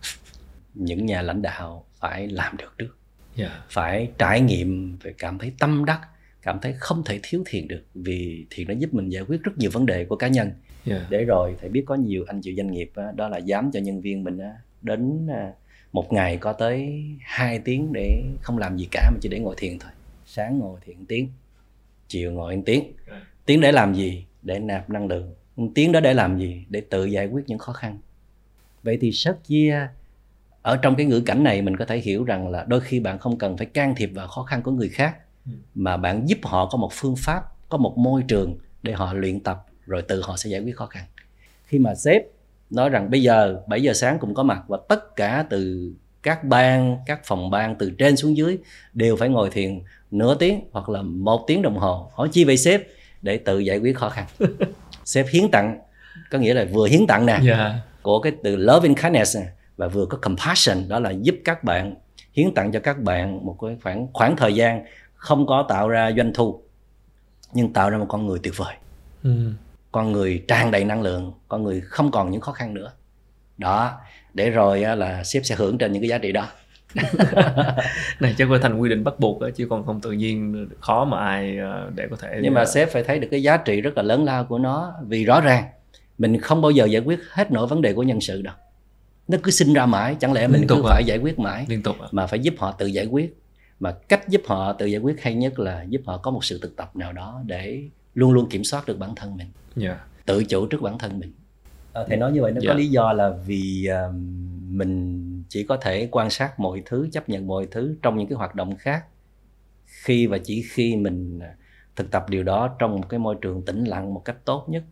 Những 0.74 1.06
nhà 1.06 1.22
lãnh 1.22 1.42
đạo 1.42 1.86
phải 2.00 2.28
làm 2.28 2.58
được 2.58 2.74
trước. 2.78 2.98
Dạ. 3.36 3.64
Phải 3.70 4.12
trải 4.18 4.42
nghiệm 4.42 4.98
phải 5.04 5.14
cảm 5.18 5.38
thấy 5.38 5.54
tâm 5.60 5.86
đắc 5.86 6.02
cảm 6.42 6.60
thấy 6.60 6.74
không 6.80 7.04
thể 7.04 7.20
thiếu 7.24 7.44
thiền 7.46 7.68
được 7.68 7.84
vì 7.94 8.46
thiền 8.50 8.68
nó 8.68 8.74
giúp 8.74 8.94
mình 8.94 9.10
giải 9.10 9.24
quyết 9.24 9.44
rất 9.44 9.58
nhiều 9.58 9.70
vấn 9.74 9.86
đề 9.86 10.06
của 10.06 10.16
cá 10.16 10.28
nhân. 10.28 10.52
Dạ. 10.86 11.08
Để 11.10 11.26
rồi 11.26 11.56
thầy 11.62 11.70
biết 11.70 11.84
có 11.86 11.96
nhiều 11.96 12.26
anh 12.28 12.42
chị 12.42 12.56
doanh 12.56 12.72
nghiệp 12.72 12.92
đó 13.16 13.28
là 13.28 13.38
dám 13.38 13.72
cho 13.72 13.80
nhân 13.80 14.02
viên 14.02 14.24
mình 14.24 14.40
đến 14.82 15.28
một 15.92 16.14
ngày 16.14 16.38
có 16.38 16.54
tới 16.54 17.04
2 17.22 17.60
tiếng 17.60 17.94
để 17.94 18.24
không 18.42 18.58
làm 18.58 18.78
gì 18.78 18.88
cả 18.92 19.10
mà 19.12 19.18
chỉ 19.22 19.30
để 19.30 19.40
ngồi 19.40 19.56
thiền 19.58 19.80
thôi. 19.80 19.92
Sáng 20.26 20.60
ngồi 20.60 20.80
thiền 20.86 21.06
tiếng 21.06 21.30
chiều 22.08 22.32
ngồi 22.32 22.62
tiếng. 22.66 22.94
Tiếng 23.46 23.62
để 23.62 23.72
làm 23.72 23.94
gì? 23.94 24.26
Để 24.42 24.60
nạp 24.60 24.90
năng 24.90 25.08
lượng. 25.08 25.34
Tiếng 25.76 25.92
đó 25.92 26.00
để 26.00 26.14
làm 26.14 26.40
gì? 26.40 26.66
Để 26.70 26.82
tự 26.82 27.06
giải 27.06 27.28
quyết 27.28 27.44
những 27.48 27.60
khó 27.60 27.74
khăn 27.74 28.00
vậy 28.84 28.98
thì 29.02 29.12
sớt 29.12 29.44
chia 29.44 29.88
ở 30.62 30.78
trong 30.78 30.96
cái 30.96 31.06
ngữ 31.06 31.22
cảnh 31.22 31.44
này 31.44 31.62
mình 31.62 31.78
có 31.78 31.86
thể 31.86 31.98
hiểu 31.98 32.24
rằng 32.24 32.50
là 32.50 32.66
đôi 32.68 32.82
khi 32.82 33.00
bạn 33.00 33.20
không 33.20 33.38
cần 33.38 33.58
phải 33.58 33.66
can 33.66 33.96
thiệp 33.96 34.12
vào 34.14 34.28
khó 34.28 34.44
khăn 34.44 34.62
của 34.62 34.72
người 34.72 34.90
khác 34.90 35.16
mà 35.76 35.98
bạn 35.98 36.30
giúp 36.30 36.38
họ 36.44 36.70
có 36.72 36.78
một 36.78 36.90
phương 36.94 37.16
pháp 37.16 37.44
có 37.70 37.78
một 37.78 37.98
môi 37.98 38.24
trường 38.28 38.58
để 38.84 38.94
họ 38.94 39.14
luyện 39.14 39.40
tập 39.40 39.66
rồi 39.86 40.02
tự 40.02 40.22
họ 40.22 40.38
sẽ 40.38 40.50
giải 40.50 40.62
quyết 40.62 40.76
khó 40.76 40.86
khăn. 40.86 41.04
Khi 41.66 41.80
mà 41.80 41.96
sếp 41.96 42.24
nói 42.70 42.90
rằng 42.90 43.10
bây 43.10 43.22
giờ 43.22 43.62
7 43.68 43.82
giờ 43.82 43.94
sáng 43.94 44.20
cũng 44.20 44.34
có 44.34 44.44
mặt 44.44 44.62
và 44.68 44.78
tất 44.90 45.16
cả 45.16 45.46
từ 45.50 45.92
các 46.24 46.44
ban 46.44 46.98
các 47.06 47.20
phòng 47.24 47.50
ban 47.50 47.76
từ 47.76 47.92
trên 47.98 48.18
xuống 48.18 48.38
dưới 48.38 48.58
đều 48.94 49.16
phải 49.16 49.30
ngồi 49.30 49.50
thiền 49.50 49.82
nửa 50.12 50.36
tiếng 50.36 50.62
hoặc 50.72 50.90
là 50.90 51.02
một 51.02 51.44
tiếng 51.48 51.62
đồng 51.62 51.78
hồ 51.78 52.12
hỏi 52.14 52.30
chi 52.32 52.44
vậy 52.44 52.58
sếp? 52.58 52.82
Để 53.22 53.38
tự 53.38 53.60
giải 53.60 53.78
quyết 53.78 53.98
khó 53.98 54.10
khăn. 54.10 54.26
Sếp 55.06 55.28
hiến 55.30 55.52
tặng 55.52 55.80
có 56.32 56.40
nghĩa 56.40 56.54
là 56.54 56.66
vừa 56.74 56.88
hiến 56.88 57.08
tặng 57.08 57.26
nè. 57.26 57.40
Dạ 57.44 57.80
của 58.04 58.20
cái 58.20 58.34
từ 58.44 58.56
love 58.56 58.88
and 58.88 59.00
kindness 59.04 59.38
và 59.78 59.88
vừa 59.88 60.06
có 60.06 60.18
compassion 60.18 60.88
đó 60.88 61.00
là 61.00 61.10
giúp 61.10 61.36
các 61.46 61.64
bạn 61.64 61.96
hiến 62.34 62.54
tặng 62.54 62.72
cho 62.72 62.80
các 62.80 63.00
bạn 63.00 63.46
một 63.46 63.58
cái 63.62 63.78
khoảng 63.84 64.08
khoảng 64.14 64.36
thời 64.36 64.56
gian 64.56 64.86
không 65.16 65.48
có 65.48 65.66
tạo 65.70 65.90
ra 65.90 66.12
doanh 66.18 66.34
thu 66.34 66.62
nhưng 67.54 67.74
tạo 67.74 67.90
ra 67.90 67.98
một 67.98 68.06
con 68.10 68.28
người 68.28 68.40
tuyệt 68.44 68.54
vời. 68.58 68.76
Ừ. 69.24 69.52
con 69.92 70.12
người 70.12 70.44
tràn 70.48 70.72
đầy 70.72 70.84
năng 70.84 71.02
lượng 71.02 71.34
con 71.48 71.64
người 71.64 71.82
không 71.82 72.12
còn 72.12 72.32
những 72.32 72.42
khó 72.42 72.52
khăn 72.52 72.74
nữa. 72.74 72.92
Đó 73.58 74.00
để 74.34 74.50
rồi 74.50 74.80
là 74.80 75.24
sếp 75.24 75.46
sẽ 75.46 75.56
hưởng 75.56 75.78
trên 75.78 75.92
những 75.92 76.02
cái 76.02 76.10
giá 76.10 76.18
trị 76.18 76.32
đó. 76.32 76.48
Này 78.20 78.36
chắc 78.38 78.48
phải 78.50 78.60
thành 78.62 78.80
quy 78.80 78.90
định 78.90 79.04
bắt 79.04 79.20
buộc 79.20 79.42
đó, 79.42 79.50
chứ 79.56 79.68
còn 79.70 79.86
không 79.86 80.02
tự 80.02 80.12
nhiên 80.12 80.68
khó 80.80 81.06
mà 81.06 81.18
ai 81.18 81.58
ờ, 81.58 81.92
để 81.96 82.08
có 82.10 82.16
thể 82.16 82.40
nhưng 82.42 82.54
mà 82.54 82.62
ờ, 82.62 82.66
sếp 82.66 82.90
phải 82.90 83.04
thấy 83.04 83.20
được 83.20 83.28
cái 83.32 83.44
giá 83.44 83.58
trị 83.58 83.82
rất 83.82 83.98
là 83.98 84.04
lớn 84.04 84.24
lao 84.24 84.44
của 84.44 84.58
nó 84.58 84.94
vì 85.08 85.26
rõ 85.26 85.42
ràng 85.42 85.64
mình 86.24 86.42
không 86.42 86.62
bao 86.62 86.72
giờ 86.72 86.86
giải 86.86 87.02
quyết 87.06 87.20
hết 87.30 87.52
nỗi 87.52 87.68
vấn 87.68 87.82
đề 87.82 87.94
của 87.94 88.04
nhân 88.04 88.22
sự 88.22 88.42
đâu. 88.42 88.54
Nó 89.28 89.38
cứ 89.44 89.52
sinh 89.52 89.74
ra 89.74 89.86
mãi 89.86 90.16
chẳng 90.20 90.34
lẽ 90.34 90.48
mình 90.48 90.60
Liên 90.60 90.68
tục 90.68 90.78
cứ 90.82 90.90
à? 90.90 90.94
phải 90.94 91.04
giải 91.06 91.18
quyết 91.18 91.40
mãi? 91.40 91.66
Liên 91.70 91.84
tục 91.84 91.96
ạ. 92.00 92.08
mà 92.12 92.28
phải 92.28 92.40
giúp 92.40 92.54
họ 92.58 92.72
tự 92.72 92.86
giải 92.86 93.06
quyết. 93.06 93.38
Mà 93.80 93.92
cách 93.92 94.30
giúp 94.30 94.42
họ 94.46 94.74
tự 94.74 94.86
giải 94.86 95.02
quyết 95.02 95.22
hay 95.22 95.34
nhất 95.34 95.60
là 95.60 95.84
giúp 95.90 96.02
họ 96.06 96.18
có 96.18 96.32
một 96.32 96.46
sự 96.46 96.60
thực 96.62 96.76
tập 96.76 96.96
nào 96.96 97.14
đó 97.14 97.42
để 97.46 97.84
luôn 98.14 98.32
luôn 98.32 98.50
kiểm 98.50 98.64
soát 98.64 98.86
được 98.88 99.00
bản 99.00 99.16
thân 99.16 99.38
mình. 99.38 99.48
Dạ. 99.76 100.00
Tự 100.26 100.44
chủ 100.44 100.66
trước 100.66 100.82
bản 100.82 100.98
thân 100.98 101.20
mình. 101.20 101.34
À, 101.94 102.02
thầy 102.08 102.18
nói 102.18 102.32
như 102.32 102.42
vậy 102.42 102.52
nó 102.52 102.62
Dạ. 102.62 102.68
có 102.72 102.74
lý 102.74 102.88
do 102.88 103.14
là 103.14 103.30
vì 103.46 103.86
à, 103.86 104.04
mình 104.70 105.44
chỉ 105.50 105.64
có 105.64 105.78
thể 105.78 106.08
quan 106.12 106.30
sát 106.30 106.60
mọi 106.60 106.82
thứ 106.86 107.08
chấp 107.12 107.30
nhận 107.30 107.48
mọi 107.48 107.68
thứ 107.72 107.96
trong 108.02 108.18
những 108.18 108.28
cái 108.28 108.36
hoạt 108.36 108.56
động 108.56 108.76
khác. 108.76 109.04
Khi 109.86 110.28
và 110.28 110.38
chỉ 110.38 110.64
khi 110.72 110.96
mình 110.96 111.40
à, 111.40 111.56
thực 111.96 112.12
tập 112.12 112.26
điều 112.30 112.44
đó 112.44 112.76
trong 112.80 112.92
một 112.92 113.10
cái 113.10 113.20
môi 113.20 113.36
trường 113.42 113.62
tĩnh 113.66 113.84
lặng 113.84 114.14
một 114.14 114.22
cách 114.26 114.46
tốt 114.46 114.66
nhất 114.70 114.84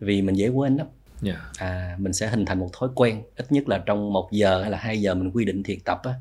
vì 0.00 0.22
mình 0.22 0.34
dễ 0.34 0.48
quên 0.48 0.76
lắm. 0.76 0.86
Dạ. 1.22 1.50
À, 1.58 1.96
mình 1.98 2.12
sẽ 2.12 2.26
hình 2.26 2.44
thành 2.44 2.58
một 2.58 2.68
thói 2.72 2.88
quen 2.94 3.22
ít 3.36 3.52
nhất 3.52 3.68
là 3.68 3.78
trong 3.78 4.12
một 4.12 4.28
giờ 4.32 4.62
hay 4.62 4.70
là 4.70 4.78
hai 4.78 5.00
giờ 5.00 5.14
mình 5.14 5.30
quy 5.30 5.44
định 5.44 5.62
thiền 5.62 5.80
tập 5.80 6.00
á. 6.04 6.14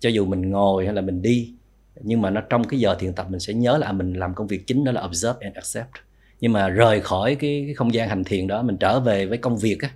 Cho 0.00 0.08
dù 0.08 0.26
mình 0.26 0.50
ngồi 0.50 0.84
hay 0.84 0.94
là 0.94 1.00
mình 1.00 1.22
đi 1.22 1.52
nhưng 2.00 2.22
mà 2.22 2.30
nó 2.30 2.40
trong 2.40 2.64
cái 2.64 2.80
giờ 2.80 2.96
thiền 2.98 3.12
tập 3.12 3.26
mình 3.30 3.40
sẽ 3.40 3.54
nhớ 3.54 3.78
là 3.78 3.86
à, 3.86 3.92
mình 3.92 4.12
làm 4.12 4.34
công 4.34 4.46
việc 4.46 4.66
chính 4.66 4.84
đó 4.84 4.92
là 4.92 5.02
observe 5.04 5.38
and 5.40 5.54
accept. 5.54 6.04
Nhưng 6.40 6.52
mà 6.52 6.68
rời 6.68 7.00
khỏi 7.00 7.34
cái, 7.34 7.62
cái 7.66 7.74
không 7.74 7.94
gian 7.94 8.08
hành 8.08 8.24
thiền 8.24 8.46
đó 8.46 8.62
mình 8.62 8.76
trở 8.76 9.00
về 9.00 9.26
với 9.26 9.38
công 9.38 9.58
việc 9.58 9.80
á 9.80 9.90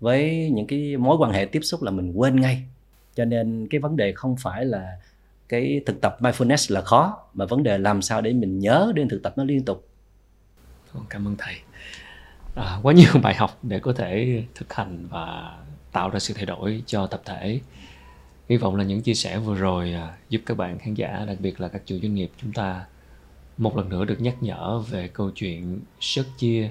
với 0.00 0.50
những 0.54 0.66
cái 0.66 0.96
mối 0.96 1.16
quan 1.16 1.32
hệ 1.32 1.44
tiếp 1.44 1.60
xúc 1.62 1.82
là 1.82 1.90
mình 1.90 2.12
quên 2.12 2.40
ngay. 2.40 2.62
Cho 3.14 3.24
nên 3.24 3.68
cái 3.70 3.80
vấn 3.80 3.96
đề 3.96 4.12
không 4.12 4.36
phải 4.36 4.64
là 4.64 4.98
cái 5.48 5.80
thực 5.86 6.00
tập 6.00 6.16
mindfulness 6.20 6.74
là 6.74 6.80
khó 6.80 7.18
mà 7.34 7.44
vấn 7.44 7.62
đề 7.62 7.78
làm 7.78 8.02
sao 8.02 8.20
để 8.20 8.32
mình 8.32 8.58
nhớ 8.58 8.92
đến 8.94 9.08
thực 9.08 9.22
tập 9.22 9.32
nó 9.36 9.44
liên 9.44 9.64
tục. 9.64 9.88
Cảm 11.10 11.28
ơn 11.28 11.36
thầy 11.38 11.54
à, 12.54 12.78
quá 12.82 12.92
nhiều 12.92 13.12
bài 13.22 13.34
học 13.34 13.58
để 13.62 13.78
có 13.78 13.92
thể 13.92 14.42
thực 14.54 14.74
hành 14.74 15.06
và 15.10 15.56
tạo 15.92 16.10
ra 16.10 16.18
sự 16.18 16.34
thay 16.34 16.46
đổi 16.46 16.82
cho 16.86 17.06
tập 17.06 17.22
thể. 17.24 17.60
Hy 18.48 18.56
vọng 18.56 18.76
là 18.76 18.84
những 18.84 19.02
chia 19.02 19.14
sẻ 19.14 19.38
vừa 19.38 19.54
rồi 19.54 19.92
à, 19.92 20.16
giúp 20.28 20.40
các 20.46 20.56
bạn 20.56 20.78
khán 20.78 20.94
giả 20.94 21.24
đặc 21.26 21.36
biệt 21.40 21.60
là 21.60 21.68
các 21.68 21.82
chủ 21.86 21.98
doanh 22.02 22.14
nghiệp 22.14 22.30
chúng 22.42 22.52
ta 22.52 22.84
một 23.58 23.76
lần 23.76 23.88
nữa 23.88 24.04
được 24.04 24.20
nhắc 24.20 24.36
nhở 24.40 24.78
về 24.78 25.08
câu 25.08 25.30
chuyện 25.30 25.80
sớt 26.00 26.24
chia 26.38 26.70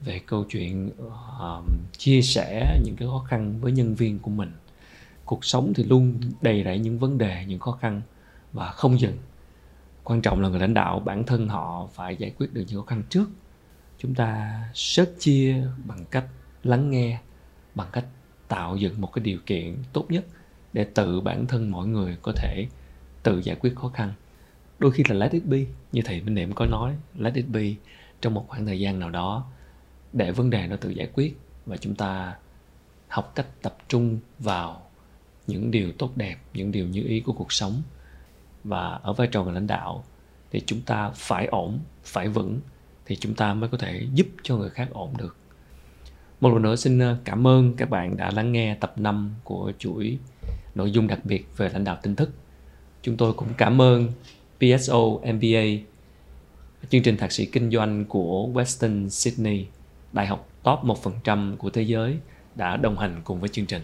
về 0.00 0.20
câu 0.26 0.44
chuyện 0.44 0.90
ờ, 1.38 1.62
chia 1.98 2.22
sẻ 2.22 2.78
những 2.84 2.96
cái 2.96 3.08
khó 3.08 3.24
khăn 3.28 3.60
với 3.60 3.72
nhân 3.72 3.94
viên 3.94 4.18
của 4.18 4.30
mình. 4.30 4.52
Cuộc 5.24 5.44
sống 5.44 5.72
thì 5.74 5.84
luôn 5.84 6.20
đầy 6.42 6.64
rẫy 6.64 6.78
những 6.78 6.98
vấn 6.98 7.18
đề 7.18 7.44
những 7.48 7.58
khó 7.58 7.72
khăn 7.72 8.02
và 8.52 8.70
không 8.70 9.00
dừng. 9.00 9.18
Quan 10.04 10.22
trọng 10.22 10.40
là 10.40 10.48
người 10.48 10.60
lãnh 10.60 10.74
đạo 10.74 11.00
bản 11.00 11.24
thân 11.24 11.48
họ 11.48 11.88
phải 11.94 12.16
giải 12.16 12.32
quyết 12.38 12.54
được 12.54 12.64
những 12.68 12.80
khó 12.80 12.86
khăn 12.86 13.02
trước 13.10 13.26
chúng 14.04 14.14
ta 14.14 14.62
sớt 14.74 15.10
chia 15.18 15.66
bằng 15.84 16.04
cách 16.10 16.24
lắng 16.62 16.90
nghe, 16.90 17.20
bằng 17.74 17.88
cách 17.92 18.04
tạo 18.48 18.76
dựng 18.76 19.00
một 19.00 19.12
cái 19.12 19.24
điều 19.24 19.38
kiện 19.46 19.76
tốt 19.92 20.06
nhất 20.08 20.24
để 20.72 20.84
tự 20.84 21.20
bản 21.20 21.46
thân 21.46 21.70
mỗi 21.70 21.86
người 21.86 22.16
có 22.22 22.32
thể 22.36 22.66
tự 23.22 23.38
giải 23.38 23.56
quyết 23.60 23.76
khó 23.76 23.88
khăn. 23.88 24.12
Đôi 24.78 24.90
khi 24.90 25.04
là 25.08 25.14
let 25.14 25.32
it 25.32 25.44
be, 25.44 25.58
như 25.92 26.02
thầy 26.04 26.20
Minh 26.20 26.34
Niệm 26.34 26.52
có 26.52 26.66
nói, 26.66 26.96
let 27.18 27.34
it 27.34 27.44
be. 27.48 27.62
Trong 28.20 28.34
một 28.34 28.48
khoảng 28.48 28.66
thời 28.66 28.80
gian 28.80 28.98
nào 28.98 29.10
đó, 29.10 29.46
để 30.12 30.32
vấn 30.32 30.50
đề 30.50 30.66
nó 30.66 30.76
tự 30.76 30.90
giải 30.90 31.08
quyết 31.14 31.38
và 31.66 31.76
chúng 31.76 31.94
ta 31.94 32.36
học 33.08 33.32
cách 33.34 33.46
tập 33.62 33.76
trung 33.88 34.18
vào 34.38 34.82
những 35.46 35.70
điều 35.70 35.92
tốt 35.92 36.16
đẹp, 36.16 36.36
những 36.54 36.72
điều 36.72 36.86
như 36.86 37.02
ý 37.02 37.20
của 37.20 37.32
cuộc 37.32 37.52
sống 37.52 37.82
và 38.64 38.88
ở 38.88 39.12
vai 39.12 39.26
trò 39.26 39.44
người 39.44 39.54
lãnh 39.54 39.66
đạo, 39.66 40.04
thì 40.50 40.62
chúng 40.66 40.80
ta 40.80 41.10
phải 41.14 41.46
ổn, 41.46 41.80
phải 42.04 42.28
vững 42.28 42.60
thì 43.06 43.16
chúng 43.16 43.34
ta 43.34 43.54
mới 43.54 43.68
có 43.70 43.78
thể 43.78 44.06
giúp 44.14 44.26
cho 44.42 44.56
người 44.56 44.70
khác 44.70 44.88
ổn 44.92 45.10
được. 45.18 45.36
Một 46.40 46.52
lần 46.52 46.62
nữa 46.62 46.76
xin 46.76 46.98
ờ, 46.98 47.16
cảm 47.24 47.46
ơn 47.46 47.74
các 47.76 47.90
bạn 47.90 48.16
đã 48.16 48.30
lắng 48.30 48.52
nghe 48.52 48.76
tập 48.80 48.94
5 48.96 49.34
của 49.44 49.72
chuỗi 49.78 50.18
nội 50.74 50.90
dung 50.90 51.06
đặc 51.06 51.18
biệt 51.24 51.46
về 51.56 51.68
lãnh 51.68 51.84
đạo 51.84 51.98
tinh 52.02 52.16
thức 52.16 52.30
chúng 53.04 53.16
tôi 53.16 53.32
cũng 53.32 53.48
cảm 53.56 53.82
ơn 53.82 54.08
PSO 54.58 54.98
MBA 55.32 55.64
chương 56.90 57.02
trình 57.02 57.16
thạc 57.16 57.32
sĩ 57.32 57.46
kinh 57.46 57.70
doanh 57.70 58.04
của 58.04 58.48
Western 58.54 59.08
Sydney 59.08 59.66
đại 60.12 60.26
học 60.26 60.48
top 60.62 60.78
1% 60.78 61.56
của 61.56 61.70
thế 61.70 61.82
giới 61.82 62.16
đã 62.54 62.76
đồng 62.76 62.98
hành 62.98 63.20
cùng 63.24 63.40
với 63.40 63.48
chương 63.48 63.66
trình. 63.66 63.82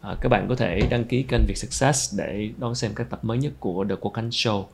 À, 0.00 0.14
các 0.20 0.28
bạn 0.28 0.46
có 0.48 0.54
thể 0.54 0.80
đăng 0.90 1.04
ký 1.04 1.22
kênh 1.22 1.40
Việt 1.48 1.56
Success 1.56 2.18
để 2.18 2.50
đón 2.58 2.74
xem 2.74 2.92
các 2.94 3.10
tập 3.10 3.24
mới 3.24 3.38
nhất 3.38 3.52
của 3.60 3.84
The 3.88 3.94
Quốc 4.00 4.12
Khánh 4.14 4.28
Show, 4.28 4.64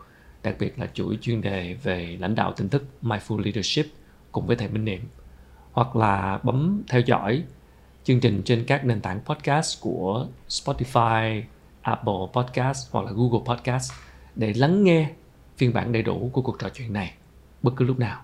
đặc 0.43 0.57
biệt 0.59 0.79
là 0.79 0.87
chuỗi 0.95 1.19
chuyên 1.21 1.41
đề 1.41 1.75
về 1.83 2.17
lãnh 2.21 2.35
đạo 2.35 2.53
tỉnh 2.53 2.69
thức 2.69 2.85
Mindful 3.03 3.39
Leadership 3.39 3.87
cùng 4.33 4.47
với 4.47 4.57
thầy 4.57 4.69
Minh 4.69 4.85
Niệm. 4.85 5.01
Hoặc 5.73 5.97
là 5.97 6.41
bấm 6.43 6.83
theo 6.89 7.01
dõi 7.01 7.43
chương 8.05 8.21
trình 8.21 8.43
trên 8.45 8.65
các 8.65 8.85
nền 8.85 9.01
tảng 9.01 9.21
podcast 9.25 9.81
của 9.81 10.27
Spotify, 10.49 11.43
Apple 11.83 12.13
Podcast 12.33 12.89
hoặc 12.93 13.07
là 13.07 13.13
Google 13.13 13.41
Podcast 13.47 13.93
để 14.35 14.55
lắng 14.57 14.85
nghe 14.85 15.11
phiên 15.57 15.73
bản 15.73 15.93
đầy 15.93 16.03
đủ 16.03 16.31
của 16.33 16.43
cuộc 16.43 16.59
trò 16.59 16.69
chuyện 16.69 16.93
này 16.93 17.15
bất 17.63 17.73
cứ 17.77 17.85
lúc 17.85 17.99
nào. 17.99 18.23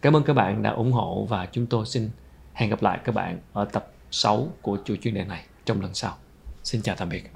Cảm 0.00 0.16
ơn 0.16 0.22
các 0.22 0.32
bạn 0.32 0.62
đã 0.62 0.70
ủng 0.70 0.92
hộ 0.92 1.26
và 1.28 1.46
chúng 1.46 1.66
tôi 1.66 1.86
xin 1.86 2.10
hẹn 2.52 2.70
gặp 2.70 2.82
lại 2.82 2.98
các 3.04 3.14
bạn 3.14 3.38
ở 3.52 3.64
tập 3.64 3.92
6 4.10 4.48
của 4.62 4.78
chuỗi 4.84 4.98
chuyên 5.02 5.14
đề 5.14 5.24
này 5.24 5.44
trong 5.64 5.80
lần 5.80 5.94
sau. 5.94 6.16
Xin 6.64 6.82
chào 6.82 6.96
tạm 6.98 7.08
biệt. 7.08 7.30